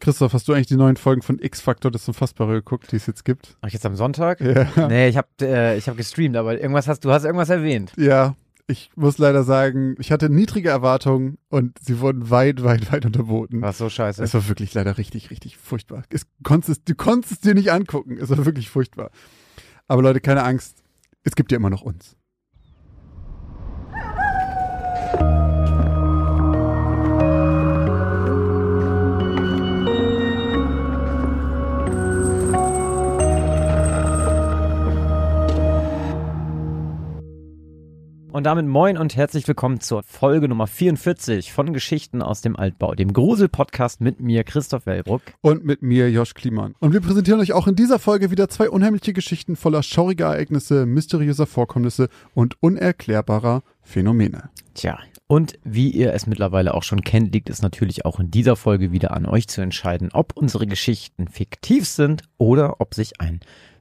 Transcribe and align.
Christoph, 0.00 0.32
hast 0.32 0.48
du 0.48 0.54
eigentlich 0.54 0.66
die 0.66 0.76
neuen 0.76 0.96
Folgen 0.96 1.22
von 1.22 1.38
X-Factor, 1.38 1.90
das 1.90 2.08
Unfassbare 2.08 2.54
geguckt, 2.54 2.90
die 2.90 2.96
es 2.96 3.06
jetzt 3.06 3.24
gibt? 3.24 3.56
Ach, 3.60 3.68
jetzt 3.68 3.84
am 3.86 3.96
Sonntag? 3.96 4.40
Ja. 4.40 4.88
Nee, 4.88 5.08
ich 5.08 5.16
habe 5.16 5.28
äh, 5.42 5.76
ich 5.76 5.88
hab 5.88 5.96
gestreamt, 5.96 6.36
aber 6.36 6.58
irgendwas 6.58 6.88
hast 6.88 7.04
du 7.04 7.12
hast 7.12 7.24
irgendwas 7.24 7.50
erwähnt. 7.50 7.92
Ja, 7.96 8.34
ich 8.66 8.90
muss 8.94 9.18
leider 9.18 9.42
sagen, 9.42 9.96
ich 9.98 10.12
hatte 10.12 10.30
niedrige 10.30 10.70
Erwartungen 10.70 11.38
und 11.48 11.78
sie 11.80 12.00
wurden 12.00 12.30
weit, 12.30 12.62
weit, 12.62 12.90
weit 12.92 13.04
unterboten. 13.04 13.60
War 13.60 13.72
so 13.72 13.90
scheiße. 13.90 14.22
Es 14.22 14.32
war 14.32 14.48
wirklich 14.48 14.72
leider 14.74 14.96
richtig, 14.96 15.30
richtig 15.30 15.56
furchtbar. 15.56 16.04
Es 16.08 16.26
konntest, 16.42 16.88
du 16.88 16.94
konntest 16.94 17.32
es 17.32 17.40
dir 17.40 17.54
nicht 17.54 17.72
angucken. 17.72 18.16
Es 18.18 18.30
war 18.30 18.44
wirklich 18.46 18.70
furchtbar. 18.70 19.10
Aber 19.88 20.02
Leute, 20.02 20.20
keine 20.20 20.44
Angst. 20.44 20.82
Es 21.24 21.34
gibt 21.34 21.52
ja 21.52 21.56
immer 21.56 21.70
noch 21.70 21.82
uns. 21.82 22.16
Und 38.40 38.44
damit 38.44 38.64
moin 38.64 38.96
und 38.96 39.16
herzlich 39.16 39.46
willkommen 39.48 39.80
zur 39.80 40.02
Folge 40.02 40.48
Nummer 40.48 40.66
44 40.66 41.52
von 41.52 41.74
Geschichten 41.74 42.22
aus 42.22 42.40
dem 42.40 42.56
Altbau, 42.56 42.94
dem 42.94 43.12
Grusel-Podcast 43.12 44.00
mit 44.00 44.22
mir, 44.22 44.44
Christoph 44.44 44.86
Wellbruck. 44.86 45.20
Und 45.42 45.66
mit 45.66 45.82
mir, 45.82 46.10
Josh 46.10 46.32
Kliemann. 46.32 46.74
Und 46.80 46.94
wir 46.94 47.02
präsentieren 47.02 47.38
euch 47.40 47.52
auch 47.52 47.66
in 47.66 47.76
dieser 47.76 47.98
Folge 47.98 48.30
wieder 48.30 48.48
zwei 48.48 48.70
unheimliche 48.70 49.12
Geschichten 49.12 49.56
voller 49.56 49.82
schauriger 49.82 50.28
Ereignisse, 50.28 50.86
mysteriöser 50.86 51.44
Vorkommnisse 51.44 52.08
und 52.32 52.56
unerklärbarer 52.62 53.62
Phänomene. 53.82 54.48
Tja, 54.72 54.98
und 55.26 55.58
wie 55.62 55.90
ihr 55.90 56.14
es 56.14 56.26
mittlerweile 56.26 56.72
auch 56.72 56.82
schon 56.82 57.02
kennt, 57.02 57.34
liegt 57.34 57.50
es 57.50 57.60
natürlich 57.60 58.06
auch 58.06 58.20
in 58.20 58.30
dieser 58.30 58.56
Folge 58.56 58.90
wieder 58.90 59.10
an 59.10 59.26
euch 59.26 59.48
zu 59.48 59.60
entscheiden, 59.60 60.08
ob 60.14 60.32
unsere 60.34 60.66
Geschichten 60.66 61.28
fiktiv 61.28 61.86
sind 61.86 62.22
oder 62.38 62.80
ob 62.80 62.94
sich 62.94 63.20
ein 63.20 63.40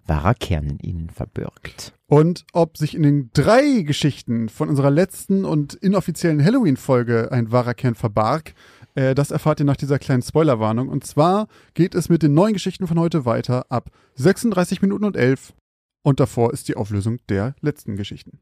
wahrer 0.10 0.34
Kern 0.34 0.66
in 0.68 0.80
ihnen 0.80 1.10
verbirgt. 1.10 1.94
Und 2.08 2.46
ob 2.54 2.78
sich 2.78 2.96
in 2.96 3.04
den 3.04 3.30
drei 3.34 3.84
Geschichten 3.84 4.50
von 4.50 4.68
unserer 4.68 4.90
letzten 4.90 5.46
und 5.46 5.76
inoffiziellen 5.76 6.44
Halloween-Folge 6.44 7.32
ein 7.32 7.52
wahrer 7.52 7.76
Kern 7.76 7.96
verbarg, 7.96 8.54
äh, 8.96 9.16
das 9.16 9.32
erfahrt 9.32 9.60
ihr 9.60 9.66
nach 9.66 9.78
dieser 9.78 10.00
kleinen 10.00 10.24
Spoilerwarnung. 10.24 10.90
Und 10.90 11.06
zwar 11.06 11.48
geht 11.76 11.96
es 11.96 12.10
mit 12.10 12.24
den 12.24 12.34
neuen 12.34 12.54
Geschichten 12.54 12.88
von 12.88 13.00
heute 13.00 13.26
weiter 13.26 13.72
ab 13.72 13.92
36 14.16 14.82
Minuten 14.82 15.06
und 15.06 15.16
11. 15.16 15.54
Und 16.02 16.20
davor 16.20 16.52
ist 16.52 16.68
die 16.68 16.76
Auflösung 16.76 17.20
der 17.30 17.56
letzten 17.62 17.96
Geschichten. 17.96 18.40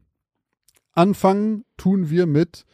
Anfangen 0.92 1.64
tun 1.76 2.10
wir 2.10 2.26
mit 2.26 2.64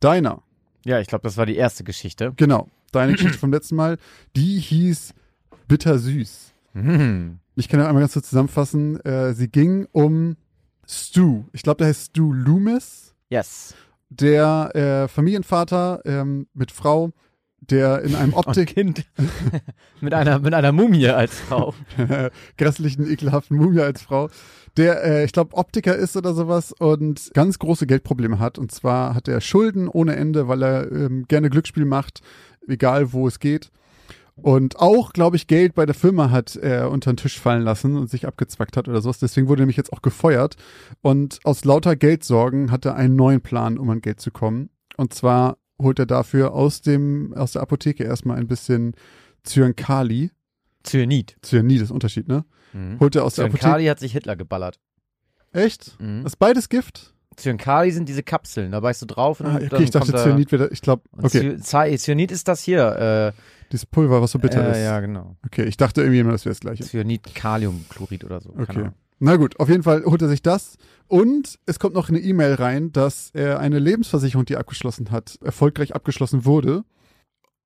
deiner. 0.00 0.42
Ja, 0.84 1.00
ich 1.00 1.06
glaube, 1.06 1.22
das 1.22 1.36
war 1.36 1.46
die 1.46 1.56
erste 1.56 1.84
Geschichte. 1.84 2.32
Genau, 2.36 2.68
deine 2.92 3.12
Geschichte 3.12 3.38
vom 3.38 3.52
letzten 3.52 3.76
Mal. 3.76 3.98
Die 4.36 4.58
hieß 4.58 5.14
Bittersüß. 5.68 6.52
Hm. 6.72 7.40
Ich 7.58 7.68
kann 7.68 7.80
ja 7.80 7.88
einmal 7.88 8.02
ganz 8.02 8.12
kurz 8.12 8.28
zusammenfassen. 8.28 9.00
Äh, 9.00 9.34
sie 9.34 9.48
ging 9.48 9.86
um 9.90 10.36
Stu. 10.86 11.44
Ich 11.52 11.62
glaube, 11.62 11.78
der 11.78 11.88
heißt 11.88 12.10
Stu 12.10 12.32
Loomis. 12.32 13.14
Yes. 13.30 13.74
Der 14.10 14.74
äh, 14.76 15.08
Familienvater 15.08 16.00
ähm, 16.04 16.46
mit 16.54 16.70
Frau, 16.70 17.10
der 17.60 18.02
in 18.02 18.14
einem 18.14 18.32
Und 18.32 18.46
Optik 18.46 18.74
Kind 18.74 19.04
mit 20.00 20.14
einer 20.14 20.38
mit 20.38 20.54
einer 20.54 20.70
Mumie 20.70 21.08
als 21.08 21.40
Frau. 21.40 21.74
grässlichen, 22.56 23.10
ekelhaften 23.10 23.56
Mumie 23.56 23.80
als 23.80 24.02
Frau, 24.02 24.30
der, 24.76 25.04
äh, 25.04 25.24
ich 25.24 25.32
glaube, 25.32 25.56
Optiker 25.56 25.96
ist 25.96 26.16
oder 26.16 26.34
sowas 26.34 26.72
und 26.72 27.32
ganz 27.34 27.58
große 27.58 27.88
Geldprobleme 27.88 28.38
hat. 28.38 28.58
Und 28.58 28.70
zwar 28.70 29.16
hat 29.16 29.26
er 29.26 29.40
Schulden 29.40 29.88
ohne 29.88 30.14
Ende, 30.14 30.46
weil 30.46 30.62
er 30.62 30.92
ähm, 30.92 31.26
gerne 31.26 31.50
Glücksspiel 31.50 31.84
macht, 31.84 32.20
egal 32.68 33.12
wo 33.12 33.26
es 33.26 33.40
geht. 33.40 33.72
Und 34.42 34.78
auch, 34.78 35.12
glaube 35.12 35.36
ich, 35.36 35.46
Geld 35.46 35.74
bei 35.74 35.84
der 35.86 35.94
Firma 35.94 36.30
hat 36.30 36.56
er 36.56 36.90
unter 36.90 37.12
den 37.12 37.16
Tisch 37.16 37.38
fallen 37.38 37.62
lassen 37.62 37.96
und 37.96 38.08
sich 38.08 38.26
abgezwackt 38.26 38.76
hat 38.76 38.88
oder 38.88 39.00
sowas. 39.00 39.18
Deswegen 39.18 39.48
wurde 39.48 39.62
er 39.62 39.64
nämlich 39.64 39.76
jetzt 39.76 39.92
auch 39.92 40.02
gefeuert. 40.02 40.56
Und 41.02 41.40
aus 41.44 41.64
lauter 41.64 41.96
Geldsorgen 41.96 42.70
hat 42.70 42.84
er 42.84 42.94
einen 42.94 43.16
neuen 43.16 43.40
Plan, 43.40 43.78
um 43.78 43.90
an 43.90 44.00
Geld 44.00 44.20
zu 44.20 44.30
kommen. 44.30 44.70
Und 44.96 45.12
zwar 45.14 45.58
holt 45.80 45.98
er 45.98 46.06
dafür 46.06 46.52
aus 46.52 46.80
dem, 46.80 47.34
aus 47.34 47.52
der 47.52 47.62
Apotheke 47.62 48.04
erstmal 48.04 48.38
ein 48.38 48.46
bisschen 48.48 48.94
Zyankali. 49.44 50.30
Cyanid. 50.84 51.36
Cyanid 51.42 51.82
ist 51.82 51.90
Unterschied, 51.90 52.28
ne? 52.28 52.44
Mhm. 52.72 52.98
Holt 53.00 53.16
er 53.16 53.24
aus 53.24 53.34
der 53.34 53.46
Apotheke. 53.46 53.62
Zyankali 53.62 53.86
hat 53.86 53.98
sich 53.98 54.12
Hitler 54.12 54.36
geballert. 54.36 54.78
Echt? 55.52 55.96
Mhm. 56.00 56.24
Ist 56.26 56.38
beides 56.38 56.68
Gift? 56.68 57.14
Zyankali 57.36 57.92
sind 57.92 58.08
diese 58.08 58.24
Kapseln, 58.24 58.72
da 58.72 58.80
beißt 58.80 59.02
du 59.02 59.06
drauf 59.06 59.40
und 59.40 59.46
Ah, 59.46 59.58
dann 59.60 59.72
okay, 59.72 59.84
ich 59.84 59.90
dachte 59.90 60.12
Cyanid 60.12 60.50
wieder, 60.50 60.72
ich 60.72 60.82
glaube, 60.82 61.02
okay, 61.22 61.56
Cyanid 61.60 62.32
ist 62.32 62.48
das 62.48 62.62
hier. 62.62 63.32
Dieses 63.72 63.86
Pulver, 63.86 64.20
was 64.22 64.32
so 64.32 64.38
bitter 64.38 64.66
äh, 64.66 64.72
ist. 64.72 64.84
Ja, 64.84 65.00
genau. 65.00 65.36
Okay, 65.44 65.64
ich 65.64 65.76
dachte 65.76 66.02
irgendwie 66.02 66.20
immer, 66.20 66.32
das 66.32 66.44
wäre 66.44 66.52
das 66.52 66.60
gleiche. 66.60 66.84
Cyanid, 66.84 67.34
Kaliumchlorid 67.34 68.24
oder 68.24 68.40
so. 68.40 68.54
Okay. 68.58 68.90
Na 69.20 69.36
gut, 69.36 69.58
auf 69.58 69.68
jeden 69.68 69.82
Fall 69.82 70.04
holt 70.04 70.22
er 70.22 70.28
sich 70.28 70.42
das 70.42 70.76
und 71.08 71.58
es 71.66 71.78
kommt 71.78 71.94
noch 71.94 72.08
eine 72.08 72.20
E-Mail 72.20 72.54
rein, 72.54 72.92
dass 72.92 73.30
er 73.32 73.58
eine 73.58 73.80
Lebensversicherung, 73.80 74.44
die 74.44 74.54
er 74.54 74.60
abgeschlossen 74.60 75.10
hat, 75.10 75.38
erfolgreich 75.42 75.94
abgeschlossen 75.94 76.44
wurde. 76.44 76.84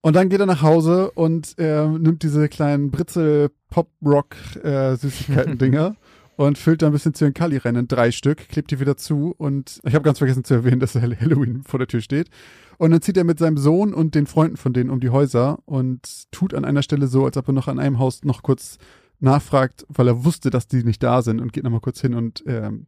Und 0.01 0.17
dann 0.17 0.31
geht 0.31 0.41
er 0.41 0.47
nach 0.47 0.63
Hause 0.63 1.11
und 1.13 1.55
er 1.59 1.87
nimmt 1.87 2.23
diese 2.23 2.49
kleinen 2.49 2.91
Britzel 2.91 3.51
Pop 3.71 3.89
Rock 4.05 4.35
äh, 4.65 4.97
und 6.37 6.59
füllt 6.59 6.83
da 6.83 6.87
ein 6.87 6.93
bisschen 6.93 7.15
Zyankali 7.15 7.59
rein 7.59 7.77
in 7.77 7.87
drei 7.87 8.11
Stück, 8.11 8.49
klebt 8.49 8.71
die 8.71 8.81
wieder 8.81 8.97
zu 8.97 9.35
und 9.37 9.81
ich 9.85 9.95
habe 9.95 10.05
ganz 10.05 10.19
vergessen 10.19 10.45
zu 10.45 10.55
erwähnen, 10.55 10.81
dass 10.81 10.95
Halloween 10.95 11.63
vor 11.65 11.79
der 11.79 11.87
Tür 11.87 12.01
steht. 12.01 12.31
Und 12.79 12.91
dann 12.91 13.03
zieht 13.03 13.17
er 13.17 13.25
mit 13.25 13.39
seinem 13.39 13.59
Sohn 13.59 13.95
und 13.95 14.15
den 14.15 14.27
Freunden 14.27 14.57
von 14.57 14.73
denen 14.73 14.91
um 14.91 15.01
die 15.01 15.11
Häuser 15.11 15.59
und 15.67 16.31
tut 16.33 16.55
an 16.55 16.65
einer 16.65 16.83
Stelle 16.83 17.07
so, 17.07 17.25
als 17.25 17.37
ob 17.37 17.49
er 17.49 17.53
noch 17.53 17.69
an 17.69 17.79
einem 17.79 17.99
Haus 17.99 18.25
noch 18.25 18.43
kurz 18.43 18.79
nachfragt, 19.21 19.87
weil 19.89 20.09
er 20.09 20.25
wusste, 20.25 20.51
dass 20.51 20.67
die 20.67 20.83
nicht 20.83 21.03
da 21.03 21.23
sind 21.23 21.41
und 21.41 21.53
geht 21.53 21.65
nochmal 21.65 21.81
kurz 21.81 22.01
hin 22.01 22.15
und 22.15 22.43
ähm, 22.47 22.87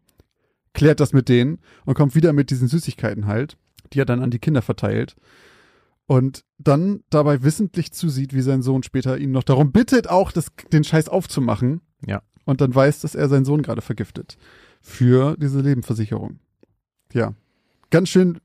klärt 0.72 1.00
das 1.00 1.12
mit 1.12 1.28
denen 1.28 1.58
und 1.84 1.94
kommt 1.94 2.14
wieder 2.14 2.32
mit 2.32 2.50
diesen 2.50 2.68
Süßigkeiten 2.68 3.26
halt, 3.26 3.56
die 3.92 4.00
er 4.00 4.04
dann 4.04 4.22
an 4.22 4.30
die 4.30 4.40
Kinder 4.40 4.62
verteilt. 4.62 5.16
Und 6.06 6.44
dann 6.58 7.02
dabei 7.08 7.42
wissentlich 7.42 7.92
zusieht, 7.92 8.34
wie 8.34 8.42
sein 8.42 8.62
Sohn 8.62 8.82
später 8.82 9.16
ihn 9.16 9.30
noch 9.30 9.44
darum 9.44 9.72
bittet, 9.72 10.10
auch 10.10 10.32
das, 10.32 10.48
den 10.72 10.84
Scheiß 10.84 11.08
aufzumachen. 11.08 11.80
Ja. 12.06 12.22
Und 12.44 12.60
dann 12.60 12.74
weiß, 12.74 13.00
dass 13.00 13.14
er 13.14 13.28
seinen 13.28 13.46
Sohn 13.46 13.62
gerade 13.62 13.80
vergiftet. 13.80 14.36
Für 14.82 15.36
diese 15.38 15.60
Lebensversicherung. 15.60 16.40
Ja. 17.12 17.32
Ganz 17.88 18.10
schön 18.10 18.38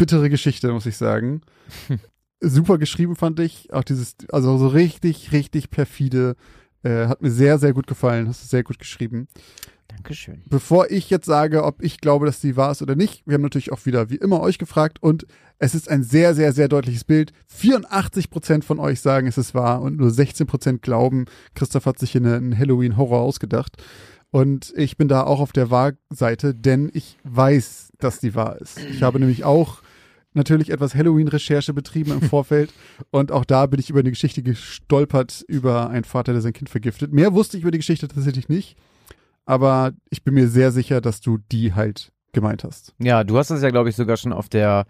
bittere 0.00 0.30
Geschichte, 0.30 0.72
muss 0.72 0.86
ich 0.86 0.96
sagen. 0.96 1.42
Super 2.40 2.78
geschrieben 2.78 3.16
fand 3.16 3.38
ich. 3.38 3.70
Auch 3.70 3.84
dieses, 3.84 4.16
also 4.30 4.56
so 4.56 4.68
richtig, 4.68 5.30
richtig 5.30 5.68
perfide. 5.70 6.36
Äh, 6.82 7.06
hat 7.08 7.20
mir 7.20 7.30
sehr, 7.30 7.58
sehr 7.58 7.74
gut 7.74 7.86
gefallen. 7.86 8.26
Hast 8.26 8.42
du 8.42 8.46
sehr 8.48 8.62
gut 8.62 8.78
geschrieben. 8.78 9.28
Dankeschön. 9.88 10.40
Bevor 10.48 10.90
ich 10.90 11.10
jetzt 11.10 11.26
sage, 11.26 11.64
ob 11.64 11.82
ich 11.82 12.00
glaube, 12.00 12.24
dass 12.24 12.40
die 12.40 12.56
wahr 12.56 12.70
ist 12.72 12.80
oder 12.80 12.96
nicht, 12.96 13.22
wir 13.26 13.34
haben 13.34 13.42
natürlich 13.42 13.72
auch 13.72 13.84
wieder 13.84 14.08
wie 14.08 14.14
immer 14.16 14.40
euch 14.40 14.56
gefragt 14.56 14.96
und 15.02 15.26
es 15.58 15.74
ist 15.74 15.90
ein 15.90 16.02
sehr, 16.02 16.34
sehr, 16.34 16.54
sehr 16.54 16.68
deutliches 16.68 17.04
Bild. 17.04 17.32
84 17.48 18.30
Prozent 18.30 18.64
von 18.64 18.78
euch 18.78 19.00
sagen, 19.02 19.26
es 19.26 19.36
ist 19.36 19.52
wahr 19.54 19.82
und 19.82 19.98
nur 19.98 20.10
16 20.10 20.46
Prozent 20.46 20.80
glauben, 20.80 21.26
Christoph 21.54 21.84
hat 21.84 21.98
sich 21.98 22.12
hier 22.12 22.22
eine- 22.22 22.36
einen 22.36 22.56
Halloween-Horror 22.58 23.20
ausgedacht. 23.20 23.76
Und 24.30 24.72
ich 24.76 24.96
bin 24.96 25.08
da 25.08 25.24
auch 25.24 25.40
auf 25.40 25.52
der 25.52 25.70
Wahrseite, 25.70 26.54
denn 26.54 26.88
ich 26.94 27.18
weiß, 27.24 27.92
dass 27.98 28.20
die 28.20 28.34
wahr 28.36 28.58
ist. 28.62 28.78
Ich 28.78 29.02
habe 29.02 29.18
nämlich 29.18 29.44
auch 29.44 29.82
natürlich 30.34 30.70
etwas 30.70 30.94
Halloween-Recherche 30.94 31.72
betrieben 31.72 32.12
im 32.12 32.22
Vorfeld 32.28 32.72
und 33.10 33.32
auch 33.32 33.44
da 33.44 33.66
bin 33.66 33.80
ich 33.80 33.90
über 33.90 34.00
eine 34.00 34.10
Geschichte 34.10 34.42
gestolpert 34.42 35.44
über 35.48 35.90
einen 35.90 36.04
Vater, 36.04 36.32
der 36.32 36.42
sein 36.42 36.52
Kind 36.52 36.70
vergiftet. 36.70 37.12
Mehr 37.12 37.32
wusste 37.34 37.56
ich 37.56 37.62
über 37.62 37.70
die 37.70 37.78
Geschichte 37.78 38.08
tatsächlich 38.08 38.48
nicht 38.48 38.76
aber 39.50 39.92
ich 40.10 40.22
bin 40.22 40.34
mir 40.34 40.46
sehr 40.46 40.70
sicher, 40.70 41.00
dass 41.00 41.20
du 41.20 41.38
die 41.50 41.74
halt 41.74 42.12
gemeint 42.32 42.62
hast. 42.62 42.94
Ja, 43.00 43.24
du 43.24 43.36
hast 43.36 43.50
es 43.50 43.62
ja, 43.62 43.70
glaube 43.70 43.88
ich, 43.88 43.96
sogar 43.96 44.16
schon 44.16 44.32
auf 44.32 44.48
der 44.48 44.86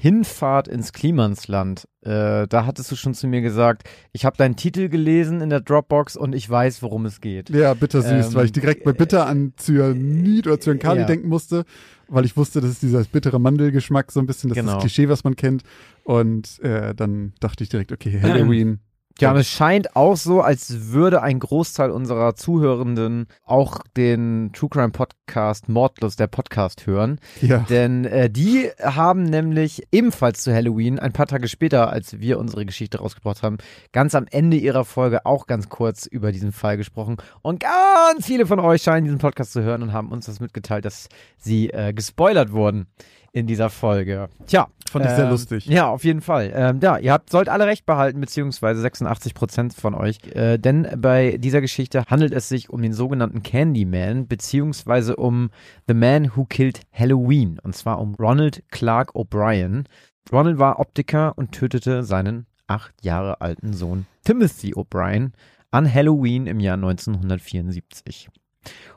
Hinfahrt 0.00 0.66
ins 0.66 0.92
Klimansland. 0.94 1.86
Äh, 2.00 2.48
da 2.48 2.64
hattest 2.64 2.90
du 2.90 2.96
schon 2.96 3.12
zu 3.12 3.26
mir 3.26 3.42
gesagt, 3.42 3.82
ich 4.12 4.24
habe 4.24 4.36
deinen 4.38 4.56
Titel 4.56 4.88
gelesen 4.88 5.42
in 5.42 5.50
der 5.50 5.60
Dropbox 5.60 6.16
und 6.16 6.34
ich 6.34 6.48
weiß, 6.48 6.82
worum 6.82 7.04
es 7.04 7.20
geht. 7.20 7.50
Ja, 7.50 7.74
bittersüß, 7.74 8.28
Ähm, 8.28 8.34
weil 8.34 8.46
ich 8.46 8.52
direkt 8.52 8.84
bei 8.84 8.92
Bitter 8.94 9.26
an 9.26 9.52
Cyanid 9.58 10.46
oder 10.46 10.58
Cyankali 10.58 11.00
ja. 11.00 11.06
denken 11.06 11.28
musste, 11.28 11.64
weil 12.08 12.24
ich 12.24 12.34
wusste, 12.36 12.62
das 12.62 12.70
ist 12.70 12.82
dieser 12.82 13.04
bittere 13.04 13.38
Mandelgeschmack, 13.38 14.10
so 14.10 14.20
ein 14.20 14.26
bisschen, 14.26 14.48
das 14.48 14.56
ist 14.56 14.62
Genau. 14.62 14.74
das 14.76 14.80
Klischee, 14.82 15.10
was 15.10 15.22
man 15.22 15.36
kennt. 15.36 15.64
Und 16.04 16.58
äh, 16.62 16.94
dann 16.94 17.34
dachte 17.40 17.62
ich 17.62 17.68
direkt, 17.68 17.92
okay, 17.92 18.20
Halloween. 18.22 18.80
Ja, 19.18 19.32
und 19.32 19.36
es 19.36 19.48
scheint 19.48 19.96
auch 19.96 20.16
so, 20.16 20.40
als 20.40 20.92
würde 20.92 21.22
ein 21.22 21.40
Großteil 21.40 21.90
unserer 21.90 22.34
Zuhörenden 22.36 23.26
auch 23.44 23.80
den 23.96 24.50
True 24.54 24.70
Crime 24.70 24.90
Podcast 24.90 25.68
Mordlos, 25.68 26.16
der 26.16 26.26
Podcast, 26.26 26.86
hören. 26.86 27.20
Ja. 27.42 27.58
Denn 27.68 28.06
äh, 28.06 28.30
die 28.30 28.70
haben 28.82 29.24
nämlich 29.24 29.86
ebenfalls 29.92 30.42
zu 30.42 30.54
Halloween, 30.54 30.98
ein 30.98 31.12
paar 31.12 31.26
Tage 31.26 31.48
später, 31.48 31.90
als 31.90 32.20
wir 32.20 32.38
unsere 32.38 32.64
Geschichte 32.64 32.98
rausgebracht 32.98 33.42
haben, 33.42 33.58
ganz 33.92 34.14
am 34.14 34.26
Ende 34.30 34.56
ihrer 34.56 34.84
Folge 34.86 35.26
auch 35.26 35.46
ganz 35.46 35.68
kurz 35.68 36.06
über 36.06 36.32
diesen 36.32 36.52
Fall 36.52 36.78
gesprochen. 36.78 37.16
Und 37.42 37.60
ganz 37.60 38.24
viele 38.24 38.46
von 38.46 38.58
euch 38.58 38.82
scheinen 38.82 39.04
diesen 39.04 39.18
Podcast 39.18 39.52
zu 39.52 39.62
hören 39.62 39.82
und 39.82 39.92
haben 39.92 40.12
uns 40.12 40.26
das 40.26 40.40
mitgeteilt, 40.40 40.84
dass 40.86 41.08
sie 41.36 41.68
äh, 41.70 41.92
gespoilert 41.92 42.52
wurden. 42.52 42.86
In 43.32 43.46
dieser 43.46 43.70
Folge. 43.70 44.28
Tja. 44.46 44.68
Fand 44.90 45.04
ich 45.04 45.12
sehr 45.12 45.24
ähm, 45.26 45.30
lustig. 45.30 45.66
Ja, 45.66 45.88
auf 45.88 46.02
jeden 46.02 46.20
Fall. 46.20 46.50
Ähm, 46.52 46.80
ja, 46.82 46.98
ihr 46.98 47.12
habt, 47.12 47.30
sollt 47.30 47.48
alle 47.48 47.66
recht 47.66 47.86
behalten, 47.86 48.20
beziehungsweise 48.20 48.80
86 48.80 49.34
Prozent 49.34 49.72
von 49.72 49.94
euch. 49.94 50.18
Äh, 50.34 50.58
denn 50.58 50.88
bei 50.96 51.36
dieser 51.38 51.60
Geschichte 51.60 52.02
handelt 52.08 52.32
es 52.32 52.48
sich 52.48 52.70
um 52.70 52.82
den 52.82 52.92
sogenannten 52.92 53.44
Candyman, 53.44 54.26
beziehungsweise 54.26 55.14
um 55.14 55.50
The 55.86 55.94
Man 55.94 56.32
Who 56.34 56.44
Killed 56.44 56.80
Halloween. 56.92 57.60
Und 57.62 57.76
zwar 57.76 58.00
um 58.00 58.16
Ronald 58.16 58.64
Clark 58.70 59.14
O'Brien. 59.14 59.84
Ronald 60.32 60.58
war 60.58 60.80
Optiker 60.80 61.38
und 61.38 61.52
tötete 61.52 62.02
seinen 62.02 62.46
acht 62.66 62.94
Jahre 63.04 63.40
alten 63.40 63.72
Sohn 63.72 64.06
Timothy 64.24 64.74
O'Brien 64.74 65.32
an 65.70 65.92
Halloween 65.92 66.46
im 66.46 66.58
Jahr 66.58 66.74
1974. 66.74 68.28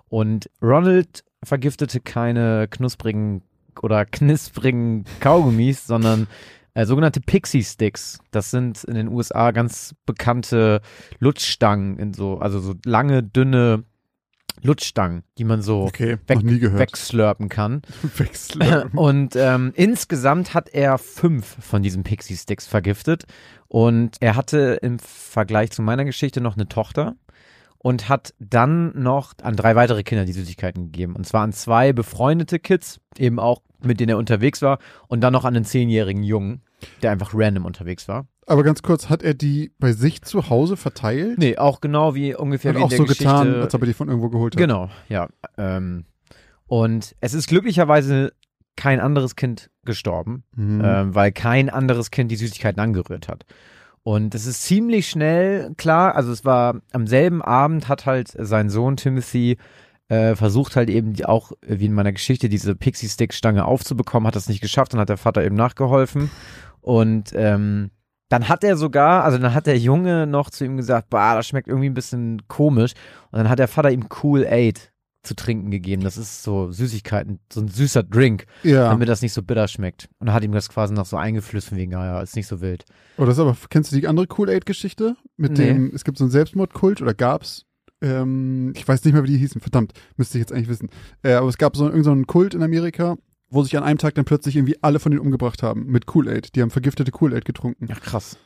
Und 0.09 0.50
Ronald 0.62 1.24
vergiftete 1.44 2.00
keine 2.00 2.68
knusprigen 2.68 3.44
oder 3.81 4.06
knisprigen 4.06 5.06
Kaugummis, 5.20 5.88
sondern 5.88 6.28
äh, 6.74 6.86
sogenannte 6.86 7.22
Pixie 7.22 7.64
Sticks. 7.64 8.20
Das 8.31 8.52
sind 8.52 8.84
in 8.84 8.96
den 8.96 9.08
USA 9.08 9.52
ganz 9.52 9.96
bekannte 10.06 10.81
Lutschstangen 11.20 11.98
in 11.98 12.14
so, 12.14 12.40
also 12.40 12.60
so 12.60 12.74
lange, 12.86 13.24
dünne 13.24 13.84
Lutschstangen, 14.62 15.24
die 15.38 15.44
man 15.44 15.62
so 15.62 15.84
Okay, 15.84 16.18
weg, 16.28 16.40
wegslurpen 16.44 17.50
kann. 17.50 17.81
Wechsel. 18.18 18.90
Und 18.96 19.36
ähm, 19.36 19.74
insgesamt 19.76 20.54
hat 20.54 20.69
er 20.69 20.98
fünf 20.98 21.58
von 21.60 21.81
diesen 21.81 22.04
Pixie 22.04 22.38
Sticks 22.38 22.68
vergiftet. 22.68 23.26
Und 23.68 24.18
er 24.19 24.36
hatte 24.36 24.80
im 24.81 25.00
Vergleich 25.00 25.72
zu 25.72 25.81
meiner 25.81 26.06
Geschichte 26.06 26.40
noch 26.40 26.56
eine 26.56 26.68
Tochter 26.68 27.16
und 27.83 28.09
hat 28.09 28.33
dann 28.39 29.00
noch 29.00 29.33
an 29.44 29.56
drei 29.56 29.75
weitere 29.75 30.01
Kinder 30.03 30.25
die 30.25 30.31
Süßigkeiten 30.31 30.85
gegeben. 30.85 31.15
Und 31.15 31.27
zwar 31.27 31.44
an 31.44 31.51
zwei 31.53 31.94
befreundete 31.94 32.57
Kids, 32.57 33.00
eben 33.18 33.39
auch 33.39 33.62
mit 33.83 34.00
denen 34.00 34.09
er 34.12 34.18
unterwegs 34.18 34.62
war, 34.62 34.80
und 35.09 35.19
dann 35.21 35.33
noch 35.33 35.44
an 35.45 35.53
einen 35.56 35.65
zehnjährigen 35.65 36.24
Jungen, 36.24 36.62
der 37.01 37.12
einfach 37.12 37.31
random 37.35 37.65
unterwegs 37.65 38.07
war. 38.07 38.25
Aber 38.47 38.63
ganz 38.63 38.81
kurz, 38.81 39.09
hat 39.09 39.21
er 39.21 39.33
die 39.33 39.74
bei 39.80 39.91
sich 39.91 40.21
zu 40.21 40.50
Hause 40.50 40.77
verteilt? 40.77 41.38
Nee, 41.38 41.57
auch 41.57 41.81
genau 41.81 42.15
wie 42.15 42.33
ungefähr 42.33 42.69
Hat 42.71 42.75
wie 42.77 42.80
in 42.80 42.85
auch 42.85 42.89
der 42.89 42.97
so 42.97 43.03
Geschichte. 43.03 43.24
getan, 43.25 43.56
als 43.62 43.75
ob 43.75 43.81
er 43.81 43.88
die 43.88 43.94
von 43.94 44.07
irgendwo 44.07 44.30
geholt 44.30 44.56
hat. 44.56 44.59
Genau, 44.59 44.89
ja. 45.09 45.27
Ähm, 45.57 46.06
und 46.68 47.15
es 47.19 47.33
ist 47.33 47.47
glücklicherweise 47.47 48.31
kein 48.77 49.00
anderes 49.01 49.35
Kind 49.35 49.69
gestorben, 49.85 50.44
Mhm. 50.56 50.81
ähm, 50.83 51.15
weil 51.15 51.31
kein 51.33 51.69
anderes 51.69 52.12
Kind 52.12 52.31
die 52.31 52.38
Süßigkeiten 52.38 52.81
angerührt 52.81 53.27
hat. 53.27 53.45
Und 54.04 54.36
es 54.36 54.46
ist 54.46 54.64
ziemlich 54.64 55.08
schnell 55.10 55.74
klar, 55.76 56.16
also 56.16 56.32
es 56.32 56.44
war 56.44 56.82
am 56.92 57.08
selben 57.08 57.42
Abend 57.42 57.88
hat 57.88 58.06
halt 58.06 58.34
sein 58.38 58.70
Sohn 58.70 58.98
Timothy 58.98 59.58
äh, 60.10 60.36
versucht 60.36 60.76
halt 60.76 60.90
eben 60.90 61.16
auch, 61.26 61.54
wie 61.62 61.86
in 61.86 61.94
meiner 61.94 62.12
Geschichte, 62.12 62.50
diese 62.50 62.76
Pixie-Stick-Stange 62.76 63.66
aufzubekommen, 63.66 64.28
hat 64.28 64.36
das 64.36 64.50
nicht 64.50 64.62
geschafft, 64.62 64.94
dann 64.94 65.00
hat 65.00 65.10
der 65.10 65.18
Vater 65.18 65.44
eben 65.44 65.56
nachgeholfen. 65.56 66.30
Und 66.82 67.32
ähm, 67.34 67.90
dann 68.30 68.50
hat 68.50 68.64
er 68.64 68.78
sogar, 68.78 69.24
also 69.24 69.38
dann 69.38 69.54
hat 69.54 69.68
der 69.68 69.78
Junge 69.78 70.28
noch 70.28 70.50
zu 70.50 70.66
ihm 70.66 70.78
gesagt, 70.78 71.10
bah, 71.10 71.36
das 71.36 71.48
schmeckt 71.48 71.68
irgendwie 71.68 71.90
ein 71.90 71.94
bisschen 71.94 72.48
komisch. 72.48 72.94
Und 73.32 73.40
dann 73.40 73.50
hat 73.50 73.60
der 73.60 73.68
Vater 73.68 73.92
ihm 73.92 74.08
Cool 74.22 74.46
Aid 74.46 74.93
zu 75.24 75.36
trinken 75.36 75.72
gegeben. 75.72 76.04
Das 76.04 76.18
ist 76.18 76.44
so 76.44 76.72
Süßigkeiten, 76.72 77.40
so 77.52 77.62
ein 77.62 77.68
süßer 77.70 78.04
Drink, 78.04 78.46
Ja. 78.64 78.90
damit 78.90 79.08
das 79.10 79.22
nicht 79.22 79.34
so 79.34 79.42
bitter 79.42 79.68
schmeckt. 79.68 80.10
Und 80.20 80.28
dann 80.28 80.36
hat 80.36 80.44
ihm 80.44 80.52
das 80.52 80.70
quasi 80.70 80.94
noch 80.94 81.06
so 81.06 81.18
eingeflüsst 81.18 81.70
von 81.70 81.78
wegen, 81.78 81.92
naja, 81.94 82.22
ist 82.22 82.36
nicht 82.36 82.48
so 82.48 82.60
wild. 82.62 82.84
Oder 83.18 83.31
ist 83.31 83.40
aber, 83.40 83.56
kennst 83.70 83.92
du 83.92 83.96
die 84.00 84.08
andere 84.08 84.28
Kool-Aid-Geschichte? 84.28 85.16
Mit 85.38 85.58
Nee. 85.58 85.68
dem, 85.74 85.92
es 85.96 86.04
gibt 86.04 86.18
so 86.18 86.25
einen 86.25 86.31
Selbstmordkult 86.31 87.02
oder 87.02 87.14
gab's? 87.14 87.66
Ähm, 88.02 88.74
ich 88.75 88.86
weiß 88.86 89.06
nicht 89.06 89.14
mehr, 89.14 89.24
wie 89.24 89.28
die 89.31 89.38
hießen. 89.38 89.62
Verdammt, 89.62 89.94
müsste 90.18 90.38
ich 90.38 90.42
jetzt 90.42 90.52
eigentlich 90.52 90.68
wissen. 90.68 90.90
Äh, 91.24 91.34
aber 91.34 91.48
es 91.48 91.58
gab 91.58 91.78
so 91.78 91.84
irgendeinen 91.86 92.04
so 92.04 92.12
einen 92.12 92.28
Kult 92.28 92.54
in 92.54 92.62
Amerika, 92.62 93.16
wo 93.50 93.64
sich 93.64 93.78
an 93.78 93.84
einem 93.84 93.98
Tag 93.98 94.16
dann 94.16 94.26
plötzlich 94.26 94.58
irgendwie 94.58 94.78
alle 94.81 95.00
von 95.00 95.12
denen 95.14 95.22
umgebracht 95.22 95.64
haben 95.64 95.86
mit 95.86 96.06
Kool-Aid. 96.06 96.54
Die 96.56 96.62
haben 96.62 96.69
vergiftete 96.69 97.12
Kool-Aid 97.12 97.46
getrunken. 97.46 97.88
Ach 97.92 98.02
krass. 98.02 98.38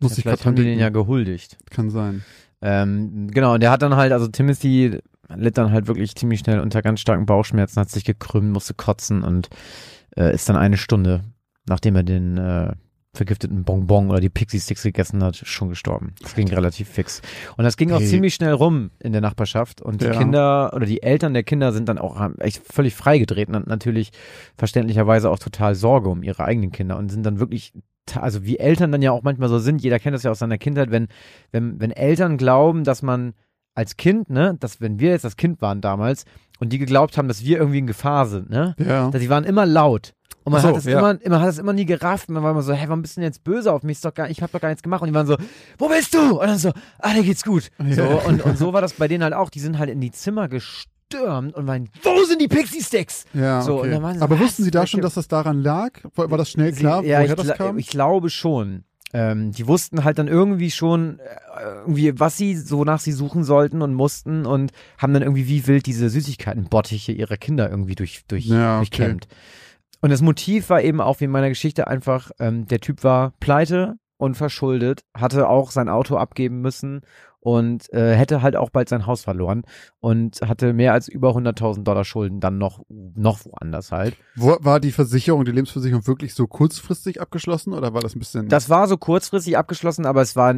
Muss 0.00 0.12
ja, 0.12 0.16
ich 0.18 0.22
vielleicht 0.22 0.38
gerade 0.42 0.46
haben 0.48 0.56
die 0.56 0.62
den 0.64 0.78
ja 0.78 0.88
gehuldigt. 0.88 1.58
Kann 1.70 1.90
sein. 1.90 2.24
Ähm, 2.62 3.28
genau, 3.30 3.54
und 3.54 3.60
der 3.62 3.70
hat 3.70 3.82
dann 3.82 3.96
halt, 3.96 4.12
also 4.12 4.26
Timothy 4.28 4.98
litt 5.34 5.58
dann 5.58 5.72
halt 5.72 5.86
wirklich 5.86 6.14
ziemlich 6.14 6.40
schnell 6.40 6.60
unter 6.60 6.82
ganz 6.82 7.00
starken 7.00 7.26
Bauchschmerzen, 7.26 7.80
hat 7.80 7.90
sich 7.90 8.04
gekrümmt, 8.04 8.52
musste 8.52 8.74
kotzen 8.74 9.22
und 9.22 9.48
äh, 10.16 10.34
ist 10.34 10.48
dann 10.48 10.56
eine 10.56 10.76
Stunde, 10.76 11.22
nachdem 11.68 11.96
er 11.96 12.02
den 12.02 12.36
äh, 12.38 12.72
vergifteten 13.14 13.62
Bonbon 13.62 14.10
oder 14.10 14.18
die 14.18 14.28
Pixie 14.28 14.58
Sticks 14.58 14.82
gegessen 14.82 15.22
hat, 15.22 15.36
schon 15.36 15.68
gestorben. 15.68 16.14
Das 16.20 16.34
ging 16.34 16.48
relativ 16.48 16.88
fix. 16.88 17.22
Und 17.56 17.62
das 17.62 17.76
ging 17.76 17.92
auch 17.92 18.00
Hey. 18.00 18.08
ziemlich 18.08 18.34
schnell 18.34 18.52
rum 18.52 18.90
in 18.98 19.12
der 19.12 19.20
Nachbarschaft 19.20 19.80
und 19.80 20.00
die 20.00 20.06
Ja. 20.06 20.18
Kinder 20.18 20.72
oder 20.74 20.84
die 20.84 21.02
Eltern 21.02 21.32
der 21.32 21.44
Kinder 21.44 21.72
sind 21.72 21.88
dann 21.88 21.98
auch 21.98 22.20
echt 22.40 22.60
völlig 22.66 22.94
freigedreht 22.96 23.48
und 23.48 23.68
natürlich 23.68 24.10
verständlicherweise 24.56 25.30
auch 25.30 25.38
total 25.38 25.74
Sorge 25.76 26.08
um 26.08 26.22
ihre 26.24 26.44
eigenen 26.44 26.72
Kinder 26.72 26.96
und 26.98 27.08
sind 27.10 27.24
dann 27.24 27.38
wirklich 27.38 27.72
also 28.16 28.44
wie 28.44 28.58
Eltern 28.58 28.92
dann 28.92 29.00
ja 29.00 29.12
auch 29.12 29.22
manchmal 29.22 29.48
so 29.48 29.58
sind, 29.58 29.82
jeder 29.82 29.98
kennt 29.98 30.14
das 30.14 30.24
ja 30.24 30.30
aus 30.30 30.38
seiner 30.40 30.58
Kindheit, 30.58 30.90
wenn, 30.90 31.08
wenn, 31.52 31.80
wenn 31.80 31.90
Eltern 31.90 32.36
glauben, 32.36 32.84
dass 32.84 33.00
man 33.00 33.32
als 33.74 33.96
Kind, 33.96 34.30
ne, 34.30 34.56
dass 34.60 34.80
wenn 34.80 34.98
wir 35.00 35.10
jetzt 35.10 35.24
das 35.24 35.36
Kind 35.36 35.60
waren 35.62 35.80
damals 35.80 36.24
und 36.60 36.72
die 36.72 36.78
geglaubt 36.78 37.18
haben, 37.18 37.28
dass 37.28 37.44
wir 37.44 37.58
irgendwie 37.58 37.78
in 37.78 37.86
Gefahr 37.86 38.26
sind, 38.26 38.50
ne, 38.50 38.74
Ja. 38.78 39.10
dass 39.10 39.20
die 39.20 39.28
waren 39.30 39.44
immer 39.44 39.66
laut. 39.66 40.14
Und 40.44 40.52
man 40.52 40.60
so, 40.60 40.68
hat 40.68 40.76
es 40.76 40.84
ja. 40.84 40.98
immer, 40.98 41.18
man 41.26 41.40
hat 41.40 41.48
es 41.48 41.58
immer 41.58 41.72
nie 41.72 41.86
gerafft. 41.86 42.28
Man 42.28 42.42
war 42.42 42.50
immer 42.50 42.60
so, 42.62 42.74
hey, 42.74 42.86
warum 42.86 43.00
bist 43.00 43.16
du 43.16 43.20
denn 43.22 43.28
jetzt 43.28 43.44
böse 43.44 43.72
auf 43.72 43.82
mich? 43.82 43.96
Ist 43.96 44.04
doch 44.04 44.12
gar, 44.12 44.28
ich 44.28 44.42
habe 44.42 44.52
doch 44.52 44.60
gar 44.60 44.68
nichts 44.68 44.82
gemacht. 44.82 45.00
Und 45.00 45.08
die 45.08 45.14
waren 45.14 45.26
so, 45.26 45.38
wo 45.78 45.88
bist 45.88 46.12
du? 46.12 46.38
Und 46.38 46.46
dann 46.46 46.58
so, 46.58 46.70
ah, 46.98 47.14
dir 47.14 47.22
geht's 47.22 47.44
gut. 47.44 47.70
Ja. 47.82 47.94
So, 47.94 48.28
und, 48.28 48.44
und 48.44 48.58
so 48.58 48.74
war 48.74 48.82
das 48.82 48.92
bei 48.92 49.08
denen 49.08 49.24
halt 49.24 49.32
auch. 49.32 49.48
Die 49.48 49.60
sind 49.60 49.78
halt 49.78 49.88
in 49.88 50.02
die 50.02 50.10
Zimmer 50.10 50.48
gestürmt 50.48 51.54
und 51.54 51.66
waren, 51.66 51.88
wo 52.02 52.24
sind 52.24 52.42
die 52.42 52.48
Pixie 52.48 52.82
Sticks? 52.82 53.24
Ja, 53.32 53.62
So, 53.62 53.78
okay. 53.78 53.94
so, 53.98 54.22
Aber 54.22 54.38
wussten 54.38 54.64
Sie 54.64 54.70
da 54.70 54.86
schon, 54.86 55.00
dass 55.00 55.14
das 55.14 55.28
daran 55.28 55.62
lag? 55.62 55.92
War, 56.14 56.30
war 56.30 56.36
das 56.36 56.50
schnell 56.50 56.72
klar, 56.72 57.00
Sie, 57.02 57.08
ja, 57.08 57.22
woher 57.22 57.36
das 57.36 57.54
kam? 57.56 57.78
ich 57.78 57.88
glaube 57.88 58.28
schon. 58.28 58.84
Ähm, 59.14 59.52
die 59.52 59.68
wussten 59.68 60.02
halt 60.02 60.18
dann 60.18 60.26
irgendwie 60.26 60.72
schon, 60.72 61.20
äh, 61.20 61.64
irgendwie, 61.86 62.18
was 62.18 62.36
sie, 62.36 62.58
wonach 62.72 62.98
sie 62.98 63.12
suchen 63.12 63.44
sollten 63.44 63.80
und 63.80 63.94
mussten 63.94 64.44
und 64.44 64.72
haben 64.98 65.14
dann 65.14 65.22
irgendwie 65.22 65.46
wie 65.46 65.68
wild 65.68 65.86
diese 65.86 66.10
Süßigkeitenbottiche 66.10 67.12
ihrer 67.12 67.36
Kinder 67.36 67.70
irgendwie 67.70 67.94
durch, 67.94 68.24
durch, 68.26 68.46
Ja, 68.46 68.80
okay. 68.80 68.88
durchkämmt. 68.88 69.28
Und 70.00 70.10
das 70.10 70.20
Motiv 70.20 70.68
war 70.68 70.82
eben 70.82 71.00
auch 71.00 71.20
wie 71.20 71.24
in 71.26 71.30
meiner 71.30 71.48
Geschichte 71.48 71.86
einfach, 71.86 72.32
ähm, 72.40 72.66
der 72.66 72.80
Typ 72.80 73.04
war 73.04 73.32
pleite 73.38 73.94
und 74.16 74.36
verschuldet, 74.36 75.04
hatte 75.16 75.48
auch 75.48 75.70
sein 75.70 75.88
Auto 75.88 76.16
abgeben 76.16 76.60
müssen 76.60 77.02
und 77.44 77.92
äh, 77.92 78.16
hätte 78.16 78.40
halt 78.40 78.56
auch 78.56 78.70
bald 78.70 78.88
sein 78.88 79.06
Haus 79.06 79.22
verloren 79.22 79.64
und 80.00 80.40
hatte 80.40 80.72
mehr 80.72 80.94
als 80.94 81.08
über 81.08 81.36
100.000 81.36 81.82
Dollar 81.82 82.04
Schulden 82.04 82.40
dann 82.40 82.56
noch, 82.56 82.80
noch 82.88 83.44
woanders 83.44 83.92
halt. 83.92 84.16
Wo, 84.34 84.56
war 84.60 84.80
die 84.80 84.92
Versicherung, 84.92 85.44
die 85.44 85.52
Lebensversicherung 85.52 86.06
wirklich 86.06 86.34
so 86.34 86.46
kurzfristig 86.46 87.20
abgeschlossen 87.20 87.74
oder 87.74 87.92
war 87.92 88.00
das 88.00 88.16
ein 88.16 88.18
bisschen? 88.18 88.48
Das 88.48 88.70
war 88.70 88.88
so 88.88 88.96
kurzfristig 88.96 89.58
abgeschlossen, 89.58 90.06
aber 90.06 90.22
es 90.22 90.36
war, 90.36 90.54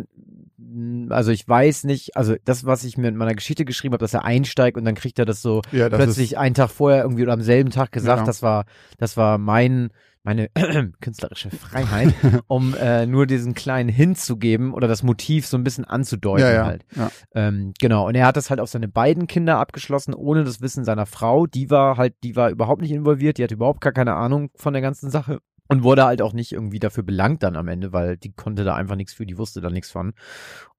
also 1.11 1.31
ich 1.33 1.47
weiß 1.47 1.85
nicht, 1.85 2.17
also 2.17 2.35
das, 2.45 2.65
was 2.65 2.85
ich 2.85 2.97
mir 2.97 3.09
in 3.09 3.17
meiner 3.17 3.35
Geschichte 3.35 3.65
geschrieben 3.65 3.93
habe, 3.93 4.03
dass 4.03 4.15
er 4.15 4.25
einsteigt 4.25 4.77
und 4.77 4.85
dann 4.85 4.95
kriegt 4.95 5.19
er 5.19 5.25
das 5.25 5.43
so 5.43 5.63
ja, 5.73 5.89
das 5.89 5.99
plötzlich 6.03 6.39
einen 6.39 6.55
Tag 6.55 6.71
vorher 6.71 7.03
irgendwie 7.03 7.23
oder 7.23 7.35
am 7.35 7.43
selben 7.43 7.71
Tag 7.71 7.93
gesagt, 7.93 8.21
Ja. 8.21 8.25
das 8.25 8.43
war, 8.43 8.65
das 8.97 9.17
war 9.17 9.37
mein, 9.39 9.91
meine 10.23 10.49
künstlerische 11.01 11.51
Freiheit, 11.51 12.15
um 12.47 12.75
äh, 12.75 13.07
nur 13.07 13.27
diesen 13.27 13.55
kleinen 13.55 13.91
Hint 13.91 14.19
zu 14.19 14.39
geben 14.39 14.73
oder 14.73 14.89
das 14.89 15.03
Motiv 15.03 15.47
so 15.47 15.57
ein 15.59 15.65
bisschen 15.65 15.85
anzudeuten 15.85 16.47
ja, 16.47 16.53
ja, 16.53 16.65
halt. 16.65 16.85
ja. 16.97 17.11
Ähm, 17.35 17.75
genau, 17.79 18.09
und 18.09 18.15
er 18.15 18.27
hat 18.27 18.37
das 18.37 18.49
halt 18.51 18.59
auf 18.61 18.71
seine 18.71 18.89
beiden 18.89 19.27
Kinder 19.27 19.59
abgeschlossen, 19.59 20.15
ohne 20.15 20.43
das 20.45 20.61
Wissen 20.63 20.85
seiner 20.85 21.07
Frau. 21.07 21.47
Die 21.47 21.71
war 21.71 21.97
halt, 21.99 22.15
die 22.25 22.35
war 22.35 22.51
überhaupt 22.51 22.81
nicht 22.83 22.93
involviert, 22.93 23.39
die 23.39 23.45
hatte 23.45 23.55
überhaupt 23.55 23.83
gar 23.83 23.93
keine 23.93 24.15
Ahnung 24.15 24.51
von 24.57 24.73
der 24.73 24.83
ganzen 24.83 25.11
Sache 25.11 25.39
und 25.69 25.83
wurde 25.83 26.05
halt 26.05 26.23
auch 26.23 26.33
nicht 26.33 26.53
irgendwie 26.53 26.79
dafür 26.79 27.03
belangt 27.03 27.43
dann 27.43 27.57
am 27.57 27.69
Ende, 27.69 27.93
weil 27.93 28.17
die 28.17 28.33
konnte 28.33 28.65
da 28.65 28.75
einfach 28.75 28.97
nichts 28.97 29.13
für, 29.15 29.27
die 29.27 29.39
wusste 29.39 29.61
da 29.61 29.71
nichts 29.71 29.91
von. 29.91 30.13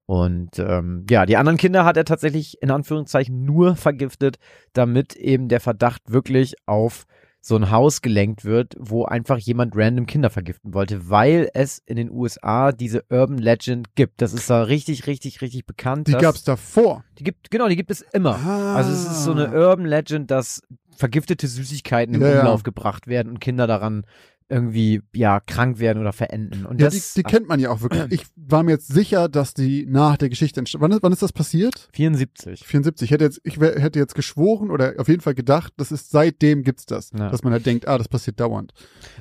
Und 0.06 0.58
ähm, 0.58 1.04
ja, 1.10 1.26
die 1.26 1.36
anderen 1.36 1.58
Kinder 1.58 1.84
hat 1.84 1.96
er 1.98 2.04
tatsächlich 2.06 2.62
in 2.62 2.70
Anführungszeichen 2.70 3.44
nur 3.44 3.76
vergiftet, 3.76 4.38
damit 4.72 5.14
eben 5.16 5.48
der 5.48 5.60
Verdacht 5.60 6.00
wirklich 6.10 6.54
auf 6.66 7.04
so 7.40 7.56
ein 7.56 7.70
Haus 7.70 8.02
gelenkt 8.02 8.44
wird, 8.44 8.74
wo 8.78 9.04
einfach 9.04 9.38
jemand 9.38 9.76
random 9.76 10.06
Kinder 10.06 10.28
vergiften 10.28 10.74
wollte, 10.74 11.08
weil 11.08 11.48
es 11.54 11.78
in 11.78 11.96
den 11.96 12.10
USA 12.10 12.72
diese 12.72 13.04
Urban 13.10 13.38
Legend 13.38 13.94
gibt. 13.94 14.20
Das 14.22 14.32
ist 14.32 14.50
da 14.50 14.62
richtig, 14.62 15.06
richtig, 15.06 15.40
richtig 15.40 15.64
bekannt. 15.64 16.08
Die 16.08 16.12
dass- 16.12 16.22
gab's 16.22 16.42
davor. 16.44 17.04
die 17.18 17.24
gibt, 17.24 17.50
genau, 17.50 17.68
die 17.68 17.76
gibt 17.76 17.90
es 17.90 18.00
immer. 18.00 18.34
Ah. 18.44 18.74
Also 18.76 18.90
es 18.90 19.02
ist 19.02 19.24
so 19.24 19.32
eine 19.32 19.52
Urban 19.52 19.86
Legend, 19.86 20.30
dass 20.30 20.62
vergiftete 20.96 21.46
Süßigkeiten 21.46 22.14
im 22.14 22.22
Ja, 22.22 22.28
ja. 22.30 22.40
Umlauf 22.40 22.64
gebracht 22.64 23.06
werden 23.06 23.28
und 23.28 23.40
Kinder 23.40 23.66
daran 23.66 24.04
irgendwie, 24.50 25.02
ja, 25.14 25.40
krank 25.40 25.78
werden 25.78 26.00
oder 26.00 26.12
verenden. 26.12 26.64
Und 26.64 26.80
Ja, 26.80 26.86
das, 26.86 27.12
die, 27.12 27.22
die 27.22 27.22
kennt 27.22 27.48
man 27.48 27.60
ja 27.60 27.70
auch 27.70 27.82
wirklich. 27.82 28.02
Ich 28.12 28.26
war 28.36 28.62
mir 28.62 28.70
jetzt 28.72 28.88
sicher, 28.88 29.28
dass 29.28 29.52
die 29.54 29.84
nach 29.86 30.16
der 30.16 30.28
Geschichte 30.30 30.60
entstand. 30.60 30.82
Wann, 30.82 30.92
ist- 30.92 31.02
wann 31.02 31.12
ist 31.12 31.22
das 31.22 31.32
passiert? 31.32 31.88
74. 31.92 32.64
74. 32.66 33.06
Ich 33.06 33.10
hätte 33.12 33.24
jetzt, 33.24 33.40
ich 33.44 33.60
wär, 33.60 33.78
hätte 33.78 33.98
jetzt 33.98 34.14
geschworen 34.14 34.70
oder 34.70 34.94
auf 34.98 35.08
jeden 35.08 35.20
Fall 35.20 35.34
gedacht, 35.34 35.72
das 35.76 35.92
ist 35.92 36.10
seitdem 36.10 36.62
gibt's 36.62 36.86
das. 36.86 37.10
Ja. 37.18 37.28
Dass 37.28 37.42
man 37.44 37.52
halt 37.52 37.66
denkt, 37.66 37.86
ah, 37.86 37.98
das 37.98 38.08
passiert 38.08 38.40
dauernd. 38.40 38.72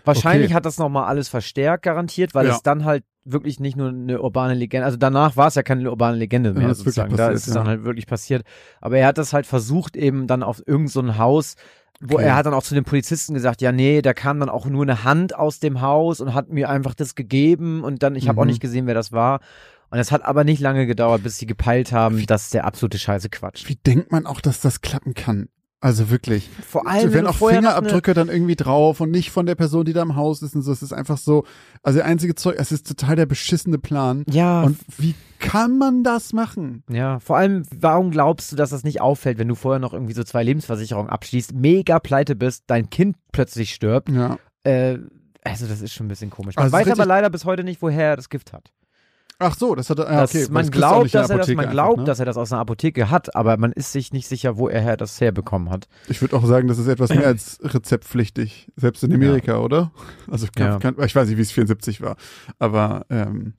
Wahrscheinlich 0.05 0.48
Okay. 0.48 0.53
hat 0.55 0.65
das 0.65 0.77
nochmal 0.77 1.05
alles 1.05 1.27
verstärkt, 1.29 1.84
garantiert, 1.84 2.34
weil 2.34 2.48
Ja. 2.48 2.55
es 2.55 2.63
dann 2.63 2.86
halt 2.86 3.03
wirklich 3.29 3.60
nicht 3.60 3.75
nur 3.75 3.89
eine 3.89 4.22
urbane 4.22 4.53
Legende, 4.53 4.86
also 4.86 4.96
danach 4.98 5.36
war 5.36 5.48
es 5.48 5.55
ja 5.55 5.62
keine 5.63 5.89
urbane 5.91 6.15
Legende 6.15 6.53
mehr 6.53 6.69
Ja, 6.69 6.74
sozusagen, 6.74 7.10
da 7.17 7.25
passiert, 7.25 7.36
ist 7.36 7.48
es 7.48 7.53
dann 7.53 7.67
halt 7.67 7.84
wirklich 7.84 8.07
passiert. 8.07 8.43
Aber 8.79 8.98
er 8.98 9.07
hat 9.07 9.17
das 9.17 9.34
halt 9.34 9.46
versucht 9.46 9.98
eben 9.98 10.27
dann 10.27 10.43
auf 10.43 10.62
irgend 10.65 10.89
so 10.89 11.01
ein 11.01 11.17
Haus 12.01 12.10
Wo 12.10 12.16
Okay. 12.16 12.25
er 12.25 12.36
hat 12.36 12.46
dann 12.46 12.54
auch 12.54 12.63
zu 12.63 12.75
den 12.75 12.84
Polizisten 12.84 13.34
gesagt, 13.34 13.62
ja, 13.62 13.72
nee, 13.72 14.01
da 14.01 14.13
kam 14.13 14.39
dann 14.39 14.50
auch 14.50 14.66
nur 14.66 14.84
eine 14.84 15.04
Hand 15.04 15.36
aus 15.36 15.60
dem 15.60 15.82
Haus 15.82 16.22
und 16.22 16.34
hat 16.34 16.50
mir 16.50 16.70
einfach 16.70 16.94
das 16.94 17.16
gegeben 17.16 17.84
und 17.84 18.04
dann, 18.04 18.16
ich 18.16 18.27
habe 18.27 18.39
auch 18.39 18.46
Mhm. 18.46 18.50
nicht 18.51 18.60
gesehen, 18.62 18.86
wer 18.88 18.94
das 18.94 19.12
war. 19.12 19.39
Und 19.89 20.00
es 20.00 20.12
hat 20.12 20.24
aber 20.25 20.44
nicht 20.44 20.60
lange 20.60 20.86
gedauert, 20.86 21.24
bis 21.24 21.38
sie 21.38 21.46
gepeilt 21.46 21.92
haben, 21.94 22.25
dass 22.25 22.50
der 22.50 22.66
absolute 22.66 22.98
Scheiße 23.00 23.30
Quatsch. 23.30 23.68
Wie 23.70 23.75
denkt 23.75 24.12
man 24.12 24.25
auch, 24.25 24.42
dass 24.42 24.60
das 24.60 24.82
klappen 24.82 25.13
kann? 25.13 25.48
Also 25.79 26.10
wirklich. 26.10 26.50
Vor 26.67 26.88
allem, 26.88 27.13
wenn 27.13 27.27
auch 27.27 27.36
Fingerabdrücke 27.36 28.15
dann 28.15 28.29
irgendwie 28.29 28.55
drauf 28.55 29.00
und 29.00 29.12
nicht 29.12 29.29
von 29.29 29.46
der 29.46 29.53
Person, 29.53 29.86
die 29.86 29.93
da 29.93 30.01
im 30.01 30.15
Haus 30.15 30.41
ist 30.41 30.55
und 30.55 30.63
so. 30.63 30.72
Es 30.72 30.81
ist 30.81 30.91
einfach 30.91 31.17
so, 31.17 31.46
also 31.84 31.98
der 32.00 32.07
einzige 32.07 32.34
Zeug, 32.34 32.55
es 32.57 32.72
ist 32.72 32.88
total 32.88 33.15
der 33.15 33.27
beschissene 33.27 33.77
Plan. 33.77 34.24
Ja, 34.27 34.63
Und 34.63 34.79
wie 34.98 35.13
kann 35.38 35.77
man 35.77 36.03
das 36.03 36.34
machen? 36.34 36.84
ja, 36.89 37.19
vor 37.19 37.38
allem, 37.38 37.63
warum 37.79 38.10
glaubst 38.10 38.51
du, 38.51 38.55
dass 38.55 38.72
das 38.72 38.84
nicht 38.84 39.01
auffällt, 39.01 39.38
wenn 39.38 39.48
du 39.48 39.53
vorher 39.53 39.79
noch 39.79 39.93
irgendwie 39.93 40.13
so 40.13 40.24
zwei 40.24 40.41
Lebensversicherungen 40.43 41.12
abschließt, 41.12 41.53
mega 41.53 42.00
pleite 42.00 42.36
bist, 42.36 42.63
dein 42.67 42.89
Kind 42.89 43.15
plötzlich 43.31 43.72
stirbt? 43.74 44.10
Ja. 44.10 44.39
Äh, 44.63 44.98
also 45.43 45.67
das 45.67 45.81
ist 45.81 45.93
schon 45.93 46.07
ein 46.07 46.10
bisschen 46.10 46.31
komisch. 46.31 46.55
Man 46.55 46.63
Also 46.63 46.74
weiß 46.75 46.89
aber 46.89 47.05
leider 47.05 47.29
bis 47.29 47.46
heute 47.46 47.63
nicht, 47.63 47.84
woher 47.84 48.10
er 48.10 48.15
das 48.15 48.29
Gift 48.29 48.51
hat. 48.51 48.72
Ach 49.39 49.56
so, 49.56 49.75
das 49.75 49.89
hat 49.91 50.00
er, 50.00 50.06
ja, 50.12 50.22
Das, 50.22 50.34
okay. 50.34 50.48
man 50.50 50.70
glaubt, 50.72 51.13
dass 51.13 51.29
er 51.29 51.38
das, 51.38 51.48
man 51.50 51.60
einfach, 51.60 51.72
glaubt, 51.72 51.98
ne? 52.00 52.03
dass 52.06 52.20
er 52.20 52.25
das 52.25 52.38
aus 52.38 52.51
einer 52.51 52.62
Apotheke 52.62 53.12
hat, 53.12 53.36
aber 53.36 53.58
man 53.58 53.72
ist 53.72 53.91
sich 53.91 54.12
nicht 54.12 54.27
sicher, 54.27 54.58
wo 54.58 54.67
er 54.67 54.98
das 54.98 55.22
herbekommen 55.22 55.70
hat. 55.70 55.88
Ich 56.08 56.22
würde 56.22 56.36
auch 56.36 56.46
sagen, 56.46 56.67
das 56.67 56.79
ist 56.79 56.88
etwas 56.88 57.10
mehr 57.10 57.27
als 57.27 57.60
rezeptpflichtig, 57.63 58.72
selbst 58.75 59.03
in 59.03 59.13
Amerika, 59.13 59.60
oder? 59.60 59.91
Also 60.29 60.48
kann, 60.56 60.67
Ja. 60.67 60.79
kann, 60.79 60.96
ich 61.06 61.15
weiß 61.15 61.27
nicht, 61.27 61.38
wie 61.38 61.41
es 61.41 61.51
74 61.51 62.01
war, 62.01 62.15
aber 62.58 63.06
ähm, 63.12 63.53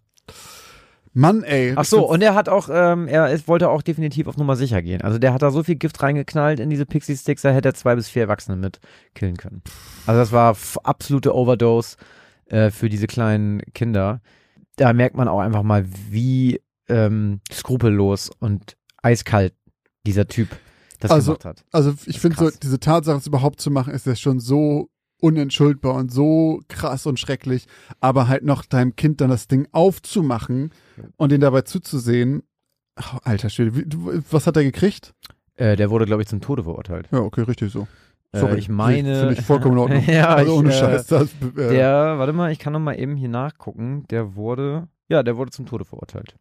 Mann, 1.14 1.42
ey. 1.42 1.72
Ach 1.74 1.84
so, 1.84 2.08
und 2.08 2.22
er 2.22 2.34
hat 2.34 2.48
auch, 2.48 2.68
ähm, 2.72 3.08
er 3.08 3.36
wollte 3.48 3.70
auch 3.70 3.82
definitiv 3.82 4.26
auf 4.26 4.36
Nummer 4.36 4.56
sicher 4.56 4.82
gehen. 4.82 5.02
Also 5.02 5.18
der 5.18 5.32
hat 5.32 5.42
da 5.42 5.50
so 5.50 5.62
viel 5.62 5.76
Gift 5.76 6.02
reingeknallt 6.02 6.60
in 6.60 6.70
diese 6.70 6.86
Pixie-Sticks, 6.86 7.42
da 7.42 7.50
hätte 7.50 7.70
er 7.70 7.74
zwei 7.74 7.94
bis 7.94 8.08
vier 8.08 8.22
Erwachsene 8.22 8.56
mit 8.56 8.78
killen 9.14 9.36
können. 9.36 9.62
Also 10.06 10.20
das 10.20 10.32
war 10.32 10.56
absolute 10.84 11.34
Overdose 11.34 11.96
äh, 12.46 12.70
für 12.70 12.88
diese 12.88 13.06
kleinen 13.06 13.62
Kinder. 13.74 14.20
Da 14.78 14.92
merkt 14.92 15.16
man 15.16 15.28
auch 15.28 15.40
einfach 15.40 15.62
mal, 15.62 15.84
wie 16.10 16.60
ähm, 16.88 17.40
skrupellos 17.52 18.30
und 18.38 18.76
eiskalt 19.02 19.54
dieser 20.06 20.26
Typ 20.26 20.48
das 21.00 21.10
Also, 21.10 21.32
gemacht 21.32 21.44
hat. 21.44 21.64
Also 21.72 21.94
ich 22.06 22.18
finde 22.18 22.36
so, 22.38 22.50
diese 22.50 22.80
Tatsache, 22.80 23.18
es 23.18 23.26
überhaupt 23.26 23.60
zu 23.60 23.70
machen, 23.70 23.92
ist 23.92 24.06
ja 24.06 24.16
schon 24.16 24.40
so 24.40 24.88
unentschuldbar 25.20 25.94
und 25.94 26.12
so 26.12 26.60
krass 26.68 27.06
und 27.06 27.18
schrecklich, 27.18 27.66
aber 28.00 28.28
halt 28.28 28.44
noch 28.44 28.64
deinem 28.64 28.96
Kind 28.96 29.20
dann 29.20 29.30
das 29.30 29.48
Ding 29.48 29.68
aufzumachen 29.72 30.70
und 31.16 31.32
den 31.32 31.40
dabei 31.40 31.62
zuzusehen. 31.62 32.42
Oh, 32.98 33.18
alter 33.24 33.50
Schwede, 33.50 33.72
was 34.30 34.46
hat 34.46 34.56
er 34.56 34.64
gekriegt? 34.64 35.14
Äh, 35.56 35.76
der 35.76 35.90
wurde, 35.90 36.06
glaube 36.06 36.22
ich, 36.22 36.28
zum 36.28 36.40
Tode 36.40 36.62
verurteilt. 36.62 37.08
Ja, 37.10 37.18
okay, 37.18 37.42
richtig 37.42 37.72
so. 37.72 37.88
Äh, 38.32 38.40
Sorry, 38.40 38.58
ich 38.58 38.68
meine. 38.68 39.20
Finde 39.20 39.34
ich 39.34 39.42
vollkommen 39.42 39.74
in 39.74 39.78
Ordnung. 39.78 40.04
ja, 40.06 40.34
also 40.34 40.52
ich, 40.52 40.58
ohne 40.58 40.68
äh, 40.70 40.72
Scheiß. 40.78 41.06
Das, 41.06 41.30
äh, 41.56 41.68
Der, 41.70 42.18
warte 42.18 42.32
mal, 42.32 42.52
ich 42.52 42.58
kann 42.58 42.72
noch 42.72 42.80
mal 42.80 42.98
eben 42.98 43.16
hier 43.16 43.28
nachgucken. 43.28 44.04
Der 44.10 44.34
wurde, 44.34 44.88
ja, 45.08 45.22
der 45.22 45.36
wurde 45.36 45.50
zum 45.50 45.66
Tode 45.66 45.84
verurteilt. 45.84 46.36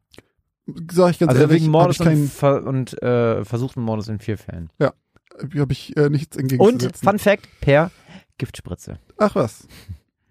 sag 0.91 1.11
ich 1.11 1.19
ganz 1.19 1.29
also 1.31 1.41
ehrlich, 1.43 1.63
wegen 1.63 1.73
habe 1.73 1.83
Mordes 1.83 1.99
ich, 1.99 2.07
und, 2.07 2.27
Ver 2.27 2.63
und 2.65 3.01
äh, 3.01 3.45
versuchten 3.45 3.81
Mordes 3.81 4.07
in 4.09 4.19
vier 4.19 4.37
Fällen. 4.37 4.69
hab 4.79 5.71
ich 5.71 5.95
äh, 5.95 6.09
nichts 6.09 6.35
Und 6.35 6.43
entgegenzusetzen. 6.43 7.07
Fun 7.07 7.19
Fact, 7.19 7.47
per 7.61 7.91
Giftspritze. 8.37 8.99
Ach 9.17 9.35
was. 9.35 9.67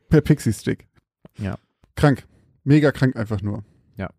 Per 0.09 0.21
Pixie-Stick. 0.21 0.87
Ja. 1.39 1.57
Krank. 1.97 2.27
Mega 2.65 2.93
krank 2.93 3.17
einfach 3.17 3.43
nur. 3.43 3.65
Ja. 3.97 4.11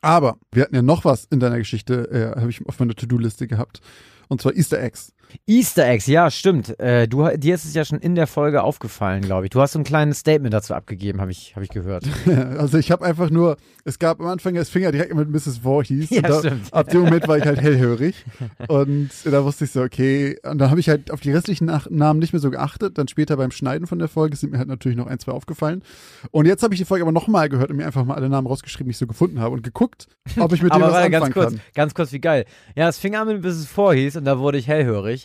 Aber 0.00 0.38
wir 0.52 0.62
hatten 0.62 0.74
ja 0.74 0.82
noch 0.82 1.04
was 1.04 1.24
in 1.26 1.40
deiner 1.40 1.58
Geschichte, 1.58 2.08
äh, 2.10 2.40
habe 2.40 2.50
ich 2.50 2.66
auf 2.66 2.78
meiner 2.78 2.94
To-Do-Liste 2.94 3.46
gehabt. 3.46 3.80
Und 4.28 4.40
zwar 4.40 4.54
Easter 4.54 4.80
Eggs. 4.80 5.12
Easter 5.46 5.86
Eggs, 5.86 6.06
ja, 6.06 6.30
stimmt. 6.30 6.78
Äh, 6.80 7.06
du, 7.08 7.28
dir 7.36 7.54
ist 7.54 7.64
es 7.64 7.74
ja 7.74 7.84
schon 7.84 7.98
in 7.98 8.14
der 8.14 8.26
Folge 8.26 8.62
aufgefallen, 8.62 9.22
glaube 9.22 9.46
ich. 9.46 9.50
Du 9.50 9.60
hast 9.60 9.72
so 9.72 9.78
ein 9.78 9.84
kleines 9.84 10.18
Statement 10.18 10.52
dazu 10.52 10.74
abgegeben, 10.74 11.20
habe 11.20 11.30
ich, 11.30 11.54
hab 11.54 11.62
ich 11.62 11.68
gehört. 11.68 12.04
also 12.26 12.78
ich 12.78 12.90
habe 12.90 13.04
einfach 13.04 13.30
nur, 13.30 13.56
es 13.84 13.98
gab 13.98 14.20
am 14.20 14.26
Anfang, 14.26 14.56
es 14.56 14.68
fing 14.68 14.82
ja 14.82 14.90
direkt 14.90 15.14
mit 15.14 15.30
Mrs. 15.30 15.58
Voorhees. 15.58 16.10
Ja, 16.10 16.18
und 16.18 16.28
da, 16.28 16.38
stimmt. 16.40 16.74
Ab 16.74 16.88
dem 16.88 17.02
Moment 17.02 17.28
war 17.28 17.38
ich 17.38 17.44
halt 17.44 17.60
hellhörig. 17.60 18.24
und 18.68 19.10
da 19.24 19.44
wusste 19.44 19.64
ich 19.64 19.70
so, 19.70 19.82
okay. 19.82 20.36
Und 20.42 20.58
dann 20.58 20.70
habe 20.70 20.80
ich 20.80 20.88
halt 20.88 21.10
auf 21.10 21.20
die 21.20 21.32
restlichen 21.32 21.66
Nach 21.66 21.88
Namen 21.90 22.18
nicht 22.18 22.32
mehr 22.32 22.40
so 22.40 22.50
geachtet. 22.50 22.98
Dann 22.98 23.08
später 23.08 23.36
beim 23.36 23.50
Schneiden 23.50 23.86
von 23.86 23.98
der 23.98 24.08
Folge 24.08 24.36
sind 24.36 24.50
mir 24.50 24.58
halt 24.58 24.68
natürlich 24.68 24.98
noch 24.98 25.06
ein, 25.06 25.18
zwei 25.18 25.32
aufgefallen. 25.32 25.82
Und 26.30 26.46
jetzt 26.46 26.62
habe 26.62 26.74
ich 26.74 26.80
die 26.80 26.84
Folge 26.84 27.04
aber 27.04 27.12
nochmal 27.12 27.48
gehört 27.48 27.70
und 27.70 27.76
mir 27.76 27.86
einfach 27.86 28.04
mal 28.04 28.14
alle 28.14 28.28
Namen 28.28 28.46
rausgeschrieben, 28.46 28.88
die 28.88 28.92
ich 28.92 28.98
so 28.98 29.06
gefunden 29.06 29.40
habe 29.40 29.54
und 29.54 29.62
geguckt, 29.62 30.08
ob 30.38 30.52
ich 30.52 30.62
mit 30.62 30.72
denen 30.74 30.82
was 30.82 30.92
warte, 30.92 31.06
anfangen 31.06 31.12
ganz 31.12 31.34
kurz, 31.34 31.50
kann. 31.52 31.60
ganz 31.74 31.94
kurz, 31.94 32.12
wie 32.12 32.20
geil. 32.20 32.44
Ja, 32.74 32.88
es 32.88 32.98
fing 32.98 33.14
an 33.14 33.28
mit 33.28 33.42
bis 33.42 33.56
es 33.56 33.66
vorhieß 33.66 34.16
und 34.16 34.24
da 34.24 34.38
wurde 34.38 34.58
ich 34.58 34.66
hellhörig. 34.68 35.15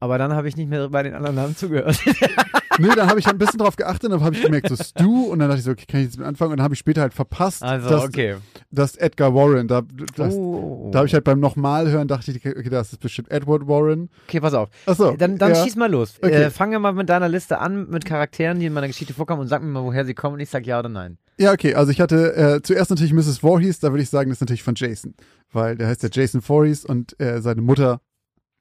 Aber 0.00 0.18
dann 0.18 0.34
habe 0.34 0.48
ich 0.48 0.56
nicht 0.56 0.68
mehr 0.68 0.88
bei 0.88 1.02
den 1.02 1.14
anderen 1.14 1.36
Namen 1.36 1.56
zugehört. 1.56 1.98
Nee, 2.78 2.88
dann 2.96 3.08
habe 3.08 3.20
ich 3.20 3.26
ein 3.26 3.38
bisschen 3.38 3.58
drauf 3.58 3.76
geachtet, 3.76 4.10
dann 4.10 4.20
habe 4.20 4.34
ich 4.34 4.42
gemerkt, 4.42 4.68
so 4.68 4.76
Stu 4.76 5.26
und 5.26 5.38
dann 5.38 5.48
dachte 5.48 5.60
ich 5.60 5.64
so, 5.64 5.70
okay, 5.70 5.84
kann 5.88 6.00
ich 6.00 6.06
jetzt 6.06 6.18
mit 6.18 6.26
anfangen? 6.26 6.52
Und 6.52 6.56
dann 6.58 6.64
habe 6.64 6.74
ich 6.74 6.80
später 6.80 7.02
halt 7.02 7.14
verpasst, 7.14 7.62
Also, 7.62 7.88
dass, 7.88 8.04
okay. 8.04 8.36
dass 8.70 8.96
Edgar 8.96 9.34
Warren, 9.34 9.68
da, 9.68 9.82
das, 10.16 10.34
Oh. 10.34 10.90
da 10.92 10.98
habe 10.98 11.06
ich 11.06 11.14
halt 11.14 11.24
beim 11.24 11.38
nochmal 11.40 11.90
hören, 11.90 12.08
dachte 12.08 12.32
ich, 12.32 12.44
okay, 12.44 12.68
das 12.68 12.92
ist 12.92 12.98
bestimmt 12.98 13.30
Edward 13.30 13.68
Warren. 13.68 14.10
Okay, 14.26 14.40
pass 14.40 14.54
auf. 14.54 14.70
Achso. 14.86 15.12
Dann, 15.16 15.38
dann 15.38 15.54
ja. 15.54 15.62
schieß 15.62 15.76
mal 15.76 15.90
los. 15.90 16.14
Okay. 16.20 16.32
Äh, 16.32 16.50
fangen 16.50 16.72
wir 16.72 16.80
mal 16.80 16.92
mit 16.92 17.08
deiner 17.08 17.28
Liste 17.28 17.58
an, 17.58 17.88
mit 17.88 18.04
Charakteren, 18.04 18.58
die 18.58 18.66
in 18.66 18.72
meiner 18.72 18.88
Geschichte 18.88 19.14
vorkommen 19.14 19.42
und 19.42 19.48
sag 19.48 19.62
mir 19.62 19.68
mal, 19.68 19.84
woher 19.84 20.04
sie 20.04 20.14
kommen 20.14 20.34
und 20.34 20.40
ich 20.40 20.50
sag 20.50 20.66
ja 20.66 20.80
oder 20.80 20.88
nein. 20.88 21.18
Ja, 21.38 21.52
okay, 21.52 21.74
also 21.74 21.92
ich 21.92 22.00
hatte 22.00 22.34
äh, 22.34 22.62
zuerst 22.62 22.90
natürlich 22.90 23.12
Mrs. 23.12 23.38
Voorhees, 23.38 23.78
da 23.78 23.92
würde 23.92 24.02
ich 24.02 24.10
sagen, 24.10 24.30
das 24.30 24.38
ist 24.38 24.40
natürlich 24.40 24.62
von 24.64 24.74
Jason, 24.76 25.14
weil 25.52 25.76
der 25.76 25.86
heißt 25.88 26.02
ja 26.02 26.08
Jason 26.10 26.40
Voorhees 26.40 26.84
und 26.84 27.18
äh, 27.20 27.40
seine 27.40 27.62
Mutter, 27.62 28.00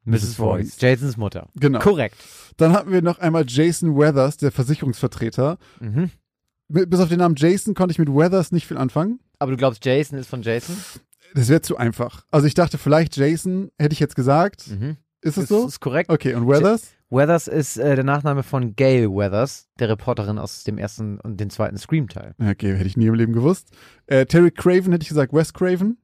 Mrs. 0.06 0.36
Voorhees. 0.36 0.80
Jasons 0.80 1.18
Mutter. 1.18 1.50
genau. 1.56 1.80
Korrekt. 1.80 2.18
Dann 2.58 2.74
hatten 2.74 2.92
wir 2.92 3.02
noch 3.02 3.20
einmal 3.20 3.46
Jason 3.48 3.98
Weathers, 3.98 4.38
der 4.38 4.52
Versicherungsvertreter. 4.52 5.58
Mhm. 5.80 6.12
Bis 6.68 7.00
auf 7.00 7.10
den 7.10 7.20
Namen 7.20 7.36
Jason 7.36 7.74
konnte 7.74 7.92
ich 7.92 8.00
mit 8.00 8.10
Weathers 8.10 8.52
nicht 8.52 8.68
viel 8.68 8.78
anfangen. 8.78 9.20
Aber 9.40 9.52
du 9.52 9.58
glaubst, 9.58 9.84
Jason 9.86 10.18
ist 10.18 10.28
von 10.30 10.42
Jason? 10.42 10.76
Das 11.36 11.50
wäre 11.50 11.62
zu 11.62 11.78
einfach. 11.78 12.26
Also 12.32 12.48
ich 12.48 12.54
dachte 12.54 12.78
vielleicht 12.78 13.18
Jason, 13.18 13.70
hätte 13.78 13.94
ich 13.94 14.00
jetzt 14.00 14.16
gesagt. 14.16 14.68
Mhm. 14.70 14.98
Ist 15.22 15.38
es 15.38 15.50
so? 15.50 15.68
ist 15.68 15.80
korrekt. 15.80 16.10
Okay, 16.10 16.34
und 16.36 16.48
Weathers? 16.48 16.92
Weathers 17.10 17.48
ist 17.48 17.78
äh, 17.78 17.96
der 17.96 18.04
Nachname 18.04 18.44
von 18.44 18.76
Gail 18.76 19.08
Weathers, 19.10 19.68
der 19.80 19.90
Reporterin 19.90 20.40
aus 20.40 20.64
dem 20.64 20.78
ersten 20.78 21.20
und 21.20 21.40
dem 21.40 21.50
zweiten 21.50 21.78
Scream-Teil. 21.78 22.34
Okay, 22.40 22.76
hätte 22.76 22.88
ich 22.88 22.98
nie 22.98 23.06
im 23.06 23.14
Leben 23.14 23.34
gewusst. 23.34 23.70
Äh, 24.08 24.26
Terry 24.26 24.52
Craven 24.52 24.92
hätte 24.92 25.04
ich 25.04 25.10
gesagt, 25.10 25.32
Wes 25.34 25.54
Craven. 25.54 25.98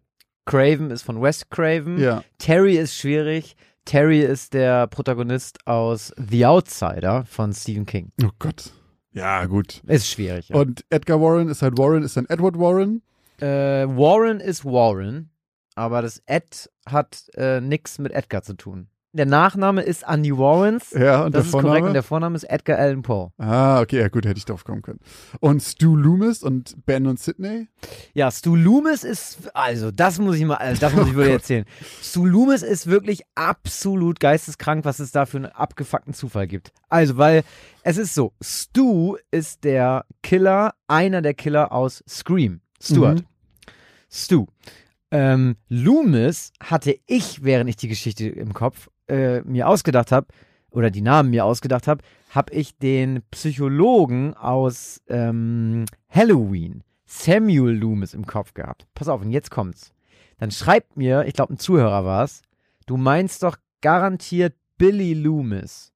Craven 0.45 0.91
ist 0.91 1.01
von 1.03 1.21
Wes 1.21 1.49
Craven. 1.49 1.97
Ja. 1.99 2.23
Terry 2.37 2.77
ist 2.77 2.95
schwierig. 2.95 3.55
Terry 3.89 4.19
ist 4.19 4.53
der 4.53 4.85
Protagonist 4.85 5.65
aus 5.65 6.13
The 6.15 6.45
Outsider 6.45 7.25
von 7.25 7.51
Stephen 7.53 7.87
King. 7.87 8.11
Oh 8.23 8.29
Gott. 8.37 8.71
Ja, 9.13 9.47
gut. 9.47 9.81
Ist 9.87 10.05
schwierig. 10.05 10.49
Ja. 10.49 10.57
Und 10.57 10.85
Edgar 10.91 11.19
Warren 11.19 11.49
ist 11.49 11.63
halt 11.63 11.75
Warren, 11.79 12.03
ist 12.03 12.15
dann 12.15 12.27
Edward 12.29 12.59
Warren. 12.59 13.01
Äh, 13.41 13.87
Warren 13.87 14.41
ist 14.41 14.63
Warren, 14.63 15.31
aber 15.73 16.03
das 16.03 16.21
Ed 16.27 16.69
hat 16.85 17.31
äh, 17.33 17.61
nichts 17.61 17.97
mit 17.97 18.11
Edgar 18.11 18.43
zu 18.43 18.53
tun. 18.53 18.89
Der 19.11 19.25
Nachname 19.25 19.81
ist 19.81 20.03
Andy 20.07 20.37
Warrens. 20.37 20.91
Ja, 20.91 21.23
und 21.25 21.33
das 21.33 21.41
der 21.41 21.45
ist 21.45 21.51
Vorname? 21.51 21.69
korrekt 21.71 21.87
und 21.87 21.93
der 21.93 22.03
Vorname 22.03 22.35
ist 22.35 22.43
Edgar 22.43 22.77
Allan 22.77 23.01
Poe. 23.01 23.31
Ah, 23.39 23.81
okay, 23.81 23.99
ja 24.01 24.07
gut, 24.07 24.23
hätte 24.25 24.37
ich 24.37 24.45
drauf 24.45 24.63
kommen 24.63 24.83
können. 24.83 24.99
Und 25.39 25.63
Stu 25.63 25.95
Loomis 25.95 26.43
und 26.43 26.85
Ben 26.85 27.07
und 27.07 27.19
Sidney. 27.19 27.67
Ja, 28.13 28.29
Stu 28.29 28.55
Loomis 28.55 29.03
ist, 29.03 29.49
also 29.55 29.89
das 29.89 30.19
muss 30.19 30.35
ich 30.35 30.45
mal, 30.45 30.55
also 30.57 30.79
das 30.79 30.93
muss 30.93 31.07
ich 31.07 31.13
Oh 31.15 31.17
wirklich 31.17 31.33
Gott. 31.33 31.41
erzählen. 31.41 31.65
Stu 32.03 32.25
Loomis 32.27 32.61
ist 32.61 32.85
wirklich 32.85 33.21
absolut 33.33 34.19
geisteskrank, 34.19 34.85
was 34.85 34.99
es 34.99 35.11
da 35.11 35.25
für 35.25 35.37
einen 35.37 35.47
abgefuckten 35.47 36.13
Zufall 36.13 36.47
gibt. 36.47 36.71
Also, 36.87 37.17
weil 37.17 37.43
es 37.81 37.97
ist 37.97 38.13
so, 38.13 38.33
Stu 38.43 39.17
ist 39.31 39.63
der 39.63 40.05
Killer, 40.21 40.75
einer 40.87 41.23
der 41.23 41.33
Killer 41.33 41.71
aus 41.71 42.03
Scream. 42.07 42.61
Stuart. 42.79 43.21
Mhm. 43.21 43.25
Stu. 44.11 44.45
Ähm, 45.11 45.55
Loomis 45.67 46.51
hatte 46.63 46.95
ich, 47.07 47.43
während 47.43 47.69
ich 47.71 47.75
die 47.77 47.87
Geschichte 47.87 48.29
im 48.29 48.53
Kopf 48.53 48.89
äh, 49.09 49.41
mir 49.41 49.67
ausgedacht 49.67 50.11
habe, 50.11 50.27
oder 50.71 50.91
die 50.91 51.01
Namen 51.01 51.31
mir 51.31 51.45
ausgedacht 51.45 51.87
habe, 51.87 52.03
habe 52.29 52.53
ich 52.53 52.77
den 52.77 53.23
Psychologen 53.31 54.35
aus 54.35 55.01
ähm, 55.07 55.85
Halloween, 56.09 56.83
Samuel 57.05 57.75
Loomis, 57.75 58.13
im 58.13 58.25
Kopf 58.25 58.53
gehabt. 58.53 58.85
Pass 58.93 59.07
auf, 59.07 59.21
und 59.21 59.31
jetzt 59.31 59.49
kommt's. 59.49 59.91
Dann 60.37 60.51
schreibt 60.51 60.95
mir, 60.95 61.25
ich 61.25 61.33
glaube, 61.33 61.53
ein 61.53 61.59
Zuhörer 61.59 62.05
war's, 62.05 62.43
du 62.85 62.97
meinst 62.97 63.43
doch 63.43 63.57
garantiert 63.81 64.55
Billy 64.77 65.13
Loomis. 65.13 65.91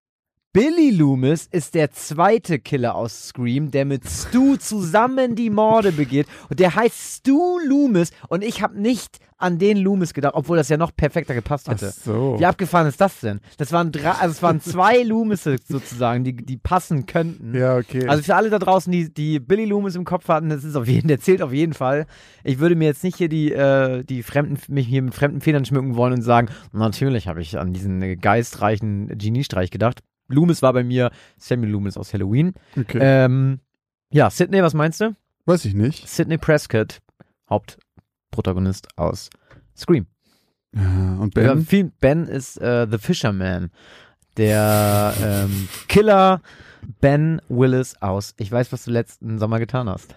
Billy 0.53 0.91
Loomis 0.91 1.47
ist 1.49 1.73
der 1.73 1.89
zweite 1.89 2.59
Killer 2.59 2.93
aus 2.93 3.29
Scream, 3.29 3.71
der 3.71 3.85
mit 3.85 4.07
Stu 4.07 4.55
zusammen 4.55 5.35
die 5.35 5.49
Morde 5.49 5.91
begeht. 5.91 6.27
Und 6.47 6.59
der 6.59 6.75
heißt 6.75 7.17
Stu 7.17 7.57
Loomis. 7.65 8.11
Und 8.29 8.43
ich 8.43 8.61
habe 8.61 8.79
nicht 8.79 9.17
an 9.39 9.57
den 9.57 9.77
Loomis 9.77 10.13
gedacht, 10.13 10.35
obwohl 10.35 10.57
das 10.57 10.69
ja 10.69 10.77
noch 10.77 10.95
perfekter 10.95 11.33
gepasst 11.33 11.65
Ach 11.69 11.73
hätte. 11.73 11.89
so. 11.89 12.35
Wie 12.37 12.45
abgefahren 12.45 12.85
ist 12.85 13.01
das 13.01 13.19
denn? 13.21 13.39
Das 13.57 13.71
waren 13.71 13.91
drei, 13.91 14.11
also 14.11 14.31
es 14.31 14.43
waren 14.43 14.61
zwei 14.61 15.01
Loomisse 15.01 15.55
sozusagen, 15.67 16.23
die, 16.23 16.35
die 16.35 16.57
passen 16.57 17.07
könnten. 17.07 17.57
Ja, 17.57 17.75
okay. 17.75 18.07
Also 18.07 18.21
für 18.21 18.35
alle 18.35 18.51
da 18.51 18.59
draußen, 18.59 18.91
die, 18.91 19.11
die 19.11 19.39
Billy 19.39 19.65
Loomis 19.65 19.95
im 19.95 20.05
Kopf 20.05 20.27
hatten, 20.27 20.49
das 20.49 20.63
ist 20.63 20.75
auf 20.75 20.87
jeden, 20.87 21.07
der 21.07 21.19
zählt 21.19 21.41
auf 21.41 21.51
jeden 21.51 21.73
Fall. 21.73 22.05
Ich 22.43 22.59
würde 22.59 22.75
mir 22.75 22.85
jetzt 22.85 23.03
nicht 23.03 23.17
hier 23.17 23.27
die, 23.27 23.51
äh, 23.51 24.03
die 24.03 24.21
Fremden, 24.21 24.59
mich 24.71 24.85
hier 24.85 25.01
mit 25.01 25.15
fremden 25.15 25.41
Federn 25.41 25.65
schmücken 25.65 25.95
wollen 25.95 26.13
und 26.13 26.21
sagen, 26.21 26.49
natürlich 26.71 27.27
habe 27.27 27.41
ich 27.41 27.57
an 27.57 27.73
diesen 27.73 28.19
geistreichen 28.21 29.17
Geniestreich 29.17 29.71
gedacht. 29.71 30.01
Loomis 30.33 30.61
war 30.61 30.73
bei 30.73 30.83
mir 30.83 31.11
Samuel 31.37 31.71
Loomis 31.71 31.97
aus 31.97 32.13
Halloween. 32.13 32.53
Okay. 32.77 32.99
Ähm, 33.01 33.59
ja, 34.11 34.29
Sydney, 34.29 34.61
was 34.61 34.73
meinst 34.73 35.01
du? 35.01 35.15
Weiß 35.45 35.65
ich 35.65 35.73
nicht. 35.73 36.07
Sidney 36.07 36.37
Prescott, 36.37 36.99
Hauptprotagonist 37.49 38.87
aus 38.97 39.29
Scream. 39.75 40.07
Ja, 40.75 41.17
und 41.19 41.35
Ja, 41.37 41.53
Ben? 41.53 41.65
viel, 41.65 41.91
ben 41.99 42.27
ist 42.27 42.57
äh, 42.61 42.87
The 42.89 42.97
Fisherman. 42.97 43.71
Der 44.37 45.13
ähm, 45.21 45.67
Killer 45.87 46.41
Ben 47.01 47.41
Willis 47.49 47.95
aus 48.01 48.33
Ich 48.37 48.51
weiß, 48.51 48.71
was 48.71 48.85
du 48.85 48.91
letzten 48.91 49.37
Sommer 49.37 49.59
getan 49.59 49.87
hast. 49.87 50.15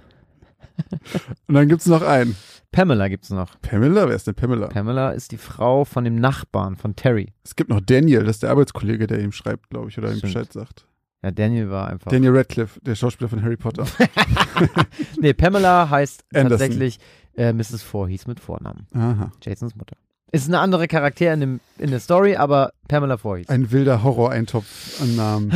Und 1.47 1.55
dann 1.55 1.69
gibt's 1.69 1.87
noch 1.87 2.03
einen. 2.03 2.37
Pamela 2.73 3.09
gibt's 3.09 3.31
noch. 3.31 3.59
Pamela? 3.63 4.09
Wer 4.09 4.17
ist 4.17 4.27
denn 4.27 4.35
Pamela? 4.35 4.69
Pamela 4.69 5.11
ist 5.11 5.33
die 5.33 5.39
Frau 5.39 5.85
von 5.85 6.05
dem 6.05 6.17
Nachbarn 6.17 6.77
von 6.77 6.95
Terry. 6.95 7.33
Es 7.45 7.57
gibt 7.57 7.71
noch 7.71 7.81
Daniel, 7.81 8.25
das 8.25 8.37
ist 8.37 8.43
der 8.43 8.51
Arbeitskollege, 8.51 9.07
der 9.07 9.21
ihm 9.21 9.33
schreibt, 9.33 9.71
glaube 9.71 9.89
ich, 9.89 9.99
oder 9.99 10.11
ihm 10.11 10.19
Stimmt. 10.19 10.35
Bescheid 10.35 10.53
sagt. 10.53 10.87
Ja, 11.23 11.31
Daniel 11.31 11.71
war 11.71 11.89
einfach. 11.89 12.11
Daniel 12.11 12.37
Radcliffe, 12.37 12.79
der 12.81 12.95
Schauspieler 12.95 13.29
von 13.31 13.43
Harry 13.43 13.57
Potter. 13.57 13.87
nee, 15.21 15.33
Pamela 15.33 15.89
heißt 15.89 16.25
Anderson. 16.35 16.59
tatsächlich 16.59 16.99
äh, 17.37 17.53
Mrs. 17.53 17.83
Voorhees 17.83 18.27
mit 18.27 18.41
Vornamen. 18.41 18.87
Aha. 18.95 19.33
Jasons 19.43 19.75
Mutter. 19.77 19.97
Ist 20.33 20.49
eine 20.49 20.59
andere 20.59 20.89
Charakter 20.89 21.33
in, 21.33 21.41
dem, 21.41 21.61
in 21.79 21.91
der 21.91 22.01
Story, 22.01 22.37
aber 22.37 22.73
Pamela 22.89 23.17
Voorhees. 23.17 23.49
Ein 23.49 23.71
wilder 23.71 24.03
Horror-Eintopf 24.03 25.01
an 25.01 25.17
Namen. 25.17 25.51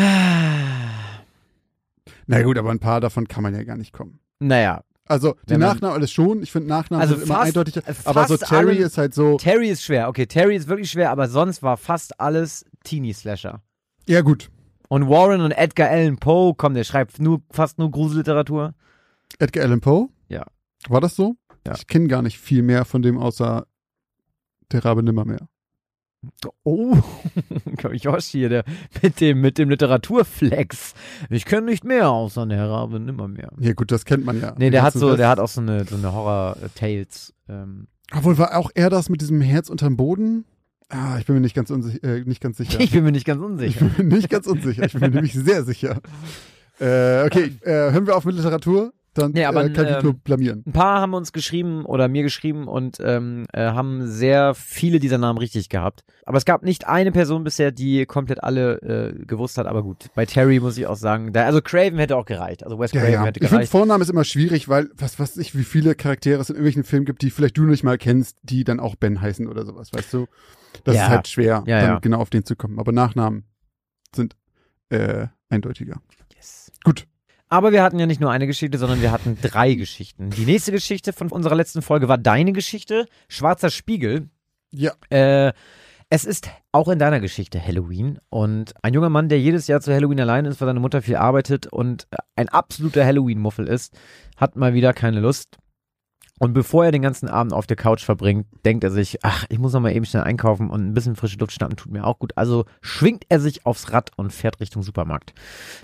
Na 2.26 2.42
gut, 2.42 2.56
aber 2.56 2.70
ein 2.70 2.78
paar 2.78 3.00
davon 3.00 3.28
kann 3.28 3.42
man 3.42 3.54
ja 3.54 3.64
gar 3.64 3.76
nicht 3.76 3.92
kommen. 3.92 4.20
naja, 4.38 4.82
Also, 5.06 5.34
die 5.48 5.56
Nachnamen 5.56 5.94
alles 5.96 6.12
schon. 6.12 6.42
Ich 6.42 6.52
finde 6.52 6.68
Nachnamen 6.68 7.02
Also 7.02 7.14
sind 7.16 7.24
immer 7.24 7.34
fast- 7.34 7.46
eindeutiger. 7.48 7.82
fast 7.82 8.06
Aber 8.06 8.26
so 8.28 8.36
Terry 8.36 8.68
alle- 8.76 8.84
ist 8.84 8.96
halt 8.96 9.12
so. 9.14 9.36
Terry 9.38 9.68
ist 9.68 9.82
schwer. 9.82 10.08
Okay, 10.08 10.26
Terry 10.26 10.54
ist 10.54 10.68
wirklich 10.68 10.90
schwer, 10.90 11.10
aber 11.10 11.28
sonst 11.28 11.62
war 11.64 11.76
fast 11.76 12.20
alles 12.20 12.64
Teenie-Slasher. 12.84 13.60
Ja, 14.06 14.20
gut. 14.20 14.50
Und 14.88 15.08
Warren 15.08 15.40
und 15.40 15.50
Edgar 15.52 15.88
Allan 15.90 16.18
Poe, 16.18 16.54
komm, 16.56 16.74
der 16.74 16.84
schreibt 16.84 17.18
nur, 17.20 17.42
fast 17.50 17.78
nur 17.78 17.90
Gruselliteratur. 17.90 18.74
Edgar 19.38 19.64
Allan 19.64 19.80
Poe? 19.80 20.08
Ja. 20.28 20.44
War 20.88 21.00
das 21.00 21.16
so? 21.16 21.36
Ja. 21.66 21.74
Ich 21.74 21.86
kenne 21.86 22.08
gar 22.08 22.22
nicht 22.22 22.38
viel 22.38 22.62
mehr 22.62 22.84
von 22.84 23.02
dem 23.02 23.18
außer 23.18 23.66
der 24.72 24.84
Rabe 24.84 25.02
Nimmermehr. 25.02 25.48
Oh, 26.64 26.98
Josh 27.92 28.26
hier, 28.26 28.48
der 28.50 28.64
mit 29.02 29.20
dem, 29.20 29.40
mit 29.40 29.56
dem 29.58 29.70
Literaturflex. 29.70 30.94
Ich 31.30 31.46
kenne 31.46 31.66
nicht 31.66 31.84
mehr 31.84 32.10
außer 32.10 32.44
der 32.46 32.68
Rabe 32.68 33.00
nimmer 33.00 33.26
mehr. 33.28 33.50
Ja, 33.58 33.72
gut, 33.72 33.90
das 33.90 34.04
kennt 34.04 34.24
man 34.24 34.40
ja. 34.40 34.54
Nee, 34.58 34.70
der 34.70 34.82
hat 34.82 34.92
so, 34.92 35.16
der 35.16 35.28
hat 35.28 35.40
auch 35.40 35.48
so 35.48 35.60
eine, 35.60 35.84
so 35.84 35.96
eine 35.96 36.12
Horror-Tales. 36.12 37.32
Ähm. 37.48 37.86
Obwohl, 38.14 38.36
war 38.38 38.56
auch 38.56 38.70
er 38.74 38.90
das 38.90 39.08
mit 39.08 39.20
diesem 39.22 39.40
Herz 39.40 39.70
unterm 39.70 39.96
Boden? 39.96 40.44
Ah, 40.90 41.18
ich 41.18 41.26
bin 41.26 41.36
mir 41.36 41.40
nicht 41.40 41.54
ganz, 41.54 41.70
unsicher, 41.70 42.02
äh, 42.02 42.24
nicht 42.24 42.40
ganz 42.42 42.58
sicher. 42.58 42.80
Ich 42.80 42.90
bin 42.90 43.04
mir 43.04 43.12
nicht 43.12 43.24
ganz 43.24 43.40
Ich 43.40 43.46
unsicher. 43.46 43.84
bin 43.86 44.08
mir 44.08 44.16
nicht 44.16 44.28
ganz 44.28 44.46
unsicher. 44.46 44.84
Ich 44.84 44.92
bin 44.92 45.00
mir 45.00 45.10
nämlich 45.10 45.32
sehr 45.34 45.64
sicher. 45.64 46.00
Äh, 46.82 47.26
okay, 47.26 47.52
äh, 47.60 47.92
hören 47.92 48.06
wir 48.06 48.16
auf 48.16 48.24
mit 48.24 48.36
Literatur. 48.36 48.94
Dann 49.14 49.32
Nee, 49.32 49.44
aber 49.44 49.64
äh, 49.64 49.70
kann 49.70 49.86
ich 49.86 49.96
ähm, 49.96 50.02
nur 50.04 50.14
blamieren. 50.14 50.62
Ein 50.66 50.72
paar 50.72 51.00
haben 51.00 51.14
uns 51.14 51.32
geschrieben 51.32 51.84
oder 51.84 52.06
mir 52.06 52.22
geschrieben 52.22 52.68
und 52.68 52.98
ähm, 53.00 53.46
äh, 53.52 53.62
haben 53.70 54.06
sehr 54.06 54.54
viele 54.54 55.00
dieser 55.00 55.18
Namen 55.18 55.38
richtig 55.38 55.68
gehabt. 55.68 56.04
Aber 56.24 56.38
es 56.38 56.44
gab 56.44 56.62
nicht 56.62 56.86
eine 56.86 57.10
Person 57.10 57.42
bisher, 57.42 57.72
die 57.72 58.06
komplett 58.06 58.42
alle 58.44 58.76
äh, 58.82 59.24
gewusst 59.26 59.58
hat. 59.58 59.66
Aber 59.66 59.82
gut, 59.82 60.10
bei 60.14 60.26
Terry 60.26 60.60
muss 60.60 60.78
ich 60.78 60.86
auch 60.86 60.96
sagen, 60.96 61.32
da, 61.32 61.44
also 61.44 61.60
Craven 61.60 61.98
hätte 61.98 62.16
auch 62.16 62.24
gereicht. 62.24 62.62
Also 62.62 62.78
Wes 62.78 62.92
Ja, 62.92 63.00
Craven 63.00 63.12
ja. 63.14 63.24
hätte 63.24 63.40
Ich 63.40 63.46
finde, 63.48 63.56
gereicht. 63.56 63.72
Vorname 63.72 64.02
ist 64.02 64.10
immer 64.10 64.24
schwierig, 64.24 64.68
weil 64.68 64.88
was 64.96 65.18
weiß 65.18 65.38
ich, 65.38 65.56
wie 65.56 65.64
viele 65.64 65.96
Charaktere 65.96 66.40
es 66.40 66.48
in 66.48 66.54
irgendwelchen 66.54 66.84
Filmen 66.84 67.04
gibt, 67.06 67.22
die 67.22 67.30
vielleicht 67.30 67.56
du 67.58 67.64
nicht 67.64 67.82
mal 67.82 67.98
kennst, 67.98 68.38
die 68.44 68.62
dann 68.62 68.78
auch 68.78 68.94
Ben 68.94 69.20
heißen 69.20 69.48
oder 69.48 69.66
sowas, 69.66 69.92
weißt 69.92 70.12
du? 70.14 70.26
Das 70.84 70.94
Ja. 70.94 71.02
ist 71.04 71.08
halt 71.08 71.28
schwer, 71.28 71.64
dann 71.66 72.00
genau 72.00 72.18
auf 72.20 72.30
den 72.30 72.44
zu 72.44 72.54
kommen. 72.54 72.78
Aber 72.78 72.92
Nachnamen 72.92 73.44
sind 74.14 74.36
äh, 74.90 75.26
eindeutiger. 75.48 76.00
Yes. 76.36 76.70
Gut. 76.84 77.06
Aber 77.50 77.72
wir 77.72 77.82
hatten 77.82 77.98
ja 77.98 78.06
nicht 78.06 78.20
nur 78.20 78.30
eine 78.30 78.46
Geschichte, 78.46 78.78
sondern 78.78 79.02
wir 79.02 79.10
hatten 79.10 79.36
drei 79.42 79.74
Geschichten. 79.74 80.30
Die 80.30 80.44
nächste 80.44 80.70
Geschichte 80.70 81.12
von 81.12 81.28
unserer 81.28 81.56
letzten 81.56 81.82
Folge 81.82 82.08
war 82.08 82.16
deine 82.16 82.52
Geschichte, 82.52 83.06
Schwarzer 83.28 83.70
Spiegel. 83.70 84.28
Ja. 84.70 84.92
Äh, 85.10 85.52
es 86.10 86.24
ist 86.24 86.48
auch 86.70 86.88
in 86.88 87.00
deiner 87.00 87.18
Geschichte 87.18 87.64
Halloween 87.64 88.18
und 88.30 88.72
ein 88.82 88.94
junger 88.94 89.10
Mann, 89.10 89.28
der 89.28 89.40
jedes 89.40 89.66
Jahr 89.66 89.80
zu 89.80 89.92
Halloween 89.92 90.20
allein 90.20 90.44
ist, 90.44 90.60
weil 90.60 90.66
seine 90.66 90.80
Mutter 90.80 91.02
viel 91.02 91.16
arbeitet 91.16 91.66
und 91.66 92.06
ein 92.36 92.48
absoluter 92.48 93.04
Halloween-Muffel 93.04 93.66
ist, 93.66 93.98
hat 94.36 94.54
mal 94.54 94.72
wieder 94.72 94.92
keine 94.92 95.20
Lust. 95.20 95.58
Und 96.40 96.54
bevor 96.54 96.86
er 96.86 96.90
den 96.90 97.02
ganzen 97.02 97.28
Abend 97.28 97.52
auf 97.52 97.66
der 97.66 97.76
Couch 97.76 98.02
verbringt, 98.02 98.46
denkt 98.64 98.82
er 98.82 98.90
sich, 98.90 99.18
ach, 99.22 99.44
ich 99.50 99.58
muss 99.58 99.74
noch 99.74 99.80
mal 99.80 99.94
eben 99.94 100.06
schnell 100.06 100.22
einkaufen 100.22 100.70
und 100.70 100.86
ein 100.86 100.94
bisschen 100.94 101.14
frische 101.14 101.36
Luft 101.36 101.52
schnappen 101.52 101.76
tut 101.76 101.92
mir 101.92 102.06
auch 102.06 102.18
gut. 102.18 102.32
Also 102.34 102.64
schwingt 102.80 103.26
er 103.28 103.40
sich 103.40 103.66
aufs 103.66 103.92
Rad 103.92 104.12
und 104.16 104.32
fährt 104.32 104.58
Richtung 104.58 104.82
Supermarkt. 104.82 105.34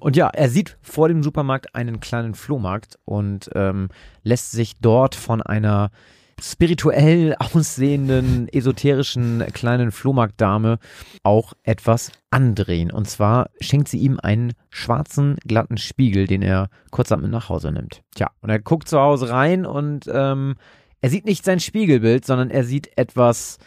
Und 0.01 0.17
ja, 0.17 0.29
er 0.29 0.49
sieht 0.49 0.79
vor 0.81 1.09
dem 1.09 1.23
Supermarkt 1.23 1.75
einen 1.75 2.01
kleinen 2.01 2.35
Flohmarkt 2.35 2.99
und 3.05 3.51
ähm, 3.55 3.91
lässt 4.23 4.51
sich 4.53 4.79
dort 4.81 5.15
von 5.15 5.43
einer 5.43 5.91
spirituell 6.41 7.35
aussehenden, 7.39 8.49
esoterischen 8.49 9.45
kleinen 9.53 9.91
Flohmarktdame 9.91 10.79
auch 11.23 11.55
etwas 11.63 12.13
andrehen. 12.31 12.91
Und 12.91 13.09
zwar 13.09 13.51
schenkt 13.61 13.89
sie 13.89 13.99
ihm 13.99 14.21
einen 14.23 14.53
schwarzen, 14.71 15.37
glatten 15.47 15.79
Spiegel, 15.79 16.27
den 16.27 16.43
er 16.43 16.69
kurzerhand 16.91 17.23
mit 17.23 17.33
nach 17.33 17.49
Hause 17.49 17.73
nimmt. 17.73 18.03
Tja, 18.15 18.31
und 18.41 18.51
er 18.51 18.59
guckt 18.59 18.89
zu 18.89 19.01
Hause 19.01 19.31
rein 19.31 19.65
und 19.65 20.09
ähm, 20.13 20.57
er 21.01 21.11
sieht 21.11 21.25
nicht 21.25 21.45
sein 21.45 21.61
Spiegelbild, 21.61 22.25
sondern 22.25 22.51
er 22.51 22.65
sieht 22.65 22.97
etwas 22.99 23.59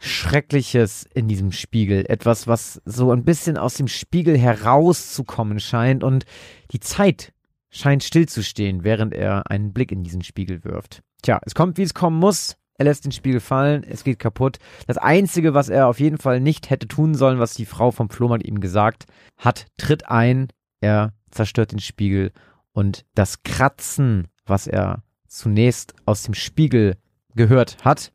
Schreckliches 0.00 1.04
in 1.12 1.26
diesem 1.26 1.50
Spiegel. 1.52 2.04
Etwas, 2.08 2.46
was 2.46 2.80
so 2.84 3.10
ein 3.10 3.24
bisschen 3.24 3.56
aus 3.56 3.74
dem 3.74 3.88
Spiegel 3.88 4.38
herauszukommen 4.38 5.58
scheint 5.58 6.04
und 6.04 6.24
die 6.70 6.80
Zeit 6.80 7.32
scheint 7.70 8.02
stillzustehen, 8.02 8.84
während 8.84 9.14
er 9.14 9.50
einen 9.50 9.72
Blick 9.72 9.92
in 9.92 10.02
diesen 10.02 10.22
Spiegel 10.22 10.64
wirft. 10.64 11.02
Tja, 11.22 11.40
es 11.44 11.54
kommt, 11.54 11.78
wie 11.78 11.82
es 11.82 11.94
kommen 11.94 12.18
muss. 12.18 12.56
Er 12.74 12.84
lässt 12.84 13.04
den 13.04 13.12
Spiegel 13.12 13.40
fallen, 13.40 13.82
es 13.82 14.04
geht 14.04 14.20
kaputt. 14.20 14.58
Das 14.86 14.98
Einzige, 14.98 15.52
was 15.52 15.68
er 15.68 15.88
auf 15.88 15.98
jeden 15.98 16.18
Fall 16.18 16.40
nicht 16.40 16.70
hätte 16.70 16.86
tun 16.86 17.14
sollen, 17.14 17.40
was 17.40 17.54
die 17.54 17.66
Frau 17.66 17.90
vom 17.90 18.08
Flohmarkt 18.08 18.46
ihm 18.46 18.60
gesagt 18.60 19.06
hat, 19.36 19.66
tritt 19.76 20.08
ein, 20.08 20.48
er 20.80 21.12
zerstört 21.30 21.72
den 21.72 21.80
Spiegel 21.80 22.32
und 22.72 23.04
das 23.14 23.42
Kratzen, 23.42 24.28
was 24.46 24.68
er 24.68 25.02
zunächst 25.26 25.94
aus 26.06 26.22
dem 26.22 26.34
Spiegel 26.34 26.96
gehört 27.34 27.84
hat, 27.84 28.12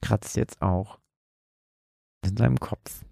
kratzt 0.00 0.36
jetzt 0.36 0.60
auch 0.60 0.98
in 2.24 2.36
seinem 2.36 2.58
Kopf. 2.58 3.04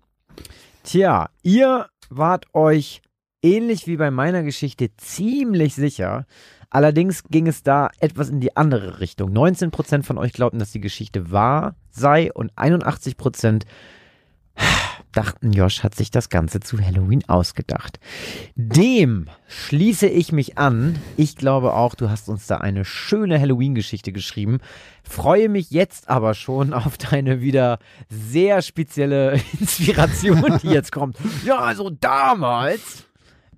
Tja, 0.82 1.30
ihr 1.42 1.88
wart 2.08 2.52
euch 2.52 3.00
ähnlich 3.42 3.86
wie 3.86 3.96
bei 3.96 4.10
meiner 4.10 4.42
Geschichte 4.42 4.94
ziemlich 4.96 5.74
sicher. 5.74 6.26
Allerdings 6.70 7.24
ging 7.24 7.46
es 7.46 7.62
da 7.62 7.90
etwas 7.98 8.28
in 8.28 8.40
die 8.40 8.56
andere 8.56 9.00
Richtung. 9.00 9.32
19% 9.32 10.04
von 10.04 10.18
euch 10.18 10.32
glaubten, 10.32 10.58
dass 10.58 10.72
die 10.72 10.80
Geschichte 10.80 11.30
wahr 11.32 11.74
sei 11.90 12.32
und 12.32 12.52
81% 12.54 13.64
dachten, 15.12 15.52
Josh 15.52 15.82
hat 15.82 15.94
sich 15.94 16.10
das 16.10 16.28
Ganze 16.28 16.60
zu 16.60 16.78
Halloween 16.78 17.28
ausgedacht. 17.28 17.98
Dem 18.54 19.26
schließe 19.48 20.06
ich 20.06 20.32
mich 20.32 20.58
an. 20.58 20.98
Ich 21.16 21.36
glaube 21.36 21.74
auch, 21.74 21.94
du 21.94 22.10
hast 22.10 22.28
uns 22.28 22.46
da 22.46 22.58
eine 22.58 22.84
schöne 22.84 23.40
Halloween-Geschichte 23.40 24.12
geschrieben. 24.12 24.58
Freue 25.02 25.48
mich 25.48 25.70
jetzt 25.70 26.08
aber 26.08 26.34
schon 26.34 26.72
auf 26.72 26.98
deine 26.98 27.40
wieder 27.40 27.78
sehr 28.08 28.62
spezielle 28.62 29.40
Inspiration, 29.60 30.58
die 30.62 30.68
jetzt 30.68 30.92
kommt. 30.92 31.16
Ja, 31.44 31.58
also 31.58 31.90
damals. 31.90 33.06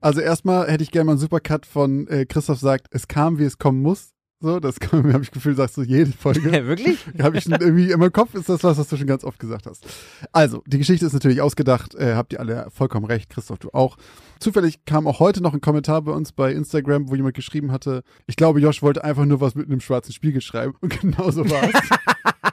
Also 0.02 0.20
erstmal 0.20 0.68
hätte 0.68 0.82
ich 0.82 0.90
gerne 0.90 1.06
mal 1.06 1.12
einen 1.12 1.20
Supercut 1.20 1.64
von 1.64 2.08
äh, 2.08 2.26
Christoph 2.26 2.58
sagt, 2.58 2.88
es 2.90 3.06
kam, 3.06 3.38
wie 3.38 3.44
es 3.44 3.58
kommen 3.58 3.80
muss. 3.80 4.10
So, 4.40 4.58
das 4.58 4.74
habe 4.92 5.20
ich 5.22 5.30
Gefühl, 5.30 5.54
sagst 5.54 5.76
du 5.76 5.82
jede 5.82 6.10
Folge. 6.10 6.50
Wirklich? 6.66 7.06
habe 7.22 7.38
ich 7.38 7.48
irgendwie 7.48 7.92
in 7.92 8.00
meinem 8.00 8.12
Kopf, 8.12 8.34
ist 8.34 8.48
das 8.48 8.64
was, 8.64 8.76
was 8.76 8.88
du 8.88 8.96
schon 8.96 9.06
ganz 9.06 9.22
oft 9.22 9.38
gesagt 9.38 9.66
hast. 9.66 9.86
Also, 10.32 10.64
die 10.66 10.78
Geschichte 10.78 11.06
ist 11.06 11.12
natürlich 11.12 11.40
ausgedacht, 11.40 11.94
äh, 11.94 12.16
habt 12.16 12.32
ihr 12.32 12.40
alle 12.40 12.66
vollkommen 12.70 13.06
recht, 13.06 13.30
Christoph, 13.30 13.60
du 13.60 13.70
auch. 13.72 13.96
Zufällig 14.40 14.84
kam 14.84 15.06
auch 15.06 15.20
heute 15.20 15.40
noch 15.40 15.54
ein 15.54 15.60
Kommentar 15.60 16.02
bei 16.02 16.10
uns 16.10 16.32
bei 16.32 16.52
Instagram, 16.52 17.08
wo 17.08 17.14
jemand 17.14 17.36
geschrieben 17.36 17.70
hatte, 17.70 18.02
ich 18.26 18.34
glaube, 18.34 18.58
Josh 18.58 18.82
wollte 18.82 19.04
einfach 19.04 19.24
nur 19.24 19.40
was 19.40 19.54
mit 19.54 19.66
einem 19.66 19.80
schwarzen 19.80 20.12
Spiegel 20.12 20.40
schreiben. 20.40 20.74
Und 20.80 21.00
genau 21.00 21.30
so 21.30 21.48
war 21.48 21.62
es. 21.62 22.51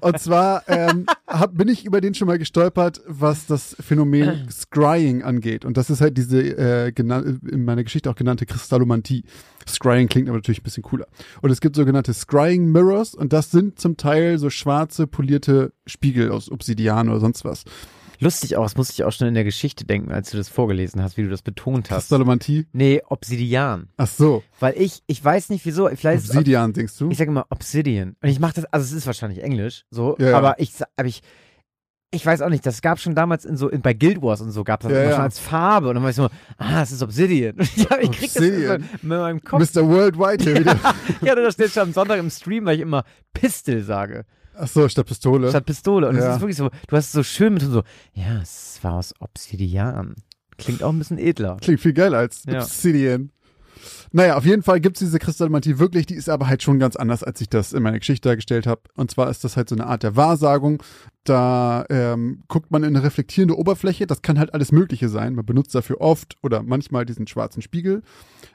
Und 0.00 0.18
zwar 0.20 0.62
ähm, 0.68 1.06
hab, 1.26 1.56
bin 1.56 1.68
ich 1.68 1.84
über 1.84 2.00
den 2.00 2.14
schon 2.14 2.26
mal 2.26 2.38
gestolpert, 2.38 3.00
was 3.06 3.46
das 3.46 3.76
Phänomen 3.80 4.48
Scrying 4.50 5.22
angeht. 5.22 5.64
Und 5.64 5.76
das 5.76 5.90
ist 5.90 6.00
halt 6.00 6.16
diese 6.16 6.40
äh, 6.40 6.92
in 6.96 7.64
meiner 7.64 7.84
Geschichte 7.84 8.10
auch 8.10 8.14
genannte 8.14 8.46
Kristallomantie. 8.46 9.24
Scrying 9.66 10.08
klingt 10.08 10.28
aber 10.28 10.38
natürlich 10.38 10.60
ein 10.60 10.64
bisschen 10.64 10.82
cooler. 10.82 11.06
Und 11.42 11.50
es 11.50 11.60
gibt 11.60 11.76
sogenannte 11.76 12.14
Scrying 12.14 12.70
Mirrors 12.70 13.14
und 13.14 13.32
das 13.32 13.50
sind 13.50 13.78
zum 13.78 13.96
Teil 13.96 14.38
so 14.38 14.50
schwarze 14.50 15.06
polierte 15.06 15.72
Spiegel 15.86 16.30
aus 16.30 16.50
Obsidian 16.50 17.08
oder 17.08 17.20
sonst 17.20 17.44
was. 17.44 17.64
Lustig 18.20 18.56
auch, 18.56 18.64
das 18.64 18.76
musste 18.76 18.92
ich 18.94 19.04
auch 19.04 19.12
schon 19.12 19.28
in 19.28 19.34
der 19.34 19.44
Geschichte 19.44 19.84
denken, 19.84 20.10
als 20.12 20.30
du 20.30 20.36
das 20.36 20.48
vorgelesen 20.48 21.02
hast, 21.02 21.16
wie 21.16 21.22
du 21.22 21.28
das 21.30 21.42
betont 21.42 21.90
hast. 21.90 21.98
Kristallomantie? 22.08 22.66
Nee, 22.72 23.00
Obsidian. 23.08 23.88
Ach 23.96 24.06
so, 24.08 24.42
Weil 24.60 24.74
ich, 24.76 25.02
ich 25.06 25.24
weiß 25.24 25.50
nicht 25.50 25.64
wieso, 25.64 25.88
vielleicht 25.88 26.24
es 26.24 26.30
Obsidian, 26.30 26.72
denkst 26.72 26.96
du? 26.98 27.10
Ich 27.10 27.18
sage 27.18 27.30
immer 27.30 27.46
Obsidian. 27.50 28.16
Und 28.20 28.28
ich 28.28 28.40
mache 28.40 28.54
das, 28.54 28.64
also 28.66 28.84
es 28.84 28.92
ist 28.92 29.06
wahrscheinlich 29.06 29.42
Englisch, 29.42 29.84
so, 29.90 30.16
Ja, 30.18 30.30
ja. 30.30 30.38
aber 30.38 30.58
ich, 30.60 30.72
aber 30.96 31.06
ich, 31.08 31.22
ich 32.10 32.24
weiß 32.24 32.40
auch 32.40 32.48
nicht, 32.48 32.64
das 32.64 32.80
gab 32.80 32.98
schon 32.98 33.14
damals 33.14 33.44
in 33.44 33.56
so, 33.58 33.68
in, 33.68 33.82
bei 33.82 33.92
Guild 33.92 34.22
Wars 34.22 34.40
und 34.40 34.50
so 34.50 34.64
gab 34.64 34.80
es 34.80 34.84
das 34.88 34.92
Ja, 34.94 35.00
immer 35.02 35.10
ja. 35.10 35.16
schon 35.16 35.24
als 35.24 35.38
Farbe 35.38 35.88
und 35.90 35.94
dann 35.94 36.02
war 36.02 36.10
ich 36.10 36.16
so, 36.16 36.28
ah, 36.56 36.80
das 36.80 36.90
ist 36.90 37.02
Obsidian. 37.02 37.54
ja, 37.76 37.98
ich 38.00 38.10
krieg 38.12 38.32
das 38.32 38.36
Obsidian. 38.42 38.80
so- 38.82 38.88
mit 39.06 39.18
meinem 39.18 39.42
Kopf. 39.44 39.60
Mr. 39.74 39.86
Worldwide 39.86 40.42
hier 40.42 40.56
wieder. 40.60 40.76
ja, 41.20 41.34
da 41.34 41.52
steht 41.52 41.70
schon 41.70 41.82
am 41.84 41.92
Sonntag 41.92 42.18
im 42.18 42.30
Stream, 42.30 42.64
weil 42.64 42.76
ich 42.76 42.80
immer 42.80 43.04
Pistol 43.34 43.82
sage. 43.82 44.24
Achso, 44.58 44.88
statt 44.88 45.06
Pistole. 45.06 45.48
Statt 45.48 45.66
Pistole. 45.66 46.08
Und 46.08 46.16
es 46.16 46.24
Ja. 46.24 46.34
ist 46.34 46.40
wirklich 46.40 46.56
so, 46.56 46.68
du 46.88 46.96
hast 46.96 47.06
es 47.06 47.12
so 47.12 47.22
schön 47.22 47.54
mit 47.54 47.62
so, 47.62 47.82
ja, 48.14 48.40
es 48.42 48.78
war 48.82 48.94
aus 48.94 49.14
Obsidian. 49.20 50.14
Klingt 50.56 50.82
auch 50.82 50.90
ein 50.92 50.98
bisschen 50.98 51.18
edler. 51.18 51.56
Klingt 51.60 51.80
viel 51.80 51.92
geiler 51.92 52.18
als 52.18 52.42
Ja. 52.46 52.62
Obsidian. 52.62 53.30
Naja, 54.10 54.36
auf 54.36 54.44
jeden 54.44 54.62
Fall 54.62 54.80
gibt's 54.80 55.00
diese 55.00 55.18
Kristallomantie 55.18 55.78
wirklich, 55.78 56.06
die 56.06 56.14
ist 56.14 56.28
aber 56.28 56.48
halt 56.48 56.62
schon 56.62 56.78
ganz 56.78 56.96
anders, 56.96 57.22
als 57.22 57.40
ich 57.40 57.48
das 57.48 57.72
in 57.72 57.82
meiner 57.82 57.98
Geschichte 57.98 58.28
dargestellt 58.28 58.66
habe. 58.66 58.80
Und 58.96 59.10
zwar 59.10 59.30
ist 59.30 59.44
das 59.44 59.56
halt 59.56 59.68
so 59.68 59.76
eine 59.76 59.86
Art 59.86 60.02
der 60.02 60.16
Wahrsagung. 60.16 60.82
Da 61.28 61.84
ähm, 61.90 62.42
guckt 62.48 62.70
man 62.70 62.84
in 62.84 62.96
eine 62.96 63.04
reflektierende 63.04 63.56
Oberfläche, 63.58 64.06
das 64.06 64.22
kann 64.22 64.38
halt 64.38 64.54
alles 64.54 64.72
Mögliche 64.72 65.10
sein. 65.10 65.34
Man 65.34 65.44
benutzt 65.44 65.74
dafür 65.74 66.00
oft 66.00 66.36
oder 66.42 66.62
manchmal 66.62 67.04
diesen 67.04 67.26
schwarzen 67.26 67.60
Spiegel. 67.60 68.02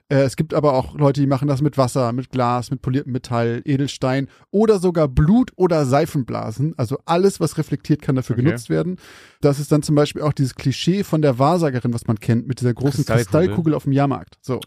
Äh, 0.09 0.23
es 0.23 0.35
gibt 0.35 0.55
aber 0.55 0.73
auch 0.73 0.95
Leute, 0.95 1.21
die 1.21 1.27
machen 1.27 1.47
das 1.47 1.61
mit 1.61 1.77
Wasser, 1.77 2.11
mit 2.13 2.31
Glas, 2.31 2.71
mit 2.71 2.81
poliertem 2.81 3.13
Metall, 3.13 3.61
Edelstein 3.65 4.27
oder 4.49 4.79
sogar 4.79 5.07
Blut 5.07 5.51
oder 5.55 5.85
Seifenblasen. 5.85 6.73
Also 6.77 6.97
alles, 7.05 7.39
was 7.39 7.59
reflektiert, 7.59 8.01
kann 8.01 8.15
dafür 8.15 8.35
Okay. 8.35 8.45
genutzt 8.45 8.69
werden. 8.71 8.97
Das 9.41 9.59
ist 9.59 9.71
dann 9.71 9.83
zum 9.83 9.93
Beispiel 9.95 10.23
auch 10.23 10.33
dieses 10.33 10.55
Klischee 10.55 11.03
von 11.03 11.21
der 11.21 11.37
Wahrsagerin, 11.37 11.93
was 11.93 12.07
man 12.07 12.19
kennt, 12.19 12.47
mit 12.47 12.59
dieser 12.59 12.73
großen 12.73 13.05
Kristallkugel. 13.05 13.25
Kristallkugel 13.25 13.73
auf 13.75 13.83
dem 13.83 13.91
Jahrmarkt. 13.91 14.37
So. 14.41 14.59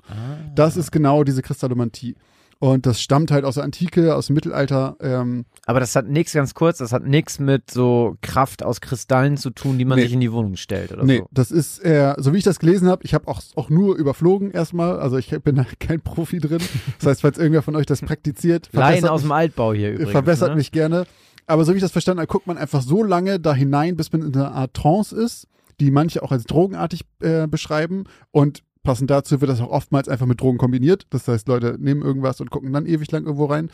Das 0.55 0.77
ist 0.77 0.93
genau 0.93 1.25
diese 1.25 1.43
Kristallomantie. 1.43 2.15
Und 2.59 2.87
das 2.87 3.03
stammt 3.03 3.31
halt 3.31 3.45
aus 3.45 3.57
der 3.57 3.65
Antike, 3.65 4.15
aus 4.17 4.29
dem 4.29 4.35
Mittelalter. 4.35 4.97
Ähm, 5.01 5.45
Aber 5.67 5.79
das 5.79 5.95
hat 5.95 6.09
nichts, 6.09 6.33
ganz 6.33 6.55
kurz, 6.55 6.79
das 6.79 6.93
hat 6.93 7.05
nichts 7.05 7.39
mit 7.39 7.71
so 7.71 8.17
Kraft 8.23 8.63
aus 8.63 8.81
Kristallen 8.81 9.37
zu 9.37 9.51
tun, 9.51 9.77
die 9.79 9.85
man 9.85 9.97
Nee. 9.99 10.05
sich 10.05 10.15
in 10.15 10.21
die 10.21 10.33
Wohnung 10.33 10.57
stellt 10.57 10.91
oder 10.93 11.05
nee, 11.05 11.19
so. 11.19 11.29
das 11.33 11.51
ist, 11.51 11.85
äh, 11.85 12.15
so 12.17 12.33
wie 12.33 12.39
ich 12.39 12.45
das 12.45 12.59
gelesen 12.59 12.89
habe, 12.89 13.05
ich 13.05 13.13
habe 13.13 13.29
auch, 13.29 13.43
auch 13.57 13.69
nur 13.69 13.97
überflogen 13.97 14.51
erstmal. 14.53 14.99
Also 14.99 15.19
ich 15.19 15.29
bin 15.43 15.57
da 15.57 15.67
kein 15.81 16.01
Profi 16.01 16.39
drin. 16.39 16.61
Das 16.99 17.07
heißt, 17.07 17.21
falls 17.21 17.37
irgendwer 17.37 17.63
von 17.63 17.77
euch 17.77 17.87
das 17.87 18.01
praktiziert, 18.01 18.71
Laien 18.73 19.07
aus 19.07 19.21
dem 19.23 19.33
Altbau 19.33 19.75
hier 19.75 19.91
übrigens. 19.93 20.13
verbessert 20.13 20.51
ne? 20.51 20.57
mich 20.57 20.73
gerne. 20.73 21.07
Aber 21.47 21.65
so 21.65 21.73
wie 21.73 21.77
ich 21.77 21.83
das 21.83 21.93
verstanden 21.93 22.21
habe, 22.21 22.29
guckt 22.29 22.47
man 22.47 22.57
einfach 22.59 22.81
so 22.83 23.05
lange 23.05 23.39
da 23.39 23.55
hinein, 23.55 23.97
bis 23.97 24.11
man 24.13 24.23
in 24.23 24.35
einer 24.35 24.53
Art 24.53 24.73
Trance 24.75 25.15
ist, 25.15 25.47
die 25.79 25.91
manche 25.91 26.23
auch 26.23 26.33
als 26.33 26.45
drogenartig 26.45 27.03
äh, 27.21 27.47
beschreiben. 27.47 28.05
Und 28.31 28.63
passend 28.87 29.11
dazu 29.11 29.41
wird 29.41 29.51
das 29.51 29.61
auch 29.61 29.71
oftmals 29.71 30.09
einfach 30.09 30.27
mit 30.27 30.41
Drogen 30.41 30.57
kombiniert. 30.57 31.07
Das 31.11 31.29
heißt, 31.29 31.49
Leute 31.49 31.77
nehmen 31.79 32.03
irgendwas 32.03 32.41
und 32.41 32.51
gucken 32.51 32.73
dann 32.73 32.87
ewig 32.87 33.11
lang 33.11 33.25
irgendwo 33.25 33.47
rein. 33.47 33.71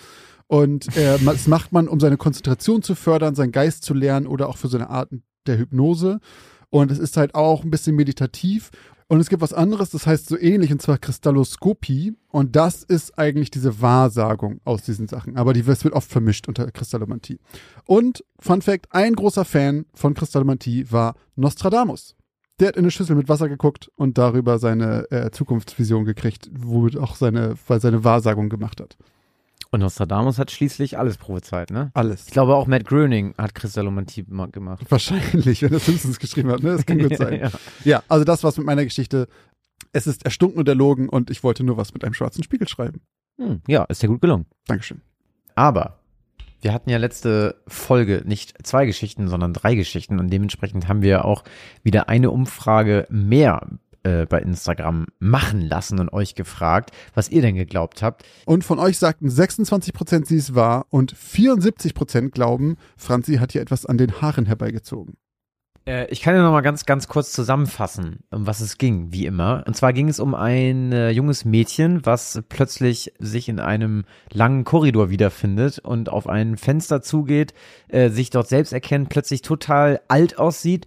Und 0.48 0.96
äh, 0.96 1.18
das 1.24 1.46
macht 1.46 1.72
man, 1.72 1.86
um 1.86 2.00
seine 2.00 2.16
Konzentration 2.16 2.82
zu 2.82 2.94
fördern, 2.94 3.34
seinen 3.34 3.52
Geist 3.52 3.84
zu 3.84 3.94
lernen 3.94 4.26
oder 4.26 4.48
auch 4.48 4.56
für 4.56 4.68
so 4.68 4.76
eine 4.76 4.90
Art 4.90 5.10
der 5.46 5.58
Hypnose. 5.58 6.18
Und 6.70 6.90
es 6.90 6.98
ist 6.98 7.16
halt 7.16 7.34
auch 7.34 7.62
ein 7.62 7.70
bisschen 7.70 7.94
meditativ. 7.94 8.70
Und 9.08 9.20
es 9.20 9.28
gibt 9.28 9.42
was 9.42 9.52
anderes, 9.52 9.90
das 9.90 10.06
heißt 10.06 10.26
so 10.26 10.38
ähnlich, 10.38 10.72
und 10.72 10.80
zwar 10.80 10.96
Kristalloskopie. 10.96 12.14
Und 12.28 12.56
das 12.56 12.82
ist 12.82 13.18
eigentlich 13.18 13.50
diese 13.50 13.82
Wahrsagung 13.82 14.60
aus 14.64 14.82
diesen 14.82 15.06
Sachen. 15.06 15.36
Aber 15.36 15.52
die 15.52 15.66
wird 15.66 15.84
oft 15.92 16.10
vermischt 16.10 16.48
unter 16.48 16.70
Kristallomantie. 16.70 17.38
Und, 17.84 18.24
Fun 18.38 18.62
Fact, 18.62 18.86
ein 18.90 19.14
großer 19.14 19.44
Fan 19.44 19.84
von 19.92 20.14
Kristallomantie 20.14 20.90
war 20.90 21.14
Nostradamus. 21.36 22.16
Der 22.62 22.68
hat 22.68 22.76
in 22.76 22.84
eine 22.84 22.92
Schüssel 22.92 23.16
mit 23.16 23.28
Wasser 23.28 23.48
geguckt 23.48 23.90
und 23.96 24.18
darüber 24.18 24.60
seine 24.60 25.10
äh, 25.10 25.32
Zukunftsvision 25.32 26.04
gekriegt, 26.04 26.48
womit 26.52 26.96
auch 26.96 27.16
seine, 27.16 27.56
weil 27.66 27.80
seine 27.80 28.04
Wahrsagung 28.04 28.48
gemacht 28.50 28.80
hat. 28.80 28.96
Und 29.72 29.80
Nostradamus 29.80 30.38
hat 30.38 30.52
schließlich 30.52 30.96
alles 30.96 31.16
prophezeit, 31.16 31.70
ne? 31.72 31.90
Alles. 31.94 32.26
Ich 32.28 32.32
glaube 32.32 32.54
auch 32.54 32.68
Matt 32.68 32.84
Groening 32.84 33.34
hat 33.36 33.56
Kristallomantie 33.56 34.24
ma- 34.28 34.46
gemacht. 34.46 34.86
Wahrscheinlich, 34.90 35.60
wenn 35.62 35.72
er 35.72 35.80
Simpsons 35.80 36.20
geschrieben 36.20 36.50
hat, 36.52 36.62
ne? 36.62 36.76
Das 36.76 36.86
kann 36.86 37.00
gut 37.00 37.16
sein. 37.18 37.40
ja. 37.40 37.50
Ja, 37.82 38.02
also 38.06 38.24
das 38.24 38.44
war's 38.44 38.56
mit 38.58 38.66
meiner 38.66 38.84
Geschichte. 38.84 39.26
Es 39.92 40.06
ist 40.06 40.24
erstunken 40.24 40.60
und 40.60 40.68
erlogen 40.68 41.08
und 41.08 41.30
ich 41.30 41.42
wollte 41.42 41.64
nur 41.64 41.76
was 41.78 41.92
mit 41.94 42.04
einem 42.04 42.14
schwarzen 42.14 42.44
Spiegel 42.44 42.68
schreiben. 42.68 43.00
Hm, 43.38 43.60
ja, 43.66 43.82
ist 43.86 44.02
ja 44.04 44.08
gut 44.08 44.20
gelungen. 44.20 44.46
Dankeschön. 44.68 45.00
Aber 45.56 45.98
wir 46.62 46.72
hatten 46.72 46.90
ja 46.90 46.98
letzte 46.98 47.56
Folge 47.66 48.22
nicht 48.24 48.66
zwei 48.66 48.86
Geschichten, 48.86 49.28
sondern 49.28 49.52
drei 49.52 49.74
Geschichten 49.74 50.18
und 50.18 50.32
dementsprechend 50.32 50.88
haben 50.88 51.02
wir 51.02 51.24
auch 51.24 51.44
wieder 51.82 52.08
eine 52.08 52.30
Umfrage 52.30 53.06
mehr 53.10 53.66
äh, 54.04 54.26
bei 54.26 54.40
Instagram 54.40 55.06
machen 55.18 55.60
lassen 55.60 55.98
und 55.98 56.12
euch 56.12 56.34
gefragt, 56.34 56.90
was 57.14 57.28
ihr 57.28 57.42
denn 57.42 57.56
geglaubt 57.56 58.02
habt. 58.02 58.24
Und 58.46 58.64
von 58.64 58.78
euch 58.78 58.98
sagten 58.98 59.28
26% 59.28 60.26
sie 60.26 60.36
es 60.36 60.54
wahr 60.54 60.86
und 60.90 61.14
74% 61.14 62.30
glauben, 62.30 62.76
Franzi 62.96 63.36
hat 63.36 63.52
hier 63.52 63.60
etwas 63.60 63.84
an 63.84 63.98
den 63.98 64.20
Haaren 64.20 64.46
herbeigezogen. 64.46 65.16
Äh, 65.86 66.06
ich 66.10 66.20
kann 66.20 66.34
ja 66.34 66.42
noch 66.42 66.52
mal 66.52 66.60
ganz, 66.60 66.86
ganz 66.86 67.08
kurz 67.08 67.32
zusammenfassen, 67.32 68.20
um 68.30 68.46
was 68.46 68.60
es 68.60 68.78
ging, 68.78 69.12
wie 69.12 69.26
immer. 69.26 69.64
Und 69.66 69.76
zwar 69.76 69.92
ging 69.92 70.08
es 70.08 70.20
um 70.20 70.34
ein 70.34 70.92
äh, 70.92 71.10
junges 71.10 71.44
Mädchen, 71.44 72.04
was 72.04 72.42
plötzlich 72.48 73.12
sich 73.18 73.48
in 73.48 73.60
einem 73.60 74.04
langen 74.32 74.64
Korridor 74.64 75.10
wiederfindet 75.10 75.78
und 75.78 76.08
auf 76.08 76.28
ein 76.28 76.56
Fenster 76.56 77.02
zugeht, 77.02 77.54
äh, 77.88 78.10
sich 78.10 78.30
dort 78.30 78.48
selbst 78.48 78.72
erkennt, 78.72 79.08
plötzlich 79.08 79.42
total 79.42 80.00
alt 80.08 80.38
aussieht 80.38 80.86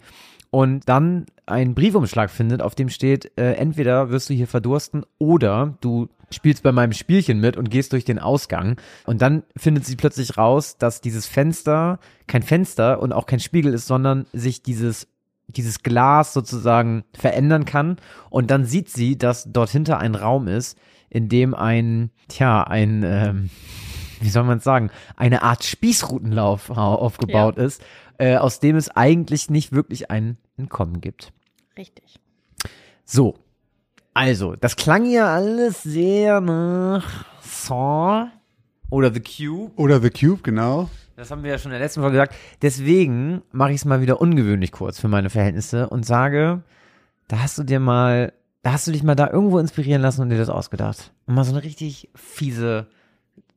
und 0.51 0.87
dann 0.87 1.25
einen 1.45 1.75
Briefumschlag 1.75 2.31
findet, 2.31 2.61
auf 2.61 2.75
dem 2.75 2.89
steht, 2.89 3.31
äh, 3.37 3.53
entweder 3.53 4.09
wirst 4.09 4.29
du 4.29 4.33
hier 4.33 4.47
verdursten 4.47 5.05
oder 5.19 5.77
du 5.81 6.07
spielst 6.31 6.63
bei 6.63 6.71
meinem 6.71 6.93
Spielchen 6.93 7.39
mit 7.39 7.57
und 7.57 7.69
gehst 7.69 7.93
durch 7.93 8.05
den 8.05 8.19
Ausgang. 8.19 8.77
Und 9.05 9.21
dann 9.21 9.43
findet 9.55 9.85
sie 9.85 9.95
plötzlich 9.95 10.37
raus, 10.37 10.77
dass 10.77 11.01
dieses 11.01 11.27
Fenster 11.27 11.99
kein 12.27 12.43
Fenster 12.43 12.99
und 13.01 13.13
auch 13.13 13.25
kein 13.25 13.39
Spiegel 13.39 13.73
ist, 13.73 13.87
sondern 13.87 14.25
sich 14.33 14.61
dieses 14.63 15.07
dieses 15.47 15.83
Glas 15.83 16.33
sozusagen 16.33 17.03
verändern 17.13 17.65
kann. 17.65 17.97
Und 18.31 18.49
dann 18.49 18.65
sieht 18.65 18.89
sie, 18.89 19.15
dass 19.15 19.51
dort 19.51 19.69
hinter 19.69 19.99
ein 19.99 20.15
Raum 20.15 20.47
ist, 20.47 20.75
in 21.07 21.29
dem 21.29 21.53
ein, 21.53 22.09
tja, 22.29 22.63
ein, 22.63 23.03
ähm, 23.05 23.49
wie 24.21 24.29
soll 24.29 24.43
man 24.43 24.57
es 24.57 24.63
sagen, 24.63 24.89
eine 25.15 25.43
Art 25.43 25.63
Spießrutenlauf 25.63 26.71
au- 26.71 26.95
aufgebaut 26.95 27.57
ist, 27.59 27.83
äh, 28.17 28.37
aus 28.37 28.59
dem 28.59 28.75
es 28.75 28.89
eigentlich 28.89 29.51
nicht 29.51 29.71
wirklich 29.71 30.09
ein 30.09 30.37
Entkommen 30.57 30.99
gibt. 30.99 31.31
Richtig. 31.77 32.19
So. 33.05 33.35
Also, 34.15 34.55
das 34.55 34.77
klang 34.77 35.05
ja 35.05 35.33
alles 35.35 35.83
sehr 35.83 36.39
nach 36.39 37.25
Saw 37.41 38.29
oder 38.89 39.13
The 39.13 39.19
Cube. 39.19 39.73
Oder 39.75 39.99
The 39.99 40.09
Cube, 40.09 40.41
genau. 40.41 40.89
Das 41.17 41.31
haben 41.31 41.43
wir 41.43 41.51
ja 41.51 41.57
schon 41.57 41.71
in 41.71 41.77
der 41.77 41.85
letzten 41.85 41.99
Folge 41.99 42.13
gesagt. 42.15 42.33
Deswegen 42.61 43.41
mache 43.51 43.71
ich 43.71 43.77
es 43.77 43.85
mal 43.85 43.99
wieder 43.99 44.21
ungewöhnlich 44.21 44.71
kurz 44.71 45.01
für 45.01 45.09
meine 45.09 45.29
Verhältnisse 45.29 45.89
und 45.89 46.05
sage, 46.05 46.63
da 47.27 47.41
hast 47.41 47.57
du 47.57 47.63
dir 47.63 47.81
mal, 47.81 48.31
da 48.63 48.71
hast 48.71 48.87
du 48.87 48.93
dich 48.93 49.03
mal 49.03 49.15
da 49.15 49.29
irgendwo 49.29 49.59
inspirieren 49.59 50.01
lassen 50.01 50.21
und 50.21 50.29
dir 50.29 50.37
das 50.37 50.49
ausgedacht. 50.49 51.11
Und 51.25 51.35
mal 51.35 51.43
so 51.43 51.51
eine 51.51 51.63
richtig 51.63 52.09
fiese 52.15 52.87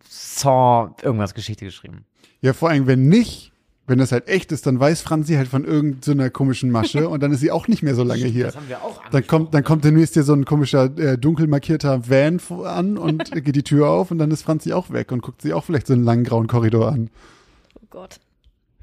Saw 0.09 0.91
irgendwas 1.03 1.35
Geschichte 1.35 1.67
geschrieben. 1.67 2.05
Ja, 2.41 2.53
vor 2.53 2.71
allem, 2.71 2.89
wenn 2.89 3.09
nicht, 3.09 3.53
wenn 3.89 3.99
das 3.99 4.13
halt 4.13 4.29
echt 4.29 4.53
ist, 4.53 4.67
dann 4.67 4.79
weiß 4.79 5.01
Franzi 5.01 5.35
halt 5.35 5.49
von 5.49 5.65
irgendeiner 5.65 6.31
komischen 6.31 6.71
Masche 6.71 7.09
und 7.11 7.23
dann 7.23 7.33
ist 7.33 7.41
sie 7.41 7.51
auch 7.51 7.69
nicht 7.69 7.83
mehr 7.83 7.95
so 7.95 8.05
lange 8.05 8.25
hier. 8.25 8.47
Das 8.47 8.57
haben 8.57 8.69
wir 8.69 8.83
auch 8.83 9.03
Dann 9.11 9.27
kommt, 9.27 9.55
dann 9.55 9.65
kommt 9.65 9.85
demnächst 9.85 10.15
hier 10.15 10.23
so 10.23 10.35
ein 10.35 10.45
komischer, 10.45 10.85
äh, 10.99 11.19
dunkel 11.19 11.47
markierter 11.47 12.09
Van 12.09 12.41
an 12.65 12.99
und 12.99 13.31
geht 13.45 13.57
die 13.57 13.63
Tür 13.63 13.89
auf 13.89 14.11
und 14.11 14.19
dann 14.19 14.31
ist 14.31 14.43
Franzi 14.43 14.73
auch 14.73 14.91
weg 14.91 15.13
und 15.13 15.23
guckt 15.23 15.43
sich 15.43 15.53
auch 15.53 15.65
vielleicht 15.65 15.87
so 15.87 15.95
einen 15.95 16.05
langen 16.05 16.25
grauen 16.25 16.47
Korridor 16.47 16.93
an. 16.93 17.11
Oh 17.75 17.87
Gott. 17.91 18.21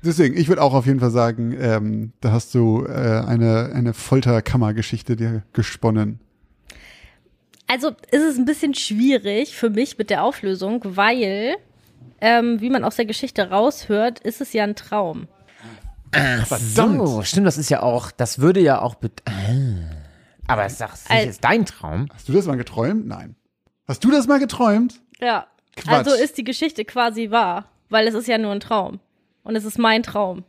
Deswegen, 0.04 0.38
ich 0.38 0.48
würde 0.50 0.62
auch 0.62 0.74
auf 0.74 0.86
jeden 0.86 1.00
Fall 1.00 1.10
sagen, 1.10 1.56
ähm, 1.60 2.12
da 2.22 2.32
hast 2.32 2.54
du 2.54 2.86
äh, 2.86 2.92
eine, 2.92 3.72
eine 3.74 3.94
Folterkammergeschichte 3.94 5.16
dir 5.16 5.44
gesponnen. 5.54 6.20
Also 7.68 7.90
ist 8.12 8.22
es 8.22 8.38
ein 8.38 8.46
bisschen 8.46 8.76
schwierig 8.76 9.56
für 9.56 9.72
mich 9.72 9.98
mit 9.98 10.12
der 10.12 10.24
Auflösung, 10.24 10.82
weil, 10.84 11.56
ähm, 12.22 12.62
wie 12.62 12.70
man 12.70 12.84
aus 12.84 12.96
der 12.96 13.06
Geschichte 13.06 13.50
raushört, 13.50 14.20
ist 14.20 14.42
es 14.42 14.54
ja 14.54 14.64
ein 14.64 14.76
Traum. 14.76 15.28
So, 16.48 17.24
stimmt, 17.24 17.46
das 17.48 17.58
ist 17.58 17.70
ja 17.70 17.84
auch, 17.84 18.12
das 18.12 18.40
würde 18.40 18.62
ja 18.62 18.82
auch, 18.82 18.96
ah. 19.26 19.32
aber 20.48 20.66
es 20.66 20.78
sagt, 20.78 21.00
Al- 21.10 21.26
ist 21.28 21.44
dein 21.44 21.66
Traum. 21.66 22.08
Hast 22.14 22.30
du 22.30 22.34
das 22.34 22.46
mal 22.46 22.56
geträumt? 22.56 23.06
Nein. 23.06 23.36
Hast 23.88 24.04
du 24.04 24.12
das 24.12 24.26
mal 24.28 24.40
geträumt? 24.40 25.02
Ja. 25.20 25.48
Quatsch. 25.76 25.94
Also 26.08 26.12
ist 26.14 26.38
die 26.38 26.46
Geschichte 26.46 26.86
quasi 26.86 27.32
wahr, 27.32 27.66
weil 27.90 28.08
es 28.08 28.14
ist 28.14 28.28
ja 28.28 28.38
nur 28.38 28.52
ein 28.54 28.62
Traum. 28.62 29.00
Und 29.44 29.56
es 29.58 29.66
ist 29.66 29.78
mein 29.78 30.04
Traum. 30.04 30.44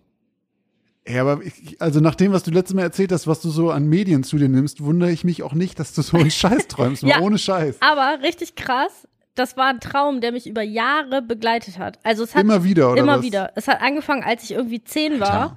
Ja, 1.08 1.22
aber 1.22 1.42
ich, 1.44 1.80
also 1.80 2.00
nach 2.00 2.14
dem, 2.14 2.32
was 2.32 2.42
du 2.44 2.50
letztes 2.50 2.74
Mal 2.74 2.82
erzählt 2.82 3.10
hast, 3.12 3.26
was 3.26 3.40
du 3.40 3.50
so 3.50 3.70
an 3.70 3.86
Medien 3.86 4.22
zu 4.24 4.38
dir 4.38 4.48
nimmst, 4.48 4.82
wundere 4.84 5.10
ich 5.10 5.24
mich 5.24 5.42
auch 5.42 5.52
nicht, 5.52 5.78
dass 5.80 5.94
du 5.94 6.02
so 6.02 6.16
einen 6.16 6.30
Scheiß 6.32 6.68
träumst, 6.68 7.02
mal 7.02 7.08
Ja. 7.10 7.20
ohne 7.20 7.38
Scheiß. 7.38 7.76
Aber 7.80 8.18
richtig 8.22 8.54
krass, 8.54 9.06
das 9.36 9.56
war 9.56 9.66
ein 9.68 9.80
Traum, 9.80 10.20
der 10.20 10.32
mich 10.32 10.46
über 10.48 10.62
Jahre 10.62 11.22
begleitet 11.22 11.78
hat. 11.78 11.98
Also 12.02 12.24
es 12.24 12.34
hat 12.34 12.42
Immer 12.42 12.64
wieder, 12.64 12.92
oder 12.92 13.00
immer 13.00 13.18
was? 13.18 13.22
wieder. 13.22 13.52
Es 13.54 13.68
hat 13.68 13.80
angefangen, 13.80 14.24
als 14.24 14.42
ich 14.44 14.52
irgendwie 14.52 14.82
zehn 14.82 15.20
war 15.20 15.56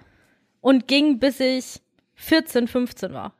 und 0.62 0.88
ging 0.88 1.20
bis 1.20 1.40
ich 1.40 1.82
14, 2.16 2.68
15 2.68 3.14
war. 3.14 3.34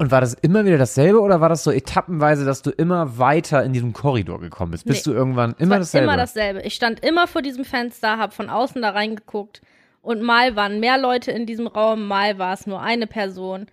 Und 0.00 0.12
war 0.12 0.20
das 0.20 0.34
immer 0.34 0.64
wieder 0.64 0.78
dasselbe 0.78 1.20
oder 1.20 1.40
war 1.40 1.48
das 1.48 1.64
so 1.64 1.72
etappenweise, 1.72 2.44
dass 2.44 2.62
du 2.62 2.70
immer 2.70 3.18
weiter 3.18 3.64
in 3.64 3.72
diesem 3.72 3.92
Korridor 3.92 4.38
gekommen 4.40 4.70
bist? 4.70 4.84
Bis 4.84 4.98
Nee. 5.04 5.12
du 5.12 5.18
irgendwann 5.18 5.54
immer 5.58 5.72
war 5.72 5.78
dasselbe? 5.80 6.04
Immer 6.04 6.16
dasselbe. 6.16 6.60
Ich 6.62 6.74
stand 6.74 7.04
immer 7.04 7.26
vor 7.26 7.42
diesem 7.42 7.64
Fenster, 7.64 8.18
hab 8.18 8.32
von 8.32 8.48
außen 8.48 8.80
da 8.82 8.90
reingeguckt 8.90 9.60
Und 10.00 10.22
mal 10.22 10.54
waren 10.54 10.78
mehr 10.78 10.98
Leute 10.98 11.32
in 11.32 11.46
diesem 11.46 11.66
Raum, 11.66 12.06
mal 12.06 12.38
war 12.38 12.54
es 12.54 12.66
nur 12.66 12.80
eine 12.80 13.06
Person. 13.08 13.66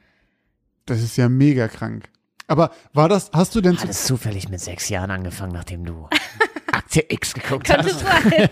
Das 0.87 1.01
ist 1.01 1.15
ja 1.17 1.29
mega 1.29 1.67
krank. 1.67 2.09
Aber 2.47 2.71
war 2.93 3.09
das, 3.09 3.31
hast 3.33 3.55
du 3.55 3.61
denn 3.61 3.77
Hat 3.77 3.89
es 3.89 4.05
zufällig 4.05 4.49
mit 4.49 4.59
sechs 4.61 4.89
Jahren 4.89 5.11
angefangen, 5.11 5.51
nachdem 5.53 5.83
du 5.85 6.07
Akte 6.71 7.03
X 7.11 7.33
geguckt 7.33 7.65
Könnte 7.67 7.85
hast? 7.93 7.99
sein. 8.01 8.49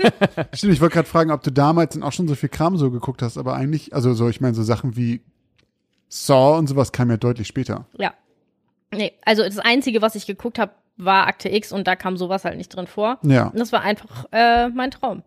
Stimmt, 0.53 0.73
ich 0.73 0.82
wollte 0.82 0.95
gerade 0.95 1.08
fragen, 1.08 1.32
ob 1.32 1.43
du 1.43 1.51
damals 1.51 1.93
dann 1.93 2.03
auch 2.03 2.12
schon 2.12 2.27
so 2.27 2.36
viel 2.36 2.49
Kram 2.49 2.77
so 2.77 2.89
geguckt 2.91 3.21
hast, 3.21 3.38
aber 3.38 3.53
eigentlich, 3.56 3.93
also 3.93 4.13
so, 4.13 4.29
ich 4.29 4.41
meine, 4.41 4.56
so 4.56 4.63
Sachen 4.63 4.95
wie 4.95 5.21
Saw 6.10 6.58
und 6.58 6.67
sowas 6.67 6.91
kam 6.91 7.10
ja 7.10 7.17
deutlich 7.17 7.47
später. 7.47 7.86
ja. 7.97 8.13
Nee, 8.95 9.12
also 9.25 9.41
das 9.43 9.58
Einzige, 9.58 10.03
was 10.03 10.13
ich 10.13 10.27
geguckt 10.27 10.60
habe, 10.60 10.71
war 10.97 11.25
Akte 11.25 11.49
X 11.49 11.71
und 11.71 11.88
da 11.88 11.95
kam 11.95 12.15
sowas 12.15 12.45
halt 12.45 12.58
nicht 12.58 12.69
drin 12.75 12.86
vor. 12.86 13.17
Ja, 13.23 13.47
Und 13.47 13.58
das 13.60 13.71
war 13.71 13.82
einfach 13.82 14.25
äh, 14.32 14.69
mein 14.69 14.91
Traum. 14.91 15.23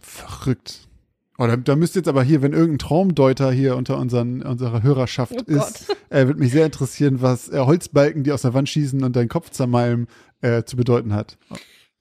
verrückt. 0.00 0.88
Oh, 1.36 1.46
da, 1.46 1.56
da 1.56 1.74
müsst 1.74 1.96
jetzt 1.96 2.08
aber 2.08 2.22
hier, 2.22 2.42
wenn 2.42 2.52
irgendein 2.52 2.78
Traumdeuter 2.78 3.50
hier 3.50 3.76
unter 3.76 3.98
unseren, 3.98 4.42
unserer 4.42 4.82
Hörerschaft 4.82 5.34
Oh 5.34 5.42
ist, 5.46 5.92
äh, 6.10 6.26
wird 6.28 6.38
mich 6.38 6.52
sehr 6.52 6.66
interessieren, 6.66 7.22
was 7.22 7.48
äh, 7.48 7.58
Holzbalken, 7.58 8.22
die 8.22 8.32
aus 8.32 8.42
der 8.42 8.54
Wand 8.54 8.68
schießen 8.68 9.02
und 9.02 9.16
deinen 9.16 9.28
Kopf 9.28 9.50
zermalmen, 9.50 10.06
äh, 10.42 10.62
zu 10.62 10.76
bedeuten 10.76 11.12
hat. 11.12 11.36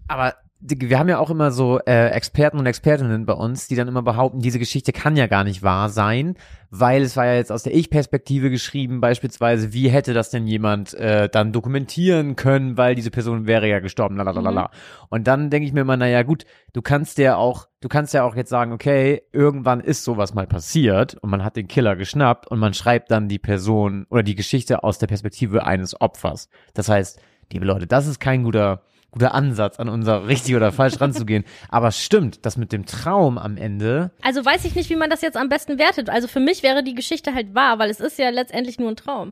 Aber 0.08 0.36
wir 0.66 0.98
haben 0.98 1.10
ja 1.10 1.20
auch 1.20 1.30
immer 1.30 1.52
so 1.52 1.80
äh, 1.80 2.08
Experten 2.10 2.58
und 2.58 2.66
Expertinnen 2.66 3.26
bei 3.26 3.34
uns, 3.34 3.68
die 3.68 3.76
dann 3.76 3.90
immer 3.90 4.02
behaupten, 4.02 4.40
diese 4.40 4.60
Geschichte 4.60 4.94
kann 4.94 5.18
ja 5.18 5.28
gar 5.28 5.44
nicht 5.44 5.62
wahr 5.62 5.90
sein, 5.90 6.36
weil 6.70 7.02
es 7.02 7.18
war 7.18 7.26
ja 7.26 7.34
jetzt 7.36 7.52
aus 7.52 7.64
der 7.64 7.76
Ich-Perspektive 7.76 8.50
geschrieben, 8.50 9.02
beispielsweise, 9.02 9.74
wie 9.74 9.90
hätte 9.90 10.14
das 10.14 10.30
denn 10.30 10.48
jemand 10.48 10.94
äh, 10.94 11.28
dann 11.28 11.52
dokumentieren 11.52 12.38
können, 12.38 12.78
weil 12.78 12.96
diese 12.96 13.12
Person 13.12 13.46
wäre 13.46 13.68
ja 13.68 13.80
gestorben, 13.80 14.16
lalalala. 14.16 14.72
Und 15.10 15.28
dann 15.28 15.50
denke 15.50 15.68
ich 15.68 15.74
mir 15.74 15.82
immer, 15.82 15.98
naja 15.98 16.24
gut, 16.24 16.46
du 16.72 16.82
kannst 16.82 17.18
ja 17.18 17.36
auch, 17.36 17.68
du 17.82 17.90
kannst 17.90 18.14
ja 18.14 18.24
auch 18.24 18.36
jetzt 18.36 18.50
sagen, 18.50 18.72
okay, 18.72 19.24
irgendwann 19.34 19.82
ist 19.82 20.06
sowas 20.06 20.34
mal 20.34 20.48
passiert 20.48 21.16
und 21.16 21.30
man 21.30 21.44
hat 21.44 21.58
den 21.58 21.68
Killer 21.68 21.98
geschnappt 21.98 22.48
und 22.48 22.60
man 22.60 22.74
schreibt 22.74 23.12
dann 23.12 23.28
die 23.28 23.40
Person 23.40 24.06
oder 24.10 24.24
die 24.24 24.36
Geschichte 24.36 24.84
aus 24.84 24.98
der 24.98 25.08
Perspektive 25.08 25.66
eines 25.66 26.00
Opfers. 26.00 26.48
Das 26.74 26.88
heißt, 26.88 27.20
liebe 27.52 27.66
Leute, 27.66 27.86
das 27.86 28.08
ist 28.08 28.22
kein 28.22 28.44
guter 28.44 28.82
guter 29.14 29.34
Ansatz, 29.34 29.80
an 29.80 29.88
unser 29.90 30.28
richtig 30.28 30.56
oder 30.56 30.72
falsch 30.72 31.00
ranzugehen. 31.00 31.46
Aber 31.70 31.92
stimmt, 31.92 32.46
das 32.46 32.58
mit 32.58 32.72
dem 32.72 32.86
Traum 32.86 33.38
am 33.38 33.58
Ende, 33.58 34.12
Also 34.22 34.44
weiß 34.44 34.66
ich 34.66 34.76
nicht, 34.76 34.90
wie 34.90 34.96
man 34.96 35.10
das 35.10 35.22
jetzt 35.22 35.38
am 35.38 35.50
besten 35.50 35.78
wertet. 35.78 36.10
Also 36.10 36.28
für 36.28 36.40
mich 36.40 36.64
wäre 36.64 36.84
die 36.84 36.96
Geschichte 36.96 37.34
halt 37.34 37.56
wahr, 37.56 37.80
weil 37.80 37.90
es 37.90 38.00
ist 38.00 38.18
ja 38.20 38.30
letztendlich 38.30 38.80
nur 38.80 38.90
ein 38.90 38.96
Traum. 38.96 39.32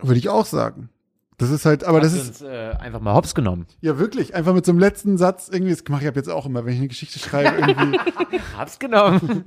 Würde 0.00 0.18
ich 0.18 0.28
auch 0.28 0.46
sagen. 0.46 0.90
Das 1.40 1.50
ist 1.50 1.64
halt, 1.66 1.82
aber 1.84 2.00
das 2.00 2.12
hast 2.12 2.20
ist, 2.20 2.42
uns 2.42 2.42
äh, 2.42 2.70
einfach 2.78 3.00
mal 3.00 3.14
hops 3.14 3.34
genommen. 3.34 3.66
ja 3.80 3.98
wirklich, 3.98 4.34
einfach 4.34 4.54
mit 4.54 4.64
so 4.66 4.72
einem 4.72 4.78
letzten 4.78 5.18
Satz 5.18 5.48
irgendwie, 5.52 5.72
das 5.74 5.82
mache 5.88 6.02
ich 6.02 6.08
ab 6.08 6.14
jetzt 6.16 6.28
auch 6.30 6.46
immer, 6.46 6.64
wenn 6.64 6.74
ich 6.74 6.78
eine 6.78 6.88
Geschichte 6.88 7.18
schreibe, 7.18 7.56
irgendwie, 7.66 7.98
Hab's 8.56 8.78
genommen. 8.78 9.44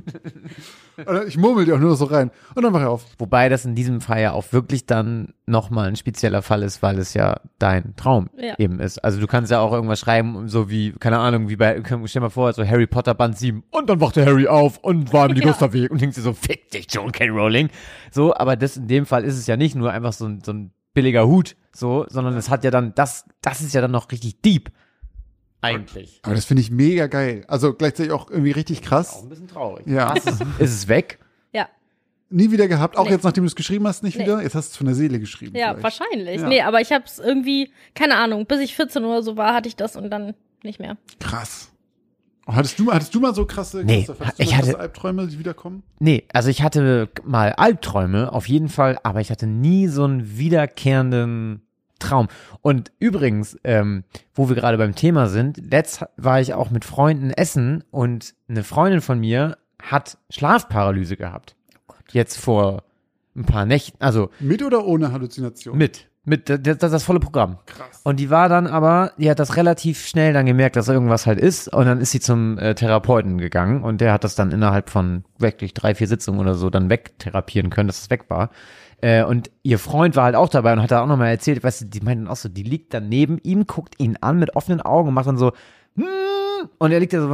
oder 1.08 1.25
ich 1.25 1.38
murmel 1.38 1.65
die 1.65 1.71
auch 1.73 1.79
nur 1.79 1.95
so 1.95 2.06
rein. 2.06 2.32
Und 2.56 2.63
dann 2.63 2.71
mache 2.73 2.84
ich 2.84 2.88
auf. 2.89 3.06
Wobei 3.17 3.47
das 3.49 3.63
in 3.65 3.75
diesem 3.75 4.01
Fall 4.01 4.21
ja 4.21 4.32
auch 4.34 4.51
wirklich 4.51 4.86
dann 4.86 5.34
nochmal 5.45 5.88
ein 5.88 5.95
spezieller 5.95 6.41
Fall 6.41 6.63
ist, 6.63 6.82
weil 6.82 6.97
es 6.99 7.13
ja 7.13 7.39
dein 7.60 7.95
Traum 7.95 8.29
Ja. 8.38 8.56
eben 8.58 8.79
ist. 8.79 9.03
Also 9.03 9.19
du 9.19 9.27
kannst 9.27 9.51
ja 9.51 9.60
auch 9.60 9.71
irgendwas 9.71 9.99
schreiben, 9.99 10.47
so 10.47 10.69
wie, 10.69 10.93
keine 10.93 11.19
Ahnung, 11.19 11.49
wie 11.49 11.56
bei, 11.58 11.82
stell 11.86 11.99
dir 12.06 12.19
mal 12.21 12.29
vor, 12.29 12.53
so 12.53 12.65
Harry 12.65 12.88
Potter 12.88 13.13
Band 13.13 13.38
7 13.38 13.63
und 13.71 13.89
dann 13.89 13.99
wachte 14.01 14.25
Harry 14.25 14.47
auf 14.47 14.77
und 14.79 15.13
war 15.13 15.29
im 15.29 15.36
Ligusterweg 15.36 15.91
und 15.91 16.01
denkst 16.01 16.15
dir 16.15 16.21
so, 16.21 16.34
fick 16.34 16.71
dich, 16.71 16.88
John 16.89 17.12
K. 17.12 17.27
Rowling. 17.27 17.69
So, 18.12 18.34
aber 18.36 18.56
das 18.56 18.77
in 18.77 18.88
dem 18.88 19.06
Fall 19.06 19.23
ist 19.25 19.38
es 19.38 19.47
ja 19.47 19.58
nicht 19.58 19.75
nur 19.75 19.91
einfach 19.91 20.13
so 20.13 20.25
ein, 20.25 20.41
so 20.43 20.53
ein 20.53 20.71
billiger 20.93 21.27
Hut, 21.27 21.56
so, 21.71 22.06
sondern 22.10 22.36
es 22.38 22.49
hat 22.49 22.63
ja 22.63 22.71
dann, 22.71 22.93
das, 22.95 23.25
das 23.41 23.62
ist 23.62 23.73
ja 23.73 23.82
dann 23.82 23.91
noch 23.91 24.12
richtig 24.12 24.41
deep. 24.41 24.71
Eigentlich. 25.62 26.19
Aber 26.23 26.36
das 26.36 26.45
finde 26.45 26.62
ich 26.62 26.71
mega 26.71 27.08
geil. 27.08 27.45
Also 27.47 27.73
gleichzeitig 27.73 28.12
auch 28.12 28.29
irgendwie 28.29 28.51
richtig 28.51 28.82
krass. 28.82 29.13
Auch 29.13 29.23
ein 29.23 29.29
bisschen 29.29 29.47
traurig. 29.47 29.88
Ja. 29.88 30.12
Ist, 30.13 30.27
ist 30.27 30.41
es 30.60 30.88
weg? 30.89 31.19
Ja, 31.53 31.67
Nie 32.29 32.51
wieder 32.51 32.67
gehabt, 32.67 32.97
auch 32.97 33.06
Nee. 33.06 33.12
jetzt, 33.12 33.23
nachdem 33.23 33.43
du 33.43 33.47
es 33.47 33.56
geschrieben 33.56 33.88
hast, 33.88 34.03
nicht 34.03 34.17
Nee. 34.17 34.23
wieder. 34.23 34.41
Jetzt 34.41 34.56
hast 34.56 34.69
du 34.69 34.71
es 34.71 34.77
von 34.77 34.88
der 34.88 34.95
Seele 34.95 35.19
geschrieben. 35.19 35.56
ja, 35.56 35.73
vielleicht. 35.75 35.84
wahrscheinlich. 35.84 36.41
Ja. 36.41 36.47
Nee, 36.47 36.62
aber 36.62 36.82
ich 36.82 36.91
habe 36.91 37.06
es 37.06 37.19
irgendwie, 37.19 37.71
keine 37.95 38.15
Ahnung, 38.15 38.45
bis 38.45 38.60
ich 38.60 38.75
14 38.75 39.03
oder 39.06 39.21
so 39.23 39.38
war, 39.38 39.53
hatte 39.53 39.69
ich 39.69 39.75
das 39.75 39.95
und 39.95 40.10
dann 40.10 40.34
nicht 40.63 40.79
mehr. 40.79 40.97
Krass. 41.19 41.71
Oh, 42.45 42.53
hattest 42.53 42.77
du, 42.77 42.91
hattest 42.91 43.15
du 43.15 43.19
mal 43.21 43.34
so 43.34 43.45
krasse, 43.45 43.84
Nee, 43.86 44.06
du 44.06 44.13
ich 44.38 44.53
hatte- 44.56 44.67
krasse 44.67 44.79
Albträume, 44.79 45.27
die 45.27 45.39
wiederkommen? 45.39 45.84
Nee, 45.99 46.25
also 46.34 46.49
ich 46.49 46.62
hatte 46.62 47.10
mal 47.23 47.53
Albträume, 47.53 48.34
auf 48.34 48.49
jeden 48.49 48.67
Fall, 48.69 48.99
aber 49.03 49.21
ich 49.21 49.32
hatte 49.32 49.47
nie 49.47 49.88
so 49.88 50.03
einen 50.03 50.38
wiederkehrenden 50.38 51.62
Traum. 51.99 52.27
Und 52.62 52.91
übrigens, 52.99 53.58
ähm, 53.63 54.03
wo 54.34 54.49
wir 54.49 54.56
gerade 54.58 54.77
beim 54.77 54.93
Thema 54.95 55.27
sind, 55.27 55.71
letzt 55.71 56.03
war 56.17 56.41
ich 56.41 56.53
auch 56.53 56.69
mit 56.69 56.84
Freunden 56.84 57.29
essen 57.32 57.84
und 57.91 58.34
eine 58.49 58.63
Freundin 58.65 58.99
von 58.99 59.19
mir 59.19 59.58
hat 59.82 60.17
Schlafparalyse 60.29 61.15
gehabt. 61.15 61.56
Jetzt 62.12 62.38
vor 62.38 62.84
ein 63.36 63.45
paar 63.45 63.65
Nächten, 63.65 63.97
also 64.03 64.29
Mit 64.39 64.62
oder 64.63 64.86
ohne 64.86 65.12
Halluzination? 65.13 65.77
mit, 65.77 66.08
mit, 66.25 66.49
das, 66.49 66.77
das, 66.77 67.03
volle 67.03 67.19
Programm. 67.19 67.57
Krass. 67.65 68.01
Und 68.03 68.19
die 68.19 68.29
war 68.29 68.47
dann 68.47 68.65
aber, 68.67 69.12
die 69.17 69.29
hat 69.29 69.39
das 69.39 69.57
relativ 69.57 70.05
schnell 70.05 70.31
dann 70.31 70.45
gemerkt, 70.45 70.77
dass 70.77 70.88
irgendwas 70.88 71.25
halt 71.25 71.39
ist. 71.39 71.67
Und 71.67 71.86
dann 71.86 71.99
ist 71.99 72.12
sie 72.12 72.21
zum 72.21 72.57
äh, 72.57 72.75
Therapeuten 72.75 73.38
gegangen 73.38 73.83
und 73.83 73.99
der 73.99 74.13
hat 74.13 74.23
das 74.23 74.36
dann 74.36 74.51
innerhalb 74.51 74.89
von 74.89 75.25
wirklich 75.38 75.73
drei, 75.73 75.95
vier 75.95 76.07
Sitzungen 76.07 76.39
oder 76.39 76.55
so 76.55 76.69
dann 76.69 76.89
wegtherapieren 76.89 77.69
können, 77.69 77.88
dass 77.88 78.01
es 78.03 78.09
weg 78.09 78.29
war. 78.29 78.51
Äh, 79.01 79.25
und 79.25 79.51
ihr 79.63 79.79
Freund 79.79 80.15
war 80.15 80.23
halt 80.23 80.36
auch 80.36 80.47
dabei 80.47 80.71
und 80.71 80.81
hat 80.81 80.91
da 80.91 81.03
auch 81.03 81.07
nochmal 81.07 81.29
erzählt, 81.29 81.62
weißt 81.62 81.81
du, 81.81 81.86
die 81.86 81.99
meinten 81.99 82.29
auch 82.29 82.38
so, 82.38 82.47
die 82.47 82.63
liegt 82.63 82.93
dann 82.93 83.09
neben 83.09 83.38
ihm, 83.43 83.67
guckt 83.67 83.95
ihn 83.97 84.17
an 84.21 84.39
mit 84.39 84.55
offenen 84.55 84.79
Augen 84.79 85.09
und 85.09 85.13
macht 85.13 85.27
dann 85.27 85.38
so, 85.38 85.51
hm, 85.97 86.05
und 86.77 86.91
er 86.91 87.01
liegt 87.01 87.12
da 87.12 87.19
so, 87.19 87.29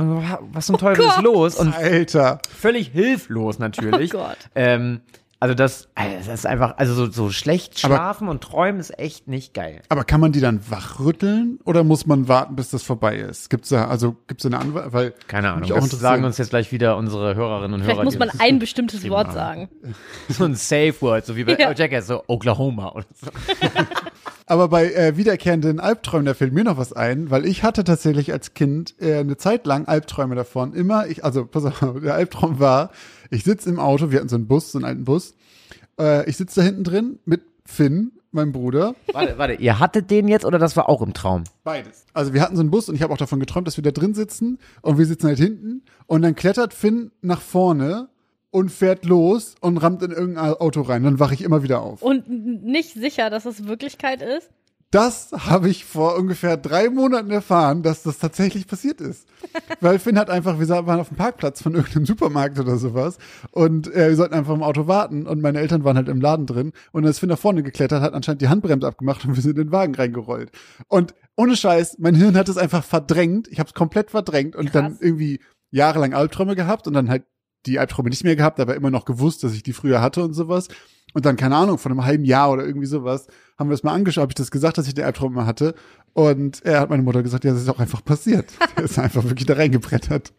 was 0.52 0.66
zum 0.66 0.78
Teufel 0.80 1.06
ist 1.06 1.16
Gott. 1.16 1.24
los? 1.24 1.56
Und 1.58 1.76
Alter. 1.76 2.40
völlig 2.58 2.88
hilflos 2.88 3.60
natürlich. 3.60 4.16
Oh 4.16 4.18
Gott. 4.18 4.38
Ähm, 4.56 5.02
also 5.42 5.56
das, 5.56 5.88
also 5.96 6.16
das 6.18 6.28
ist 6.28 6.46
einfach, 6.46 6.76
also 6.78 6.94
so, 6.94 7.10
so 7.10 7.30
schlecht 7.30 7.80
Aber- 7.86 7.96
schlafen 7.96 8.28
und 8.28 8.42
träumen 8.42 8.80
ist 8.82 8.98
echt 9.00 9.28
nicht 9.28 9.54
geil. 9.54 9.82
Aber 9.88 10.04
kann 10.04 10.20
man 10.20 10.32
die 10.34 10.42
dann 10.42 10.60
wachrütteln 10.70 11.60
oder 11.64 11.84
muss 11.86 12.06
man 12.06 12.28
warten, 12.28 12.56
bis 12.58 12.72
das 12.72 12.84
vorbei 12.84 13.16
ist? 13.18 13.50
Gibt's 13.50 13.70
da, 13.70 13.88
also 13.88 14.16
gibt's 14.28 14.44
da 14.44 14.50
eine 14.50 14.60
Anweisung? 14.60 14.92
Weil 14.94 15.14
Keine 15.28 15.52
Ahnung. 15.54 15.70
Das 15.70 15.90
sagen 15.92 16.24
uns 16.26 16.38
jetzt 16.38 16.50
gleich 16.50 16.72
wieder 16.74 16.98
unsere 16.98 17.36
Hörerinnen 17.36 17.74
und 17.76 17.80
Vielleicht 17.82 17.96
Hörer. 17.98 18.04
muss 18.04 18.14
die 18.14 18.20
man 18.20 18.32
ein 18.40 18.60
bestimmtes 18.60 19.10
Wort 19.10 19.28
haben. 19.28 19.34
sagen. 19.36 19.70
So 20.30 20.44
ein 20.46 20.56
Safe 20.56 20.94
Word, 21.02 21.26
so 21.26 21.36
wie 21.36 21.44
bei 21.46 21.56
Ja. 21.58 21.72
Jackass, 21.72 22.08
so 22.08 22.24
Oklahoma 22.28 22.90
oder 22.92 23.06
so. 23.22 23.28
Aber 24.50 24.68
bei 24.68 24.92
äh, 24.94 25.16
wiederkehrenden 25.16 25.80
Albträumen, 25.80 26.26
da 26.26 26.34
fällt 26.34 26.54
mir 26.54 26.64
noch 26.64 26.80
was 26.80 26.92
ein, 26.92 27.30
weil 27.30 27.46
ich 27.46 27.62
hatte 27.62 27.84
tatsächlich 27.84 28.34
als 28.34 28.56
Kind 28.56 28.96
äh, 29.00 29.20
eine 29.20 29.38
Zeit 29.38 29.68
lang 29.68 29.86
Albträume 29.88 30.34
davon. 30.34 30.74
Immer, 30.74 31.06
ich, 31.06 31.24
also 31.24 31.46
pass 31.46 31.66
auf, 31.66 31.80
der 32.04 32.16
Albtraum 32.16 32.60
war, 32.60 32.90
ich 33.30 33.44
sitze 33.44 33.70
im 33.70 33.80
Auto, 33.80 34.10
wir 34.10 34.18
hatten 34.18 34.28
so 34.28 34.36
einen 34.36 34.48
Bus, 34.48 34.72
so 34.72 34.80
einen 34.80 34.86
alten 34.86 35.06
Bus. 35.06 35.36
Äh, 36.00 36.28
ich 36.28 36.36
sitze 36.36 36.62
da 36.62 36.66
hinten 36.66 36.84
drin 36.84 37.20
mit 37.26 37.44
Finn, 37.64 38.14
meinem 38.32 38.52
Bruder. 38.52 38.96
Warte, 39.14 39.38
warte, 39.38 39.54
ihr 39.54 39.80
hattet 39.80 40.10
den 40.10 40.28
jetzt 40.28 40.46
oder 40.46 40.58
das 40.58 40.76
war 40.76 40.90
auch 40.90 41.04
im 41.04 41.14
Traum? 41.14 41.44
Beides. 41.64 42.06
Also 42.14 42.34
wir 42.34 42.42
hatten 42.42 42.56
so 42.56 42.62
einen 42.62 42.72
Bus 42.72 42.90
und 42.90 42.96
ich 42.96 43.04
habe 43.04 43.14
auch 43.14 43.18
davon 43.18 43.40
geträumt, 43.40 43.68
dass 43.68 43.78
wir 43.78 43.84
da 43.84 43.92
drin 43.92 44.16
sitzen 44.16 44.58
und 44.82 44.98
wir 44.98 45.06
sitzen 45.06 45.28
halt 45.28 45.38
hinten 45.38 45.84
und 46.08 46.24
dann 46.24 46.34
klettert 46.34 46.74
Finn 46.74 47.12
nach 47.22 47.42
vorne 47.42 48.10
und 48.52 48.72
fährt 48.72 49.06
los 49.06 49.56
und 49.62 49.78
rammt 49.78 50.02
in 50.04 50.12
irgendein 50.12 50.54
Auto 50.54 50.82
rein. 50.82 51.04
Dann 51.04 51.20
wache 51.20 51.34
ich 51.34 51.44
immer 51.44 51.64
wieder 51.64 51.82
auf. 51.82 52.02
Und 52.02 52.28
nicht 52.30 52.94
sicher, 52.94 53.30
dass 53.30 53.46
es 53.46 53.68
Wirklichkeit 53.68 54.22
ist. 54.22 54.50
Das 54.92 55.32
habe 55.32 55.70
ich 55.70 55.86
vor 55.86 56.18
ungefähr 56.18 56.58
drei 56.58 56.90
Monaten 56.90 57.30
erfahren, 57.30 57.84
dass 57.84 58.02
das 58.02 58.18
tatsächlich 58.18 58.66
passiert 58.66 59.02
ist. 59.02 59.28
Weil 59.82 60.00
Finn 60.00 60.18
hat 60.18 60.32
einfach, 60.32 60.60
wir 60.60 60.68
waren 60.68 61.00
auf 61.00 61.10
dem 61.10 61.18
Parkplatz 61.18 61.62
von 61.62 61.76
irgendeinem 61.76 62.08
Supermarkt 62.08 62.60
oder 62.60 62.78
sowas 62.78 63.20
und 63.52 63.94
äh, 63.94 64.10
wir 64.10 64.16
sollten 64.16 64.34
einfach 64.34 64.56
im 64.56 64.64
Auto 64.64 64.88
warten 64.88 65.28
und 65.28 65.42
meine 65.42 65.60
Eltern 65.60 65.84
waren 65.84 65.96
halt 65.96 66.10
im 66.10 66.20
Laden 66.20 66.48
drin 66.48 66.72
und 66.92 67.04
dann 67.04 67.12
ist 67.12 67.20
Finn 67.20 67.30
nach 67.30 67.38
vorne 67.38 67.62
geklettert, 67.62 68.02
hat 68.02 68.16
anscheinend 68.16 68.42
die 68.42 68.48
Handbremse 68.48 68.88
abgemacht 68.88 69.24
und 69.26 69.36
wir 69.36 69.44
sind 69.44 69.60
in 69.60 69.66
den 69.68 69.72
Wagen 69.72 69.94
reingerollt. 69.94 70.52
Und 70.88 71.14
ohne 71.36 71.56
Scheiß, 71.56 71.98
mein 72.00 72.16
Hirn 72.16 72.36
hat 72.36 72.50
es 72.50 72.58
einfach 72.58 72.84
verdrängt, 72.84 73.48
ich 73.48 73.60
habe 73.60 73.68
es 73.68 73.76
komplett 73.76 74.10
verdrängt 74.10 74.56
und 74.56 74.74
dann 74.74 74.94
Krass. 74.94 75.02
irgendwie 75.02 75.40
jahrelang 75.70 76.16
Albträume 76.16 76.56
gehabt 76.56 76.88
und 76.88 76.96
dann 76.96 77.10
halt 77.10 77.26
die 77.66 77.80
Albträume 77.80 78.10
nicht 78.10 78.24
mehr 78.24 78.36
gehabt, 78.36 78.60
aber 78.60 78.76
immer 78.76 78.92
noch 78.92 79.06
gewusst, 79.06 79.44
dass 79.44 79.54
ich 79.54 79.64
die 79.64 79.74
früher 79.74 80.02
hatte 80.02 80.24
und 80.24 80.34
sowas. 80.34 80.68
Und 81.14 81.26
dann, 81.26 81.38
keine 81.38 81.56
Ahnung, 81.56 81.78
von 81.80 81.92
einem 81.92 82.06
halben 82.06 82.24
Jahr 82.24 82.52
oder 82.52 82.64
irgendwie 82.64 82.86
sowas, 82.86 83.28
haben 83.58 83.70
wir 83.70 83.74
es 83.74 83.84
mal 83.84 83.94
angeschaut, 83.94 84.22
habe 84.22 84.32
ich 84.32 84.36
das 84.36 84.52
gesagt, 84.52 84.78
dass 84.78 84.88
ich 84.88 84.94
den 84.94 85.06
Albtraum 85.06 85.34
immer 85.34 85.46
hatte. 85.48 85.74
Und 86.14 86.64
er 86.66 86.80
hat 86.80 86.90
meine 86.92 87.02
Mutter 87.04 87.24
gesagt, 87.24 87.44
ja, 87.46 87.52
das 87.52 87.62
ist 87.64 87.70
auch 87.70 87.80
einfach 87.80 88.04
passiert. 88.06 88.46
Der 88.78 88.84
ist 88.86 89.00
einfach 89.00 89.24
wirklich 89.24 89.46
da 89.48 89.56
reingebrettert. 89.56 90.32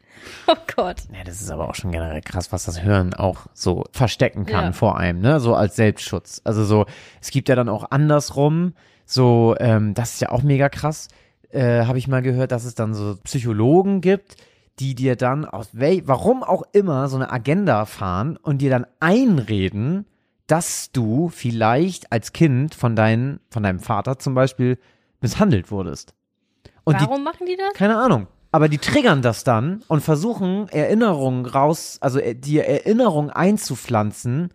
Oh 0.47 0.55
Gott. 0.77 1.03
Ja, 1.13 1.25
das 1.25 1.41
ist 1.41 1.51
aber 1.51 1.69
auch 1.69 1.75
schon 1.75 1.91
generell 1.93 2.21
krass, 2.21 2.53
was 2.53 2.65
das 2.67 2.83
Hören 2.85 3.15
auch 3.15 3.47
so 3.55 3.85
verstecken 3.91 4.47
kann 4.47 4.67
Ja. 4.67 4.73
vor 4.73 4.99
einem, 4.99 5.21
ne? 5.21 5.41
So 5.41 5.55
als 5.55 5.77
Selbstschutz. 5.77 6.41
Also 6.45 6.65
so, 6.65 6.87
es 7.21 7.31
gibt 7.31 7.49
ja 7.49 7.57
dann 7.57 7.69
auch 7.69 7.91
andersrum, 7.91 8.75
so, 9.07 9.57
ähm, 9.59 9.95
das 9.95 10.15
ist 10.15 10.21
ja 10.21 10.31
auch 10.31 10.43
mega 10.43 10.69
krass, 10.69 11.09
äh, 11.51 11.85
habe 11.87 11.99
ich 11.99 12.07
mal 12.07 12.23
gehört, 12.23 12.53
dass 12.53 12.65
es 12.65 12.75
dann 12.77 12.95
so 12.95 13.17
Psychologen 13.25 14.01
gibt, 14.03 14.37
die 14.81 14.95
dir 14.95 15.15
dann 15.15 15.45
aus 15.45 15.69
wel 15.73 16.03
warum 16.07 16.43
auch 16.43 16.63
immer 16.73 17.09
so 17.09 17.17
eine 17.17 17.31
Agenda 17.31 17.85
fahren 17.85 18.37
und 18.39 18.59
dir 18.59 18.71
dann 18.71 18.87
einreden, 18.99 20.07
dass 20.47 20.91
du 20.91 21.29
vielleicht 21.29 22.11
als 22.11 22.33
Kind 22.33 22.75
von 22.75 22.97
deinen, 22.97 23.41
von 23.51 23.63
deinem 23.63 23.79
Vater 23.79 24.19
zum 24.19 24.35
Beispiel 24.35 24.79
misshandelt 25.21 25.71
wurdest. 25.71 26.15
Und 26.85 27.01
die, 27.01 27.05
Warum 27.05 27.23
machen 27.23 27.47
die 27.47 27.57
das? 27.57 27.75
keine 27.75 27.99
Ahnung. 27.99 28.27
aber 28.53 28.69
die 28.69 28.79
triggern 28.79 29.21
das 29.23 29.45
dann 29.45 29.85
und 29.87 30.01
versuchen 30.01 30.69
Erinnerungen 30.71 31.45
raus, 31.47 31.99
also 32.01 32.19
äh, 32.19 32.35
dir 32.35 32.65
Erinnerungen 32.65 33.31
einzupflanzen, 33.31 34.49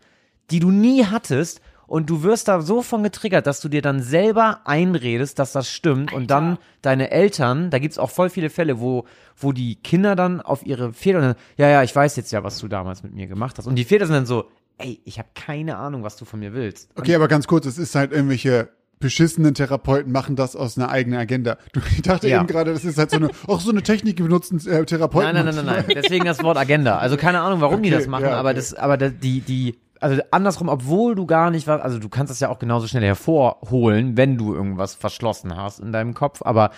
die 0.52 0.60
du 0.60 0.72
nie 0.72 1.06
hattest 1.06 1.62
und 1.88 2.10
du 2.10 2.24
wirst 2.24 2.48
da 2.48 2.62
so 2.62 2.82
von 2.82 3.04
getriggert, 3.04 3.48
dass 3.48 3.62
du 3.62 3.70
dir 3.70 3.82
dann 3.82 4.02
selber 4.02 4.62
einredest, 4.66 5.40
dass 5.40 5.52
das 5.52 5.70
stimmt 5.70 6.14
und 6.14 6.32
dann 6.32 6.52
Alter. 6.52 6.62
deine 6.82 7.12
Eltern, 7.12 7.70
da 7.70 7.80
gibt's 7.80 7.98
auch 7.98 8.10
voll 8.10 8.30
viele 8.30 8.50
Fälle, 8.50 8.80
wo, 8.80 9.06
wo 9.38 9.52
die 9.52 9.76
Kinder 9.76 10.16
dann 10.16 10.42
auf 10.42 10.66
ihre 10.66 10.94
Väter, 10.94 11.22
dann, 11.22 11.36
ja, 11.58 11.70
ja, 11.70 11.84
ich 11.84 11.96
weiß 11.96 12.16
jetzt 12.16 12.32
ja, 12.32 12.44
was 12.44 12.58
du 12.60 12.68
damals 12.68 13.04
mit 13.04 13.14
mir 13.14 13.28
gemacht 13.28 13.58
hast 13.58 13.68
und 13.68 13.76
die 13.76 13.86
Väter 13.86 14.06
sind 14.08 14.16
dann 14.16 14.26
so, 14.26 14.46
ey, 14.78 15.00
ich 15.06 15.20
habe 15.20 15.30
keine 15.36 15.78
Ahnung, 15.78 16.04
was 16.04 16.18
du 16.18 16.26
von 16.26 16.40
mir 16.40 16.54
willst. 16.54 16.90
Okay, 16.96 17.16
aber 17.16 17.28
ganz 17.28 17.48
kurz, 17.48 17.66
es 17.66 17.78
ist 17.78 17.96
halt 17.96 18.12
irgendwelche 18.12 18.70
beschissenen 19.00 19.54
Therapeuten 19.54 20.12
machen 20.12 20.36
das 20.38 20.56
aus 20.56 20.78
einer 20.78 20.90
eigenen 20.90 21.20
Agenda. 21.20 21.58
Du, 21.74 21.82
ich 21.92 22.02
dachte 22.02 22.30
Ja. 22.30 22.38
eben 22.40 22.48
gerade, 22.48 22.72
das 22.74 22.86
ist 22.86 22.98
halt 22.98 23.12
so 23.12 23.18
eine, 23.18 23.30
auch 23.48 23.60
so 23.60 23.70
eine 23.72 23.84
Technik, 23.84 24.16
die 24.16 24.24
benutzen 24.24 24.66
äh, 24.68 24.86
Therapeuten. 24.86 25.34
Nein, 25.34 25.46
nein, 25.46 25.56
nein, 25.56 25.66
nein, 25.66 25.84
nein. 25.88 25.96
Deswegen 25.96 26.26
das 26.26 26.42
Wort 26.44 26.58
Agenda. 26.58 26.98
Also 26.98 27.18
keine 27.18 27.42
Ahnung, 27.42 27.60
warum 27.62 27.84
die 27.84 27.90
Okay, 27.90 27.98
das 28.00 28.08
machen, 28.08 28.26
ja, 28.26 28.38
aber 28.38 28.50
okay. 28.50 28.56
das, 28.56 28.74
aber 28.74 28.98
die, 28.98 29.42
die, 29.42 29.76
also 30.06 30.22
andersrum, 30.30 30.70
obwohl 30.70 31.16
du 31.16 31.26
gar 31.26 31.50
nicht 31.50 31.66
was, 31.66 31.82
also 31.82 31.98
du 31.98 32.10
kannst 32.10 32.30
das 32.30 32.40
ja 32.40 32.50
auch 32.50 32.60
genauso 32.60 32.88
schnell 32.88 33.04
hervorholen, 33.04 34.18
wenn 34.18 34.38
du 34.38 34.54
irgendwas 34.54 34.94
verschlossen 34.94 35.56
hast 35.56 35.80
in 35.80 35.92
deinem 35.92 36.14
Kopf, 36.14 36.42
aber 36.44 36.70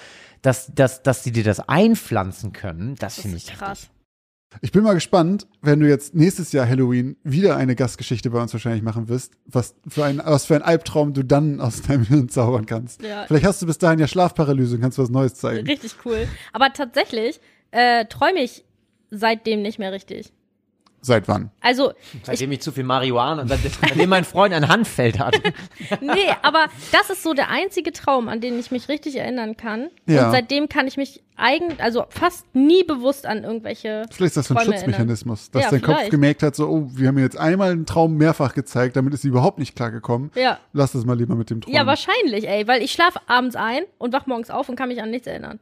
dass, 0.42 0.74
dass, 0.74 1.04
dass 1.04 1.24
die 1.24 1.32
dir 1.32 1.44
das 1.44 1.60
einpflanzen 1.60 2.54
können, 2.54 2.96
das, 2.96 3.16
Das 3.16 3.22
finde 3.22 3.38
ich 3.38 3.48
krass. 3.48 3.90
Ich 4.62 4.72
bin 4.72 4.82
mal 4.84 4.94
gespannt, 4.94 5.46
wenn 5.62 5.82
du 5.82 5.90
jetzt 5.90 6.16
nächstes 6.16 6.54
Jahr 6.54 6.66
Halloween 6.66 7.18
wieder 7.24 7.58
eine 7.58 7.76
Gastgeschichte 7.76 8.30
bei 8.30 8.42
uns 8.42 8.54
wahrscheinlich 8.54 8.82
machen 8.82 9.10
wirst, 9.10 9.34
was 9.46 9.76
für 9.86 10.06
ein, 10.06 10.22
was 10.24 10.46
für 10.46 10.56
ein 10.56 10.62
Albtraum 10.62 11.14
du 11.14 11.24
dann 11.24 11.60
aus 11.60 11.82
deinem 11.82 12.06
Hirn 12.06 12.30
zaubern 12.30 12.66
kannst. 12.66 13.04
Ja. 13.04 13.26
Vielleicht 13.28 13.46
hast 13.46 13.62
du 13.62 13.66
bis 13.66 13.78
dahin 13.78 14.00
ja 14.00 14.08
Schlafparalyse 14.08 14.76
und 14.76 14.82
kannst 14.82 14.98
was 14.98 15.10
Neues 15.10 15.36
zeigen. 15.36 15.68
Richtig 15.68 15.96
cool. 16.06 16.30
Aber 16.54 16.72
tatsächlich 16.72 17.42
äh, 17.72 18.06
träume 18.06 18.40
ich 18.40 18.64
seitdem 19.12 19.62
nicht 19.62 19.80
mehr 19.80 19.92
richtig. 19.92 20.32
Seit 21.02 21.28
wann? 21.28 21.52
Also, 21.62 21.94
Seitdem 22.24 22.52
ich 22.52 22.62
zu 22.62 22.72
viel 22.72 22.84
Marihuana 22.84 23.44
und 23.44 23.48
seitdem, 23.48 23.72
seitdem 23.80 24.10
mein 24.10 24.24
Freund 24.26 24.54
ein 24.54 24.68
Handfeld 24.68 25.20
hat. 25.20 25.36
nee, 26.02 26.30
aber 26.42 26.66
das 26.92 27.10
ist 27.10 27.24
so 27.24 27.34
der 27.34 27.50
einzige 27.50 27.92
Traum, 27.94 28.28
an 28.28 28.42
den 28.42 28.60
ich 28.60 28.72
mich 28.72 28.90
richtig 28.90 29.16
erinnern 29.16 29.56
kann. 29.58 29.90
Ja. 30.08 30.26
Und 30.26 30.32
seitdem 30.32 30.70
kann 30.70 30.88
ich 30.88 30.98
mich 30.98 31.24
eigentlich, 31.36 31.82
also 31.82 32.06
fast 32.10 32.46
nie 32.56 32.84
bewusst 32.84 33.26
an 33.28 33.44
irgendwelche. 33.44 34.06
Vielleicht 34.12 34.32
ist 34.32 34.38
das 34.38 34.48
so 34.48 34.56
ein 34.56 34.64
Träume 34.66 34.78
Schutzmechanismus, 34.80 35.52
dass 35.52 35.64
Ja, 35.66 35.70
dein 35.70 35.82
Kopf 35.82 35.96
vielleicht. 35.96 36.12
gemerkt 36.12 36.44
hat, 36.44 36.56
so, 36.56 36.68
oh, 36.68 36.90
wir 36.92 37.08
haben 37.10 37.16
mir 37.16 37.22
jetzt 37.22 37.38
einmal 37.38 37.72
einen 37.72 37.86
Traum 37.86 38.16
mehrfach 38.18 38.54
gezeigt, 38.56 38.96
damit 38.96 39.14
ist 39.14 39.22
sie 39.22 39.28
überhaupt 39.30 39.60
nicht 39.60 39.76
klargekommen. 39.76 40.32
Ja. 40.36 40.60
Lass 40.74 40.94
das 40.94 41.06
mal 41.06 41.18
lieber 41.18 41.36
mit 41.36 41.50
dem 41.52 41.62
Traum. 41.62 41.74
Ja, 41.74 41.86
wahrscheinlich, 41.86 42.50
ey, 42.50 42.68
weil 42.68 42.82
ich 42.82 42.92
schlafe 42.92 43.20
abends 43.28 43.56
ein 43.56 43.84
und 44.00 44.14
wach 44.14 44.26
morgens 44.26 44.50
auf 44.50 44.68
und 44.68 44.76
kann 44.76 44.90
mich 44.90 45.02
an 45.02 45.12
nichts 45.12 45.28
erinnern. 45.28 45.60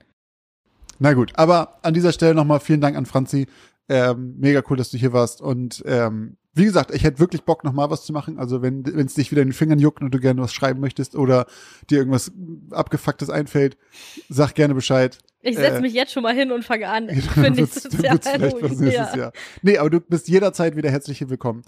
Na 0.97 1.13
gut, 1.13 1.33
aber 1.35 1.77
an 1.81 1.93
dieser 1.93 2.13
Stelle 2.13 2.33
nochmal 2.33 2.61
vielen 2.61 2.79
Dank 2.79 2.95
an 2.95 3.05
Franzi. 3.05 3.47
Ähm, 3.87 4.35
mega 4.39 4.63
cool, 4.69 4.77
dass 4.77 4.89
du 4.89 4.97
hier 4.97 5.13
warst. 5.13 5.41
Und 5.41 5.83
ähm, 5.85 6.37
wie 6.53 6.65
gesagt, 6.65 6.91
ich 6.93 7.03
hätte 7.03 7.19
wirklich 7.19 7.43
Bock, 7.43 7.63
nochmal 7.63 7.89
was 7.89 8.05
zu 8.05 8.13
machen. 8.13 8.39
Also 8.39 8.61
wenn 8.61 8.83
es 8.83 9.13
dich 9.13 9.29
wieder 9.31 9.41
in 9.41 9.49
den 9.49 9.53
Fingern 9.53 9.77
juckt 9.79 10.01
und 10.01 10.11
du 10.11 10.19
gerne 10.19 10.41
was 10.41 10.53
schreiben 10.53 10.79
möchtest 10.79 11.15
oder 11.15 11.45
dir 11.89 11.99
irgendwas 11.99 12.31
abgefucktes 12.71 13.29
einfällt, 13.29 13.77
sag 14.29 14.55
gerne 14.55 14.73
Bescheid. 14.73 15.19
Ich 15.41 15.55
setze 15.57 15.77
Äh, 15.77 15.81
mich 15.81 15.93
jetzt 15.93 16.11
schon 16.13 16.23
mal 16.23 16.33
hin 16.33 16.51
und 16.51 16.63
fange 16.65 16.87
an. 16.87 17.09
Für 17.09 17.43
wird's- 17.43 17.57
nächstes 17.57 18.01
Jahr. 18.01 18.17
vielleicht 18.21 18.61
was 18.63 18.79
nächstes 18.79 18.93
ja. 19.13 19.15
Jahr. 19.17 19.31
Nee, 19.61 19.77
aber 19.77 19.89
du 19.89 19.99
bist 19.99 20.27
jederzeit 20.27 20.75
wieder 20.75 20.89
herzlich 20.89 21.27
willkommen. 21.29 21.61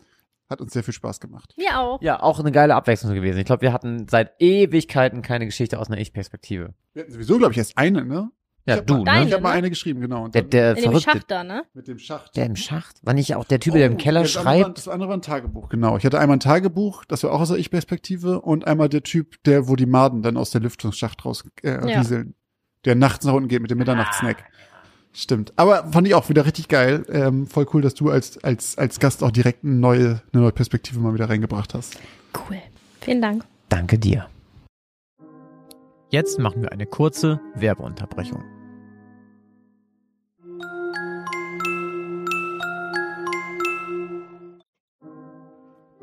Hat 0.50 0.62
uns 0.62 0.72
sehr 0.72 0.84
viel 0.84 0.94
Spaß 0.94 1.20
gemacht. 1.20 1.54
Mir 1.58 1.78
auch. 1.78 2.02
Ja, 2.02 2.24
auch 2.24 2.40
eine 2.40 2.54
geile 2.54 2.74
Abwechslung 2.74 3.14
gewesen. 3.14 3.38
Ich 3.38 3.46
glaube, 3.46 3.62
wir 3.64 3.74
hatten 3.74 4.08
seit 4.10 4.32
Ewigkeiten 4.40 5.22
keine 5.22 5.46
Geschichte 5.46 5.78
aus 5.78 5.88
einer 5.92 6.00
Ich-Perspektive. 6.00 6.74
Wir 6.94 7.04
hatten 7.04 7.12
sowieso, 7.12 7.38
glaube 7.38 7.52
ich, 7.52 7.58
erst 7.58 7.78
eine, 7.78 8.06
ne? 8.06 8.32
Ja, 8.68 8.82
du, 8.82 8.94
mal, 8.96 9.00
ne? 9.00 9.06
Deine. 9.06 9.28
Ich 9.28 9.34
habe 9.34 9.44
mal 9.44 9.50
ne? 9.52 9.56
eine 9.58 9.70
geschrieben, 9.70 10.02
genau. 10.02 10.26
Und 10.26 10.36
Der, 10.36 10.42
der 10.44 10.72
In 10.72 10.76
dem 10.76 10.84
Verrückte, 10.84 11.12
Schacht 11.12 11.32
da, 11.32 11.44
ne? 11.44 11.64
mit 11.74 11.88
dem 11.88 11.98
Schacht. 12.00 12.36
der 12.36 12.46
im 12.46 12.56
Schacht, 12.58 12.98
war 13.02 13.14
nicht 13.14 13.34
auch 13.36 13.46
der 13.46 13.60
Typ, 13.62 13.74
der 13.74 13.86
im 13.88 13.98
Keller 13.98 14.24
das 14.24 14.36
andere 14.36 14.54
war- 14.56 14.64
schreibt? 14.64 14.78
Das 14.78 14.88
andere 14.90 15.10
war 15.10 15.18
ein 15.18 15.22
Tagebuch, 15.22 15.70
genau. 15.70 15.96
Ich 15.98 16.06
hatte 16.06 16.20
einmal 16.20 16.36
ein 16.38 16.42
Tagebuch, 16.42 17.06
das 17.06 17.24
war 17.24 17.32
auch 17.32 17.40
aus 17.40 17.48
der 17.50 17.58
Ich-Perspektive, 17.58 18.42
und 18.42 18.68
einmal 18.68 18.90
der 18.90 19.04
Typ, 19.04 19.42
der, 19.46 19.68
wo 19.70 19.76
die 19.78 19.86
Maden 19.86 20.22
dann 20.22 20.36
aus 20.38 20.52
der 20.52 20.60
Lüftungsschacht 20.62 21.24
raus 21.26 21.44
äh, 21.64 21.70
Ja. 21.90 22.00
rieseln. 22.00 22.36
Der 22.86 22.96
nachts 22.96 23.26
nach 23.26 23.34
unten 23.34 23.48
geht 23.50 23.62
mit 23.62 23.72
dem 23.72 23.78
Mitternachtssnack. 23.80 24.44
Stimmt. 25.14 25.52
Aber 25.56 25.92
fand 25.92 26.06
ich 26.08 26.14
auch 26.14 26.28
wieder 26.30 26.46
richtig 26.46 26.68
geil. 26.68 27.06
Ähm, 27.10 27.48
voll 27.48 27.66
cool, 27.74 27.82
dass 27.82 27.96
du 27.96 28.12
als, 28.12 28.44
als, 28.44 28.78
als 28.78 29.00
Gast 29.00 29.24
auch 29.24 29.32
direkt 29.32 29.64
eine 29.64 29.74
neue, 29.74 30.22
eine 30.32 30.44
neue 30.44 30.52
Perspektive 30.52 31.00
mal 31.00 31.14
wieder 31.14 31.28
reingebracht 31.30 31.74
hast. 31.74 31.98
Cool. 32.38 32.58
Vielen 33.02 33.22
Dank. 33.22 33.44
Danke 33.70 33.98
dir. 33.98 34.28
Jetzt 36.10 36.38
machen 36.40 36.62
wir 36.62 36.72
eine 36.72 36.86
kurze 36.86 37.40
Werbeunterbrechung. 37.56 38.44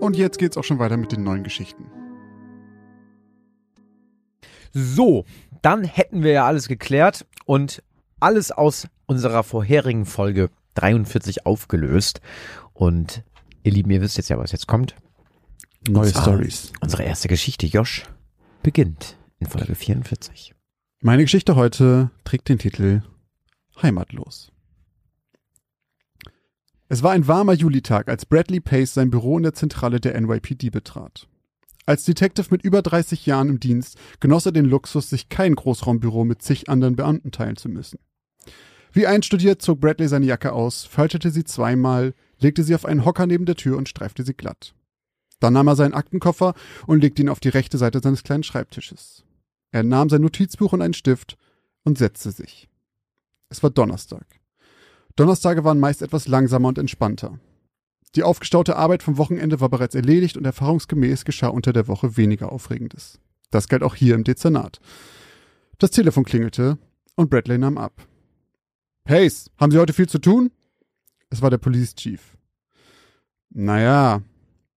Und 0.04 0.16
jetzt 0.16 0.38
geht's 0.38 0.58
auch 0.58 0.64
schon 0.64 0.78
weiter 0.78 0.98
mit 0.98 1.12
den 1.12 1.22
neuen 1.24 1.44
Geschichten. 1.44 1.86
So, 4.72 5.24
dann 5.62 5.82
hätten 5.82 6.22
wir 6.22 6.32
ja 6.32 6.46
alles 6.46 6.68
geklärt 6.68 7.24
und 7.46 7.82
alles 8.20 8.52
aus 8.52 8.86
unserer 9.06 9.42
vorherigen 9.44 10.04
Folge 10.04 10.50
43 10.74 11.46
aufgelöst. 11.46 12.20
Und 12.74 13.22
ihr 13.62 13.72
Lieben, 13.72 13.90
ihr 13.92 14.02
wisst 14.02 14.18
jetzt 14.18 14.28
ja, 14.28 14.36
was 14.38 14.52
jetzt 14.52 14.66
kommt. 14.66 14.94
Neue 15.88 16.12
zwar- 16.12 16.22
Stories. 16.22 16.70
Unsere 16.82 17.04
erste 17.04 17.28
Geschichte, 17.28 17.66
Josh, 17.66 18.02
beginnt 18.62 19.16
in 19.38 19.46
Folge 19.46 19.74
44. 19.74 20.54
Meine 21.00 21.22
Geschichte 21.22 21.56
heute 21.56 22.10
trägt 22.24 22.50
den 22.50 22.58
Titel 22.58 23.00
Heimatlos. 23.80 24.52
Es 26.88 27.02
war 27.02 27.12
ein 27.12 27.26
warmer 27.26 27.54
Julitag, 27.54 28.08
als 28.08 28.26
Bradley 28.26 28.60
Pace 28.60 28.92
sein 28.92 29.10
Büro 29.10 29.38
in 29.38 29.42
der 29.42 29.54
Zentrale 29.54 30.00
der 30.00 30.20
NYPD 30.20 30.68
betrat. 30.68 31.28
Als 31.86 32.04
Detective 32.04 32.48
mit 32.50 32.62
über 32.62 32.82
30 32.82 33.24
Jahren 33.24 33.48
im 33.48 33.60
Dienst 33.60 33.96
genoss 34.20 34.44
er 34.44 34.52
den 34.52 34.66
Luxus, 34.66 35.08
sich 35.08 35.30
kein 35.30 35.54
Großraumbüro 35.54 36.24
mit 36.24 36.42
zig 36.42 36.68
anderen 36.68 36.96
Beamten 36.96 37.30
teilen 37.30 37.56
zu 37.56 37.70
müssen. 37.70 37.98
Wie 38.92 39.06
einstudiert 39.06 39.62
zog 39.62 39.80
Bradley 39.80 40.08
seine 40.08 40.26
Jacke 40.26 40.52
aus, 40.52 40.84
faltete 40.84 41.30
sie 41.30 41.44
zweimal, 41.44 42.14
legte 42.38 42.62
sie 42.62 42.74
auf 42.74 42.84
einen 42.84 43.04
Hocker 43.04 43.26
neben 43.26 43.46
der 43.46 43.56
Tür 43.56 43.78
und 43.78 43.88
streifte 43.88 44.22
sie 44.22 44.34
glatt. 44.34 44.74
Dann 45.40 45.54
nahm 45.54 45.66
er 45.66 45.76
seinen 45.76 45.94
Aktenkoffer 45.94 46.54
und 46.86 47.00
legte 47.00 47.22
ihn 47.22 47.28
auf 47.28 47.40
die 47.40 47.48
rechte 47.48 47.78
Seite 47.78 48.00
seines 48.00 48.22
kleinen 48.22 48.44
Schreibtisches. 48.44 49.24
Er 49.72 49.82
nahm 49.82 50.10
sein 50.10 50.20
Notizbuch 50.20 50.72
und 50.72 50.82
einen 50.82 50.94
Stift 50.94 51.36
und 51.82 51.98
setzte 51.98 52.30
sich. 52.30 52.68
Es 53.48 53.62
war 53.62 53.70
Donnerstag. 53.70 54.26
Donnerstage 55.16 55.64
waren 55.64 55.78
meist 55.78 56.02
etwas 56.02 56.26
langsamer 56.28 56.68
und 56.68 56.78
entspannter. 56.78 57.38
Die 58.14 58.22
aufgestaute 58.22 58.76
Arbeit 58.76 59.02
vom 59.02 59.18
Wochenende 59.18 59.60
war 59.60 59.68
bereits 59.68 59.94
erledigt 59.94 60.36
und 60.36 60.44
erfahrungsgemäß 60.44 61.24
geschah 61.24 61.48
unter 61.48 61.72
der 61.72 61.88
Woche 61.88 62.16
weniger 62.16 62.52
Aufregendes. 62.52 63.18
Das 63.50 63.68
galt 63.68 63.82
auch 63.82 63.94
hier 63.94 64.14
im 64.14 64.24
Dezernat. 64.24 64.80
Das 65.78 65.90
Telefon 65.90 66.24
klingelte 66.24 66.78
und 67.16 67.30
Bradley 67.30 67.58
nahm 67.58 67.78
ab. 67.78 68.06
Pace, 69.04 69.50
haben 69.58 69.70
Sie 69.70 69.78
heute 69.78 69.92
viel 69.92 70.08
zu 70.08 70.18
tun? 70.18 70.50
Es 71.30 71.42
war 71.42 71.50
der 71.50 71.58
Police 71.58 71.94
Chief. 71.94 72.36
Naja, 73.50 74.22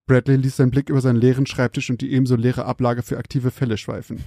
Bradley 0.06 0.38
ließ 0.38 0.58
seinen 0.58 0.72
Blick 0.72 0.90
über 0.90 1.02
seinen 1.02 1.20
leeren 1.20 1.46
Schreibtisch 1.46 1.90
und 1.90 2.02
die 2.02 2.12
ebenso 2.12 2.36
leere 2.36 2.66
Ablage 2.66 3.04
für 3.04 3.18
aktive 3.18 3.52
Fälle 3.52 3.78
schweifen. 3.78 4.24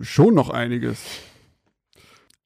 Schon 0.00 0.34
noch 0.34 0.50
einiges. 0.50 0.98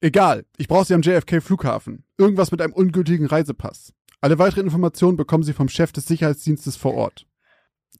Egal, 0.03 0.43
ich 0.57 0.67
brauche 0.67 0.83
Sie 0.83 0.93
am 0.93 1.01
JFK-Flughafen. 1.01 2.03
Irgendwas 2.17 2.51
mit 2.51 2.61
einem 2.61 2.73
ungültigen 2.73 3.25
Reisepass. 3.25 3.93
Alle 4.19 4.37
weiteren 4.37 4.65
Informationen 4.65 5.15
bekommen 5.15 5.45
Sie 5.45 5.53
vom 5.53 5.69
Chef 5.69 5.93
des 5.93 6.07
Sicherheitsdienstes 6.07 6.75
vor 6.75 6.93
Ort. 6.93 7.25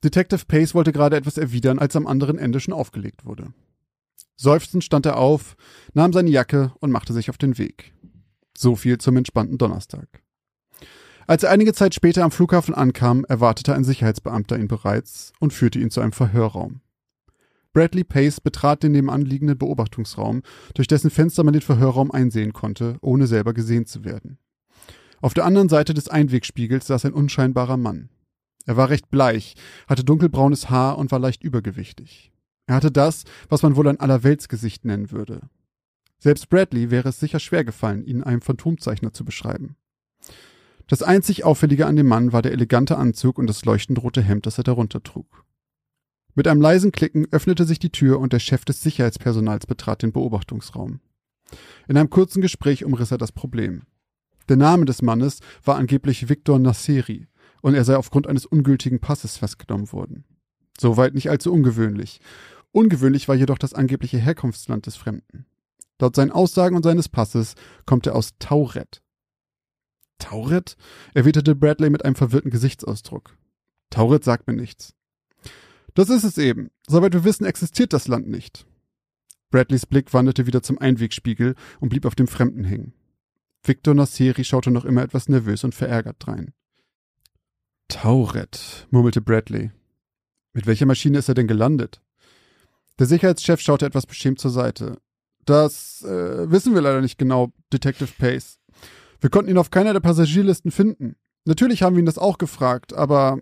Detective 0.04 0.44
Pace 0.46 0.76
wollte 0.76 0.92
gerade 0.92 1.16
etwas 1.16 1.38
erwidern, 1.38 1.80
als 1.80 1.96
am 1.96 2.06
anderen 2.06 2.38
Ende 2.38 2.60
schon 2.60 2.74
aufgelegt 2.74 3.24
wurde. 3.24 3.54
Seufzend 4.36 4.84
stand 4.84 5.06
er 5.06 5.16
auf, 5.16 5.56
nahm 5.94 6.12
seine 6.12 6.30
Jacke 6.30 6.74
und 6.82 6.92
machte 6.92 7.14
sich 7.14 7.30
auf 7.30 7.38
den 7.38 7.58
Weg. 7.58 7.94
So 8.58 8.76
viel 8.76 8.98
zum 8.98 9.16
entspannten 9.16 9.58
Donnerstag. 9.58 10.10
Als 11.26 11.44
er 11.44 11.52
einige 11.52 11.72
Zeit 11.72 11.96
später 11.96 12.26
am 12.26 12.32
Flughafen 12.32 12.76
ankam, 12.76 13.24
erwartete 13.30 13.74
ein 13.74 13.86
Sicherheitsbeamter 13.86 14.60
ihn 14.60 14.68
bereits 14.68 15.32
und 15.40 15.54
führte 15.54 15.80
ihn 15.80 15.90
zu 15.90 16.02
einem 16.02 16.12
Verhörraum. 16.12 16.82
Bradley 17.74 18.04
Pace 18.04 18.40
betrat 18.40 18.84
den 18.84 18.92
nebenan 18.92 19.24
liegenden 19.24 19.58
Beobachtungsraum, 19.58 20.44
durch 20.76 20.88
dessen 20.88 21.10
Fenster 21.10 21.44
man 21.44 21.54
den 21.54 21.62
Verhörraum 21.62 22.12
einsehen 22.12 22.54
konnte, 22.54 22.98
ohne 23.02 23.28
selber 23.28 23.54
gesehen 23.54 23.88
zu 23.88 24.06
werden. 24.06 24.38
Auf 25.22 25.34
der 25.34 25.46
anderen 25.46 25.70
Seite 25.70 25.94
des 25.94 26.08
Einwegspiegels 26.08 26.88
saß 26.88 27.06
ein 27.06 27.14
unscheinbarer 27.14 27.78
Mann. 27.78 28.10
Er 28.66 28.78
war 28.78 28.90
recht 28.90 29.10
bleich, 29.10 29.56
hatte 29.88 30.04
dunkelbraunes 30.04 30.70
Haar 30.70 30.98
und 30.98 31.12
war 31.12 31.20
leicht 31.20 31.44
übergewichtig. 31.44 32.32
Er 32.68 32.76
hatte 32.76 32.92
das, 32.92 33.24
was 33.50 33.64
man 33.64 33.76
wohl 33.76 33.88
ein 33.88 34.00
Allerweltsgesicht 34.00 34.86
nennen 34.86 35.12
würde. 35.12 35.42
Selbst 36.20 36.50
Bradley 36.50 36.92
wäre 36.92 37.10
es 37.10 37.20
sicher 37.20 37.40
schwer 37.40 37.66
gefallen, 37.66 38.06
ihn 38.06 38.24
einem 38.24 38.42
Phantomzeichner 38.42 39.12
zu 39.12 39.26
beschreiben. 39.26 39.76
Das 40.88 41.04
einzig 41.04 41.44
Auffällige 41.44 41.88
an 41.88 41.96
dem 41.96 42.08
Mann 42.08 42.32
war 42.32 42.42
der 42.42 42.52
elegante 42.52 42.98
Anzug 42.98 43.38
und 43.38 43.48
das 43.48 43.66
leuchtend 43.66 44.02
rote 44.02 44.22
Hemd, 44.22 44.46
das 44.46 44.58
er 44.58 44.64
darunter 44.64 45.02
trug. 45.02 45.44
Mit 46.36 46.48
einem 46.48 46.62
leisen 46.62 46.92
Klicken 46.92 47.28
öffnete 47.32 47.66
sich 47.66 47.80
die 47.80 47.92
Tür 47.92 48.20
und 48.20 48.34
der 48.34 48.40
Chef 48.40 48.66
des 48.66 48.82
Sicherheitspersonals 48.82 49.68
betrat 49.68 50.02
den 50.02 50.12
Beobachtungsraum. 50.12 51.00
In 51.88 51.98
einem 51.98 52.10
kurzen 52.10 52.42
Gespräch 52.42 52.84
umriss 52.84 53.12
er 53.12 53.18
das 53.18 53.32
Problem. 53.32 53.84
Der 54.50 54.58
Name 54.58 54.86
des 54.86 55.02
Mannes 55.02 55.40
war 55.64 55.76
angeblich 55.76 56.30
Victor 56.30 56.60
Nasseri 56.60 57.28
und 57.62 57.76
er 57.76 57.86
sei 57.86 57.96
aufgrund 57.96 58.28
eines 58.28 58.46
ungültigen 58.46 59.00
Passes 59.00 59.38
festgenommen 59.38 59.92
worden. 59.92 60.26
Soweit 60.80 61.14
nicht 61.14 61.30
allzu 61.30 61.54
ungewöhnlich. 61.54 62.20
Ungewöhnlich 62.72 63.28
war 63.28 63.36
jedoch 63.36 63.60
das 63.60 63.74
angebliche 63.74 64.18
Herkunftsland 64.18 64.88
des 64.88 64.96
Fremden. 64.96 65.46
Laut 66.00 66.16
seinen 66.16 66.32
Aussagen 66.32 66.76
und 66.76 66.84
seines 66.84 67.08
Passes 67.08 67.54
kommt 67.86 68.08
er 68.08 68.16
aus 68.16 68.34
Tauret. 68.40 69.02
Tauret? 70.18 70.76
erwiderte 71.14 71.56
Bradley 71.56 71.90
mit 71.90 72.04
einem 72.04 72.16
verwirrten 72.16 72.52
Gesichtsausdruck. 72.52 73.38
Tauret 73.90 74.24
sagt 74.24 74.48
mir 74.48 74.54
nichts. 74.54 74.96
Das 75.94 76.10
ist 76.10 76.24
es 76.24 76.38
eben. 76.38 76.72
Soweit 76.88 77.14
wir 77.14 77.24
wissen, 77.24 77.46
existiert 77.46 77.94
das 77.94 78.08
Land 78.08 78.28
nicht. 78.28 78.66
Bradleys 79.52 79.86
Blick 79.86 80.14
wanderte 80.14 80.48
wieder 80.48 80.64
zum 80.64 80.80
Einwegspiegel 80.80 81.56
und 81.80 81.90
blieb 81.90 82.06
auf 82.06 82.16
dem 82.16 82.28
Fremden 82.28 82.64
hängen. 82.64 82.94
Victor 83.64 83.94
Nasseri 83.94 84.44
schaute 84.44 84.72
noch 84.72 84.84
immer 84.84 85.04
etwas 85.04 85.30
nervös 85.30 85.64
und 85.64 85.76
verärgert 85.76 86.18
drein. 86.20 86.54
Tauret, 87.88 88.88
murmelte 88.90 89.22
Bradley. 89.22 89.72
Mit 90.54 90.66
welcher 90.68 90.86
Maschine 90.86 91.20
ist 91.20 91.30
er 91.30 91.36
denn 91.36 91.48
gelandet? 91.48 92.02
Der 93.00 93.06
Sicherheitschef 93.06 93.62
schaute 93.62 93.86
etwas 93.86 94.06
beschämt 94.06 94.40
zur 94.40 94.52
Seite. 94.52 94.98
Das 95.46 96.04
äh, 96.04 96.50
wissen 96.50 96.74
wir 96.74 96.82
leider 96.82 97.02
nicht 97.02 97.18
genau, 97.18 97.52
Detective 97.72 98.12
Pace. 98.18 98.60
Wir 99.20 99.30
konnten 99.30 99.52
ihn 99.52 99.58
auf 99.58 99.72
keiner 99.72 99.94
der 99.94 100.00
Passagierlisten 100.00 100.72
finden. 100.72 101.16
Natürlich 101.46 101.84
haben 101.84 101.96
wir 101.96 102.02
ihn 102.02 102.08
das 102.08 102.18
auch 102.18 102.38
gefragt, 102.38 102.94
aber 102.94 103.40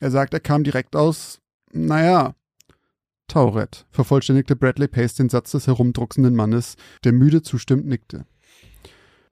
er 0.00 0.10
sagt, 0.10 0.34
er 0.34 0.40
kam 0.40 0.64
direkt 0.64 0.96
aus, 0.96 1.40
naja. 1.74 2.34
Tauret, 3.26 3.86
vervollständigte 3.90 4.54
Bradley 4.54 4.86
Pace 4.88 5.14
den 5.14 5.28
Satz 5.28 5.52
des 5.52 5.66
herumdrucksenden 5.66 6.36
Mannes, 6.36 6.76
der 7.04 7.12
müde 7.12 7.42
zustimmend 7.42 7.86
nickte. 7.86 8.26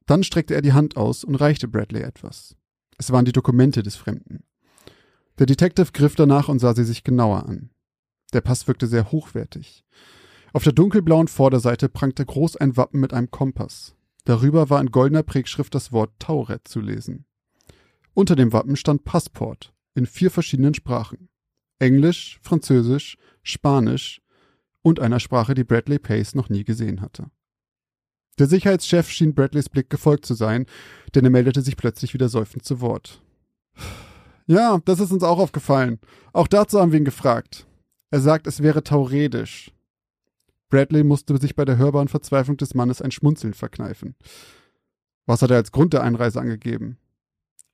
Dann 0.06 0.24
streckte 0.24 0.54
er 0.54 0.62
die 0.62 0.72
Hand 0.72 0.96
aus 0.96 1.24
und 1.24 1.36
reichte 1.36 1.68
Bradley 1.68 2.02
etwas. 2.02 2.56
Es 2.98 3.12
waren 3.12 3.24
die 3.24 3.32
Dokumente 3.32 3.82
des 3.82 3.96
Fremden. 3.96 4.44
Der 5.38 5.46
Detective 5.46 5.92
griff 5.92 6.14
danach 6.14 6.48
und 6.48 6.58
sah 6.58 6.74
sie 6.74 6.84
sich 6.84 7.04
genauer 7.04 7.46
an. 7.46 7.70
Der 8.32 8.40
Pass 8.40 8.66
wirkte 8.66 8.86
sehr 8.86 9.12
hochwertig. 9.12 9.84
Auf 10.52 10.64
der 10.64 10.72
dunkelblauen 10.72 11.28
Vorderseite 11.28 11.88
prangte 11.88 12.24
groß 12.24 12.56
ein 12.56 12.76
Wappen 12.76 13.00
mit 13.00 13.12
einem 13.12 13.30
Kompass. 13.30 13.94
Darüber 14.24 14.70
war 14.70 14.80
in 14.80 14.90
goldener 14.90 15.22
Prägschrift 15.22 15.74
das 15.74 15.92
Wort 15.92 16.12
Tauret 16.18 16.68
zu 16.68 16.80
lesen. 16.80 17.24
Unter 18.14 18.36
dem 18.36 18.52
Wappen 18.52 18.76
stand 18.76 19.04
Passport 19.04 19.72
in 19.94 20.06
vier 20.06 20.30
verschiedenen 20.30 20.74
Sprachen. 20.74 21.28
Englisch, 21.82 22.38
Französisch, 22.42 23.18
Spanisch 23.42 24.22
und 24.82 25.00
einer 25.00 25.18
Sprache, 25.18 25.54
die 25.54 25.64
Bradley 25.64 25.98
Pace 25.98 26.34
noch 26.34 26.48
nie 26.48 26.62
gesehen 26.62 27.00
hatte. 27.00 27.30
Der 28.38 28.46
Sicherheitschef 28.46 29.10
schien 29.10 29.34
Bradleys 29.34 29.68
Blick 29.68 29.90
gefolgt 29.90 30.24
zu 30.24 30.34
sein, 30.34 30.66
denn 31.14 31.24
er 31.24 31.30
meldete 31.30 31.60
sich 31.60 31.76
plötzlich 31.76 32.14
wieder 32.14 32.28
seufzend 32.28 32.64
zu 32.64 32.80
Wort. 32.80 33.20
Ja, 34.46 34.80
das 34.84 35.00
ist 35.00 35.10
uns 35.10 35.24
auch 35.24 35.38
aufgefallen. 35.38 35.98
Auch 36.32 36.46
dazu 36.46 36.80
haben 36.80 36.92
wir 36.92 36.98
ihn 36.98 37.04
gefragt. 37.04 37.66
Er 38.10 38.20
sagt, 38.20 38.46
es 38.46 38.62
wäre 38.62 38.84
tauredisch. 38.84 39.72
Bradley 40.70 41.04
musste 41.04 41.36
sich 41.38 41.56
bei 41.56 41.64
der 41.64 41.78
hörbaren 41.78 42.08
Verzweiflung 42.08 42.56
des 42.56 42.74
Mannes 42.74 43.02
ein 43.02 43.10
Schmunzeln 43.10 43.54
verkneifen. 43.54 44.14
Was 45.26 45.42
hat 45.42 45.50
er 45.50 45.56
als 45.56 45.72
Grund 45.72 45.92
der 45.92 46.02
Einreise 46.02 46.40
angegeben? 46.40 46.96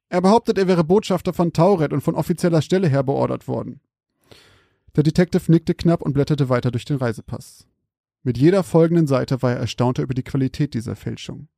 Er 0.09 0.23
behauptet, 0.23 0.57
er 0.57 0.67
wäre 0.67 0.83
Botschafter 0.85 1.35
von 1.35 1.53
Tauret 1.53 1.93
und 1.93 2.01
von 2.01 2.15
offizieller 2.15 2.63
Stelle 2.63 2.89
her 2.89 3.03
beordert 3.03 3.47
worden. 3.47 3.81
Der 4.97 5.03
Detective 5.03 5.51
nickte 5.51 5.75
knapp 5.75 6.03
und 6.03 6.13
blätterte 6.13 6.49
weiter 6.49 6.71
durch 6.71 6.85
den 6.85 6.97
Reisepass. 6.97 7.67
Mit 8.23 8.37
jeder 8.39 8.63
folgenden 8.63 9.07
Seite 9.07 9.43
war 9.43 9.53
er 9.53 9.59
erstaunter 9.59 10.03
über 10.03 10.15
die 10.15 10.25
Qualität 10.25 10.75
dieser 10.75 10.97
Fälschung. 10.97 11.49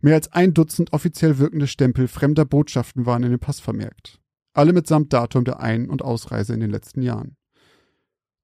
Mehr 0.00 0.14
als 0.14 0.32
ein 0.32 0.52
Dutzend 0.52 0.92
offiziell 0.92 1.38
wirkende 1.38 1.66
Stempel 1.66 2.06
fremder 2.06 2.44
Botschaften 2.44 3.06
waren 3.06 3.22
in 3.22 3.30
dem 3.30 3.40
Pass 3.40 3.60
vermerkt. 3.60 4.20
Alle 4.52 4.72
mitsamt 4.72 5.12
Datum 5.12 5.44
der 5.44 5.60
Ein- 5.60 5.88
und 5.88 6.02
Ausreise 6.02 6.54
in 6.54 6.60
den 6.60 6.70
letzten 6.70 7.02
Jahren. 7.02 7.36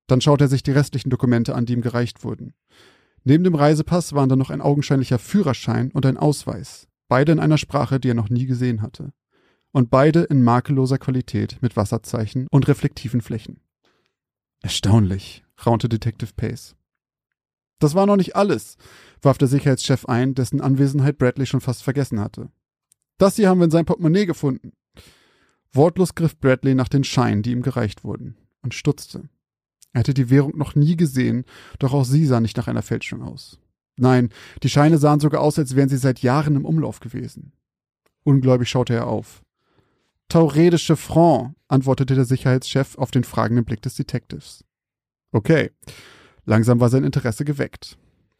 Dann 0.06 0.20
schaute 0.20 0.44
er 0.44 0.48
sich 0.48 0.62
die 0.62 0.72
restlichen 0.72 1.10
Dokumente 1.10 1.54
an, 1.54 1.66
die 1.66 1.74
ihm 1.74 1.80
gereicht 1.80 2.24
wurden. 2.24 2.54
Neben 3.24 3.44
dem 3.44 3.54
Reisepass 3.54 4.12
waren 4.12 4.28
dann 4.28 4.38
noch 4.38 4.50
ein 4.50 4.60
augenscheinlicher 4.60 5.18
Führerschein 5.18 5.90
und 5.92 6.04
ein 6.06 6.16
Ausweis, 6.16 6.88
beide 7.08 7.32
in 7.32 7.38
einer 7.38 7.58
Sprache, 7.58 8.00
die 8.00 8.10
er 8.10 8.14
noch 8.14 8.28
nie 8.28 8.46
gesehen 8.46 8.82
hatte. 8.82 9.12
Und 9.70 9.90
beide 9.90 10.24
in 10.24 10.42
makelloser 10.42 10.98
Qualität 10.98 11.58
mit 11.62 11.76
Wasserzeichen 11.76 12.46
und 12.50 12.68
reflektiven 12.68 13.20
Flächen. 13.20 13.60
Erstaunlich, 14.62 15.44
raunte 15.66 15.88
Detective 15.88 16.32
Pace. 16.36 16.76
Das 17.80 17.96
war 17.96 18.06
noch 18.06 18.16
nicht 18.16 18.36
alles, 18.36 18.76
warf 19.20 19.38
der 19.38 19.48
Sicherheitschef 19.48 20.06
ein, 20.06 20.34
dessen 20.34 20.60
Anwesenheit 20.60 21.18
Bradley 21.18 21.46
schon 21.46 21.60
fast 21.60 21.82
vergessen 21.82 22.20
hatte. 22.20 22.48
Das 23.18 23.36
hier 23.36 23.48
haben 23.48 23.58
wir 23.58 23.64
in 23.64 23.72
seinem 23.72 23.86
Portemonnaie 23.86 24.24
gefunden. 24.24 24.72
Wortlos 25.72 26.14
griff 26.14 26.38
Bradley 26.38 26.76
nach 26.76 26.88
den 26.88 27.02
Scheinen, 27.02 27.42
die 27.42 27.50
ihm 27.50 27.62
gereicht 27.62 28.04
wurden, 28.04 28.36
und 28.62 28.72
stutzte. 28.72 29.28
Er 29.92 30.00
hatte 30.00 30.14
die 30.14 30.30
Währung 30.30 30.56
noch 30.56 30.76
nie 30.76 30.96
gesehen, 30.96 31.44
doch 31.80 31.92
auch 31.92 32.04
sie 32.04 32.24
sah 32.24 32.40
nicht 32.40 32.56
nach 32.56 32.68
einer 32.68 32.82
Fälschung 32.82 33.22
aus. 33.22 33.58
Nein, 33.96 34.30
die 34.62 34.70
Scheine 34.70 34.98
sahen 34.98 35.20
sogar 35.20 35.40
aus, 35.40 35.58
als 35.58 35.74
wären 35.76 35.88
sie 35.88 35.98
seit 35.98 36.20
Jahren 36.20 36.56
im 36.56 36.64
Umlauf 36.64 37.00
gewesen. 37.00 37.52
Ungläubig 38.22 38.68
schaute 38.68 38.94
er 38.94 39.06
auf. 39.08 39.42
Tauredische 40.32 40.96
Franc, 40.96 41.54
antwortete 41.68 42.14
der 42.14 42.24
Sicherheitschef 42.24 42.96
auf 42.96 43.10
den 43.10 43.22
fragenden 43.22 43.66
Blick 43.66 43.82
des 43.82 43.96
Detectives. 43.96 44.64
Okay. 45.30 45.72
Langsam 46.46 46.80
war 46.80 46.88
sein 46.88 47.04
Interesse 47.04 47.44
geweckt. 47.44 47.98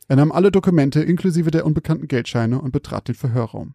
Er 0.09 0.17
nahm 0.17 0.33
alle 0.33 0.51
Dokumente 0.51 1.03
inklusive 1.03 1.51
der 1.51 1.67
unbekannten 1.67 2.09
Geldscheine 2.09 2.63
und 2.63 2.73
betrat 2.73 3.09
den 3.09 3.15
Verhörraum. 3.15 3.75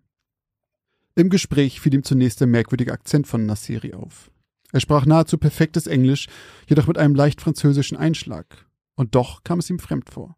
Im 1.14 1.30
Gespräch 1.30 1.80
fiel 1.80 1.94
ihm 1.94 2.04
zunächst 2.04 2.40
der 2.40 2.48
merkwürdige 2.48 2.92
Akzent 2.92 3.28
von 3.28 3.46
Nassiri 3.46 3.94
auf. 3.94 4.32
Er 4.72 4.80
sprach 4.80 5.06
nahezu 5.06 5.38
perfektes 5.38 5.86
Englisch, 5.86 6.26
jedoch 6.68 6.88
mit 6.88 6.98
einem 6.98 7.14
leicht 7.14 7.40
französischen 7.40 7.98
Einschlag. 8.00 8.66
Und 8.96 9.14
doch 9.14 9.44
kam 9.44 9.60
es 9.60 9.70
ihm 9.70 9.78
fremd 9.78 10.10
vor. 10.10 10.37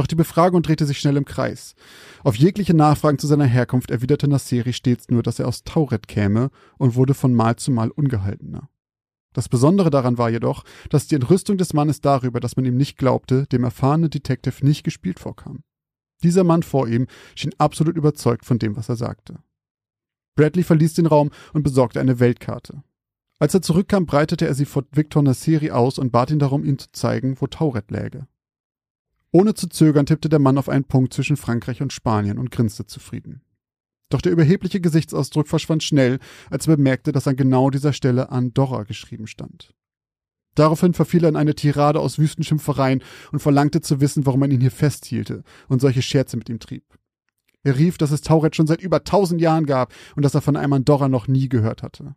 Doch 0.00 0.06
die 0.06 0.14
Befragung 0.14 0.62
drehte 0.62 0.86
sich 0.86 0.98
schnell 0.98 1.18
im 1.18 1.26
Kreis. 1.26 1.74
Auf 2.24 2.34
jegliche 2.34 2.72
Nachfragen 2.72 3.18
zu 3.18 3.26
seiner 3.26 3.44
Herkunft 3.44 3.90
erwiderte 3.90 4.28
Nasseri 4.28 4.72
stets 4.72 5.10
nur, 5.10 5.22
dass 5.22 5.38
er 5.38 5.46
aus 5.46 5.62
Tauret 5.62 6.08
käme 6.08 6.48
und 6.78 6.94
wurde 6.94 7.12
von 7.12 7.34
Mal 7.34 7.56
zu 7.56 7.70
Mal 7.70 7.90
ungehaltener. 7.90 8.70
Das 9.34 9.50
Besondere 9.50 9.90
daran 9.90 10.16
war 10.16 10.30
jedoch, 10.30 10.64
dass 10.88 11.06
die 11.06 11.16
Entrüstung 11.16 11.58
des 11.58 11.74
Mannes 11.74 12.00
darüber, 12.00 12.40
dass 12.40 12.56
man 12.56 12.64
ihm 12.64 12.78
nicht 12.78 12.96
glaubte, 12.96 13.46
dem 13.48 13.62
erfahrenen 13.62 14.08
Detective 14.08 14.64
nicht 14.64 14.84
gespielt 14.84 15.20
vorkam. 15.20 15.64
Dieser 16.22 16.44
Mann 16.44 16.62
vor 16.62 16.88
ihm 16.88 17.06
schien 17.34 17.52
absolut 17.58 17.98
überzeugt 17.98 18.46
von 18.46 18.58
dem, 18.58 18.76
was 18.76 18.88
er 18.88 18.96
sagte. 18.96 19.40
Bradley 20.34 20.62
verließ 20.62 20.94
den 20.94 21.08
Raum 21.08 21.28
und 21.52 21.62
besorgte 21.62 22.00
eine 22.00 22.20
Weltkarte. 22.20 22.82
Als 23.38 23.52
er 23.52 23.60
zurückkam, 23.60 24.06
breitete 24.06 24.46
er 24.46 24.54
sie 24.54 24.64
vor 24.64 24.84
Victor 24.92 25.22
Nasseri 25.22 25.72
aus 25.72 25.98
und 25.98 26.10
bat 26.10 26.30
ihn 26.30 26.38
darum, 26.38 26.64
ihm 26.64 26.78
zu 26.78 26.90
zeigen, 26.90 27.38
wo 27.38 27.46
Tauret 27.48 27.90
läge. 27.90 28.26
Ohne 29.32 29.54
zu 29.54 29.68
zögern 29.68 30.06
tippte 30.06 30.28
der 30.28 30.40
Mann 30.40 30.58
auf 30.58 30.68
einen 30.68 30.84
Punkt 30.84 31.14
zwischen 31.14 31.36
Frankreich 31.36 31.82
und 31.82 31.92
Spanien 31.92 32.38
und 32.38 32.50
grinste 32.50 32.86
zufrieden. 32.86 33.42
Doch 34.08 34.20
der 34.20 34.32
überhebliche 34.32 34.80
Gesichtsausdruck 34.80 35.46
verschwand 35.46 35.84
schnell, 35.84 36.18
als 36.50 36.66
er 36.66 36.76
bemerkte, 36.76 37.12
dass 37.12 37.28
an 37.28 37.36
genau 37.36 37.70
dieser 37.70 37.92
Stelle 37.92 38.30
Andorra 38.30 38.82
geschrieben 38.82 39.28
stand. 39.28 39.72
Daraufhin 40.56 40.94
verfiel 40.94 41.24
er 41.24 41.28
in 41.28 41.36
eine 41.36 41.54
Tirade 41.54 42.00
aus 42.00 42.18
Wüstenschimpfereien 42.18 43.04
und 43.30 43.38
verlangte 43.38 43.80
zu 43.80 44.00
wissen, 44.00 44.26
warum 44.26 44.40
man 44.40 44.50
ihn 44.50 44.60
hier 44.60 44.72
festhielte 44.72 45.44
und 45.68 45.80
solche 45.80 46.02
Scherze 46.02 46.36
mit 46.36 46.48
ihm 46.48 46.58
trieb. 46.58 46.84
Er 47.62 47.78
rief, 47.78 47.98
dass 47.98 48.10
es 48.10 48.22
Tauret 48.22 48.56
schon 48.56 48.66
seit 48.66 48.80
über 48.80 49.04
tausend 49.04 49.40
Jahren 49.40 49.66
gab 49.66 49.92
und 50.16 50.24
dass 50.24 50.34
er 50.34 50.40
von 50.40 50.56
einem 50.56 50.72
Andorra 50.72 51.08
noch 51.08 51.28
nie 51.28 51.48
gehört 51.48 51.84
hatte. 51.84 52.16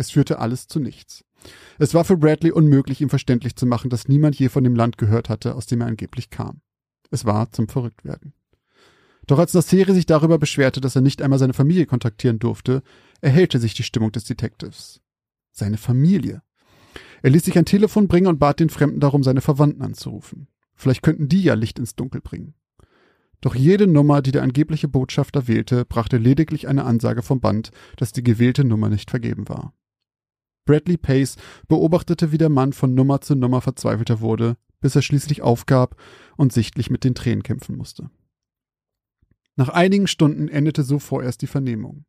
Es 0.00 0.10
führte 0.12 0.38
alles 0.38 0.66
zu 0.66 0.80
nichts. 0.80 1.26
Es 1.78 1.92
war 1.92 2.06
für 2.06 2.16
Bradley 2.16 2.52
unmöglich, 2.52 3.02
ihm 3.02 3.10
verständlich 3.10 3.54
zu 3.54 3.66
machen, 3.66 3.90
dass 3.90 4.08
niemand 4.08 4.34
je 4.34 4.48
von 4.48 4.64
dem 4.64 4.74
Land 4.74 4.96
gehört 4.96 5.28
hatte, 5.28 5.54
aus 5.54 5.66
dem 5.66 5.82
er 5.82 5.88
angeblich 5.88 6.30
kam. 6.30 6.62
Es 7.10 7.26
war 7.26 7.52
zum 7.52 7.68
Verrücktwerden. 7.68 8.32
Doch 9.26 9.38
als 9.38 9.52
Nasseri 9.52 9.92
sich 9.92 10.06
darüber 10.06 10.38
beschwerte, 10.38 10.80
dass 10.80 10.96
er 10.96 11.02
nicht 11.02 11.20
einmal 11.20 11.38
seine 11.38 11.52
Familie 11.52 11.84
kontaktieren 11.84 12.38
durfte, 12.38 12.82
erhellte 13.20 13.58
sich 13.58 13.74
die 13.74 13.82
Stimmung 13.82 14.10
des 14.10 14.24
Detectives. 14.24 15.02
Seine 15.52 15.76
Familie. 15.76 16.40
Er 17.20 17.28
ließ 17.28 17.44
sich 17.44 17.58
ein 17.58 17.66
Telefon 17.66 18.08
bringen 18.08 18.28
und 18.28 18.38
bat 18.38 18.58
den 18.58 18.70
Fremden 18.70 19.00
darum, 19.00 19.22
seine 19.22 19.42
Verwandten 19.42 19.82
anzurufen. 19.82 20.48
Vielleicht 20.76 21.02
könnten 21.02 21.28
die 21.28 21.42
ja 21.42 21.52
Licht 21.52 21.78
ins 21.78 21.94
Dunkel 21.94 22.22
bringen. 22.22 22.54
Doch 23.42 23.54
jede 23.54 23.86
Nummer, 23.86 24.22
die 24.22 24.32
der 24.32 24.44
angebliche 24.44 24.88
Botschafter 24.88 25.46
wählte, 25.46 25.84
brachte 25.84 26.16
lediglich 26.16 26.68
eine 26.68 26.86
Ansage 26.86 27.20
vom 27.20 27.40
Band, 27.40 27.70
dass 27.98 28.12
die 28.12 28.22
gewählte 28.22 28.64
Nummer 28.64 28.88
nicht 28.88 29.10
vergeben 29.10 29.46
war. 29.50 29.74
Bradley 30.70 30.98
Pace 30.98 31.34
beobachtete, 31.66 32.30
wie 32.30 32.38
der 32.38 32.48
Mann 32.48 32.72
von 32.72 32.94
Nummer 32.94 33.20
zu 33.20 33.34
Nummer 33.34 33.60
verzweifelter 33.60 34.20
wurde, 34.20 34.56
bis 34.78 34.94
er 34.94 35.02
schließlich 35.02 35.42
aufgab 35.42 35.96
und 36.36 36.52
sichtlich 36.52 36.90
mit 36.90 37.02
den 37.02 37.16
Tränen 37.16 37.42
kämpfen 37.42 37.76
musste. 37.76 38.08
Nach 39.56 39.68
einigen 39.68 40.06
Stunden 40.06 40.46
endete 40.46 40.84
so 40.84 41.00
vorerst 41.00 41.42
die 41.42 41.48
Vernehmung. 41.48 42.04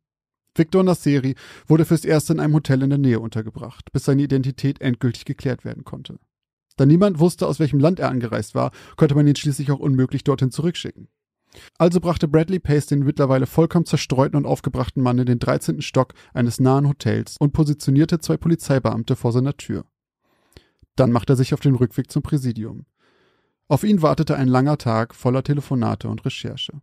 Victor 0.54 0.84
Nasseri 0.84 1.34
wurde 1.66 1.84
fürs 1.84 2.04
Erste 2.04 2.34
in 2.34 2.38
einem 2.38 2.54
Hotel 2.54 2.82
in 2.82 2.90
der 2.90 3.00
Nähe 3.00 3.18
untergebracht, 3.18 3.90
bis 3.90 4.04
seine 4.04 4.22
Identität 4.22 4.80
endgültig 4.80 5.24
geklärt 5.24 5.64
werden 5.64 5.82
konnte. 5.82 6.20
Da 6.76 6.86
niemand 6.86 7.18
wusste, 7.18 7.48
aus 7.48 7.58
welchem 7.58 7.80
Land 7.80 7.98
er 7.98 8.10
angereist 8.10 8.54
war, 8.54 8.70
konnte 8.94 9.16
man 9.16 9.26
ihn 9.26 9.34
schließlich 9.34 9.72
auch 9.72 9.80
unmöglich 9.80 10.22
dorthin 10.22 10.52
zurückschicken. 10.52 11.08
Also 11.78 12.00
brachte 12.00 12.28
Bradley 12.28 12.58
Pace 12.58 12.86
den 12.86 13.00
mittlerweile 13.00 13.46
vollkommen 13.46 13.86
zerstreuten 13.86 14.36
und 14.36 14.46
aufgebrachten 14.46 15.02
Mann 15.02 15.18
in 15.18 15.26
den 15.26 15.38
13. 15.38 15.82
Stock 15.82 16.14
eines 16.32 16.60
nahen 16.60 16.88
Hotels 16.88 17.36
und 17.38 17.52
positionierte 17.52 18.18
zwei 18.18 18.36
Polizeibeamte 18.36 19.16
vor 19.16 19.32
seiner 19.32 19.56
Tür. 19.56 19.84
Dann 20.96 21.12
machte 21.12 21.34
er 21.34 21.36
sich 21.36 21.54
auf 21.54 21.60
den 21.60 21.74
Rückweg 21.74 22.10
zum 22.10 22.22
Präsidium. 22.22 22.86
Auf 23.68 23.84
ihn 23.84 24.02
wartete 24.02 24.36
ein 24.36 24.48
langer 24.48 24.78
Tag 24.78 25.14
voller 25.14 25.42
Telefonate 25.42 26.08
und 26.08 26.24
Recherche. 26.24 26.80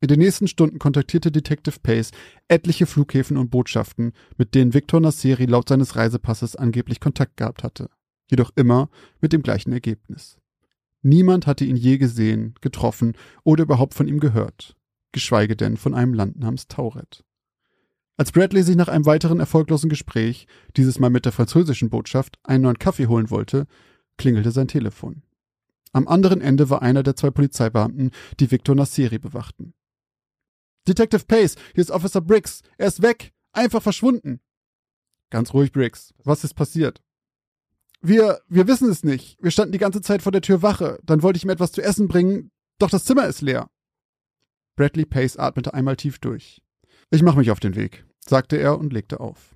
In 0.00 0.08
den 0.08 0.20
nächsten 0.20 0.46
Stunden 0.46 0.78
kontaktierte 0.78 1.32
Detective 1.32 1.80
Pace 1.82 2.10
etliche 2.48 2.86
Flughäfen 2.86 3.36
und 3.36 3.50
Botschaften, 3.50 4.12
mit 4.36 4.54
denen 4.54 4.74
Victor 4.74 5.00
Nasseri 5.00 5.46
laut 5.46 5.68
seines 5.68 5.96
Reisepasses 5.96 6.54
angeblich 6.54 7.00
Kontakt 7.00 7.36
gehabt 7.38 7.64
hatte. 7.64 7.88
Jedoch 8.30 8.50
immer 8.56 8.90
mit 9.20 9.32
dem 9.32 9.42
gleichen 9.42 9.72
Ergebnis. 9.72 10.38
Niemand 11.06 11.46
hatte 11.46 11.64
ihn 11.64 11.76
je 11.76 11.98
gesehen, 11.98 12.56
getroffen 12.60 13.16
oder 13.44 13.62
überhaupt 13.62 13.94
von 13.94 14.08
ihm 14.08 14.18
gehört, 14.18 14.76
geschweige 15.12 15.54
denn 15.54 15.76
von 15.76 15.94
einem 15.94 16.14
Land 16.14 16.36
namens 16.40 16.66
Tauret. 16.66 17.24
Als 18.16 18.32
Bradley 18.32 18.64
sich 18.64 18.74
nach 18.74 18.88
einem 18.88 19.06
weiteren 19.06 19.38
erfolglosen 19.38 19.88
Gespräch, 19.88 20.48
dieses 20.76 20.98
Mal 20.98 21.10
mit 21.10 21.24
der 21.24 21.30
französischen 21.30 21.90
Botschaft, 21.90 22.40
einen 22.42 22.64
neuen 22.64 22.80
Kaffee 22.80 23.06
holen 23.06 23.30
wollte, 23.30 23.68
klingelte 24.18 24.50
sein 24.50 24.66
Telefon. 24.66 25.22
Am 25.92 26.08
anderen 26.08 26.40
Ende 26.40 26.70
war 26.70 26.82
einer 26.82 27.04
der 27.04 27.14
zwei 27.14 27.30
Polizeibeamten, 27.30 28.10
die 28.40 28.50
Victor 28.50 28.74
Nasseri 28.74 29.20
bewachten. 29.20 29.74
Detective 30.88 31.24
Pace, 31.24 31.54
hier 31.72 31.82
ist 31.82 31.92
Officer 31.92 32.20
Briggs. 32.20 32.62
Er 32.78 32.88
ist 32.88 33.00
weg. 33.00 33.32
Einfach 33.52 33.80
verschwunden. 33.80 34.40
Ganz 35.30 35.54
ruhig, 35.54 35.70
Briggs. 35.70 36.14
Was 36.24 36.42
ist 36.42 36.54
passiert? 36.54 37.00
Wir, 38.00 38.40
wir 38.48 38.66
wissen 38.68 38.90
es 38.90 39.04
nicht. 39.04 39.36
Wir 39.42 39.50
standen 39.50 39.72
die 39.72 39.78
ganze 39.78 40.00
Zeit 40.00 40.22
vor 40.22 40.32
der 40.32 40.42
Tür 40.42 40.62
Wache. 40.62 40.98
Dann 41.02 41.22
wollte 41.22 41.38
ich 41.38 41.44
ihm 41.44 41.50
etwas 41.50 41.72
zu 41.72 41.82
essen 41.82 42.08
bringen, 42.08 42.50
doch 42.78 42.90
das 42.90 43.04
Zimmer 43.04 43.26
ist 43.26 43.40
leer. 43.40 43.68
Bradley 44.76 45.06
Pace 45.06 45.38
atmete 45.38 45.72
einmal 45.72 45.96
tief 45.96 46.18
durch. 46.18 46.62
Ich 47.10 47.22
mache 47.22 47.38
mich 47.38 47.50
auf 47.50 47.60
den 47.60 47.74
Weg, 47.74 48.04
sagte 48.20 48.56
er 48.56 48.78
und 48.78 48.92
legte 48.92 49.20
auf. 49.20 49.54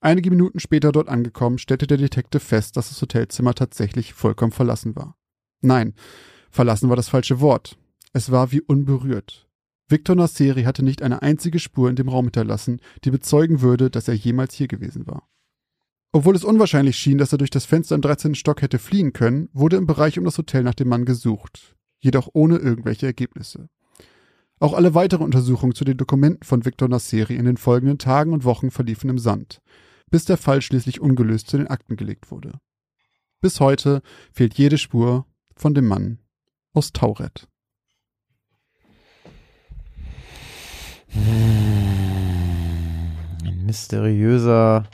Einige 0.00 0.30
Minuten 0.30 0.60
später 0.60 0.92
dort 0.92 1.08
angekommen, 1.08 1.58
stellte 1.58 1.86
der 1.86 1.98
Detective 1.98 2.40
fest, 2.40 2.76
dass 2.76 2.88
das 2.88 3.00
Hotelzimmer 3.02 3.54
tatsächlich 3.54 4.14
vollkommen 4.14 4.52
verlassen 4.52 4.96
war. 4.96 5.16
Nein, 5.60 5.94
verlassen 6.50 6.88
war 6.88 6.96
das 6.96 7.10
falsche 7.10 7.40
Wort. 7.40 7.78
Es 8.12 8.30
war 8.30 8.50
wie 8.50 8.62
unberührt. 8.62 9.46
Victor 9.88 10.16
Nasseri 10.16 10.62
hatte 10.62 10.82
nicht 10.82 11.02
eine 11.02 11.22
einzige 11.22 11.58
Spur 11.58 11.90
in 11.90 11.96
dem 11.96 12.08
Raum 12.08 12.26
hinterlassen, 12.26 12.80
die 13.04 13.10
bezeugen 13.10 13.60
würde, 13.60 13.90
dass 13.90 14.08
er 14.08 14.14
jemals 14.14 14.54
hier 14.54 14.68
gewesen 14.68 15.06
war. 15.06 15.28
Obwohl 16.12 16.34
es 16.34 16.42
unwahrscheinlich 16.42 16.96
schien, 16.96 17.18
dass 17.18 17.32
er 17.32 17.38
durch 17.38 17.50
das 17.50 17.66
Fenster 17.66 17.94
im 17.94 18.02
13. 18.02 18.34
Stock 18.34 18.62
hätte 18.62 18.80
fliehen 18.80 19.12
können, 19.12 19.48
wurde 19.52 19.76
im 19.76 19.86
Bereich 19.86 20.18
um 20.18 20.24
das 20.24 20.38
Hotel 20.38 20.64
nach 20.64 20.74
dem 20.74 20.88
Mann 20.88 21.04
gesucht, 21.04 21.76
jedoch 22.00 22.28
ohne 22.32 22.56
irgendwelche 22.56 23.06
Ergebnisse. 23.06 23.68
Auch 24.58 24.74
alle 24.74 24.94
weiteren 24.94 25.24
Untersuchungen 25.24 25.74
zu 25.74 25.84
den 25.84 25.96
Dokumenten 25.96 26.44
von 26.44 26.64
Victor 26.64 26.88
Nasseri 26.88 27.36
in 27.36 27.44
den 27.44 27.56
folgenden 27.56 27.98
Tagen 27.98 28.32
und 28.32 28.44
Wochen 28.44 28.72
verliefen 28.72 29.08
im 29.08 29.18
Sand, 29.18 29.62
bis 30.10 30.24
der 30.24 30.36
Fall 30.36 30.62
schließlich 30.62 31.00
ungelöst 31.00 31.48
zu 31.48 31.56
den 31.56 31.68
Akten 31.68 31.96
gelegt 31.96 32.30
wurde. 32.32 32.58
Bis 33.40 33.60
heute 33.60 34.02
fehlt 34.32 34.54
jede 34.54 34.78
Spur 34.78 35.26
von 35.54 35.74
dem 35.74 35.86
Mann 35.86 36.18
aus 36.72 36.92
Tauret. 36.92 37.46
Ein 43.44 43.64
mysteriöser 43.64 44.88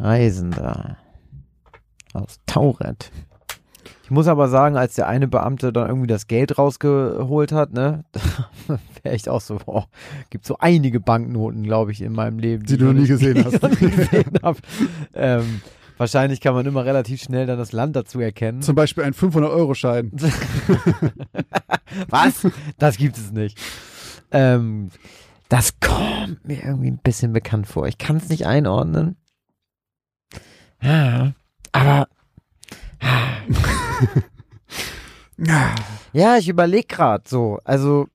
Reisender 0.00 0.96
aus 2.14 2.40
Tauret. 2.46 3.10
Ich 4.02 4.10
muss 4.10 4.26
aber 4.26 4.48
sagen, 4.48 4.76
als 4.76 4.96
der 4.96 5.06
eine 5.06 5.28
Beamte 5.28 5.72
dann 5.72 5.86
irgendwie 5.86 6.08
das 6.08 6.26
Geld 6.26 6.58
rausgeholt 6.58 7.52
hat, 7.52 7.72
ne, 7.72 8.04
wäre 9.04 9.14
ich 9.14 9.28
auch 9.28 9.40
so, 9.40 9.58
boah, 9.64 9.86
gibt 10.30 10.46
so 10.46 10.56
einige 10.58 10.98
Banknoten, 10.98 11.62
glaube 11.62 11.92
ich, 11.92 12.02
in 12.02 12.12
meinem 12.12 12.40
Leben. 12.40 12.64
Die, 12.64 12.72
die 12.72 12.78
du 12.78 12.86
noch 12.86 12.92
nie 12.92 13.06
gesehen 13.06 13.34
die 13.36 13.44
hast. 13.44 13.62
Nie 13.62 13.90
gesehen 13.90 14.32
hab. 14.42 14.56
ähm, 15.14 15.60
wahrscheinlich 15.96 16.40
kann 16.40 16.54
man 16.54 16.66
immer 16.66 16.84
relativ 16.84 17.22
schnell 17.22 17.46
dann 17.46 17.58
das 17.58 17.70
Land 17.70 17.94
dazu 17.94 18.18
erkennen. 18.18 18.62
Zum 18.62 18.74
Beispiel 18.74 19.04
ein 19.04 19.14
500-Euro-Schein. 19.14 20.10
Was? 22.08 22.48
Das 22.78 22.96
gibt 22.96 23.16
es 23.16 23.30
nicht. 23.30 23.58
Ähm, 24.32 24.88
das 25.48 25.78
kommt 25.78 26.44
mir 26.44 26.64
irgendwie 26.64 26.90
ein 26.90 26.98
bisschen 26.98 27.32
bekannt 27.32 27.68
vor. 27.68 27.86
Ich 27.86 27.98
kann 27.98 28.16
es 28.16 28.28
nicht 28.28 28.46
einordnen. 28.46 29.16
Ja, 30.82 31.32
aber 31.72 32.08
ja, 36.12 36.36
ich 36.38 36.48
überlege 36.48 36.86
gerade 36.86 37.24
so. 37.26 37.58
Also, 37.64 38.06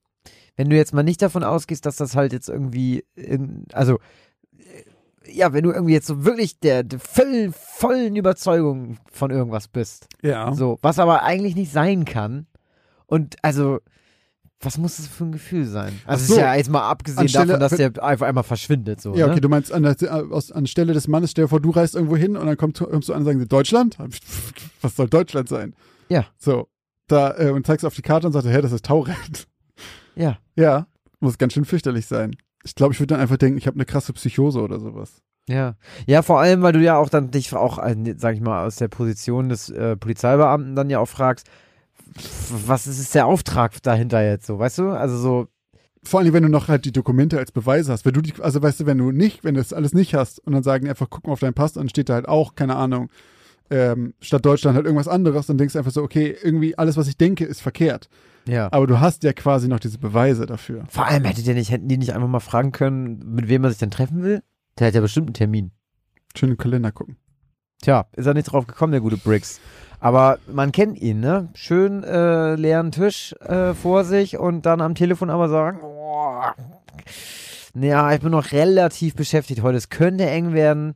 wenn 0.56 0.70
du 0.70 0.76
jetzt 0.76 0.94
mal 0.94 1.02
nicht 1.02 1.20
davon 1.22 1.44
ausgehst, 1.44 1.86
dass 1.86 1.96
das 1.96 2.16
halt 2.16 2.32
jetzt 2.32 2.48
irgendwie, 2.48 3.04
in, 3.14 3.64
also 3.72 3.98
äh, 4.58 5.30
ja, 5.30 5.52
wenn 5.52 5.64
du 5.64 5.72
irgendwie 5.72 5.94
jetzt 5.94 6.06
so 6.06 6.24
wirklich 6.24 6.60
der, 6.60 6.84
der 6.84 7.00
vollen, 7.00 7.52
vollen 7.52 8.16
Überzeugung 8.16 8.98
von 9.10 9.30
irgendwas 9.30 9.68
bist. 9.68 10.08
Ja. 10.22 10.54
So, 10.54 10.78
was 10.82 10.98
aber 10.98 11.22
eigentlich 11.22 11.56
nicht 11.56 11.72
sein 11.72 12.04
kann. 12.04 12.46
Und 13.06 13.36
also, 13.42 13.80
was 14.60 14.78
muss 14.78 14.96
das 14.96 15.06
für 15.06 15.24
ein 15.24 15.32
Gefühl 15.32 15.66
sein? 15.66 15.92
Also, 16.06 16.26
so. 16.26 16.34
ist 16.34 16.40
ja 16.40 16.54
jetzt 16.54 16.70
mal 16.70 16.88
abgesehen 16.88 17.20
Anstelle- 17.20 17.58
davon, 17.58 17.60
dass 17.60 17.76
der 17.76 18.02
einfach 18.02 18.26
einmal 18.26 18.44
verschwindet. 18.44 19.00
So, 19.00 19.14
Ja, 19.14 19.26
okay, 19.26 19.34
ne? 19.36 19.40
du 19.42 19.48
meinst 19.48 19.70
an 19.72 19.82
der, 19.82 19.96
aus, 20.30 20.50
anstelle 20.50 20.92
des 20.94 21.08
Mannes, 21.08 21.32
stell 21.32 21.44
dir 21.44 21.48
vor, 21.48 21.60
du 21.60 21.70
reist 21.70 21.94
irgendwo 21.94 22.16
hin 22.16 22.36
und 22.36 22.46
dann 22.46 22.56
kommt, 22.56 22.78
kommst 22.78 23.08
du 23.08 23.12
an 23.12 23.20
und 23.20 23.24
sagen 23.26 23.38
sie, 23.38 23.46
Deutschland? 23.46 23.98
Was 24.80 24.96
soll 24.96 25.08
Deutschland 25.08 25.48
sein? 25.48 25.74
Ja. 26.08 26.24
So, 26.38 26.68
da, 27.06 27.36
äh, 27.38 27.50
und 27.50 27.66
zeigst 27.66 27.84
auf 27.84 27.94
die 27.94 28.02
Karte 28.02 28.26
und 28.26 28.32
sagst, 28.32 28.48
hä, 28.48 28.60
das 28.62 28.72
ist 28.72 28.84
Tauret. 28.86 29.46
Ja. 30.14 30.38
Ja, 30.54 30.86
muss 31.20 31.36
ganz 31.38 31.52
schön 31.52 31.64
fürchterlich 31.66 32.06
sein. 32.06 32.34
Ich 32.64 32.74
glaube, 32.74 32.94
ich 32.94 33.00
würde 33.00 33.14
dann 33.14 33.20
einfach 33.20 33.36
denken, 33.36 33.58
ich 33.58 33.66
habe 33.66 33.76
eine 33.76 33.84
krasse 33.84 34.12
Psychose 34.14 34.60
oder 34.60 34.80
sowas. 34.80 35.22
Ja. 35.48 35.76
Ja, 36.06 36.22
vor 36.22 36.40
allem, 36.40 36.62
weil 36.62 36.72
du 36.72 36.80
ja 36.80 36.96
auch 36.96 37.08
dann 37.08 37.30
dich 37.30 37.54
auch, 37.54 37.78
äh, 37.78 37.94
sag 38.16 38.34
ich 38.34 38.40
mal, 38.40 38.66
aus 38.66 38.76
der 38.76 38.88
Position 38.88 39.48
des 39.48 39.68
äh, 39.68 39.96
Polizeibeamten 39.96 40.74
dann 40.74 40.90
ja 40.90 40.98
auch 40.98 41.06
fragst, 41.06 41.46
was 42.66 42.86
ist 42.86 43.14
der 43.14 43.26
Auftrag 43.26 43.82
dahinter 43.82 44.22
jetzt 44.24 44.46
so, 44.46 44.58
weißt 44.58 44.78
du? 44.78 44.90
Also 44.90 45.16
so, 45.18 45.48
Vor 46.04 46.20
allem, 46.20 46.32
wenn 46.32 46.44
du 46.44 46.48
noch 46.48 46.68
halt 46.68 46.84
die 46.84 46.92
Dokumente 46.92 47.38
als 47.38 47.52
Beweise 47.52 47.92
hast. 47.92 48.04
Wenn 48.04 48.14
du 48.14 48.20
die, 48.20 48.34
also 48.40 48.62
weißt 48.62 48.80
du, 48.80 48.86
wenn 48.86 48.98
du 48.98 49.10
nicht, 49.10 49.44
wenn 49.44 49.54
du 49.54 49.60
das 49.60 49.72
alles 49.72 49.92
nicht 49.92 50.14
hast 50.14 50.38
und 50.38 50.52
dann 50.52 50.62
sagen 50.62 50.88
einfach, 50.88 51.08
guck 51.10 51.26
mal 51.26 51.32
auf 51.32 51.40
deinen 51.40 51.54
Pass 51.54 51.72
dann 51.72 51.88
steht 51.88 52.08
da 52.08 52.14
halt 52.14 52.28
auch, 52.28 52.54
keine 52.54 52.76
Ahnung, 52.76 53.10
ähm, 53.70 54.14
statt 54.20 54.46
Deutschland 54.46 54.76
halt 54.76 54.86
irgendwas 54.86 55.08
anderes, 55.08 55.46
dann 55.46 55.58
denkst 55.58 55.72
du 55.72 55.80
einfach 55.80 55.90
so, 55.90 56.02
okay, 56.02 56.36
irgendwie 56.42 56.78
alles, 56.78 56.96
was 56.96 57.08
ich 57.08 57.16
denke, 57.16 57.44
ist 57.44 57.60
verkehrt. 57.60 58.08
ja. 58.46 58.68
Aber 58.70 58.86
du 58.86 59.00
hast 59.00 59.24
ja 59.24 59.32
quasi 59.32 59.66
noch 59.66 59.80
diese 59.80 59.98
Beweise 59.98 60.46
dafür. 60.46 60.84
Vor 60.88 61.06
allem 61.06 61.24
hättet 61.24 61.46
ihr 61.48 61.54
nicht, 61.54 61.72
hätten 61.72 61.88
die 61.88 61.98
nicht 61.98 62.14
einfach 62.14 62.28
mal 62.28 62.38
fragen 62.40 62.70
können, 62.70 63.18
mit 63.34 63.48
wem 63.48 63.64
er 63.64 63.70
sich 63.70 63.78
denn 63.80 63.90
treffen 63.90 64.22
will? 64.22 64.42
Der 64.78 64.86
hat 64.86 64.94
ja 64.94 65.00
bestimmt 65.00 65.26
einen 65.26 65.34
Termin. 65.34 65.72
Schön 66.36 66.50
im 66.50 66.56
Kalender 66.56 66.92
gucken. 66.92 67.16
Tja, 67.82 68.06
ist 68.12 68.26
er 68.26 68.34
nicht 68.34 68.44
drauf 68.52 68.66
gekommen, 68.66 68.92
der 68.92 69.00
gute 69.00 69.16
Briggs. 69.16 69.60
Aber 70.00 70.38
man 70.52 70.72
kennt 70.72 71.00
ihn, 71.00 71.20
ne? 71.20 71.48
Schön 71.54 72.04
äh, 72.04 72.54
leeren 72.54 72.92
Tisch 72.92 73.34
äh, 73.40 73.74
vor 73.74 74.04
sich 74.04 74.38
und 74.38 74.66
dann 74.66 74.80
am 74.80 74.94
Telefon 74.94 75.30
aber 75.30 75.48
sagen, 75.48 75.80
oh, 75.82 76.42
ja, 77.78 78.12
ich 78.14 78.20
bin 78.20 78.30
noch 78.30 78.52
relativ 78.52 79.14
beschäftigt 79.14 79.62
heute. 79.62 79.76
Es 79.76 79.90
könnte 79.90 80.24
eng 80.24 80.54
werden. 80.54 80.94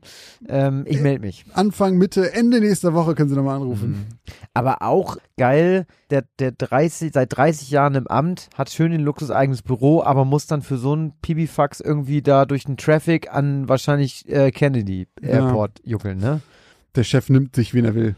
Ähm, 0.48 0.84
ich 0.86 1.00
melde 1.00 1.20
mich. 1.20 1.44
Anfang, 1.52 1.98
Mitte, 1.98 2.32
Ende 2.32 2.60
nächster 2.60 2.94
Woche 2.94 3.14
können 3.14 3.28
sie 3.28 3.36
nochmal 3.36 3.56
anrufen. 3.56 3.90
Mhm. 3.90 4.06
Aber 4.54 4.80
auch 4.80 5.18
geil, 5.36 5.86
der, 6.08 6.24
der 6.38 6.52
30, 6.52 7.12
seit 7.12 7.36
30 7.36 7.70
Jahren 7.70 7.94
im 7.96 8.06
Amt, 8.06 8.48
hat 8.56 8.70
schön 8.70 8.92
ein 8.92 9.00
luxuseigenes 9.00 9.62
Büro, 9.62 10.02
aber 10.02 10.24
muss 10.24 10.46
dann 10.46 10.62
für 10.62 10.78
so 10.78 10.92
einen 10.92 11.12
Pipifax 11.20 11.80
irgendwie 11.80 12.22
da 12.22 12.46
durch 12.46 12.64
den 12.64 12.78
Traffic 12.78 13.32
an 13.32 13.68
wahrscheinlich 13.68 14.26
äh, 14.28 14.50
Kennedy 14.50 15.06
Ja. 15.20 15.28
Airport 15.28 15.80
juckeln, 15.84 16.18
ne? 16.18 16.40
Der 16.94 17.04
Chef 17.04 17.28
nimmt 17.28 17.54
sich, 17.54 17.74
wen 17.74 17.84
er 17.84 17.94
will. 17.94 18.16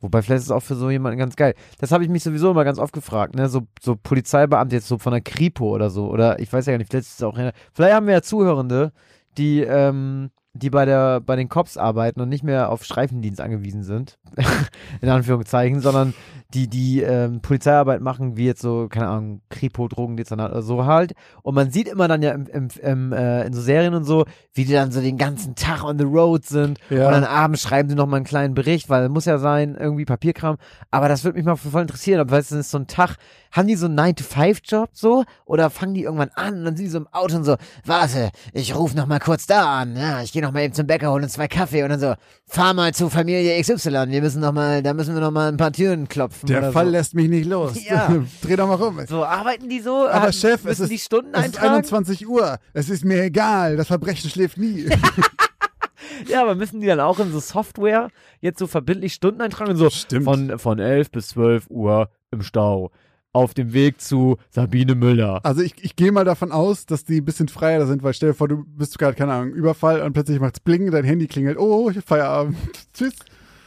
Wobei 0.00 0.22
vielleicht 0.22 0.40
ist 0.40 0.46
es 0.46 0.50
auch 0.50 0.62
für 0.62 0.76
so 0.76 0.90
jemanden 0.90 1.18
ganz 1.18 1.34
geil. 1.34 1.54
Das 1.78 1.90
habe 1.90 2.04
ich 2.04 2.10
mich 2.10 2.22
sowieso 2.22 2.50
immer 2.50 2.64
ganz 2.64 2.78
oft 2.78 2.92
gefragt, 2.92 3.34
ne? 3.34 3.48
So, 3.48 3.66
so 3.80 3.96
Polizeibeamte 3.96 4.76
jetzt 4.76 4.88
so 4.88 4.98
von 4.98 5.12
der 5.12 5.20
Kripo 5.20 5.74
oder 5.74 5.90
so. 5.90 6.08
Oder 6.08 6.38
ich 6.38 6.52
weiß 6.52 6.66
ja 6.66 6.72
gar 6.72 6.78
nicht, 6.78 6.90
vielleicht 6.90 7.06
ist 7.06 7.20
es 7.20 7.22
auch. 7.22 7.36
Vielleicht 7.72 7.94
haben 7.94 8.06
wir 8.06 8.14
ja 8.14 8.22
Zuhörende, 8.22 8.92
die, 9.36 9.60
ähm, 9.60 10.30
die 10.52 10.70
bei 10.70 10.84
der, 10.84 11.20
bei 11.20 11.34
den 11.34 11.48
Cops 11.48 11.76
arbeiten 11.76 12.20
und 12.20 12.28
nicht 12.28 12.44
mehr 12.44 12.70
auf 12.70 12.84
Streifendienst 12.84 13.40
angewiesen 13.40 13.82
sind. 13.82 14.18
in 15.00 15.08
Anführungszeichen, 15.08 15.80
sondern 15.80 16.14
die, 16.54 16.66
die 16.66 17.02
ähm, 17.02 17.40
Polizeiarbeit 17.42 18.00
machen, 18.00 18.38
wie 18.38 18.46
jetzt 18.46 18.62
so, 18.62 18.88
keine 18.88 19.08
Ahnung, 19.08 19.42
Kripo, 19.50 19.86
Drogendezernat 19.86 20.50
oder 20.50 20.62
so 20.62 20.86
halt. 20.86 21.12
Und 21.42 21.54
man 21.54 21.70
sieht 21.70 21.88
immer 21.88 22.08
dann 22.08 22.22
ja 22.22 22.30
im, 22.32 22.46
im, 22.46 22.68
im, 22.82 23.12
äh, 23.12 23.44
in 23.46 23.52
so 23.52 23.60
Serien 23.60 23.92
und 23.92 24.04
so, 24.04 24.24
wie 24.54 24.64
die 24.64 24.72
dann 24.72 24.90
so 24.90 25.02
den 25.02 25.18
ganzen 25.18 25.56
Tag 25.56 25.84
on 25.84 25.98
the 25.98 26.04
road 26.06 26.46
sind 26.46 26.78
Ja. 26.88 27.06
und 27.06 27.12
dann 27.12 27.24
abends 27.24 27.60
schreiben 27.60 27.90
sie 27.90 27.94
noch 27.94 28.06
mal 28.06 28.16
einen 28.16 28.24
kleinen 28.24 28.54
Bericht, 28.54 28.88
weil 28.88 29.10
muss 29.10 29.26
ja 29.26 29.36
sein, 29.36 29.76
irgendwie 29.78 30.06
Papierkram. 30.06 30.56
Aber 30.90 31.08
das 31.08 31.22
würde 31.22 31.36
mich 31.36 31.44
mal 31.44 31.56
voll 31.56 31.82
interessieren. 31.82 32.20
Ob, 32.20 32.30
weißt 32.30 32.50
du, 32.50 32.54
das 32.56 32.64
ist 32.66 32.70
so 32.70 32.78
ein 32.78 32.86
Tag, 32.86 33.16
haben 33.52 33.68
die 33.68 33.76
so 33.76 33.84
einen 33.84 33.98
9-to-5-Job 34.00 34.88
so? 34.94 35.24
Oder 35.44 35.68
fangen 35.68 35.92
die 35.92 36.04
irgendwann 36.04 36.30
an 36.34 36.54
und 36.60 36.64
dann 36.64 36.76
sind 36.78 36.86
die 36.86 36.90
so 36.90 36.98
im 36.98 37.08
Auto 37.08 37.36
und 37.36 37.44
so, 37.44 37.56
warte, 37.84 38.30
ich 38.54 38.74
rufe 38.74 38.96
noch 38.96 39.06
mal 39.06 39.20
kurz 39.20 39.46
da 39.46 39.80
an. 39.80 39.96
Ja, 39.96 40.22
ich 40.22 40.32
gehe 40.32 40.40
noch 40.40 40.52
mal 40.52 40.62
eben 40.62 40.72
zum 40.72 40.86
Bäcker, 40.86 41.10
hole 41.10 41.24
uns 41.24 41.34
zwei 41.34 41.46
Kaffee 41.48 41.82
und 41.82 41.90
dann 41.90 42.00
so, 42.00 42.14
fahr 42.46 42.72
mal 42.72 42.94
zu 42.94 43.10
Familie 43.10 43.60
XY. 43.60 44.06
Wir 44.08 44.22
müssen 44.22 44.40
noch 44.40 44.52
mal, 44.52 44.82
da 44.82 44.94
müssen 44.94 45.12
wir 45.12 45.20
noch 45.20 45.30
mal 45.30 45.48
ein 45.48 45.58
paar 45.58 45.72
Türen 45.72 46.08
klopfen. 46.08 46.37
Klopfen. 46.46 46.62
Der 46.62 46.72
Fall 46.72 46.86
so. 46.86 46.92
lässt 46.92 47.14
mich 47.14 47.28
nicht 47.28 47.46
los. 47.48 47.72
Ja. 47.88 48.08
Dreh 48.42 48.56
doch 48.56 48.68
mal 48.68 48.74
rum. 48.74 49.00
So, 49.08 49.24
arbeiten 49.24 49.68
die 49.68 49.80
so? 49.80 50.06
Aber 50.08 50.22
Haben- 50.22 50.32
Chef, 50.32 50.60
es 50.60 50.64
müssen 50.64 50.82
ist, 50.84 50.92
die 50.92 50.98
Stunden 50.98 51.30
es 51.34 51.40
ist 51.40 51.44
eintragen? 51.56 51.74
21 51.76 52.28
Uhr. 52.28 52.58
Es 52.72 52.90
ist 52.90 53.04
mir 53.04 53.22
egal. 53.22 53.76
Das 53.76 53.86
Verbrechen 53.88 54.30
schläft 54.30 54.58
nie. 54.58 54.86
Ja, 56.26 56.42
aber 56.42 56.56
müssen 56.56 56.80
die 56.80 56.86
dann 56.86 56.98
auch 57.00 57.20
in 57.20 57.30
so 57.30 57.38
Software 57.38 58.08
jetzt 58.40 58.58
so 58.58 58.66
verbindlich 58.66 59.14
Stunden 59.14 59.40
eintragen 59.40 59.70
und 59.70 59.76
so 59.76 59.88
Stimmt. 59.88 60.24
von, 60.24 60.58
von 60.58 60.78
11 60.80 61.10
bis 61.12 61.28
12 61.28 61.66
Uhr 61.70 62.10
im 62.32 62.42
Stau 62.42 62.90
auf 63.32 63.54
dem 63.54 63.72
Weg 63.72 64.00
zu 64.00 64.36
Sabine 64.50 64.94
Müller. 64.96 65.40
Also 65.44 65.62
ich, 65.62 65.74
ich 65.80 65.94
gehe 65.94 66.10
mal 66.10 66.24
davon 66.24 66.50
aus, 66.50 66.86
dass 66.86 67.04
die 67.04 67.20
ein 67.20 67.24
bisschen 67.24 67.46
freier 67.48 67.78
da 67.78 67.86
sind, 67.86 68.02
weil 68.02 68.14
stell 68.14 68.30
dir 68.30 68.34
vor, 68.34 68.48
du 68.48 68.64
bist 68.66 68.98
gerade, 68.98 69.14
keine 69.14 69.32
Ahnung, 69.32 69.52
Überfall 69.52 70.00
und 70.02 70.12
plötzlich 70.12 70.40
macht's 70.40 70.58
bling, 70.60 70.90
dein 70.90 71.04
Handy 71.04 71.28
klingelt, 71.28 71.58
oh, 71.58 71.92
Feierabend, 72.04 72.56
tschüss. 72.94 73.14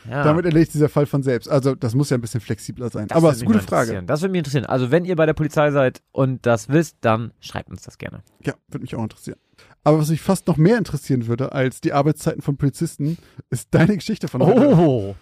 Ja. 0.10 0.24
Damit 0.24 0.46
erledigt 0.46 0.74
dieser 0.74 0.90
Fall 0.90 1.06
von 1.06 1.24
selbst. 1.24 1.50
Also 1.50 1.76
das 1.76 1.94
muss 1.96 2.10
ja 2.10 2.18
ein 2.18 2.22
bisschen 2.22 2.42
flexibler 2.42 2.90
sein. 2.90 3.08
Das 3.08 3.18
Aber 3.18 3.30
es 3.30 3.38
ist 3.38 3.44
eine 3.44 3.54
gute 3.54 3.66
Frage. 3.66 4.02
Das 4.04 4.22
würde 4.22 4.32
mich 4.32 4.40
interessieren. 4.40 4.66
Also 4.66 4.92
wenn 4.92 5.06
ihr 5.06 5.16
bei 5.16 5.26
der 5.26 5.34
Polizei 5.34 5.72
seid 5.72 6.02
und 6.12 6.46
das 6.46 6.70
wisst, 6.70 6.98
dann 7.02 7.34
schreibt 7.40 7.70
uns 7.70 7.84
das 7.84 7.98
gerne. 7.98 8.24
Ja, 8.44 8.54
würde 8.68 8.82
mich 8.82 8.96
auch 8.96 9.04
interessieren. 9.04 9.38
Aber 9.84 10.00
was 10.00 10.10
mich 10.10 10.22
fast 10.22 10.48
noch 10.48 10.58
mehr 10.58 10.78
interessieren 10.78 11.28
würde 11.28 11.52
als 11.52 11.82
die 11.82 11.94
Arbeitszeiten 11.94 12.42
von 12.42 12.58
Polizisten, 12.58 13.18
ist 13.50 13.70
deine 13.72 13.96
Geschichte 13.96 14.28
von 14.28 14.44
heute. 14.44 14.76
Oh! 14.76 15.16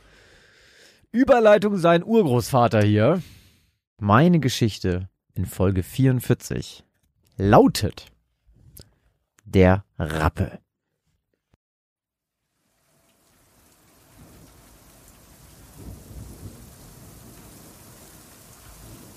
Überleitung 1.12 1.78
sein 1.78 2.04
Urgroßvater 2.04 2.82
hier. 2.82 3.22
Meine 4.00 4.40
Geschichte 4.40 5.10
in 5.34 5.46
Folge 5.46 5.84
44 5.84 6.84
lautet 7.38 8.08
Der 9.46 9.84
Rappe. 9.98 10.60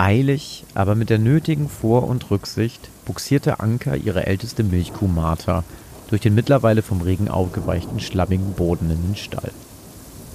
Eilig, 0.03 0.65
aber 0.75 0.97
mit 0.97 1.11
der 1.11 1.21
nötigen 1.21 1.69
Vor- 1.69 2.09
und 2.09 2.29
Rücksicht 2.33 2.91
buxierte 3.05 3.61
Anker 3.61 3.97
ihre 3.97 4.27
älteste 4.27 4.65
Milchkuh 4.65 5.07
Martha 5.07 5.63
durch 6.09 6.21
den 6.21 6.35
mittlerweile 6.35 6.83
vom 6.83 7.03
Regen 7.03 7.29
aufgeweichten, 7.29 8.01
schlammigen 8.01 8.55
Boden 8.55 8.91
in 8.91 9.01
den 9.01 9.15
Stall. 9.15 9.53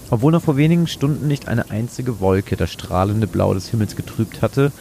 Obwohl 0.09 0.32
noch 0.32 0.43
vor 0.43 0.55
wenigen 0.55 0.88
Stunden 0.88 1.28
nicht 1.28 1.49
eine 1.49 1.70
einzige 1.70 2.22
Wolke 2.22 2.55
das 2.55 2.72
strahlende 2.72 3.28
Blau 3.28 3.53
des 3.53 3.68
Himmels 3.68 3.97
getrübt 3.97 4.41
hatte, 4.41 4.72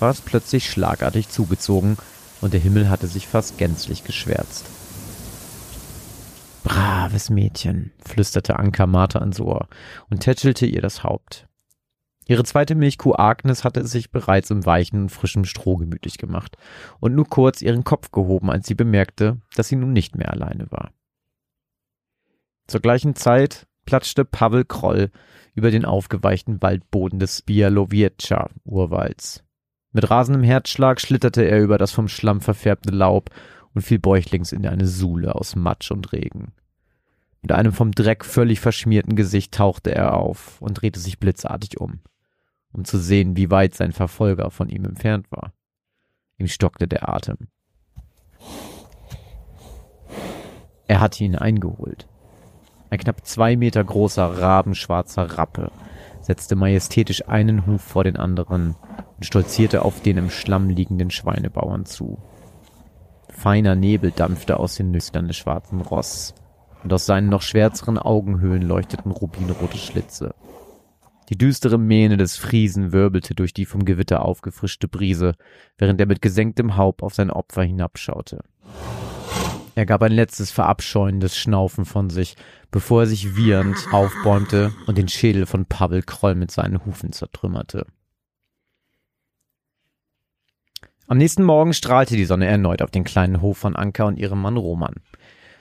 war 0.00 0.10
es 0.10 0.20
plötzlich 0.20 0.68
schlagartig 0.68 1.28
zugezogen 1.28 1.96
und 2.40 2.52
der 2.52 2.58
Himmel 2.58 2.90
hatte 2.90 3.06
sich 3.06 3.28
fast 3.28 3.58
gänzlich 3.58 4.02
geschwärzt. 4.02 4.64
Braves 6.64 7.30
Mädchen, 7.30 7.92
flüsterte 8.04 8.58
Anka 8.58 8.88
Martha 8.88 9.20
ans 9.20 9.38
Ohr 9.38 9.68
und 10.10 10.18
tätschelte 10.18 10.66
ihr 10.66 10.82
das 10.82 11.04
Haupt. 11.04 11.46
Ihre 12.28 12.44
zweite 12.44 12.74
Milchkuh 12.74 13.14
Agnes 13.14 13.64
hatte 13.64 13.80
es 13.80 13.90
sich 13.90 14.10
bereits 14.10 14.50
im 14.50 14.64
weichen 14.64 15.02
und 15.02 15.08
frischen 15.10 15.44
Stroh 15.44 15.76
gemütlich 15.76 16.18
gemacht 16.18 16.56
und 17.00 17.14
nur 17.14 17.28
kurz 17.28 17.62
ihren 17.62 17.84
Kopf 17.84 18.12
gehoben, 18.12 18.50
als 18.50 18.66
sie 18.66 18.74
bemerkte, 18.74 19.38
dass 19.56 19.68
sie 19.68 19.76
nun 19.76 19.92
nicht 19.92 20.16
mehr 20.16 20.30
alleine 20.30 20.70
war. 20.70 20.92
Zur 22.68 22.80
gleichen 22.80 23.14
Zeit 23.14 23.66
platschte 23.84 24.24
Pavel 24.24 24.64
Kroll 24.64 25.10
über 25.54 25.70
den 25.70 25.84
aufgeweichten 25.84 26.62
Waldboden 26.62 27.18
des 27.18 27.38
Spialowiecza-Urwalds. 27.38 29.44
Mit 29.92 30.08
rasendem 30.08 30.42
Herzschlag 30.42 31.00
schlitterte 31.00 31.42
er 31.42 31.62
über 31.62 31.76
das 31.76 31.92
vom 31.92 32.08
Schlamm 32.08 32.40
verfärbte 32.40 32.92
Laub 32.92 33.30
und 33.74 33.82
fiel 33.82 33.98
bäuchlings 33.98 34.52
in 34.52 34.66
eine 34.66 34.86
Sule 34.86 35.34
aus 35.34 35.56
Matsch 35.56 35.90
und 35.90 36.12
Regen. 36.12 36.52
Mit 37.42 37.52
einem 37.52 37.72
vom 37.72 37.90
Dreck 37.90 38.24
völlig 38.24 38.60
verschmierten 38.60 39.16
Gesicht 39.16 39.52
tauchte 39.52 39.94
er 39.94 40.14
auf 40.14 40.62
und 40.62 40.80
drehte 40.80 41.00
sich 41.00 41.18
blitzartig 41.18 41.80
um, 41.80 42.00
um 42.72 42.84
zu 42.84 42.98
sehen, 42.98 43.36
wie 43.36 43.50
weit 43.50 43.74
sein 43.74 43.92
Verfolger 43.92 44.50
von 44.50 44.68
ihm 44.68 44.84
entfernt 44.84 45.30
war. 45.30 45.52
Ihm 46.38 46.48
stockte 46.48 46.88
der 46.88 47.08
Atem. 47.08 47.48
Er 50.86 51.00
hatte 51.00 51.24
ihn 51.24 51.36
eingeholt. 51.36 52.08
Ein 52.90 52.98
knapp 52.98 53.24
zwei 53.24 53.56
Meter 53.56 53.82
großer, 53.82 54.38
rabenschwarzer 54.40 55.38
Rappe 55.38 55.70
setzte 56.22 56.56
majestätisch 56.56 57.28
einen 57.28 57.66
Huf 57.66 57.82
vor 57.82 58.04
den 58.04 58.16
anderen 58.16 58.76
und 59.16 59.26
stolzierte 59.26 59.84
auf 59.84 60.00
den 60.00 60.16
im 60.16 60.30
Schlamm 60.30 60.68
liegenden 60.68 61.10
Schweinebauern 61.10 61.84
zu. 61.84 62.18
Feiner 63.28 63.74
Nebel 63.74 64.12
dampfte 64.12 64.58
aus 64.58 64.76
den 64.76 64.90
Nüstern 64.90 65.26
des 65.26 65.36
schwarzen 65.36 65.80
Ross, 65.80 66.34
und 66.84 66.92
aus 66.92 67.06
seinen 67.06 67.28
noch 67.28 67.42
schwärzeren 67.42 67.96
Augenhöhlen 67.96 68.62
leuchteten 68.62 69.12
rubinrote 69.12 69.78
Schlitze. 69.78 70.34
Die 71.32 71.38
düstere 71.38 71.78
Mähne 71.78 72.18
des 72.18 72.36
Friesen 72.36 72.92
wirbelte 72.92 73.34
durch 73.34 73.54
die 73.54 73.64
vom 73.64 73.86
Gewitter 73.86 74.22
aufgefrischte 74.22 74.86
Brise, 74.86 75.34
während 75.78 75.98
er 75.98 76.04
mit 76.04 76.20
gesenktem 76.20 76.76
Haupt 76.76 77.02
auf 77.02 77.14
sein 77.14 77.30
Opfer 77.30 77.62
hinabschaute. 77.62 78.40
Er 79.74 79.86
gab 79.86 80.02
ein 80.02 80.12
letztes 80.12 80.50
verabscheuendes 80.50 81.34
Schnaufen 81.34 81.86
von 81.86 82.10
sich, 82.10 82.36
bevor 82.70 83.04
er 83.04 83.06
sich 83.06 83.34
wiehernd 83.34 83.78
aufbäumte 83.92 84.74
und 84.86 84.98
den 84.98 85.08
Schädel 85.08 85.46
von 85.46 85.64
Pavel 85.64 86.02
Kroll 86.02 86.34
mit 86.34 86.50
seinen 86.50 86.84
Hufen 86.84 87.12
zertrümmerte. 87.12 87.86
Am 91.06 91.16
nächsten 91.16 91.44
Morgen 91.44 91.72
strahlte 91.72 92.14
die 92.14 92.26
Sonne 92.26 92.44
erneut 92.44 92.82
auf 92.82 92.90
den 92.90 93.04
kleinen 93.04 93.40
Hof 93.40 93.56
von 93.56 93.74
Anka 93.74 94.04
und 94.04 94.18
ihrem 94.18 94.42
Mann 94.42 94.58
Roman. 94.58 94.96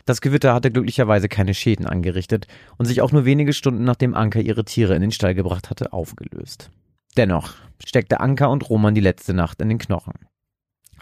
Das 0.05 0.21
Gewitter 0.21 0.53
hatte 0.53 0.71
glücklicherweise 0.71 1.29
keine 1.29 1.53
Schäden 1.53 1.85
angerichtet 1.85 2.47
und 2.77 2.85
sich 2.85 3.01
auch 3.01 3.11
nur 3.11 3.25
wenige 3.25 3.53
Stunden 3.53 3.83
nachdem 3.83 4.13
Anka 4.13 4.39
ihre 4.39 4.65
Tiere 4.65 4.95
in 4.95 5.01
den 5.01 5.11
Stall 5.11 5.35
gebracht 5.35 5.69
hatte, 5.69 5.93
aufgelöst. 5.93 6.71
Dennoch 7.17 7.53
steckte 7.85 8.19
Anka 8.19 8.47
und 8.47 8.69
Roman 8.69 8.95
die 8.95 9.01
letzte 9.01 9.33
Nacht 9.33 9.61
in 9.61 9.69
den 9.69 9.77
Knochen. 9.77 10.13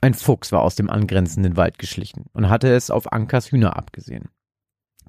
Ein 0.02 0.14
Fuchs 0.14 0.52
war 0.52 0.62
aus 0.62 0.76
dem 0.76 0.90
angrenzenden 0.90 1.58
Wald 1.58 1.78
geschlichen 1.78 2.26
und 2.34 2.50
hatte 2.50 2.74
es 2.74 2.90
auf 2.90 3.12
Ankas 3.12 3.52
Hühner 3.52 3.76
abgesehen. 3.76 4.30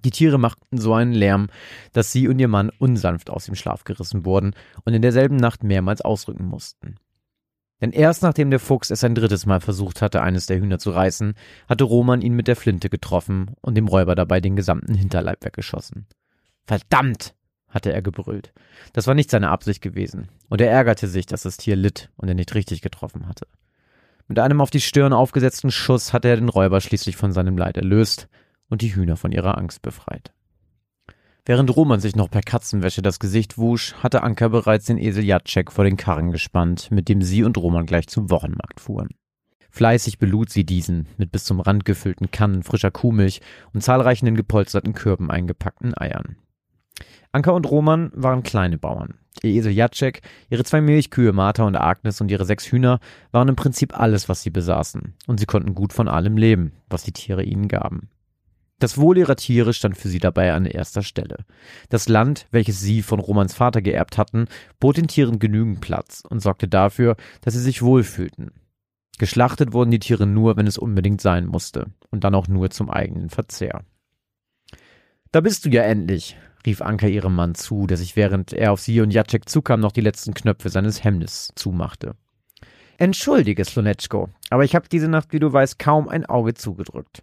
Die 0.05 0.11
Tiere 0.11 0.39
machten 0.39 0.79
so 0.79 0.95
einen 0.95 1.13
Lärm, 1.13 1.49
dass 1.93 2.11
sie 2.11 2.27
und 2.29 2.39
ihr 2.39 2.49
Mann 2.49 2.71
unsanft 2.79 3.31
aus 3.31 3.47
dem 3.47 3.55
Schlaf 3.55 3.85
gerissen 3.85 4.25
wurden 4.25 4.55
und 4.85 4.95
in 4.95 5.03
derselben 5.03 5.37
Nacht 5.37 5.63
mehrmals 5.63 6.01
ausrücken 6.01 6.47
mussten. 6.47 6.97
Denn 7.81 7.93
erst 7.93 8.23
nachdem 8.23 8.51
der 8.51 8.61
Fuchs 8.61 8.91
es 8.91 9.05
ein 9.05 9.15
drittes 9.15 9.47
Mal 9.47 9.61
versucht 9.61 10.03
hatte, 10.03 10.23
eines 10.23 10.47
der 10.47 10.59
Hühner 10.59 10.79
zu 10.79 10.91
reißen, 10.91 11.35
hatte 11.69 11.85
Roman 11.85 12.21
ihn 12.21 12.35
mit 12.35 12.47
der 12.47 12.57
Flinte 12.57 12.91
getroffen 12.91 13.53
und 13.63 13.75
dem 13.75 13.89
Räuber 13.89 14.15
dabei 14.15 14.41
den 14.41 14.57
gesamten 14.57 14.95
Hinterleib 14.95 15.45
weggeschossen. 15.45 16.07
Verdammt! 16.65 17.35
hatte 17.69 17.93
er 17.93 18.03
gebrüllt. 18.03 18.53
Das 18.93 19.07
war 19.07 19.15
nicht 19.15 19.31
seine 19.31 19.51
Absicht 19.51 19.81
gewesen, 19.81 20.29
und 20.49 20.61
er 20.61 20.71
ärgerte 20.71 21.07
sich, 21.07 21.27
dass 21.27 21.43
das 21.43 21.57
Tier 21.57 21.77
litt 21.77 22.11
und 22.17 22.29
er 22.29 22.35
nicht 22.35 22.55
richtig 22.55 22.83
getroffen 22.83 23.29
hatte. 23.29 23.47
Mit 24.27 24.39
einem 24.41 24.61
auf 24.61 24.71
die 24.71 24.81
Stirn 24.81 25.13
aufgesetzten 25.13 25.71
Schuss 25.71 26.13
hatte 26.13 26.29
er 26.29 26.37
den 26.37 26.49
Räuber 26.49 26.81
schließlich 26.81 27.17
von 27.17 27.33
seinem 27.33 27.57
Leid 27.57 27.77
erlöst 27.77 28.29
und 28.69 28.83
die 28.83 28.95
Hühner 28.95 29.17
von 29.17 29.33
ihrer 29.33 29.57
Angst 29.57 29.83
befreit. 29.83 30.33
Während 31.45 31.75
Roman 31.75 32.01
sich 32.01 32.17
noch 32.17 32.31
per 32.31 32.43
Katzenwäsche 32.43 33.03
das 33.03 33.19
Gesicht 33.19 33.57
wusch, 33.57 33.95
hatte 33.95 34.23
Anka 34.23 34.49
bereits 34.49 34.87
den 34.87 34.99
Esel 34.99 35.25
Jacek 35.25 35.73
vor 35.73 35.85
den 35.85 35.97
Karren 35.97 36.33
gespannt, 36.33 36.91
mit 36.91 37.09
dem 37.09 37.23
sie 37.23 37.43
und 37.45 37.57
Roman 37.57 37.87
gleich 37.87 38.09
zum 38.09 38.31
Wochenmarkt 38.31 38.81
fuhren. 38.81 39.09
Fleißig 39.71 40.19
belud 40.19 40.51
sie 40.51 40.65
diesen 40.65 41.09
mit 41.17 41.33
bis 41.33 41.45
zum 41.45 41.61
Rand 41.61 41.85
gefüllten 41.85 42.31
Kannen 42.31 42.63
frischer 42.63 42.91
Kuhmilch 42.91 43.41
und 43.73 43.83
zahlreichen 43.83 44.27
in 44.27 44.35
gepolsterten 44.35 44.95
Körben 44.95 45.31
eingepackten 45.31 45.97
Eiern. 45.97 46.37
Anka 47.33 47.53
und 47.53 47.71
Roman 47.71 48.11
waren 48.15 48.43
kleine 48.43 48.77
Bauern. 48.77 49.15
Ihr 49.43 49.53
Esel 49.53 49.73
Jacek, 49.73 50.23
ihre 50.51 50.65
zwei 50.65 50.81
Milchkühe 50.81 51.33
Martha 51.33 51.63
und 51.63 51.77
Agnes 51.77 52.21
und 52.21 52.31
ihre 52.31 52.45
sechs 52.45 52.67
Hühner 52.67 52.99
waren 53.31 53.49
im 53.49 53.57
Prinzip 53.57 53.99
alles, 53.99 54.29
was 54.29 54.43
sie 54.43 54.51
besaßen, 54.51 55.15
und 55.29 55.39
sie 55.39 55.47
konnten 55.47 55.75
gut 55.75 55.93
von 55.93 56.09
allem 56.09 56.37
leben, 56.37 56.73
was 56.89 57.05
die 57.05 57.13
Tiere 57.13 57.45
ihnen 57.45 57.69
gaben. 57.69 58.11
Das 58.81 58.97
Wohl 58.97 59.19
ihrer 59.19 59.37
Tiere 59.37 59.75
stand 59.75 59.97
für 59.97 60.09
sie 60.09 60.19
dabei 60.19 60.55
an 60.55 60.65
erster 60.65 61.03
Stelle. 61.03 61.45
Das 61.91 62.09
Land, 62.09 62.47
welches 62.51 62.81
sie 62.81 63.03
von 63.03 63.21
Romans 63.21 63.55
Vater 63.55 63.83
geerbt 63.83 64.17
hatten, 64.17 64.47
bot 64.81 64.97
den 64.97 65.07
Tieren 65.07 65.39
genügend 65.39 65.83
Platz 65.83 66.25
und 66.29 66.41
sorgte 66.41 66.67
dafür, 66.67 67.17
dass 67.43 67.55
sie 67.55 67.61
sich 67.61 67.83
wohlfühlten. 67.83 68.53
Geschlachtet 69.19 69.75
wurden 69.75 69.91
die 69.91 69.99
Tiere 69.99 70.27
nur, 70.27 70.57
wenn 70.57 70.67
es 70.67 70.79
unbedingt 70.79 71.21
sein 71.21 71.47
musste, 71.47 71.89
und 72.11 72.25
dann 72.25 72.35
auch 72.35 72.49
nur 72.49 72.71
zum 72.71 72.89
eigenen 72.89 73.29
Verzehr. 73.29 73.83
Da 75.31 75.43
bist 75.43 75.67
du 75.67 75.69
ja 75.69 75.83
endlich, 75.83 76.39
rief 76.65 76.81
Anka 76.81 77.07
ihrem 77.07 77.35
Mann 77.35 77.55
zu, 77.55 77.87
der 77.87 77.99
sich 77.99 78.17
während 78.17 78.55
er 78.55 78.73
auf 78.73 78.81
sie 78.81 79.03
und 79.03 79.11
Jacek 79.11 79.47
zukam, 79.47 79.81
noch 79.81 79.93
die 79.93 80.01
letzten 80.01 80.33
Knöpfe 80.33 80.71
seines 80.71 81.05
Hemdes 81.05 81.53
zumachte. 81.55 82.15
Entschuldige, 82.97 83.63
Slonetschko, 83.63 84.31
aber 84.49 84.65
ich 84.65 84.75
habe 84.75 84.89
diese 84.89 85.09
Nacht, 85.09 85.35
wie 85.35 85.39
du 85.39 85.53
weißt, 85.53 85.79
kaum 85.79 86.09
ein 86.09 86.25
Auge 86.25 86.55
zugedrückt. 86.55 87.23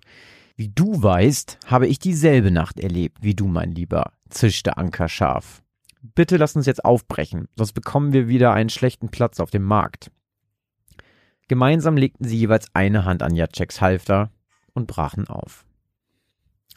Wie 0.60 0.70
du 0.70 1.04
weißt, 1.04 1.60
habe 1.68 1.86
ich 1.86 2.00
dieselbe 2.00 2.50
Nacht 2.50 2.80
erlebt 2.80 3.20
wie 3.22 3.36
du, 3.36 3.46
mein 3.46 3.76
Lieber, 3.76 4.14
zischte 4.28 4.76
Anka 4.76 5.08
scharf. 5.08 5.62
Bitte 6.02 6.38
lass 6.38 6.56
uns 6.56 6.66
jetzt 6.66 6.84
aufbrechen, 6.84 7.48
sonst 7.56 7.74
bekommen 7.74 8.12
wir 8.12 8.28
wieder 8.28 8.54
einen 8.54 8.70
schlechten 8.70 9.10
Platz 9.10 9.40
auf 9.40 9.52
dem 9.52 9.62
Markt. 9.62 10.10
Gemeinsam 11.48 11.96
legten 11.96 12.28
sie 12.28 12.38
jeweils 12.38 12.74
eine 12.74 13.06
Hand 13.06 13.22
an 13.22 13.36
Jaceks 13.36 13.82
Halfter 13.82 14.32
und 14.74 14.88
brachen 14.88 15.28
auf. 15.28 15.64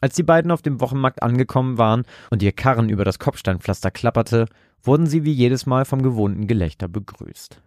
Als 0.02 0.14
die 0.14 0.24
beiden 0.24 0.50
auf 0.50 0.60
dem 0.60 0.78
Wochenmarkt 0.82 1.22
angekommen 1.22 1.78
waren 1.78 2.04
und 2.28 2.42
ihr 2.42 2.52
Karren 2.52 2.90
über 2.90 3.06
das 3.06 3.18
Kopfsteinpflaster 3.18 3.90
klapperte, 3.90 4.44
wurden 4.82 5.06
sie 5.06 5.24
wie 5.24 5.32
jedes 5.32 5.64
Mal 5.64 5.86
vom 5.86 6.02
gewohnten 6.02 6.46
Gelächter 6.46 6.86
begrüßt. 6.86 7.62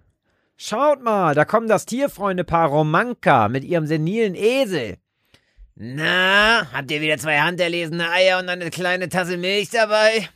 Schaut 0.57 1.01
mal, 1.01 1.34
da 1.34 1.43
kommt 1.43 1.72
das 1.72 1.88
Tierfreundepaar 1.88 2.70
Romanka 2.70 3.49
mit 3.49 3.64
ihrem 3.64 3.88
senilen 3.88 4.36
Esel. 4.36 4.97
Na, 5.76 6.68
habt 6.72 6.92
ihr 6.92 7.02
wieder 7.02 7.18
zwei 7.18 7.40
handerlesene 7.40 8.10
Eier 8.10 8.40
und 8.40 8.48
eine 8.48 8.70
kleine 8.70 9.10
Tasse 9.10 9.38
Milch 9.38 9.70
dabei? 9.72 10.30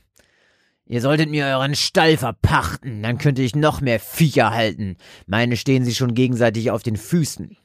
Ihr 0.87 1.01
solltet 1.01 1.29
mir 1.29 1.45
euren 1.45 1.75
Stall 1.75 2.17
verpachten, 2.17 3.03
dann 3.03 3.17
könnte 3.17 3.41
ich 3.41 3.55
noch 3.55 3.81
mehr 3.81 3.99
Viecher 3.99 4.51
halten. 4.51 4.97
Meine 5.27 5.57
stehen 5.57 5.83
sie 5.83 5.93
schon 5.93 6.13
gegenseitig 6.15 6.71
auf 6.71 6.81
den 6.81 6.95
Füßen. 6.95 7.57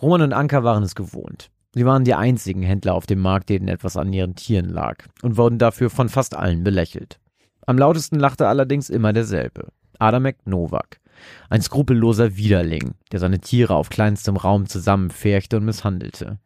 Roman 0.00 0.22
und 0.22 0.32
Anka 0.34 0.62
waren 0.62 0.82
es 0.82 0.94
gewohnt. 0.94 1.50
Sie 1.74 1.84
waren 1.84 2.04
die 2.04 2.14
einzigen 2.14 2.62
Händler 2.62 2.94
auf 2.94 3.06
dem 3.06 3.20
Markt, 3.20 3.48
denen 3.48 3.68
etwas 3.68 3.96
an 3.96 4.12
ihren 4.12 4.36
Tieren 4.36 4.68
lag, 4.68 5.04
und 5.22 5.36
wurden 5.36 5.58
dafür 5.58 5.90
von 5.90 6.08
fast 6.08 6.36
allen 6.36 6.64
belächelt. 6.64 7.18
Am 7.66 7.78
lautesten 7.78 8.20
lachte 8.20 8.46
allerdings 8.46 8.88
immer 8.88 9.12
derselbe, 9.12 9.68
Adamek 9.98 10.46
Novak, 10.46 11.00
ein 11.50 11.62
skrupelloser 11.62 12.36
Widerling, 12.36 12.94
der 13.12 13.20
seine 13.20 13.40
Tiere 13.40 13.74
auf 13.74 13.88
kleinstem 13.88 14.36
Raum 14.36 14.66
zusammenfärchte 14.66 15.56
und 15.56 15.64
misshandelte. 15.64 16.38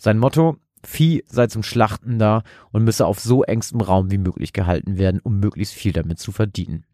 Sein 0.00 0.18
Motto, 0.18 0.56
Vieh 0.84 1.24
sei 1.26 1.48
zum 1.48 1.62
Schlachten 1.62 2.18
da 2.18 2.42
und 2.70 2.84
müsse 2.84 3.06
auf 3.06 3.18
so 3.20 3.42
engstem 3.44 3.80
Raum 3.80 4.10
wie 4.10 4.18
möglich 4.18 4.52
gehalten 4.52 4.98
werden, 4.98 5.20
um 5.22 5.40
möglichst 5.40 5.74
viel 5.74 5.92
damit 5.92 6.18
zu 6.18 6.32
verdienen. 6.32 6.84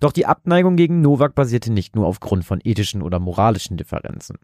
Doch 0.00 0.12
die 0.12 0.26
Abneigung 0.26 0.76
gegen 0.76 1.00
Novak 1.00 1.34
basierte 1.34 1.72
nicht 1.72 1.94
nur 1.94 2.06
aufgrund 2.06 2.44
von 2.44 2.60
ethischen 2.62 3.02
oder 3.02 3.20
moralischen 3.20 3.76
Differenzen. 3.76 4.38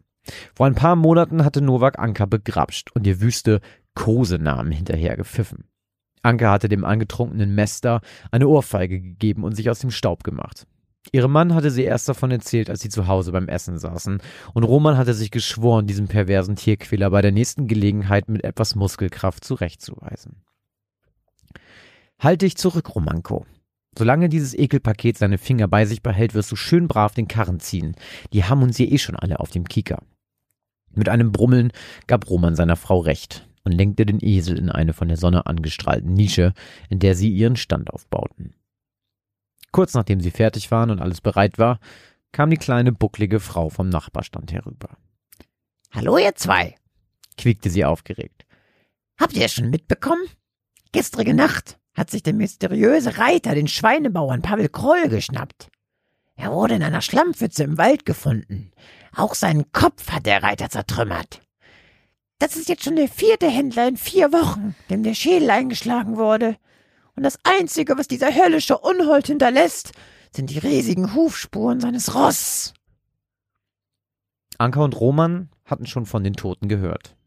Vor 0.55 0.67
ein 0.67 0.75
paar 0.75 0.95
Monaten 0.95 1.43
hatte 1.43 1.61
Novak 1.61 1.99
Anka 1.99 2.25
begrapscht 2.25 2.91
und 2.93 3.05
ihr 3.07 3.19
wüste 3.19 3.61
Kosenamen 3.93 4.71
hinterher 4.71 5.17
gepfiffen. 5.17 5.65
Anka 6.21 6.51
hatte 6.51 6.69
dem 6.69 6.85
angetrunkenen 6.85 7.55
Mester 7.55 8.01
eine 8.31 8.47
Ohrfeige 8.47 9.01
gegeben 9.01 9.43
und 9.43 9.55
sich 9.55 9.69
aus 9.69 9.79
dem 9.79 9.91
Staub 9.91 10.23
gemacht. 10.23 10.65
Ihrem 11.11 11.31
Mann 11.31 11.55
hatte 11.55 11.71
sie 11.71 11.83
erst 11.83 12.09
davon 12.09 12.29
erzählt, 12.29 12.69
als 12.69 12.81
sie 12.81 12.89
zu 12.89 13.07
Hause 13.07 13.31
beim 13.31 13.47
Essen 13.47 13.79
saßen, 13.79 14.21
und 14.53 14.63
Roman 14.63 14.97
hatte 14.97 15.13
sich 15.13 15.31
geschworen, 15.31 15.87
diesen 15.87 16.07
perversen 16.07 16.55
Tierquäler 16.55 17.09
bei 17.09 17.21
der 17.21 17.31
nächsten 17.31 17.67
Gelegenheit 17.67 18.29
mit 18.29 18.43
etwas 18.43 18.75
Muskelkraft 18.75 19.43
zurechtzuweisen. 19.43 20.43
Halt 22.19 22.41
dich 22.41 22.57
zurück, 22.57 22.95
Romanko. 22.95 23.45
Solange 23.97 24.29
dieses 24.29 24.53
Ekelpaket 24.53 25.17
seine 25.17 25.37
Finger 25.37 25.67
bei 25.67 25.85
sich 25.85 26.03
behält, 26.03 26.33
wirst 26.33 26.51
du 26.51 26.55
schön 26.55 26.87
brav 26.87 27.13
den 27.13 27.27
Karren 27.27 27.59
ziehen. 27.59 27.95
Die 28.33 28.43
haben 28.43 28.61
uns 28.61 28.77
hier 28.77 28.91
eh 28.91 28.97
schon 28.97 29.15
alle 29.15 29.39
auf 29.39 29.49
dem 29.49 29.65
Kieker. 29.65 30.03
Mit 30.93 31.09
einem 31.09 31.31
Brummeln 31.31 31.71
gab 32.07 32.29
Roman 32.29 32.55
seiner 32.55 32.75
Frau 32.75 32.99
recht 32.99 33.47
und 33.63 33.71
lenkte 33.71 34.05
den 34.05 34.19
Esel 34.21 34.57
in 34.57 34.69
eine 34.69 34.93
von 34.93 35.07
der 35.07 35.17
Sonne 35.17 35.45
angestrahlten 35.45 36.13
Nische, 36.13 36.53
in 36.89 36.99
der 36.99 37.15
sie 37.15 37.29
ihren 37.29 37.55
Stand 37.55 37.91
aufbauten. 37.91 38.53
Kurz 39.71 39.93
nachdem 39.93 40.21
sie 40.21 40.31
fertig 40.31 40.71
waren 40.71 40.89
und 40.89 40.99
alles 40.99 41.21
bereit 41.21 41.57
war, 41.57 41.79
kam 42.31 42.49
die 42.49 42.57
kleine 42.57 42.91
bucklige 42.91 43.39
Frau 43.39 43.69
vom 43.69 43.89
Nachbarstand 43.89 44.51
herüber. 44.51 44.89
Hallo, 45.91 46.17
ihr 46.17 46.35
zwei, 46.35 46.75
quiekte 47.37 47.69
sie 47.69 47.85
aufgeregt. 47.85 48.45
Habt 49.19 49.33
ihr 49.33 49.45
es 49.45 49.53
schon 49.53 49.69
mitbekommen? 49.69 50.23
Gestrige 50.91 51.33
Nacht 51.33 51.77
hat 51.95 52.09
sich 52.09 52.23
der 52.23 52.33
mysteriöse 52.33 53.17
Reiter 53.17 53.55
den 53.55 53.67
Schweinebauern 53.67 54.41
Pavel 54.41 54.69
Kroll 54.69 55.09
geschnappt. 55.09 55.69
Er 56.35 56.51
wurde 56.53 56.75
in 56.75 56.83
einer 56.83 57.01
Schlammpfütze 57.01 57.63
im 57.63 57.77
Wald 57.77 58.05
gefunden. 58.05 58.71
Auch 59.13 59.35
seinen 59.35 59.71
Kopf 59.73 60.11
hat 60.11 60.25
der 60.25 60.41
Reiter 60.41 60.69
zertrümmert. 60.69 61.41
Das 62.39 62.55
ist 62.55 62.69
jetzt 62.69 62.85
schon 62.85 62.95
der 62.95 63.09
vierte 63.09 63.49
Händler 63.49 63.89
in 63.89 63.97
vier 63.97 64.31
Wochen, 64.31 64.73
dem 64.89 65.03
der 65.03 65.13
Schädel 65.13 65.49
eingeschlagen 65.49 66.15
wurde. 66.15 66.55
Und 67.19 67.23
das 67.23 67.37
Einzige, 67.43 67.97
was 67.97 68.07
dieser 68.07 68.33
höllische 68.33 68.77
Unhold 68.77 69.27
hinterlässt, 69.27 69.91
sind 70.33 70.51
die 70.51 70.57
riesigen 70.57 71.13
Hufspuren 71.13 71.81
seines 71.81 72.15
Ross. 72.15 72.73
Anka 74.57 74.79
und 74.79 74.97
Roman 74.97 75.49
hatten 75.65 75.85
schon 75.85 76.05
von 76.05 76.23
den 76.23 76.35
Toten 76.35 76.69
gehört. 76.69 77.17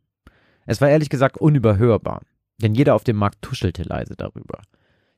Es 0.65 0.81
war 0.81 0.89
ehrlich 0.89 1.11
gesagt 1.11 1.37
unüberhörbar, 1.37 2.23
denn 2.57 2.75
jeder 2.75 2.95
auf 2.95 3.05
dem 3.05 3.17
Markt 3.17 3.43
tuschelte 3.43 3.83
leise 3.83 4.17
darüber. 4.17 4.63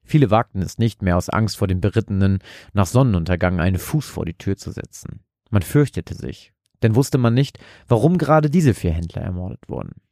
Viele 0.02 0.32
wagten 0.32 0.60
es 0.60 0.76
nicht 0.76 1.02
mehr 1.02 1.16
aus 1.16 1.28
Angst 1.28 1.56
vor 1.56 1.68
den 1.68 1.80
Berittenen, 1.80 2.40
nach 2.72 2.86
Sonnenuntergang 2.86 3.60
einen 3.60 3.78
Fuß 3.78 4.08
vor 4.08 4.24
die 4.24 4.34
Tür 4.34 4.56
zu 4.56 4.72
setzen. 4.72 5.20
Man 5.50 5.62
fürchtete 5.62 6.16
sich, 6.16 6.52
denn 6.82 6.96
wusste 6.96 7.18
man 7.18 7.34
nicht, 7.34 7.60
warum 7.86 8.18
gerade 8.18 8.50
diese 8.50 8.74
vier 8.74 8.90
Händler 8.90 9.22
ermordet 9.22 9.68
wurden. 9.68 10.02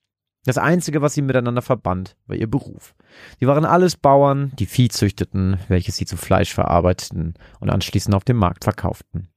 Das 0.45 0.59
Einzige, 0.59 1.03
was 1.03 1.15
sie 1.15 1.23
miteinander 1.23 1.63
verband, 1.63 2.17
war 2.27 2.37
ihr 2.37 2.51
Beruf. 2.51 2.95
Sie 3.39 3.47
waren 3.47 3.65
alles 3.65 3.97
Bauern, 3.97 4.53
die 4.59 4.67
Vieh 4.67 4.89
züchteten, 4.89 5.59
welches 5.69 5.97
sie 5.97 6.07
zu 6.07 6.17
Fleisch 6.17 6.53
verarbeiteten 6.53 7.35
und 7.61 7.71
anschließend 7.71 8.15
auf 8.15 8.25
dem 8.25 8.39
Markt 8.39 8.65
verkauften. 8.65 9.29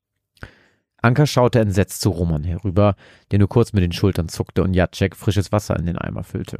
Anka 0.97 1.28
schaute 1.28 1.60
entsetzt 1.60 2.01
zu 2.01 2.10
Roman 2.10 2.43
herüber, 2.43 2.95
der 3.30 3.38
nur 3.38 3.49
kurz 3.49 3.74
mit 3.74 3.84
den 3.84 3.91
Schultern 3.91 4.30
zuckte 4.30 4.64
und 4.64 4.74
Jacek 4.74 5.16
frisches 5.16 5.51
Wasser 5.51 5.78
in 5.78 5.86
den 5.86 5.99
Eimer 5.99 6.24
füllte. 6.24 6.58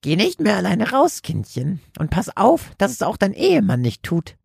Geh 0.00 0.16
nicht 0.16 0.40
mehr 0.40 0.56
alleine 0.56 0.90
raus, 0.90 1.20
Kindchen, 1.20 1.80
und 1.98 2.10
pass 2.10 2.34
auf, 2.34 2.72
dass 2.78 2.90
es 2.90 3.02
auch 3.02 3.18
dein 3.18 3.34
Ehemann 3.34 3.82
nicht 3.82 4.02
tut. 4.02 4.36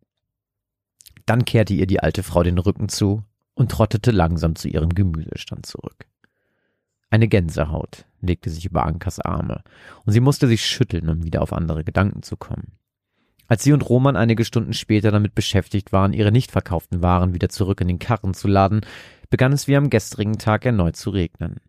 Dann 1.24 1.46
kehrte 1.46 1.72
ihr 1.72 1.86
die 1.86 2.00
alte 2.00 2.22
Frau 2.22 2.42
den 2.42 2.58
Rücken 2.58 2.90
zu 2.90 3.24
und 3.54 3.70
trottete 3.70 4.10
langsam 4.10 4.54
zu 4.54 4.68
ihrem 4.68 4.90
Gemüsestand 4.90 5.64
zurück. 5.64 6.06
Eine 7.08 7.28
Gänsehaut 7.28 8.04
legte 8.26 8.50
sich 8.50 8.64
über 8.66 8.84
Ankas 8.84 9.20
Arme, 9.20 9.62
und 10.04 10.12
sie 10.12 10.20
musste 10.20 10.46
sich 10.48 10.64
schütteln, 10.64 11.08
um 11.08 11.24
wieder 11.24 11.42
auf 11.42 11.52
andere 11.52 11.84
Gedanken 11.84 12.22
zu 12.22 12.36
kommen. 12.36 12.72
Als 13.48 13.62
sie 13.62 13.72
und 13.72 13.88
Roman 13.88 14.16
einige 14.16 14.44
Stunden 14.44 14.72
später 14.72 15.10
damit 15.10 15.34
beschäftigt 15.34 15.92
waren, 15.92 16.12
ihre 16.12 16.32
nicht 16.32 16.50
verkauften 16.50 17.02
Waren 17.02 17.32
wieder 17.32 17.48
zurück 17.48 17.80
in 17.80 17.88
den 17.88 17.98
Karren 17.98 18.34
zu 18.34 18.48
laden, 18.48 18.80
begann 19.30 19.52
es 19.52 19.68
wie 19.68 19.76
am 19.76 19.90
gestrigen 19.90 20.38
Tag 20.38 20.64
erneut 20.64 20.96
zu 20.96 21.10
regnen. 21.10 21.60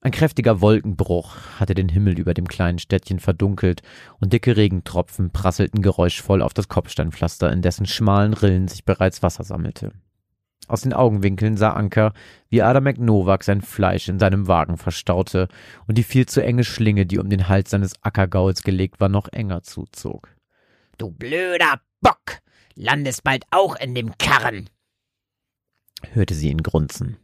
Ein 0.00 0.12
kräftiger 0.12 0.60
Wolkenbruch 0.60 1.36
hatte 1.58 1.74
den 1.74 1.88
Himmel 1.88 2.18
über 2.20 2.32
dem 2.32 2.46
kleinen 2.46 2.78
Städtchen 2.78 3.18
verdunkelt, 3.18 3.82
und 4.20 4.32
dicke 4.32 4.56
Regentropfen 4.56 5.30
prasselten 5.30 5.82
geräuschvoll 5.82 6.42
auf 6.42 6.54
das 6.54 6.68
Kopfsteinpflaster, 6.68 7.52
in 7.52 7.62
dessen 7.62 7.86
schmalen 7.86 8.32
Rillen 8.32 8.68
sich 8.68 8.84
bereits 8.84 9.22
Wasser 9.22 9.42
sammelte. 9.42 9.92
Aus 10.66 10.82
den 10.82 10.92
Augenwinkeln 10.92 11.56
sah 11.56 11.72
Anker, 11.72 12.12
wie 12.50 12.62
Adamek 12.62 12.98
Novak 12.98 13.44
sein 13.44 13.62
Fleisch 13.62 14.08
in 14.08 14.18
seinem 14.18 14.48
Wagen 14.48 14.76
verstaute 14.76 15.48
und 15.86 15.96
die 15.96 16.02
viel 16.02 16.26
zu 16.26 16.42
enge 16.42 16.64
Schlinge, 16.64 17.06
die 17.06 17.18
um 17.18 17.30
den 17.30 17.48
Hals 17.48 17.70
seines 17.70 17.94
Ackergauls 18.02 18.62
gelegt 18.62 19.00
war, 19.00 19.08
noch 19.08 19.28
enger 19.28 19.62
zuzog. 19.62 20.28
Du 20.98 21.10
blöder 21.10 21.80
Bock! 22.00 22.40
Landest 22.74 23.24
bald 23.24 23.44
auch 23.50 23.76
in 23.76 23.94
dem 23.94 24.16
Karren! 24.18 24.68
hörte 26.12 26.34
sie 26.34 26.50
ihn 26.50 26.62
grunzen. 26.62 27.16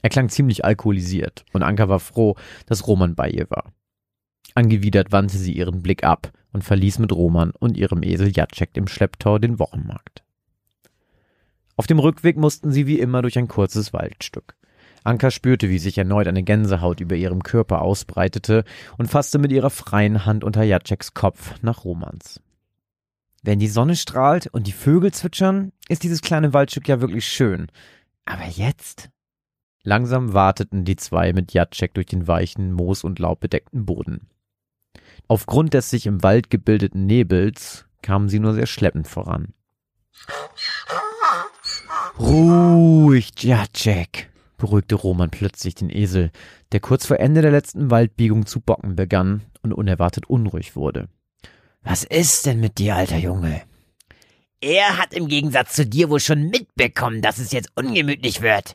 Er 0.00 0.10
klang 0.10 0.28
ziemlich 0.28 0.64
alkoholisiert, 0.64 1.44
und 1.52 1.62
Anka 1.62 1.88
war 1.88 2.00
froh, 2.00 2.36
dass 2.66 2.86
Roman 2.86 3.14
bei 3.14 3.28
ihr 3.28 3.50
war. 3.50 3.72
Angewidert 4.54 5.12
wandte 5.12 5.36
sie 5.36 5.52
ihren 5.52 5.82
Blick 5.82 6.04
ab 6.04 6.32
und 6.52 6.64
verließ 6.64 6.98
mit 7.00 7.12
Roman 7.12 7.50
und 7.50 7.76
ihrem 7.76 8.02
Esel 8.02 8.32
Jacek 8.34 8.70
im 8.76 8.88
Schlepptau 8.88 9.38
den 9.38 9.58
Wochenmarkt. 9.58 10.24
Auf 11.78 11.86
dem 11.86 12.00
Rückweg 12.00 12.36
mussten 12.36 12.72
sie 12.72 12.88
wie 12.88 12.98
immer 12.98 13.22
durch 13.22 13.38
ein 13.38 13.46
kurzes 13.46 13.92
Waldstück. 13.92 14.56
Anka 15.04 15.30
spürte, 15.30 15.70
wie 15.70 15.78
sich 15.78 15.96
erneut 15.96 16.26
eine 16.26 16.42
Gänsehaut 16.42 16.98
über 16.98 17.14
ihrem 17.14 17.44
Körper 17.44 17.82
ausbreitete 17.82 18.64
und 18.98 19.08
fasste 19.08 19.38
mit 19.38 19.52
ihrer 19.52 19.70
freien 19.70 20.26
Hand 20.26 20.42
unter 20.42 20.64
Jaceks 20.64 21.14
Kopf 21.14 21.54
nach 21.62 21.84
Romans. 21.84 22.40
Wenn 23.44 23.60
die 23.60 23.68
Sonne 23.68 23.94
strahlt 23.94 24.48
und 24.48 24.66
die 24.66 24.72
Vögel 24.72 25.12
zwitschern, 25.12 25.70
ist 25.88 26.02
dieses 26.02 26.20
kleine 26.20 26.52
Waldstück 26.52 26.88
ja 26.88 27.00
wirklich 27.00 27.28
schön. 27.28 27.68
Aber 28.24 28.44
jetzt? 28.44 29.10
Langsam 29.84 30.32
warteten 30.32 30.84
die 30.84 30.96
zwei 30.96 31.32
mit 31.32 31.52
Jacek 31.52 31.94
durch 31.94 32.06
den 32.06 32.26
weichen, 32.26 32.72
moos- 32.72 33.04
und 33.04 33.20
laubbedeckten 33.20 33.86
Boden. 33.86 34.26
Aufgrund 35.28 35.74
des 35.74 35.90
sich 35.90 36.06
im 36.06 36.24
Wald 36.24 36.50
gebildeten 36.50 37.06
Nebels 37.06 37.86
kamen 38.02 38.28
sie 38.28 38.40
nur 38.40 38.54
sehr 38.54 38.66
schleppend 38.66 39.06
voran. 39.06 39.54
Ruhig, 42.18 43.30
Jacek, 43.38 44.28
beruhigte 44.56 44.96
Roman 44.96 45.30
plötzlich 45.30 45.76
den 45.76 45.88
Esel, 45.88 46.32
der 46.72 46.80
kurz 46.80 47.06
vor 47.06 47.20
Ende 47.20 47.42
der 47.42 47.52
letzten 47.52 47.90
Waldbiegung 47.90 48.44
zu 48.44 48.60
bocken 48.60 48.96
begann 48.96 49.42
und 49.62 49.72
unerwartet 49.72 50.26
unruhig 50.28 50.74
wurde. 50.74 51.08
Was 51.82 52.02
ist 52.02 52.46
denn 52.46 52.58
mit 52.58 52.78
dir, 52.78 52.96
alter 52.96 53.18
Junge? 53.18 53.62
Er 54.60 54.98
hat 54.98 55.14
im 55.14 55.28
Gegensatz 55.28 55.74
zu 55.74 55.86
dir 55.86 56.10
wohl 56.10 56.18
schon 56.18 56.50
mitbekommen, 56.50 57.22
dass 57.22 57.38
es 57.38 57.52
jetzt 57.52 57.70
ungemütlich 57.76 58.42
wird, 58.42 58.74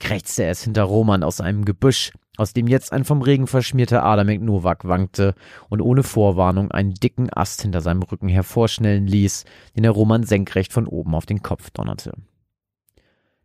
krächzte 0.00 0.46
es 0.46 0.62
hinter 0.64 0.84
Roman 0.84 1.22
aus 1.22 1.42
einem 1.42 1.66
Gebüsch, 1.66 2.12
aus 2.38 2.54
dem 2.54 2.68
jetzt 2.68 2.92
ein 2.92 3.04
vom 3.04 3.20
Regen 3.20 3.46
verschmierter 3.46 4.04
Adamek 4.04 4.40
Novak 4.40 4.86
wankte 4.86 5.34
und 5.68 5.82
ohne 5.82 6.02
Vorwarnung 6.02 6.70
einen 6.70 6.94
dicken 6.94 7.30
Ast 7.30 7.60
hinter 7.60 7.82
seinem 7.82 8.02
Rücken 8.02 8.28
hervorschnellen 8.28 9.06
ließ, 9.06 9.44
den 9.76 9.84
er 9.84 9.90
Roman 9.90 10.22
senkrecht 10.22 10.72
von 10.72 10.86
oben 10.86 11.14
auf 11.14 11.26
den 11.26 11.42
Kopf 11.42 11.68
donnerte. 11.70 12.12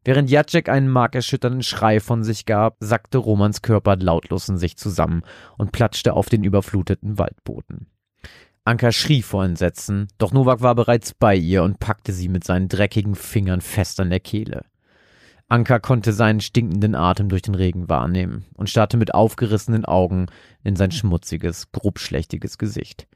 Während 0.05 0.29
Jacek 0.29 0.67
einen 0.67 0.89
markerschütternden 0.89 1.63
Schrei 1.63 1.99
von 1.99 2.23
sich 2.23 2.45
gab, 2.45 2.75
sackte 2.81 3.17
Romans 3.17 3.61
Körper 3.61 3.95
lautlos 3.95 4.49
in 4.49 4.57
sich 4.57 4.77
zusammen 4.77 5.23
und 5.57 5.71
platschte 5.71 6.13
auf 6.13 6.27
den 6.27 6.43
überfluteten 6.43 7.17
Waldboden. 7.17 7.87
Anka 8.65 8.91
schrie 8.91 9.21
vor 9.21 9.43
Entsetzen, 9.43 10.07
doch 10.17 10.31
Novak 10.31 10.61
war 10.61 10.75
bereits 10.75 11.13
bei 11.13 11.35
ihr 11.35 11.63
und 11.63 11.79
packte 11.79 12.13
sie 12.13 12.29
mit 12.29 12.43
seinen 12.43 12.69
dreckigen 12.69 13.15
Fingern 13.15 13.61
fest 13.61 13.99
an 13.99 14.09
der 14.09 14.21
Kehle. 14.21 14.65
Anka 15.49 15.79
konnte 15.79 16.13
seinen 16.13 16.39
stinkenden 16.39 16.95
Atem 16.95 17.29
durch 17.29 17.41
den 17.41 17.55
Regen 17.55 17.89
wahrnehmen 17.89 18.45
und 18.55 18.69
starrte 18.69 18.97
mit 18.97 19.13
aufgerissenen 19.13 19.85
Augen 19.85 20.27
in 20.63 20.75
sein 20.75 20.91
schmutziges, 20.91 21.71
grobschlächtiges 21.71 22.57
Gesicht. 22.57 23.07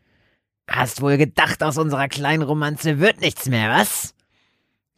Hast 0.69 1.01
wohl 1.01 1.17
gedacht, 1.17 1.63
aus 1.63 1.77
unserer 1.77 2.09
kleinen 2.09 2.43
Romanze 2.43 2.99
wird 2.99 3.21
nichts 3.21 3.47
mehr, 3.47 3.69
was? 3.69 4.13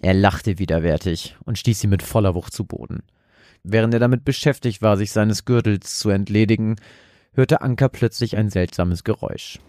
Er 0.02 0.14
lachte 0.14 0.60
widerwärtig 0.60 1.36
und 1.43 1.58
stieß 1.58 1.80
sie 1.80 1.88
mit 1.88 2.04
voller 2.04 2.34
Wucht 2.36 2.54
zu 2.54 2.64
Boden. 2.64 3.04
Während 3.64 3.93
er 3.93 4.00
damit 4.00 4.24
beschäftigt 4.24 4.82
war, 4.82 4.95
sich 4.95 5.12
seines 5.12 5.43
Gürtels 5.43 6.00
zu 6.00 6.10
entledigen, 6.10 6.78
hörte 7.34 7.62
Anka 7.62 7.89
plötzlich 7.89 8.38
ein 8.38 8.50
seltsames 8.50 9.04
Geräusch. 9.04 9.60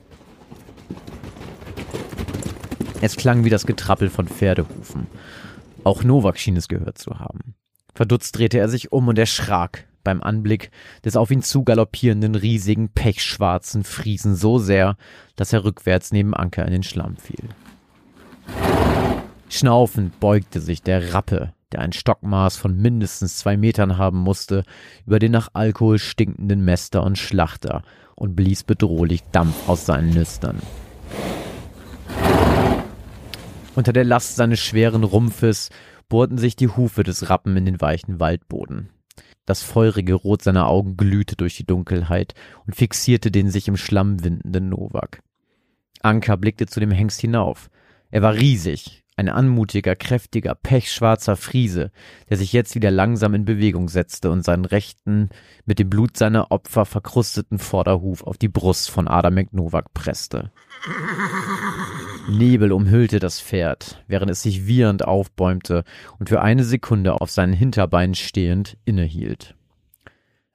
Es 3.00 3.16
klang 3.16 3.44
wie 3.44 3.50
das 3.50 3.66
Getrappel 3.66 4.08
von 4.08 4.28
Pferdehufen. 4.28 5.06
Auch 5.82 6.04
Novak 6.04 6.38
schien 6.38 6.56
es 6.56 6.68
gehört 6.68 6.98
zu 6.98 7.18
haben. 7.18 7.54
Verdutzt 7.94 8.38
drehte 8.38 8.58
er 8.58 8.68
sich 8.68 8.92
um 8.92 9.08
und 9.08 9.18
erschrak 9.18 9.88
beim 10.04 10.22
Anblick 10.22 10.70
des 11.04 11.16
auf 11.16 11.30
ihn 11.30 11.42
zugaloppierenden 11.42 12.34
riesigen 12.34 12.90
pechschwarzen 12.90 13.84
Friesen 13.84 14.36
so 14.36 14.58
sehr, 14.58 14.96
dass 15.36 15.52
er 15.52 15.64
rückwärts 15.64 16.12
neben 16.12 16.34
Anker 16.34 16.64
in 16.64 16.72
den 16.72 16.82
Schlamm 16.82 17.16
fiel. 17.16 17.48
Schnaufend 19.52 20.20
beugte 20.20 20.60
sich 20.60 20.80
der 20.80 21.12
Rappe, 21.12 21.52
der 21.72 21.80
ein 21.80 21.92
Stockmaß 21.92 22.56
von 22.56 22.76
mindestens 22.76 23.36
zwei 23.36 23.56
Metern 23.56 23.98
haben 23.98 24.18
musste, 24.18 24.62
über 25.06 25.18
den 25.18 25.32
nach 25.32 25.50
Alkohol 25.54 25.98
stinkenden 25.98 26.64
Mester 26.64 27.02
und 27.02 27.18
Schlachter 27.18 27.82
und 28.14 28.36
blies 28.36 28.62
bedrohlich 28.62 29.22
Dampf 29.32 29.68
aus 29.68 29.86
seinen 29.86 30.14
Nüstern. 30.14 30.60
Unter 33.74 33.92
der 33.92 34.04
Last 34.04 34.36
seines 34.36 34.60
schweren 34.60 35.02
Rumpfes 35.02 35.70
bohrten 36.08 36.38
sich 36.38 36.54
die 36.54 36.68
Hufe 36.68 37.02
des 37.02 37.28
Rappen 37.28 37.56
in 37.56 37.64
den 37.64 37.80
weichen 37.80 38.20
Waldboden. 38.20 38.90
Das 39.46 39.64
feurige 39.64 40.14
Rot 40.14 40.42
seiner 40.42 40.68
Augen 40.68 40.96
glühte 40.96 41.34
durch 41.34 41.56
die 41.56 41.66
Dunkelheit 41.66 42.34
und 42.66 42.76
fixierte 42.76 43.32
den 43.32 43.50
sich 43.50 43.66
im 43.66 43.76
Schlamm 43.76 44.22
windenden 44.22 44.68
Novak. 44.68 45.22
Anka 46.02 46.36
blickte 46.36 46.66
zu 46.66 46.78
dem 46.78 46.92
Hengst 46.92 47.20
hinauf. 47.20 47.68
Er 48.12 48.22
war 48.22 48.34
riesig, 48.34 48.99
ein 49.20 49.28
anmutiger, 49.28 49.94
kräftiger, 49.94 50.54
pechschwarzer 50.54 51.36
Friese, 51.36 51.92
der 52.28 52.38
sich 52.38 52.52
jetzt 52.52 52.74
wieder 52.74 52.90
langsam 52.90 53.34
in 53.34 53.44
Bewegung 53.44 53.88
setzte 53.88 54.30
und 54.30 54.42
seinen 54.44 54.64
rechten, 54.64 55.28
mit 55.66 55.78
dem 55.78 55.90
Blut 55.90 56.16
seiner 56.16 56.50
Opfer 56.50 56.86
verkrusteten 56.86 57.58
Vorderhuf 57.58 58.24
auf 58.24 58.38
die 58.38 58.48
Brust 58.48 58.90
von 58.90 59.06
Adam 59.06 59.34
McNovak 59.34 59.92
presste. 59.94 60.50
Nebel 62.28 62.72
umhüllte 62.72 63.18
das 63.18 63.40
Pferd, 63.40 64.02
während 64.08 64.30
es 64.30 64.42
sich 64.42 64.66
wiehernd 64.66 65.04
aufbäumte 65.04 65.84
und 66.18 66.30
für 66.30 66.40
eine 66.40 66.64
Sekunde 66.64 67.20
auf 67.20 67.30
seinen 67.30 67.52
Hinterbeinen 67.52 68.14
stehend 68.14 68.78
innehielt. 68.84 69.54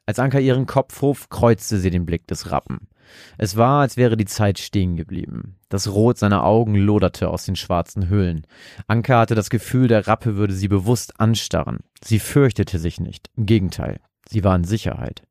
Als 0.07 0.19
Anka 0.19 0.39
ihren 0.39 0.65
Kopf 0.65 1.01
hob, 1.01 1.29
kreuzte 1.29 1.77
sie 1.77 1.91
den 1.91 2.05
Blick 2.05 2.27
des 2.27 2.51
Rappen. 2.51 2.87
Es 3.37 3.57
war, 3.57 3.81
als 3.81 3.97
wäre 3.97 4.17
die 4.17 4.25
Zeit 4.25 4.59
stehen 4.59 4.95
geblieben. 4.95 5.55
Das 5.69 5.87
Rot 5.91 6.17
seiner 6.17 6.43
Augen 6.43 6.75
loderte 6.75 7.29
aus 7.29 7.45
den 7.45 7.55
schwarzen 7.55 8.09
Höhlen. 8.09 8.45
Anka 8.87 9.19
hatte 9.19 9.35
das 9.35 9.49
Gefühl, 9.49 9.87
der 9.87 10.07
Rappe 10.07 10.35
würde 10.35 10.53
sie 10.53 10.67
bewusst 10.67 11.19
anstarren. 11.19 11.79
Sie 12.03 12.19
fürchtete 12.19 12.79
sich 12.79 12.99
nicht. 12.99 13.29
Im 13.35 13.45
Gegenteil, 13.45 13.99
sie 14.27 14.43
war 14.43 14.55
in 14.55 14.63
Sicherheit. 14.63 15.23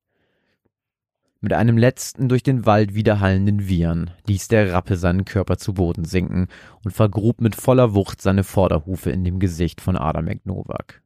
Mit 1.45 1.53
einem 1.53 1.77
letzten 1.77 2.31
durch 2.31 2.43
den 2.43 2.65
Wald 2.65 2.95
widerhallenden 2.95 3.69
Wiehern 3.69 4.11
ließ 4.27 4.49
der 4.49 4.73
Rappe 4.73 4.97
seinen 4.97 5.27
Körper 5.27 5.59
zu 5.59 5.75
Boden 5.75 6.07
sinken 6.07 6.49
und 6.83 6.93
vergrub 6.93 7.43
mit 7.43 7.55
voller 7.55 7.95
Wucht 7.95 8.23
seine 8.23 8.45
Vorderhufe 8.45 9.11
in 9.11 9.25
dem 9.25 9.41
Gesicht 9.41 9.83
von 9.83 9.99
Adam 9.99 10.25
McNovak. 10.25 11.04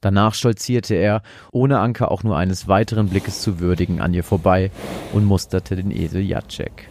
Danach 0.00 0.34
stolzierte 0.34 0.94
er, 0.94 1.22
ohne 1.52 1.80
Anker 1.80 2.10
auch 2.10 2.22
nur 2.22 2.36
eines 2.36 2.68
weiteren 2.68 3.08
Blickes 3.08 3.40
zu 3.40 3.60
würdigen, 3.60 4.00
an 4.00 4.14
ihr 4.14 4.24
vorbei 4.24 4.70
und 5.12 5.24
musterte 5.24 5.76
den 5.76 5.90
Esel 5.90 6.22
Jacek. 6.22 6.88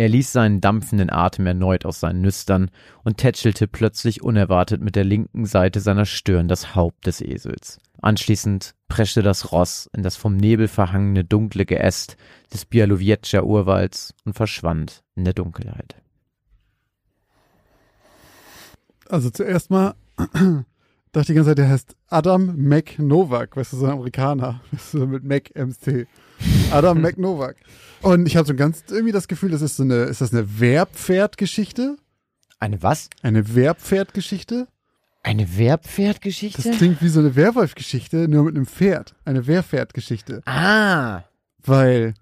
Er 0.00 0.08
ließ 0.08 0.32
seinen 0.32 0.62
dampfenden 0.62 1.10
Atem 1.10 1.46
erneut 1.46 1.84
aus 1.84 2.00
seinen 2.00 2.22
Nüstern 2.22 2.70
und 3.04 3.18
tätschelte 3.18 3.68
plötzlich 3.68 4.22
unerwartet 4.22 4.80
mit 4.80 4.96
der 4.96 5.04
linken 5.04 5.44
Seite 5.44 5.80
seiner 5.80 6.06
Stirn 6.06 6.48
das 6.48 6.74
Haupt 6.74 7.06
des 7.06 7.20
Esels. 7.20 7.78
Anschließend 8.00 8.74
preschte 8.88 9.20
das 9.22 9.52
Ross 9.52 9.90
in 9.94 10.02
das 10.02 10.16
vom 10.16 10.38
Nebel 10.38 10.68
verhangene 10.68 11.22
dunkle 11.22 11.66
Geäst 11.66 12.16
des 12.50 12.64
Bialowieczer 12.64 13.44
Urwalds 13.44 14.14
und 14.24 14.32
verschwand 14.32 15.02
in 15.16 15.24
der 15.24 15.34
Dunkelheit. 15.34 15.96
Also 19.06 19.28
zuerst 19.28 19.70
mal 19.70 19.94
dachte 21.12 21.28
die 21.28 21.34
ganze 21.34 21.50
Zeit, 21.50 21.58
der 21.58 21.68
heißt 21.68 21.96
Adam 22.08 22.54
McNovak, 22.56 23.56
weißt 23.56 23.72
du, 23.72 23.76
so 23.78 23.86
ein 23.86 23.92
Amerikaner, 23.92 24.60
weißt 24.72 24.94
du, 24.94 25.06
mit 25.06 25.24
Mac 25.24 25.50
MC. 25.54 26.06
Adam 26.70 27.00
McNovak. 27.02 27.56
Und 28.02 28.26
ich 28.26 28.36
habe 28.36 28.46
so 28.46 28.54
ganz 28.54 28.84
irgendwie 28.88 29.12
das 29.12 29.28
Gefühl, 29.28 29.50
das 29.50 29.62
ist 29.62 29.76
so 29.76 29.82
eine, 29.82 30.04
ist 30.04 30.20
das 30.20 30.32
eine 30.32 30.60
Wehrpferdgeschichte? 30.60 31.96
Eine 32.58 32.82
was? 32.82 33.08
Eine 33.22 33.54
Wehrpferdgeschichte? 33.54 34.68
Eine 35.22 35.56
Wehrpferdgeschichte? 35.58 36.62
Das 36.62 36.78
klingt 36.78 37.02
wie 37.02 37.08
so 37.08 37.20
eine 37.20 37.36
Werwolf-Geschichte, 37.36 38.28
nur 38.28 38.44
mit 38.44 38.56
einem 38.56 38.66
Pferd. 38.66 39.14
Eine 39.24 39.46
Wehrpferdgeschichte. 39.46 40.42
Ah, 40.46 41.24
Weil 41.62 42.14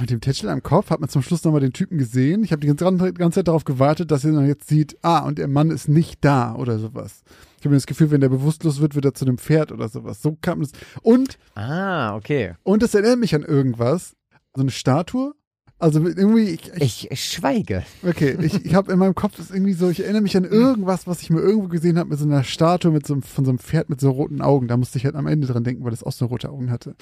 mit 0.00 0.10
dem 0.10 0.20
Tätschel 0.20 0.48
am 0.48 0.62
Kopf 0.62 0.90
hat 0.90 1.00
man 1.00 1.08
zum 1.08 1.22
Schluss 1.22 1.44
nochmal 1.44 1.60
den 1.60 1.72
Typen 1.72 1.98
gesehen. 1.98 2.42
Ich 2.42 2.52
habe 2.52 2.60
die 2.60 2.74
ganze, 2.74 3.12
ganze 3.12 3.40
Zeit 3.40 3.48
darauf 3.48 3.64
gewartet, 3.64 4.10
dass 4.10 4.24
er 4.24 4.32
dann 4.32 4.46
jetzt 4.46 4.68
sieht, 4.68 4.96
ah, 5.02 5.20
und 5.20 5.38
der 5.38 5.48
Mann 5.48 5.70
ist 5.70 5.88
nicht 5.88 6.24
da 6.24 6.54
oder 6.54 6.78
sowas. 6.78 7.22
Ich 7.58 7.66
habe 7.66 7.74
das 7.74 7.86
Gefühl, 7.86 8.10
wenn 8.10 8.20
der 8.20 8.28
bewusstlos 8.28 8.80
wird, 8.80 8.94
wird 8.94 9.04
er 9.04 9.14
zu 9.14 9.24
einem 9.24 9.38
Pferd 9.38 9.72
oder 9.72 9.88
sowas. 9.88 10.22
So 10.22 10.36
kam 10.40 10.60
es. 10.62 10.72
Und, 11.02 11.38
ah, 11.54 12.14
okay. 12.16 12.54
und 12.62 12.82
das 12.82 12.94
erinnert 12.94 13.18
mich 13.18 13.34
an 13.34 13.42
irgendwas. 13.42 14.14
So 14.54 14.62
eine 14.62 14.70
Statue. 14.70 15.34
Also 15.78 16.00
irgendwie, 16.06 16.50
ich, 16.50 16.72
ich, 16.76 17.10
Ich 17.10 17.24
schweige. 17.24 17.84
okay, 18.02 18.38
ich, 18.40 18.64
ich 18.64 18.74
habe 18.74 18.92
in 18.92 18.98
meinem 18.98 19.14
Kopf 19.14 19.38
ist 19.38 19.50
irgendwie 19.50 19.72
so, 19.74 19.90
ich 19.90 20.00
erinnere 20.00 20.22
mich 20.22 20.36
an 20.36 20.44
irgendwas, 20.44 21.06
was 21.06 21.20
ich 21.20 21.30
mir 21.30 21.40
irgendwo 21.40 21.68
gesehen 21.68 21.98
habe 21.98 22.10
mit 22.10 22.18
so 22.18 22.24
einer 22.24 22.44
Statue 22.44 22.92
mit 22.92 23.06
so 23.06 23.14
einem, 23.14 23.22
von 23.22 23.44
so 23.44 23.50
einem 23.50 23.58
Pferd 23.58 23.90
mit 23.90 24.00
so 24.00 24.10
roten 24.10 24.40
Augen. 24.40 24.68
Da 24.68 24.76
musste 24.76 24.98
ich 24.98 25.04
halt 25.04 25.16
am 25.16 25.26
Ende 25.26 25.46
dran 25.46 25.64
denken, 25.64 25.84
weil 25.84 25.90
das 25.90 26.04
auch 26.04 26.12
so 26.12 26.26
rote 26.26 26.48
Augen 26.48 26.70
hatte. 26.70 26.94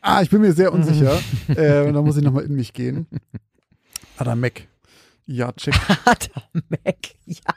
Ah, 0.00 0.22
ich 0.22 0.30
bin 0.30 0.40
mir 0.40 0.52
sehr 0.52 0.72
unsicher. 0.72 1.18
äh, 1.48 1.92
da 1.92 2.02
muss 2.02 2.16
ich 2.16 2.24
nochmal 2.24 2.44
in 2.44 2.54
mich 2.54 2.72
gehen. 2.72 3.06
Adam 4.16 4.40
Mac. 4.40 4.66
Ja, 5.26 5.52
check. 5.52 5.74
Adam 6.04 6.62
Mac, 6.68 6.96
ja. 7.26 7.54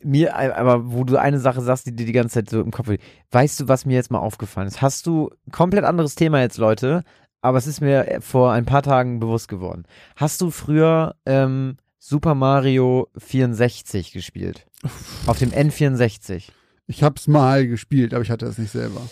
Mir, 0.00 0.36
aber 0.36 0.92
wo 0.92 1.02
du 1.02 1.16
eine 1.16 1.40
Sache 1.40 1.60
sagst, 1.60 1.86
die 1.86 1.96
dir 1.96 2.06
die 2.06 2.12
ganze 2.12 2.34
Zeit 2.34 2.50
so 2.50 2.60
im 2.60 2.70
Kopf, 2.70 2.88
weißt 3.32 3.60
du, 3.60 3.68
was 3.68 3.84
mir 3.84 3.94
jetzt 3.94 4.12
mal 4.12 4.20
aufgefallen 4.20 4.68
ist? 4.68 4.80
Hast 4.80 5.06
du, 5.06 5.30
komplett 5.50 5.84
anderes 5.84 6.14
Thema 6.14 6.40
jetzt, 6.40 6.56
Leute, 6.56 7.02
aber 7.40 7.58
es 7.58 7.66
ist 7.66 7.80
mir 7.80 8.18
vor 8.20 8.52
ein 8.52 8.64
paar 8.64 8.82
Tagen 8.82 9.18
bewusst 9.18 9.48
geworden. 9.48 9.84
Hast 10.14 10.40
du 10.40 10.50
früher 10.50 11.16
ähm, 11.26 11.78
Super 11.98 12.36
Mario 12.36 13.08
64 13.16 14.12
gespielt? 14.12 14.66
Auf 15.26 15.38
dem 15.38 15.50
N64? 15.50 16.44
Ich 16.88 17.02
hab's 17.02 17.28
mal 17.28 17.66
gespielt, 17.66 18.14
aber 18.14 18.22
ich 18.22 18.30
hatte 18.30 18.46
es 18.46 18.56
nicht 18.56 18.72
selber. 18.72 19.02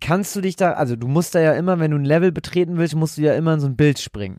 Kannst 0.00 0.34
du 0.34 0.40
dich 0.40 0.56
da, 0.56 0.72
also 0.72 0.96
du 0.96 1.06
musst 1.06 1.34
da 1.34 1.40
ja 1.40 1.52
immer, 1.52 1.78
wenn 1.78 1.90
du 1.90 1.98
ein 1.98 2.04
Level 2.06 2.32
betreten 2.32 2.78
willst, 2.78 2.94
musst 2.94 3.18
du 3.18 3.22
ja 3.22 3.34
immer 3.34 3.54
in 3.54 3.60
so 3.60 3.66
ein 3.66 3.76
Bild 3.76 3.98
springen. 3.98 4.38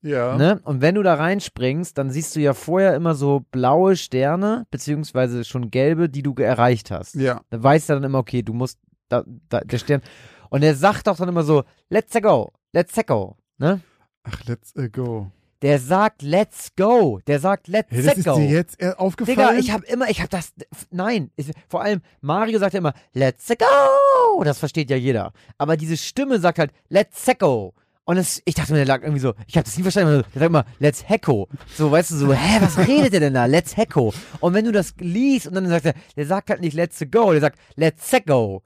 Ja. 0.00 0.36
Ne? 0.36 0.60
Und 0.64 0.80
wenn 0.80 0.94
du 0.94 1.02
da 1.02 1.14
reinspringst, 1.14 1.98
dann 1.98 2.10
siehst 2.10 2.34
du 2.34 2.40
ja 2.40 2.54
vorher 2.54 2.94
immer 2.96 3.14
so 3.14 3.44
blaue 3.50 3.94
Sterne, 3.94 4.66
beziehungsweise 4.70 5.44
schon 5.44 5.70
gelbe, 5.70 6.08
die 6.08 6.22
du 6.22 6.34
erreicht 6.34 6.90
hast. 6.90 7.14
Ja. 7.14 7.42
Da 7.50 7.62
weißt 7.62 7.90
du 7.90 7.94
dann 7.94 8.04
immer, 8.04 8.18
okay, 8.18 8.42
du 8.42 8.54
musst, 8.54 8.78
da, 9.10 9.24
da, 9.50 9.60
der 9.60 9.78
Stern. 9.78 10.00
Und 10.48 10.62
er 10.62 10.74
sagt 10.74 11.08
auch 11.08 11.16
dann 11.16 11.28
immer 11.28 11.42
so, 11.42 11.64
let's 11.90 12.14
go, 12.22 12.52
let's 12.72 12.98
go, 13.06 13.36
ne? 13.58 13.80
Ach, 14.22 14.44
let's 14.46 14.74
äh, 14.76 14.88
go. 14.88 15.30
Der 15.62 15.80
sagt, 15.80 16.22
let's 16.22 16.68
go. 16.76 17.18
Der 17.26 17.40
sagt, 17.40 17.66
let's 17.66 17.90
Hey, 17.90 18.02
das 18.04 18.16
ist 18.18 18.24
go. 18.24 18.36
dir 18.36 18.46
jetzt 18.48 18.80
äh, 18.80 18.92
aufgefallen? 18.96 19.36
Digga, 19.38 19.54
ich 19.58 19.72
hab 19.72 19.82
immer, 19.84 20.08
ich 20.08 20.22
hab 20.22 20.30
das, 20.30 20.52
nein, 20.92 21.30
ich, 21.36 21.50
vor 21.68 21.82
allem 21.82 22.00
Mario 22.20 22.58
sagt 22.60 22.74
ja 22.74 22.78
immer, 22.78 22.94
let's 23.12 23.48
go. 23.48 24.44
Das 24.44 24.58
versteht 24.60 24.88
ja 24.88 24.96
jeder. 24.96 25.32
Aber 25.58 25.76
diese 25.76 25.96
Stimme 25.96 26.38
sagt 26.38 26.58
halt, 26.60 26.70
let's 26.88 27.26
go. 27.40 27.74
Und 28.04 28.16
es, 28.18 28.40
ich 28.46 28.54
dachte 28.54 28.72
mir, 28.72 28.78
der 28.78 28.86
lag 28.86 29.02
irgendwie 29.02 29.20
so, 29.20 29.34
ich 29.46 29.56
hab 29.58 29.64
das 29.64 29.76
nie 29.76 29.82
verstanden, 29.82 30.22
der 30.32 30.40
sagt 30.40 30.48
immer, 30.48 30.64
let's 30.78 31.06
hecko. 31.08 31.48
So, 31.76 31.90
weißt 31.90 32.12
du, 32.12 32.14
so, 32.16 32.32
hä, 32.32 32.58
was 32.62 32.78
redet 32.88 33.12
der 33.12 33.20
denn 33.20 33.34
da? 33.34 33.44
Let's 33.46 33.76
hecko. 33.76 34.14
Und 34.40 34.54
wenn 34.54 34.64
du 34.64 34.72
das 34.72 34.94
liest 34.98 35.46
und 35.48 35.54
dann 35.54 35.68
sagt 35.68 35.84
er, 35.86 35.94
der 36.16 36.24
sagt 36.26 36.48
halt 36.50 36.60
nicht 36.60 36.72
let's 36.74 36.98
go, 37.10 37.32
der 37.32 37.40
sagt, 37.42 37.58
let's 37.74 38.10
go. 38.24 38.62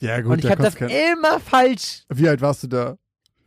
ja, 0.00 0.20
gut, 0.20 0.32
und 0.32 0.38
ich 0.38 0.44
da 0.44 0.50
hab 0.52 0.58
das 0.60 0.76
kein- 0.76 0.88
immer 0.90 1.40
falsch. 1.40 2.04
Wie 2.08 2.28
alt 2.28 2.40
warst 2.40 2.62
du 2.62 2.68
da? 2.68 2.96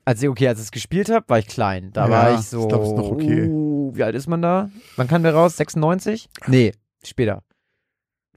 Als 0.08 0.24
ich, 0.24 0.30
okay, 0.30 0.47
als 0.47 0.60
ich 0.60 0.66
es 0.68 0.72
gespielt 0.72 1.10
habe, 1.10 1.28
war 1.28 1.38
ich 1.38 1.47
klein. 1.47 1.91
Da 1.91 2.05
Ja, 2.05 2.10
war 2.12 2.34
ich 2.36 2.39
ich 2.39 2.45
so. 2.45 2.66
glaub, 2.66 2.82
ist 2.82 2.95
noch 2.95 3.12
okay. 3.12 3.49
Uh, 3.49 3.91
wie 3.93 4.03
alt 4.03 4.16
ist 4.16 4.28
man 4.28 4.41
da? 4.41 4.70
Wann 4.95 5.10
kam 5.10 5.22
der 5.22 5.34
raus? 5.34 5.58
96? 5.58 6.30
Nee, 6.47 6.72
später. 7.03 7.43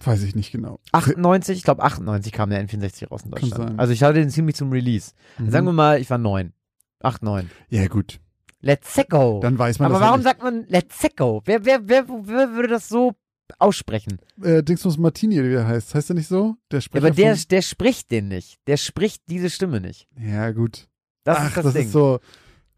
Weiß 0.03 0.25
ich 0.25 0.35
nicht 0.35 0.51
genau. 0.51 0.81
98, 0.91 1.59
ich 1.59 1.63
glaube 1.63 1.85
98 1.85 2.33
kam 2.33 2.51
der 2.51 2.67
N64 2.67 3.07
raus 3.11 3.23
in 3.25 3.31
Deutschland. 3.31 3.79
Also 3.79 3.93
ich 3.93 4.03
hatte 4.03 4.15
den 4.15 4.31
ziemlich 4.31 4.57
zum 4.57 4.73
Release. 4.73 5.13
Mhm. 5.39 5.51
Sagen 5.53 5.67
wir 5.67 5.73
mal, 5.73 6.01
ich 6.01 6.11
war 6.11 6.19
neun. 6.19 6.55
Acht, 6.99 7.23
neun. 7.23 7.49
Ja, 7.69 7.87
gut. 7.87 8.19
Let's 8.61 8.99
go. 9.09 9.39
Dann 9.41 9.57
weiß 9.57 9.79
man 9.79 9.93
Aber 9.93 10.01
warum 10.01 10.23
sagt 10.23 10.43
man 10.43 10.65
Let's 10.67 11.07
go? 11.17 11.41
Wer, 11.45 11.65
wer, 11.65 11.89
wer, 11.89 12.09
wer 12.09 12.51
würde 12.53 12.69
das 12.69 12.89
so 12.89 13.15
aussprechen? 13.61 14.19
Äh, 14.43 14.65
Dingsmus 14.65 14.99
Martini, 14.99 15.37
wie 15.45 15.55
er 15.55 15.69
heißt. 15.69 15.95
Heißt 15.95 16.11
er 16.11 16.15
nicht 16.15 16.27
so? 16.27 16.57
Der 16.73 16.79
Ja, 16.79 16.81
Sprecher 16.81 17.07
aber 17.07 17.15
der, 17.15 17.37
der 17.37 17.63
spricht 17.63 18.11
den 18.11 18.27
nicht. 18.27 18.59
Der 18.67 18.77
spricht 18.77 19.23
diese 19.29 19.51
Stimme 19.51 19.81
nicht. 19.81 20.09
Ja, 20.19 20.51
gut. 20.51 20.89
Das 21.31 21.39
Ach, 21.39 21.47
ist 21.49 21.57
das, 21.57 21.65
das 21.65 21.73
Ding. 21.75 21.87
ist 21.87 21.93
so. 21.93 22.21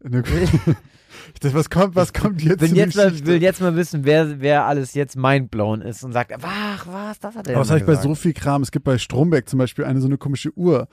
Eine, 0.03 0.23
das, 1.41 1.53
was 1.53 1.69
kommt, 1.69 1.95
was 1.95 2.13
kommt 2.13 2.41
jetzt 2.41 2.61
in 2.63 2.75
jetzt, 2.75 2.95
mal, 2.95 3.25
will 3.25 3.41
jetzt 3.41 3.61
mal 3.61 3.75
wissen, 3.75 4.03
wer, 4.05 4.41
wer 4.41 4.65
alles 4.65 4.93
jetzt 4.93 5.15
mindblown 5.15 5.81
ist 5.81 6.03
und 6.03 6.11
sagt, 6.13 6.33
ach, 6.41 6.87
was, 6.87 7.19
das 7.19 7.35
hat 7.35 7.47
er 7.47 7.55
Aber 7.55 7.61
das 7.63 7.69
habe 7.69 7.79
ich 7.79 7.85
bei 7.85 7.95
so 7.95 8.15
viel 8.15 8.33
Kram. 8.33 8.61
Es 8.61 8.71
gibt 8.71 8.85
bei 8.85 8.97
Stromberg 8.97 9.47
zum 9.47 9.59
Beispiel 9.59 9.85
eine 9.85 10.01
so 10.01 10.07
eine 10.07 10.17
komische 10.17 10.51
Uhr, 10.57 10.87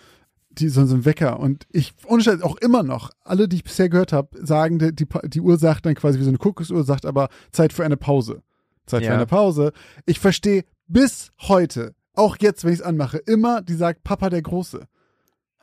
die 0.53 0.69
so, 0.69 0.85
so 0.87 0.95
ein 0.97 1.05
Wecker. 1.05 1.41
Und 1.41 1.67
ich, 1.71 1.93
ohne 2.07 2.23
Scheiß, 2.23 2.43
auch 2.43 2.57
immer 2.57 2.83
noch, 2.83 3.11
alle, 3.25 3.49
die 3.49 3.57
ich 3.57 3.65
bisher 3.65 3.89
gehört 3.89 4.13
habe, 4.13 4.29
sagen, 4.45 4.79
die, 4.79 4.95
die, 4.95 5.07
die 5.25 5.41
Uhr 5.41 5.59
sagt 5.59 5.87
dann 5.87 5.95
quasi 5.95 6.19
wie 6.19 6.25
so 6.25 6.31
eine 6.31 6.39
Kuckucksuhr, 6.39 6.85
sagt 6.85 7.07
aber 7.07 7.29
Zeit 7.53 7.73
für 7.73 7.85
eine 7.85 7.97
Pause. 7.97 8.43
Zeit 8.87 9.03
für 9.03 9.09
Ja. 9.09 9.15
eine 9.15 9.27
Pause. 9.27 9.73
Ich 10.07 10.19
verstehe 10.21 10.65
bis 10.89 11.31
heute, 11.43 11.95
auch 12.15 12.37
jetzt, 12.41 12.65
wenn 12.65 12.73
ich 12.73 12.81
es 12.81 12.85
anmache, 12.85 13.19
immer, 13.19 13.63
die 13.63 13.75
sagt 13.75 14.03
Papa 14.03 14.31
der 14.31 14.43
Große. 14.43 14.87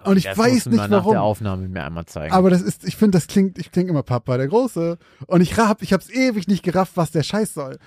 Und 0.03 0.17
ich 0.17 0.25
weiß 0.25 0.67
nicht 0.67 0.77
nach 0.77 0.87
der 0.87 0.97
warum. 0.99 1.17
Aufnahme 1.17 1.67
mir 1.67 1.83
einmal 1.83 2.05
zeigen. 2.05 2.33
Aber 2.33 2.49
das 2.49 2.61
ist, 2.61 2.85
ich 2.87 2.95
finde, 2.95 3.17
das 3.17 3.27
klingt, 3.27 3.57
ich 3.57 3.71
klinge 3.71 3.89
immer 3.89 4.03
Papa 4.03 4.37
der 4.37 4.47
Große. 4.47 4.97
Und 5.25 5.41
ich 5.41 5.57
hab, 5.57 5.81
ich 5.81 5.91
hab's 5.93 6.09
ewig 6.09 6.47
nicht 6.47 6.63
gerafft, 6.63 6.93
was 6.95 7.11
der 7.11 7.23
Scheiß 7.23 7.53
soll. 7.53 7.77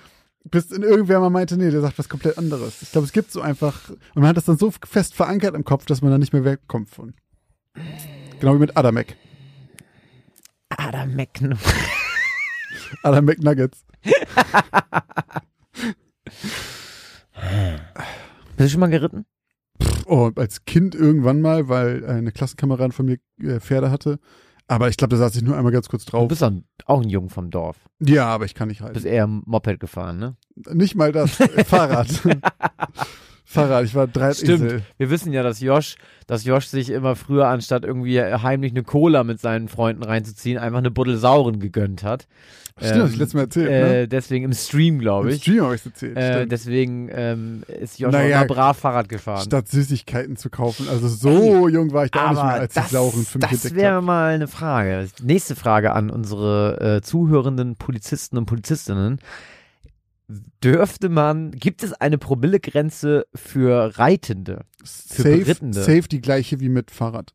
Bis 0.43 0.71
in 0.71 0.83
irgendwer 0.83 1.19
mal 1.19 1.29
meinte, 1.29 1.55
nee, 1.57 1.69
der 1.69 1.81
sagt 1.81 1.99
was 1.99 2.09
komplett 2.09 2.37
anderes. 2.37 2.81
Ich 2.81 2.91
glaube, 2.91 3.05
es 3.05 3.13
gibt 3.13 3.31
so 3.31 3.41
einfach, 3.41 3.89
und 3.89 4.15
man 4.15 4.27
hat 4.27 4.37
das 4.37 4.45
dann 4.45 4.57
so 4.57 4.71
fest 4.85 5.13
verankert 5.13 5.55
im 5.55 5.63
Kopf, 5.63 5.85
dass 5.85 6.01
man 6.01 6.11
da 6.11 6.17
nicht 6.17 6.33
mehr 6.33 6.43
wegkommt 6.43 6.89
von. 6.89 7.13
Genau 8.39 8.55
wie 8.55 8.59
mit 8.59 8.75
Adamek. 8.75 9.15
Adam 10.69 11.15
McNu. 11.15 11.55
Adamek 13.03 13.41
Nuggets. 13.43 13.85
Bist 18.57 18.57
du 18.57 18.69
schon 18.69 18.79
mal 18.79 18.89
geritten? 18.89 19.25
Oh, 20.05 20.31
als 20.35 20.65
Kind 20.65 20.95
irgendwann 20.95 21.41
mal, 21.41 21.67
weil 21.69 22.05
eine 22.05 22.31
Klassenkameradin 22.31 22.91
von 22.91 23.05
mir 23.05 23.17
äh, 23.41 23.59
Pferde 23.59 23.91
hatte. 23.91 24.19
Aber 24.67 24.87
ich 24.87 24.95
glaube, 24.95 25.11
da 25.11 25.17
saß 25.17 25.35
ich 25.35 25.41
nur 25.43 25.57
einmal 25.57 25.73
ganz 25.73 25.89
kurz 25.89 26.05
Du 26.05 26.11
drauf. 26.11 26.27
bist 26.29 26.43
auch, 26.43 26.51
auch 26.85 27.01
ein 27.01 27.09
Jung 27.09 27.29
vom 27.29 27.49
Dorf. 27.51 27.77
Ja, 27.99 28.27
aber 28.27 28.45
ich 28.45 28.53
kann 28.55 28.69
nicht 28.69 28.79
Du 28.79 28.83
halten. 28.85 28.93
bist 28.93 29.05
eher 29.05 29.27
Moped 29.27 29.79
gefahren, 29.79 30.17
ne? 30.17 30.37
Nicht 30.73 30.95
mal 30.95 31.11
das. 31.11 31.39
Äh, 31.41 31.63
Fahrrad. 31.65 32.07
Fahrrad, 33.51 33.85
ich 33.85 33.95
war 33.95 34.07
drei 34.07 34.33
Stimmt. 34.33 34.83
Wir 34.97 35.09
wissen 35.09 35.33
ja, 35.33 35.43
dass 35.43 35.59
Josh, 35.59 35.95
dass 36.27 36.45
Josh 36.45 36.67
sich 36.67 36.89
immer 36.89 37.15
früher, 37.15 37.47
anstatt 37.47 37.83
irgendwie 37.83 38.21
heimlich 38.21 38.71
eine 38.71 38.83
Cola 38.83 39.23
mit 39.23 39.39
seinen 39.39 39.67
Freunden 39.67 40.03
reinzuziehen, 40.03 40.57
einfach 40.57 40.79
eine 40.79 40.91
Buddel 40.91 41.17
Sauren 41.17 41.59
gegönnt 41.59 42.03
hat. 42.03 42.27
Stimmt, 42.77 43.01
hab 43.01 43.09
ich 43.09 43.17
letztes 43.17 43.33
Mal 43.33 43.41
erzählt, 43.41 43.69
ne? 43.69 43.99
äh, 44.01 44.07
Deswegen 44.07 44.45
im 44.45 44.53
Stream, 44.53 44.99
glaube 44.99 45.29
Im 45.29 45.35
ich. 45.35 45.41
Stream 45.41 45.61
habe 45.63 45.75
ich 45.75 45.85
erzählt. 45.85 46.17
Äh, 46.17 46.47
deswegen 46.47 47.09
ähm, 47.11 47.63
ist 47.67 47.99
Josh 47.99 48.11
Naja, 48.11 48.39
auch 48.39 48.45
immer 48.45 48.53
brav 48.53 48.77
Fahrrad 48.79 49.09
gefahren. 49.09 49.43
Statt 49.45 49.67
Süßigkeiten 49.67 50.35
zu 50.37 50.49
kaufen. 50.49 50.87
Also 50.89 51.07
so 51.07 51.67
jung 51.67 51.91
war 51.91 52.05
ich 52.05 52.11
da 52.11 52.31
nicht 52.31 52.41
mehr, 52.41 52.53
als 52.53 52.73
das, 52.73 52.85
ich 52.85 52.91
Sauren 52.91 53.25
für 53.25 53.37
mich 53.37 53.49
das 53.49 53.75
wäre 53.75 54.01
mal 54.01 54.33
eine 54.33 54.47
Frage. 54.47 55.07
Nächste 55.21 55.55
Frage 55.55 55.91
an 55.91 56.09
unsere 56.09 56.97
äh, 56.97 57.01
zuhörenden 57.01 57.75
Polizisten 57.75 58.37
und 58.37 58.45
Polizistinnen. 58.45 59.19
Dürfte 60.63 61.09
man, 61.09 61.51
gibt 61.51 61.83
es 61.83 61.93
eine 61.93 62.17
Promillegrenze 62.17 63.25
für 63.33 63.97
Reitende? 63.97 64.65
für 64.83 65.23
Safe, 65.23 65.37
Berittende. 65.37 65.83
safe 65.83 66.07
die 66.07 66.21
gleiche 66.21 66.59
wie 66.59 66.69
mit 66.69 66.91
Fahrrad. 66.91 67.33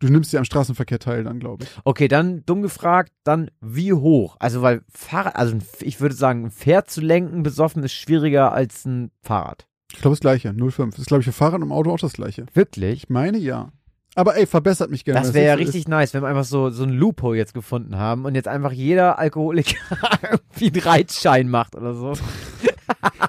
Du 0.00 0.08
nimmst 0.08 0.32
ja 0.32 0.38
am 0.38 0.44
Straßenverkehr 0.44 1.00
teil 1.00 1.24
dann, 1.24 1.40
glaube 1.40 1.64
ich. 1.64 1.70
Okay, 1.82 2.06
dann 2.06 2.44
dumm 2.46 2.62
gefragt, 2.62 3.12
dann 3.24 3.50
wie 3.60 3.92
hoch? 3.92 4.36
Also, 4.38 4.62
weil 4.62 4.82
Fahrrad, 4.88 5.34
also 5.34 5.56
ich 5.80 6.00
würde 6.00 6.14
sagen, 6.14 6.46
ein 6.46 6.50
Pferd 6.52 6.88
zu 6.88 7.00
lenken 7.00 7.42
besoffen 7.42 7.82
ist 7.82 7.94
schwieriger 7.94 8.52
als 8.52 8.84
ein 8.84 9.10
Fahrrad. 9.22 9.66
Ich 9.92 10.00
glaube 10.00 10.12
das 10.12 10.20
gleiche, 10.20 10.50
0,5. 10.50 10.90
Das 10.90 10.98
ist, 11.00 11.06
glaube 11.06 11.22
ich, 11.22 11.26
für 11.26 11.32
Fahrrad 11.32 11.62
und 11.62 11.72
Auto 11.72 11.90
auch 11.90 11.98
das 11.98 12.12
gleiche. 12.12 12.46
Wirklich? 12.54 13.04
Ich 13.04 13.08
meine 13.08 13.38
ja. 13.38 13.72
Aber 14.18 14.36
ey, 14.36 14.46
verbessert 14.46 14.90
mich 14.90 15.04
gerne. 15.04 15.20
Das 15.20 15.32
wäre 15.32 15.46
ja 15.46 15.54
richtig 15.54 15.86
nice, 15.86 16.12
wenn 16.12 16.22
wir 16.22 16.28
einfach 16.28 16.42
so, 16.42 16.70
so 16.70 16.82
ein 16.82 16.90
Loophole 16.90 17.38
jetzt 17.38 17.54
gefunden 17.54 17.98
haben 17.98 18.24
und 18.24 18.34
jetzt 18.34 18.48
einfach 18.48 18.72
jeder 18.72 19.16
Alkoholiker 19.16 19.76
irgendwie 20.28 20.72
einen 20.72 20.80
Reitschein 20.80 21.48
macht 21.48 21.76
oder 21.76 21.94
so. 21.94 22.12
Ist. 22.12 22.22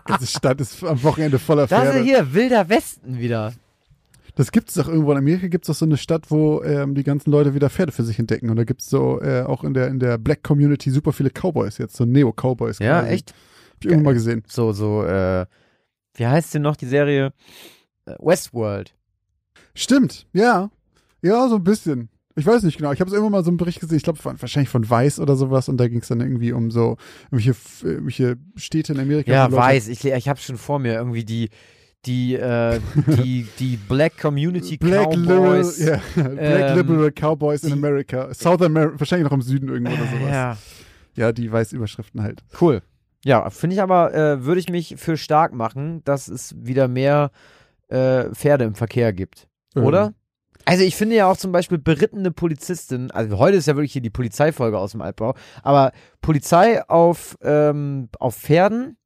Ganze 0.06 0.26
Stadt 0.26 0.60
ist 0.60 0.84
am 0.84 1.04
Wochenende 1.04 1.38
voller 1.38 1.68
Das 1.68 1.80
Pferde. 1.80 2.00
ist 2.00 2.06
hier 2.06 2.34
wilder 2.34 2.70
Westen 2.70 3.20
wieder. 3.20 3.54
Das 4.34 4.52
gibt 4.52 4.70
es 4.70 4.76
doch 4.76 4.88
irgendwo 4.88 5.12
in 5.12 5.20
Amerika, 5.20 5.48
gibt 5.48 5.66
es 5.66 5.68
doch 5.68 5.76
so 5.76 5.86
eine 5.86 5.98
Stadt, 5.98 6.32
wo 6.32 6.64
ähm, 6.64 6.96
die 6.96 7.04
ganzen 7.04 7.30
Leute 7.30 7.54
wieder 7.54 7.70
Pferde 7.70 7.92
für 7.92 8.04
sich 8.04 8.18
entdecken. 8.18 8.50
Und 8.50 8.56
da 8.56 8.64
gibt 8.64 8.82
es 8.82 8.90
so 8.90 9.22
äh, 9.22 9.44
auch 9.44 9.64
in 9.64 9.76
der, 9.76 9.90
in 9.90 10.00
der 10.00 10.18
Black 10.18 10.42
Community 10.42 10.90
super 10.90 11.14
viele 11.14 11.30
Cowboys 11.30 11.78
jetzt, 11.78 11.98
so 11.98 12.06
Neo-Cowboys. 12.06 12.80
Ja, 12.80 13.02
quasi. 13.02 13.14
echt? 13.14 13.30
Hab 13.30 13.36
ich 13.82 13.86
irgendwann 13.86 14.06
mal 14.06 14.14
gesehen. 14.16 14.44
So, 14.48 14.72
so, 14.72 15.04
äh, 15.04 15.46
wie 16.16 16.26
heißt 16.26 16.56
denn 16.56 16.64
noch 16.64 16.78
die 16.78 16.88
Serie? 16.88 17.32
Äh, 18.08 18.16
Westworld. 18.18 18.96
Stimmt, 19.76 20.26
ja. 20.34 20.72
Ja, 21.22 21.48
so 21.48 21.56
ein 21.56 21.64
bisschen. 21.64 22.10
Ich 22.36 22.46
weiß 22.46 22.64
nicht 22.64 22.78
genau. 22.78 22.92
Ich 22.94 23.02
habe 23.02 23.10
es 23.10 23.14
irgendwann 23.14 23.34
mal 23.34 23.44
so 23.44 23.50
einen 23.50 23.58
Bericht 23.58 23.80
gesehen, 23.82 23.98
ich 23.98 24.04
glaube 24.04 24.20
wahrscheinlich 24.24 24.70
von 24.70 24.90
Weiß 24.90 25.20
oder 25.20 25.36
sowas 25.36 25.68
und 25.68 25.78
da 25.78 25.88
ging 25.88 26.00
es 26.00 26.08
dann 26.08 26.22
irgendwie 26.22 26.54
um 26.54 26.72
so 26.72 26.96
irgendwelche, 27.32 27.56
irgendwelche 27.84 28.38
Städte 28.56 28.94
in 28.94 29.00
Amerika. 29.00 29.32
Ja, 29.32 29.52
weiß. 29.52 29.90
Ich, 29.90 30.06
ich 30.06 30.30
habe 30.30 30.40
schon 30.40 30.58
vor 30.58 30.80
mir 30.80 30.94
irgendwie 30.94 31.26
die, 31.26 31.50
die, 32.06 32.36
äh, 32.36 32.80
die, 33.24 33.46
die 33.60 33.76
Black 33.76 34.18
Community 34.18 34.78
Black 34.78 35.14
Liberal, 35.16 35.62
Cowboys. 35.64 35.80
ja, 35.80 36.00
Black 36.16 36.38
ähm, 36.38 36.78
Liberal 36.78 37.12
Cowboys 37.12 37.64
in 37.64 37.74
America. 37.74 38.34
South 38.34 38.62
America, 38.62 39.00
wahrscheinlich 39.00 39.26
noch 39.26 39.36
im 39.36 39.42
Süden 39.42 39.68
irgendwo 39.68 39.92
oder 39.92 40.06
sowas. 40.10 40.32
Ja, 40.32 40.58
Ja, 41.16 41.32
die 41.34 41.52
Weißüberschriften 41.52 42.22
halt. 42.22 42.42
cool. 42.62 42.82
Ja, 43.26 43.50
finde 43.50 43.76
ich 43.76 43.82
aber, 43.82 44.14
äh, 44.14 44.46
würde 44.46 44.62
ich 44.62 44.70
mich 44.70 44.96
für 44.98 45.18
stark 45.18 45.54
machen, 45.54 46.02
dass 46.06 46.30
es 46.30 46.56
wieder 46.58 46.88
mehr 46.88 47.32
äh, 47.90 48.30
Pferde 48.30 48.64
im 48.64 48.76
Verkehr 48.76 49.12
gibt. 49.12 49.50
Oder? 49.76 50.14
Also 50.66 50.84
ich 50.84 50.96
finde 50.96 51.16
ja 51.16 51.30
auch 51.32 51.38
zum 51.38 51.52
Beispiel 51.52 51.78
berittene 51.80 52.32
Polizistin, 52.32 53.10
also 53.12 53.38
heute 53.40 53.58
ist 53.58 53.66
ja 53.68 53.76
wirklich 53.76 53.94
hier 53.94 54.02
die 54.02 54.10
Polizeifolge 54.10 54.78
aus 54.78 54.92
dem 54.92 55.02
Altbau, 55.02 55.34
aber 55.64 55.92
Polizei 56.22 56.88
auf, 56.88 57.38
ähm, 57.42 58.10
auf 58.20 58.36
Pferden 58.36 58.98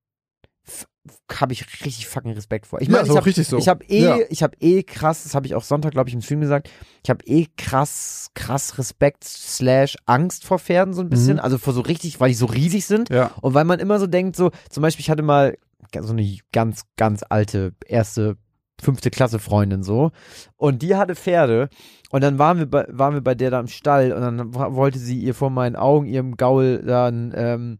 habe 1.33 1.51
ich 1.51 1.65
richtig 1.85 2.07
fucking 2.07 2.31
Respekt 2.31 2.65
vor. 2.65 2.81
Ich 2.81 2.87
Ja, 2.87 2.93
meine, 2.93 3.03
ist 3.03 3.09
ich 3.09 3.17
habe 3.17 3.43
so. 3.43 3.57
ich 3.57 3.67
hab 3.67 3.89
eh, 3.89 4.03
Ja. 4.03 4.17
ich 4.29 4.41
habe 4.41 4.55
eh 4.61 4.83
krass, 4.83 5.23
das 5.23 5.35
habe 5.35 5.45
ich 5.45 5.53
auch 5.55 5.63
Sonntag, 5.63 5.91
glaube 5.91 6.07
ich, 6.09 6.15
im 6.15 6.21
Stream 6.21 6.39
gesagt, 6.39 6.69
ich 7.03 7.09
habe 7.09 7.23
eh 7.25 7.47
krass, 7.57 8.29
krass 8.35 8.77
Respekt 8.77 9.25
slash 9.25 9.97
Angst 10.05 10.45
vor 10.45 10.59
Pferden 10.59 10.93
so 10.93 11.01
ein 11.01 11.09
bisschen, 11.09 11.33
Mhm. 11.35 11.39
also 11.41 11.57
vor 11.57 11.73
so 11.73 11.81
richtig, 11.81 12.19
weil 12.21 12.29
die 12.29 12.35
so 12.35 12.45
riesig 12.45 12.85
sind 12.85 13.09
Ja. 13.09 13.31
und 13.41 13.53
weil 13.53 13.65
man 13.65 13.79
immer 13.79 13.99
so 13.99 14.07
denkt, 14.07 14.37
so, 14.37 14.51
zum 14.69 14.81
Beispiel, 14.81 15.01
ich 15.01 15.09
hatte 15.09 15.23
mal 15.23 15.57
so 15.99 16.13
eine 16.13 16.37
ganz, 16.53 16.83
ganz 16.95 17.21
alte 17.27 17.73
erste, 17.85 18.37
fünfte 18.82 19.09
Klasse 19.11 19.39
Freundin 19.39 19.84
so. 19.84 20.11
Und 20.57 20.82
die 20.82 20.95
hatte 20.95 21.15
Pferde. 21.15 21.69
Und 22.11 22.21
dann 22.21 22.38
waren 22.39 22.59
wir 22.59 22.65
bei, 22.65 22.86
waren 22.89 23.13
wir 23.13 23.21
bei 23.21 23.36
der 23.36 23.49
da 23.51 23.59
im 23.59 23.67
Stall 23.67 24.11
und 24.11 24.21
dann 24.21 24.53
wollte 24.53 24.99
sie 24.99 25.17
ihr 25.19 25.34
vor 25.34 25.49
meinen 25.49 25.76
Augen, 25.76 26.05
ihrem 26.05 26.38
Gaul, 26.38 26.84
dann 26.86 27.34
ähm, 27.36 27.80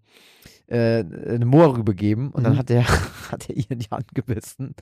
äh, 0.68 1.04
eine 1.04 1.46
Moorrübe 1.46 1.94
geben. 1.94 2.32
Und 2.32 2.44
dann 2.44 2.54
Mhm. 2.54 2.58
hat 2.58 2.70
der, 2.70 2.86
hat 3.32 3.50
er 3.50 3.56
ihr 3.58 3.70
in 3.70 3.80
die 3.80 3.90
Hand 3.92 4.14
gebissen. 4.16 4.76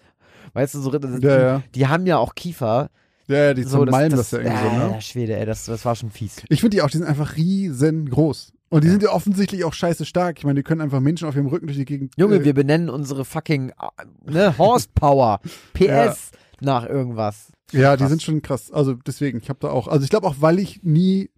Weißt 0.54 0.74
du, 0.76 0.80
so, 0.80 0.92
das, 0.92 1.22
Ja, 1.22 1.42
ja. 1.42 1.64
die 1.76 1.88
haben 1.88 2.06
ja 2.06 2.18
auch 2.18 2.36
Kiefer. 2.36 2.90
Ja, 3.28 3.54
die 3.54 3.64
so, 3.64 3.80
zermalmen 3.86 4.18
das, 4.18 4.32
ja 4.32 4.40
irgendwie 4.40 4.58
so, 4.70 4.76
ne? 4.76 4.84
Alter 4.86 5.02
Schwede, 5.02 5.38
ey, 5.38 5.46
das, 5.46 5.66
das 5.66 5.86
war 5.86 5.96
schon 5.96 6.12
fies. 6.12 6.44
Ich 6.50 6.60
finde 6.60 6.76
die 6.76 6.82
auch, 6.82 6.90
die 6.90 6.98
sind 6.98 7.08
einfach 7.08 7.38
riesengroß. 7.38 8.52
Und 8.72 8.84
die 8.86 8.90
sind 8.90 9.04
ja 9.04 9.10
offensichtlich 9.12 9.64
auch 9.66 9.74
scheiße 9.74 10.06
stark. 10.06 10.38
Ich 10.40 10.46
meine, 10.46 10.56
die 10.60 10.64
können 10.64 10.80
einfach 10.82 11.02
Menschen 11.02 11.28
auf 11.28 11.36
ihrem 11.36 11.48
Rücken 11.48 11.68
durch 11.68 11.78
die 11.78 11.86
Gegend. 11.86 12.14
Junge, 12.18 12.38
äh, 12.38 12.44
wir 12.46 12.54
benennen 12.54 12.90
unsere 12.90 13.26
fucking 13.26 13.70
äh, 13.70 14.32
ne, 14.32 14.58
Horsepower, 14.58 15.42
PS 15.74 16.32
nach 16.62 16.88
irgendwas. 16.88 17.52
Ja, 17.74 17.96
die 17.96 18.02
Krass. 18.02 18.10
sind 18.10 18.22
schon 18.22 18.42
krass. 18.42 18.72
Also 18.72 18.94
deswegen, 18.94 19.40
ich 19.40 19.50
habe 19.50 19.60
da 19.62 19.70
auch, 19.70 19.88
also 19.88 20.04
ich 20.04 20.10
glaube 20.10 20.26
auch, 20.26 20.36
weil 20.40 20.58
ich 20.60 20.84
nie 20.84 21.30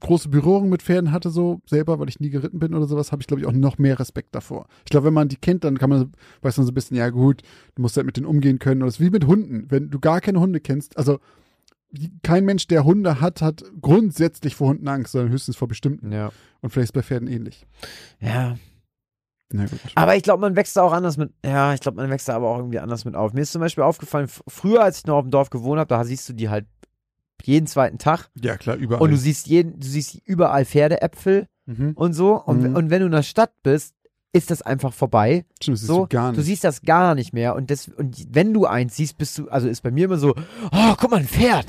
große 0.00 0.28
Berührung 0.30 0.68
mit 0.68 0.82
Pferden 0.82 1.12
hatte, 1.12 1.30
so 1.30 1.60
selber, 1.66 1.98
weil 2.00 2.08
ich 2.08 2.18
nie 2.20 2.30
geritten 2.30 2.58
bin 2.58 2.74
oder 2.74 2.86
sowas, 2.86 3.12
habe 3.12 3.22
ich, 3.22 3.26
glaube 3.26 3.40
ich, 3.42 3.46
auch 3.46 3.52
noch 3.52 3.78
mehr 3.78 3.98
Respekt 4.00 4.34
davor. 4.34 4.66
Ich 4.84 4.90
glaube, 4.90 5.06
wenn 5.06 5.14
man 5.14 5.28
die 5.28 5.36
kennt, 5.36 5.62
dann 5.64 5.78
kann 5.78 5.90
man, 5.90 6.12
weiß 6.42 6.56
man 6.56 6.66
so 6.66 6.72
ein 6.72 6.74
bisschen, 6.74 6.96
ja 6.96 7.10
gut, 7.10 7.42
du 7.76 7.82
musst 7.82 7.96
halt 7.96 8.06
mit 8.06 8.16
denen 8.16 8.26
umgehen 8.26 8.58
können. 8.58 8.82
Und 8.82 8.86
das 8.88 8.96
ist 8.96 9.00
wie 9.00 9.10
mit 9.10 9.26
Hunden. 9.26 9.66
Wenn 9.70 9.90
du 9.90 10.00
gar 10.00 10.20
keine 10.20 10.40
Hunde 10.40 10.60
kennst, 10.60 10.96
also 10.96 11.18
die- 11.18 11.20
kein 12.22 12.44
Mensch, 12.44 12.66
der 12.66 12.84
Hunde 12.84 13.20
hat, 13.20 13.42
hat 13.42 13.64
grundsätzlich 13.80 14.54
vor 14.56 14.68
Hunden 14.68 14.88
Angst, 14.88 15.12
sondern 15.12 15.32
höchstens 15.32 15.56
vor 15.56 15.68
bestimmten. 15.68 16.12
Ja. 16.12 16.30
Und 16.60 16.70
vielleicht 16.70 16.90
ist 16.90 16.92
bei 16.92 17.02
Pferden 17.02 17.28
ähnlich. 17.28 17.66
Ja. 18.20 18.56
Na 19.52 19.66
gut. 19.66 19.80
Aber 19.96 20.14
ich 20.14 20.22
glaube, 20.22 20.40
man 20.40 20.54
wächst 20.54 20.76
da 20.76 20.82
auch 20.82 20.92
anders 20.92 21.16
mit. 21.16 21.32
Ja, 21.44 21.74
ich 21.74 21.80
glaube, 21.80 21.96
man 21.96 22.08
wächst 22.10 22.28
da 22.28 22.36
aber 22.36 22.48
auch 22.48 22.58
irgendwie 22.58 22.78
anders 22.78 23.04
mit 23.04 23.16
auf. 23.16 23.32
Mir 23.32 23.40
ist 23.40 23.52
zum 23.52 23.60
Beispiel 23.60 23.82
aufgefallen, 23.82 24.28
früher, 24.46 24.82
als 24.82 24.98
ich 24.98 25.06
noch 25.06 25.16
auf 25.16 25.24
dem 25.24 25.32
Dorf 25.32 25.50
gewohnt 25.50 25.80
habe, 25.80 25.88
da 25.88 26.04
siehst 26.04 26.28
du 26.28 26.32
die 26.32 26.48
halt 26.48 26.66
jeden 27.42 27.66
zweiten 27.66 27.98
Tag. 27.98 28.28
Ja, 28.40 28.56
klar, 28.56 28.76
überall. 28.76 29.02
Und 29.02 29.10
du 29.10 29.16
siehst 29.16 29.48
jeden, 29.48 29.80
du 29.80 29.86
siehst 29.86 30.20
überall 30.24 30.64
Pferdeäpfel 30.64 31.46
mhm. 31.66 31.92
und 31.94 32.12
so. 32.12 32.40
Und, 32.40 32.62
Mhm. 32.62 32.76
und 32.76 32.90
wenn 32.90 33.00
du 33.00 33.06
in 33.06 33.12
der 33.12 33.22
Stadt 33.22 33.52
bist, 33.62 33.94
ist 34.32 34.50
das 34.50 34.62
einfach 34.62 34.92
vorbei. 34.92 35.44
Stimmt, 35.60 35.74
das 35.74 35.80
siehst 35.80 35.88
so, 35.88 36.00
du 36.02 36.06
gar 36.08 36.30
nicht. 36.32 36.44
siehst 36.44 36.62
das 36.62 36.82
gar 36.82 37.16
nicht 37.16 37.32
mehr. 37.32 37.56
Und, 37.56 37.68
das, 37.70 37.88
und 37.88 38.16
wenn 38.30 38.54
du 38.54 38.64
eins 38.64 38.94
siehst, 38.96 39.18
bist 39.18 39.36
du, 39.38 39.48
also 39.48 39.66
ist 39.68 39.82
bei 39.82 39.90
mir 39.90 40.04
immer 40.04 40.18
so, 40.18 40.34
oh, 40.70 40.94
guck 40.96 41.10
mal, 41.10 41.16
ein 41.16 41.26
Pferd. 41.26 41.66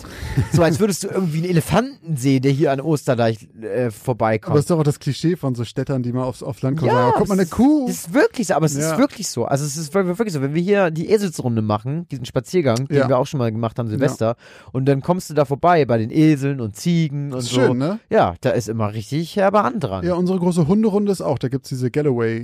So 0.53 0.61
als 0.61 0.79
würdest 0.79 1.03
du 1.03 1.07
irgendwie 1.07 1.39
einen 1.39 1.49
Elefanten 1.49 2.17
sehen, 2.17 2.43
der 2.43 2.51
hier 2.51 2.71
an 2.71 2.79
Osterdeich 2.79 3.49
äh, 3.61 3.89
vorbeikommt. 3.89 4.51
aber 4.51 4.59
es 4.59 4.65
ist 4.65 4.69
doch 4.69 4.77
auch 4.79 4.83
das 4.83 4.99
Klischee 4.99 5.35
von 5.35 5.55
so 5.55 5.65
Städtern, 5.65 6.03
die 6.03 6.13
mal 6.13 6.23
aufs, 6.23 6.43
aufs 6.43 6.61
Land 6.61 6.77
kommen. 6.77 6.89
Ja, 6.91 6.95
sagen, 6.97 7.13
guck 7.17 7.27
mal, 7.29 7.33
eine 7.33 7.43
es 7.43 7.49
Kuh. 7.49 7.87
Das 7.87 7.95
ist 7.97 8.13
wirklich 8.13 8.45
so, 8.47 8.53
aber 8.53 8.67
es 8.67 8.77
Ja. 8.77 8.91
ist 8.91 8.97
wirklich 8.99 9.27
so. 9.27 9.45
Also 9.45 9.65
es 9.65 9.75
ist 9.77 9.93
wir- 9.95 10.05
wirklich 10.19 10.33
so. 10.33 10.41
Wenn 10.43 10.53
wir 10.53 10.61
hier 10.61 10.91
die 10.91 11.09
Eselsrunde 11.09 11.63
machen, 11.63 12.07
diesen 12.11 12.25
Spaziergang, 12.25 12.87
den 12.87 12.95
Ja. 12.97 13.07
wir 13.09 13.17
auch 13.17 13.25
schon 13.25 13.39
mal 13.39 13.51
gemacht 13.51 13.79
haben, 13.79 13.89
Silvester, 13.89 14.35
und 14.71 14.85
dann 14.85 15.01
kommst 15.01 15.31
du 15.31 15.33
da 15.33 15.45
vorbei 15.45 15.85
bei 15.85 15.97
den 15.97 16.11
Eseln 16.11 16.61
und 16.61 16.75
Ziegen 16.75 17.33
und 17.33 17.39
ist 17.39 17.49
so. 17.49 17.55
schön, 17.61 17.77
ne? 17.79 17.99
Ja, 18.11 18.35
da 18.41 18.51
ist 18.51 18.69
immer 18.69 18.93
richtig 18.93 19.35
herber 19.35 19.63
Andran. 19.65 20.05
Ja, 20.05 20.13
unsere 20.13 20.37
große 20.37 20.67
Hunderunde 20.67 21.11
ist 21.11 21.21
auch. 21.21 21.39
Da 21.39 21.47
gibt's 21.49 21.69
diese 21.69 21.89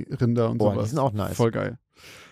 Galloway-Rinder 0.08 0.50
und 0.50 0.58
Boah, 0.58 0.74
sowas. 0.74 0.84
die 0.84 0.90
sind 0.90 0.98
auch 0.98 1.12
nice. 1.12 1.36
Voll 1.36 1.50
geil. 1.50 1.78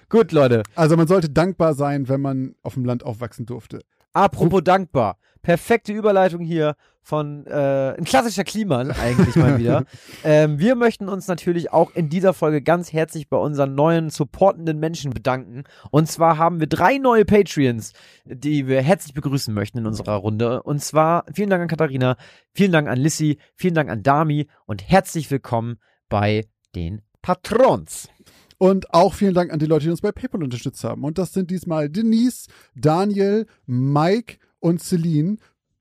Gut, 0.08 0.32
Leute. 0.32 0.62
Also 0.74 0.96
man 0.96 1.08
sollte 1.08 1.28
dankbar 1.28 1.74
sein, 1.74 2.08
wenn 2.08 2.20
man 2.20 2.54
auf 2.62 2.74
dem 2.74 2.84
Land 2.84 3.04
aufwachsen 3.04 3.46
durfte. 3.46 3.80
Apropos 4.12 4.62
dankbar. 4.62 5.18
Perfekte 5.42 5.92
Überleitung 5.92 6.40
hier 6.40 6.74
von 7.02 7.46
äh, 7.46 7.94
ein 7.96 8.04
klassischer 8.04 8.42
Kliman 8.42 8.90
eigentlich 8.90 9.36
mal 9.36 9.58
wieder. 9.58 9.84
ähm, 10.24 10.58
wir 10.58 10.74
möchten 10.74 11.08
uns 11.08 11.28
natürlich 11.28 11.72
auch 11.72 11.94
in 11.94 12.08
dieser 12.08 12.32
Folge 12.32 12.62
ganz 12.62 12.92
herzlich 12.92 13.28
bei 13.28 13.36
unseren 13.36 13.76
neuen 13.76 14.10
supportenden 14.10 14.80
Menschen 14.80 15.12
bedanken. 15.12 15.62
Und 15.92 16.08
zwar 16.08 16.38
haben 16.38 16.58
wir 16.58 16.66
drei 16.66 16.98
neue 16.98 17.24
Patreons, 17.24 17.92
die 18.24 18.66
wir 18.66 18.82
herzlich 18.82 19.14
begrüßen 19.14 19.54
möchten 19.54 19.78
in 19.78 19.86
unserer 19.86 20.16
Runde. 20.16 20.64
Und 20.64 20.82
zwar 20.82 21.24
vielen 21.32 21.50
Dank 21.50 21.62
an 21.62 21.68
Katharina, 21.68 22.16
vielen 22.52 22.72
Dank 22.72 22.88
an 22.88 22.98
Lissy, 22.98 23.38
vielen 23.54 23.74
Dank 23.74 23.88
an 23.88 24.02
Dami 24.02 24.48
und 24.64 24.88
herzlich 24.88 25.30
willkommen 25.30 25.78
bei 26.08 26.44
den 26.74 27.02
Patrons. 27.26 28.08
Und 28.56 28.94
auch 28.94 29.12
vielen 29.12 29.34
Dank 29.34 29.52
an 29.52 29.58
die 29.58 29.66
Leute, 29.66 29.86
die 29.86 29.90
uns 29.90 30.00
bei 30.00 30.12
PayPal 30.12 30.44
unterstützt 30.44 30.84
haben. 30.84 31.02
Und 31.02 31.18
das 31.18 31.32
sind 31.32 31.50
diesmal 31.50 31.90
Denise, 31.90 32.46
Daniel, 32.76 33.46
Mike 33.66 34.36
und 34.60 34.80
Celine. 34.80 35.36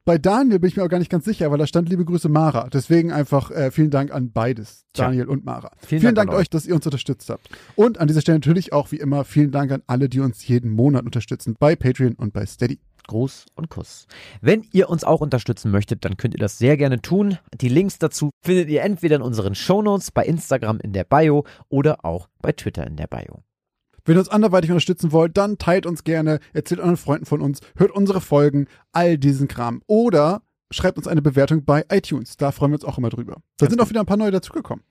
Bei 0.06 0.18
Daniel 0.18 0.58
bin 0.58 0.70
ich 0.70 0.76
mir 0.76 0.84
auch 0.84 0.90
gar 0.90 0.98
nicht 0.98 1.12
ganz 1.12 1.24
sicher, 1.24 1.52
weil 1.52 1.60
da 1.60 1.68
stand 1.68 1.88
liebe 1.88 2.04
Grüße 2.04 2.30
Mara. 2.30 2.68
Deswegen 2.74 3.12
einfach 3.12 3.52
äh, 3.52 3.70
vielen 3.70 3.92
Dank 3.92 4.12
an 4.12 4.32
beides, 4.32 4.86
Tja. 4.94 5.06
Daniel 5.06 5.28
und 5.28 5.46
Mara. 5.46 5.72
Vielen 5.78 6.02
Vielen, 6.02 6.16
Dank 6.16 6.30
Dank, 6.30 6.30
an 6.32 6.42
euch, 6.42 6.50
dass 6.50 6.66
ihr 6.66 6.74
uns 6.74 6.86
unterstützt 6.86 7.30
habt. 7.30 7.48
Und 7.76 8.00
an 8.00 8.08
dieser 8.08 8.22
Stelle 8.22 8.40
natürlich 8.40 8.74
auch 8.74 8.92
wie 8.92 8.98
immer 8.98 9.24
vielen 9.24 9.52
Dank 9.52 9.72
an 9.72 9.84
alle, 9.86 10.10
die 10.10 10.22
uns 10.22 10.48
jeden 10.48 10.72
Monat 10.72 11.06
unterstützen 11.06 11.56
bei 11.60 11.76
Patreon 11.76 12.16
und 12.16 12.34
bei 12.34 12.48
Steady. 12.48 12.80
Gruß 13.08 13.46
und 13.56 13.70
Kuss. 13.70 14.08
Wenn 14.42 14.66
ihr 14.72 14.90
uns 14.90 15.04
auch 15.04 15.22
unterstützen 15.22 15.72
möchtet, 15.72 16.06
dann 16.06 16.18
könnt 16.18 16.34
ihr 16.34 16.40
das 16.40 16.58
sehr 16.58 16.78
gerne 16.78 17.02
tun. 17.02 17.38
Die 17.60 17.70
Links 17.70 18.00
dazu 18.00 18.30
findet 18.44 18.70
ihr 18.70 18.82
entweder 18.82 19.18
in 19.18 19.22
unseren 19.22 19.56
Shownotes, 19.56 20.12
bei 20.12 20.26
Instagram 20.26 20.80
in 20.80 20.94
der 20.94 21.04
Bio 21.04 21.46
oder 21.70 22.06
auch 22.06 22.28
bei 22.42 22.52
Twitter 22.52 22.86
in 22.86 22.96
der 22.96 23.08
Bio. 23.08 23.44
Wenn 24.06 24.18
ihr 24.18 24.20
uns 24.20 24.30
anderweitig 24.30 24.70
unterstützen 24.70 25.12
wollt, 25.12 25.36
dann 25.36 25.58
teilt 25.58 25.86
uns 25.86 26.04
gerne, 26.04 26.40
erzählt 26.54 26.80
euren 26.80 26.98
Freunden 26.98 27.26
von 27.26 27.42
uns, 27.42 27.60
hört 27.76 27.92
unsere 27.92 28.22
Folgen, 28.22 28.68
all 28.92 29.18
diesen 29.18 29.48
Kram. 29.48 29.82
Oder 29.88 30.44
schreibt 30.70 30.98
uns 30.98 31.08
eine 31.08 31.24
Bewertung 31.24 31.66
bei 31.66 31.86
iTunes. 31.90 32.38
Da 32.38 32.52
freuen 32.52 32.72
wir 32.72 32.76
uns 32.76 32.86
auch 32.86 32.98
immer 33.00 33.10
drüber. 33.10 33.38
Da 33.58 33.68
sind 33.68 33.82
auch 33.82 33.90
wieder 33.90 34.02
ein 34.02 34.06
paar 34.06 34.18
neue 34.18 34.32
dazugekommen. 34.32 34.84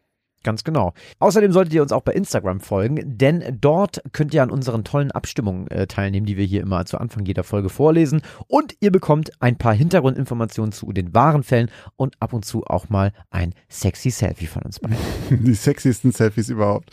Ganz 0.44 0.62
genau. 0.62 0.92
Außerdem 1.18 1.52
solltet 1.52 1.72
ihr 1.74 1.82
uns 1.82 1.90
auch 1.90 2.02
bei 2.02 2.12
Instagram 2.12 2.60
folgen, 2.60 3.00
denn 3.18 3.58
dort 3.60 4.02
könnt 4.12 4.34
ihr 4.34 4.42
an 4.42 4.50
unseren 4.50 4.84
tollen 4.84 5.10
Abstimmungen 5.10 5.66
äh, 5.68 5.86
teilnehmen, 5.86 6.26
die 6.26 6.36
wir 6.36 6.44
hier 6.44 6.60
immer 6.60 6.84
zu 6.84 6.98
Anfang 6.98 7.24
jeder 7.24 7.42
Folge 7.42 7.70
vorlesen. 7.70 8.20
Und 8.46 8.76
ihr 8.80 8.92
bekommt 8.92 9.32
ein 9.40 9.56
paar 9.56 9.74
Hintergrundinformationen 9.74 10.72
zu 10.72 10.92
den 10.92 11.14
wahren 11.14 11.42
Fällen 11.42 11.70
und 11.96 12.14
ab 12.20 12.34
und 12.34 12.44
zu 12.44 12.64
auch 12.66 12.90
mal 12.90 13.12
ein 13.30 13.54
sexy 13.68 14.10
Selfie 14.10 14.46
von 14.46 14.62
uns 14.62 14.78
beiden. 14.78 14.98
Die 15.30 15.54
sexiesten 15.54 16.12
Selfies 16.12 16.50
überhaupt. 16.50 16.90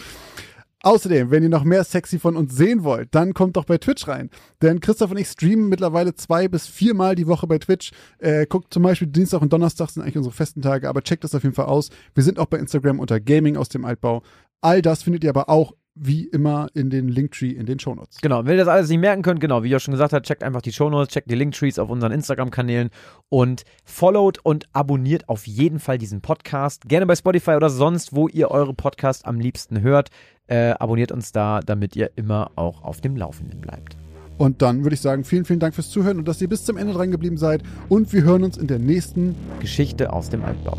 Außerdem, 0.84 1.30
wenn 1.30 1.44
ihr 1.44 1.50
noch 1.50 1.64
mehr 1.64 1.84
sexy 1.84 2.18
von 2.18 2.36
uns 2.36 2.56
sehen 2.56 2.84
wollt, 2.84 3.14
dann 3.14 3.34
kommt 3.34 3.56
doch 3.56 3.66
bei 3.66 3.78
Twitch 3.78 4.08
rein. 4.08 4.30
Denn 4.62 4.80
Christoph 4.80 5.12
und 5.12 5.18
ich 5.18 5.28
streamen 5.28 5.70
mittlerweile 5.70 6.16
zwei 6.16 6.48
bis 6.48 6.68
viermal 6.68 7.16
die 7.16 7.28
Woche 7.28 7.46
bei 7.46 7.60
Twitch. 7.60 7.92
Äh, 8.18 8.48
guckt 8.48 8.74
zum 8.74 8.84
Beispiel 8.84 9.08
Dienstag 9.08 9.42
und 9.42 9.54
Donnerstag 9.54 9.90
sind 9.90 10.02
eigentlich 10.02 10.18
unsere 10.18 10.34
festen 10.34 10.62
Tage, 10.62 10.90
aber 10.90 11.04
checkt 11.04 11.24
das 11.24 11.36
auf 11.36 11.44
jeden 11.44 11.56
Fall 11.56 11.68
aus. 11.68 11.90
Wir 12.16 12.24
sind 12.24 12.40
auch 12.40 12.48
bei 12.48 12.58
Instagram 12.58 13.00
unter 13.00 13.20
Gaming 13.20 13.58
aus 13.58 13.70
dem 13.70 13.86
Altbau. 13.86 14.24
All 14.62 14.82
das 14.82 15.04
findet 15.04 15.24
ihr 15.24 15.30
aber 15.30 15.50
auch 15.50 15.74
wie 15.94 16.26
immer 16.26 16.68
in 16.74 16.90
den 16.90 17.10
Linktree 17.10 17.52
in 17.52 17.66
den 17.66 17.78
Shownotes. 17.78 18.22
Genau, 18.22 18.46
wenn 18.46 18.54
ihr 18.54 18.64
das 18.64 18.68
alles 18.68 18.90
nicht 18.90 19.00
merken 19.00 19.24
könnt, 19.24 19.42
genau, 19.42 19.64
wie 19.64 19.70
ihr 19.70 19.80
schon 19.80 19.92
gesagt 19.92 20.14
habt, 20.14 20.26
checkt 20.26 20.44
einfach 20.44 20.62
die 20.62 20.72
Shownotes, 20.72 21.14
checkt 21.14 21.30
die 21.30 21.36
Linktrees 21.36 21.80
auf 21.80 21.90
unseren 21.90 22.14
Instagram-Kanälen 22.14 22.90
und 23.30 23.64
followt 23.84 24.40
und 24.44 24.68
abonniert 24.72 25.28
auf 25.28 25.46
jeden 25.48 25.80
Fall 25.80 25.98
diesen 25.98 26.22
Podcast. 26.22 26.88
Gerne 26.88 27.06
bei 27.06 27.16
Spotify 27.16 27.52
oder 27.52 27.70
sonst, 27.70 28.16
wo 28.16 28.28
ihr 28.28 28.52
eure 28.52 28.74
Podcast 28.74 29.26
am 29.26 29.40
liebsten 29.40 29.82
hört. 29.82 30.10
Äh, 30.52 30.76
abonniert 30.80 31.14
uns 31.14 31.32
da, 31.32 31.62
damit 31.62 31.96
ihr 31.96 32.12
immer 32.18 32.52
auch 32.58 32.84
auf 32.84 33.00
dem 33.00 33.16
Laufenden 33.16 33.62
bleibt. 33.62 33.96
Und 34.38 34.62
dann 34.62 34.84
würde 34.84 34.96
ich 34.96 35.00
sagen, 35.00 35.24
vielen, 35.24 35.46
vielen 35.46 35.62
Dank 35.62 35.74
fürs 35.74 35.90
Zuhören 35.90 36.18
und 36.18 36.28
dass 36.28 36.42
ihr 36.42 36.50
bis 36.50 36.66
zum 36.66 36.76
Ende 36.76 36.92
dran 36.92 37.10
geblieben 37.10 37.38
seid. 37.38 37.64
Und 37.88 38.12
wir 38.12 38.24
hören 38.24 38.44
uns 38.44 38.58
in 38.58 38.68
der 38.68 38.78
nächsten 38.78 39.34
Geschichte 39.62 40.12
aus 40.12 40.30
dem 40.30 40.44
Altbau. 40.44 40.78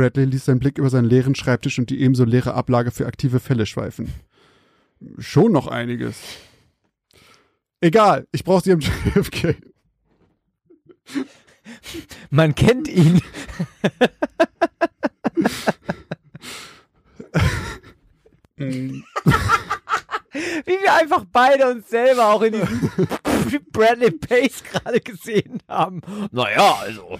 Bradley 0.00 0.24
ließ 0.24 0.46
seinen 0.46 0.60
Blick 0.60 0.78
über 0.78 0.88
seinen 0.88 1.10
leeren 1.10 1.34
Schreibtisch 1.34 1.78
und 1.78 1.90
die 1.90 2.00
ebenso 2.00 2.24
leere 2.24 2.54
Ablage 2.54 2.90
für 2.90 3.04
aktive 3.06 3.38
Fälle 3.38 3.66
schweifen. 3.66 4.10
Schon 5.18 5.52
noch 5.52 5.66
einiges. 5.66 6.16
Egal, 7.82 8.26
ich 8.32 8.42
brauche 8.42 8.64
sie 8.64 8.72
am 8.72 8.80
JFK. 8.80 9.56
Man 12.30 12.54
kennt 12.54 12.88
ihn. 12.88 13.20
Wie 18.56 19.02
wir 20.64 20.94
einfach 20.94 21.26
beide 21.30 21.70
uns 21.70 21.90
selber 21.90 22.28
auch 22.30 22.40
in 22.40 22.54
diesem 22.54 23.66
Bradley 23.70 24.12
Pace 24.12 24.64
gerade 24.64 25.00
gesehen 25.00 25.62
haben. 25.68 26.00
Naja, 26.32 26.76
also. 26.80 27.18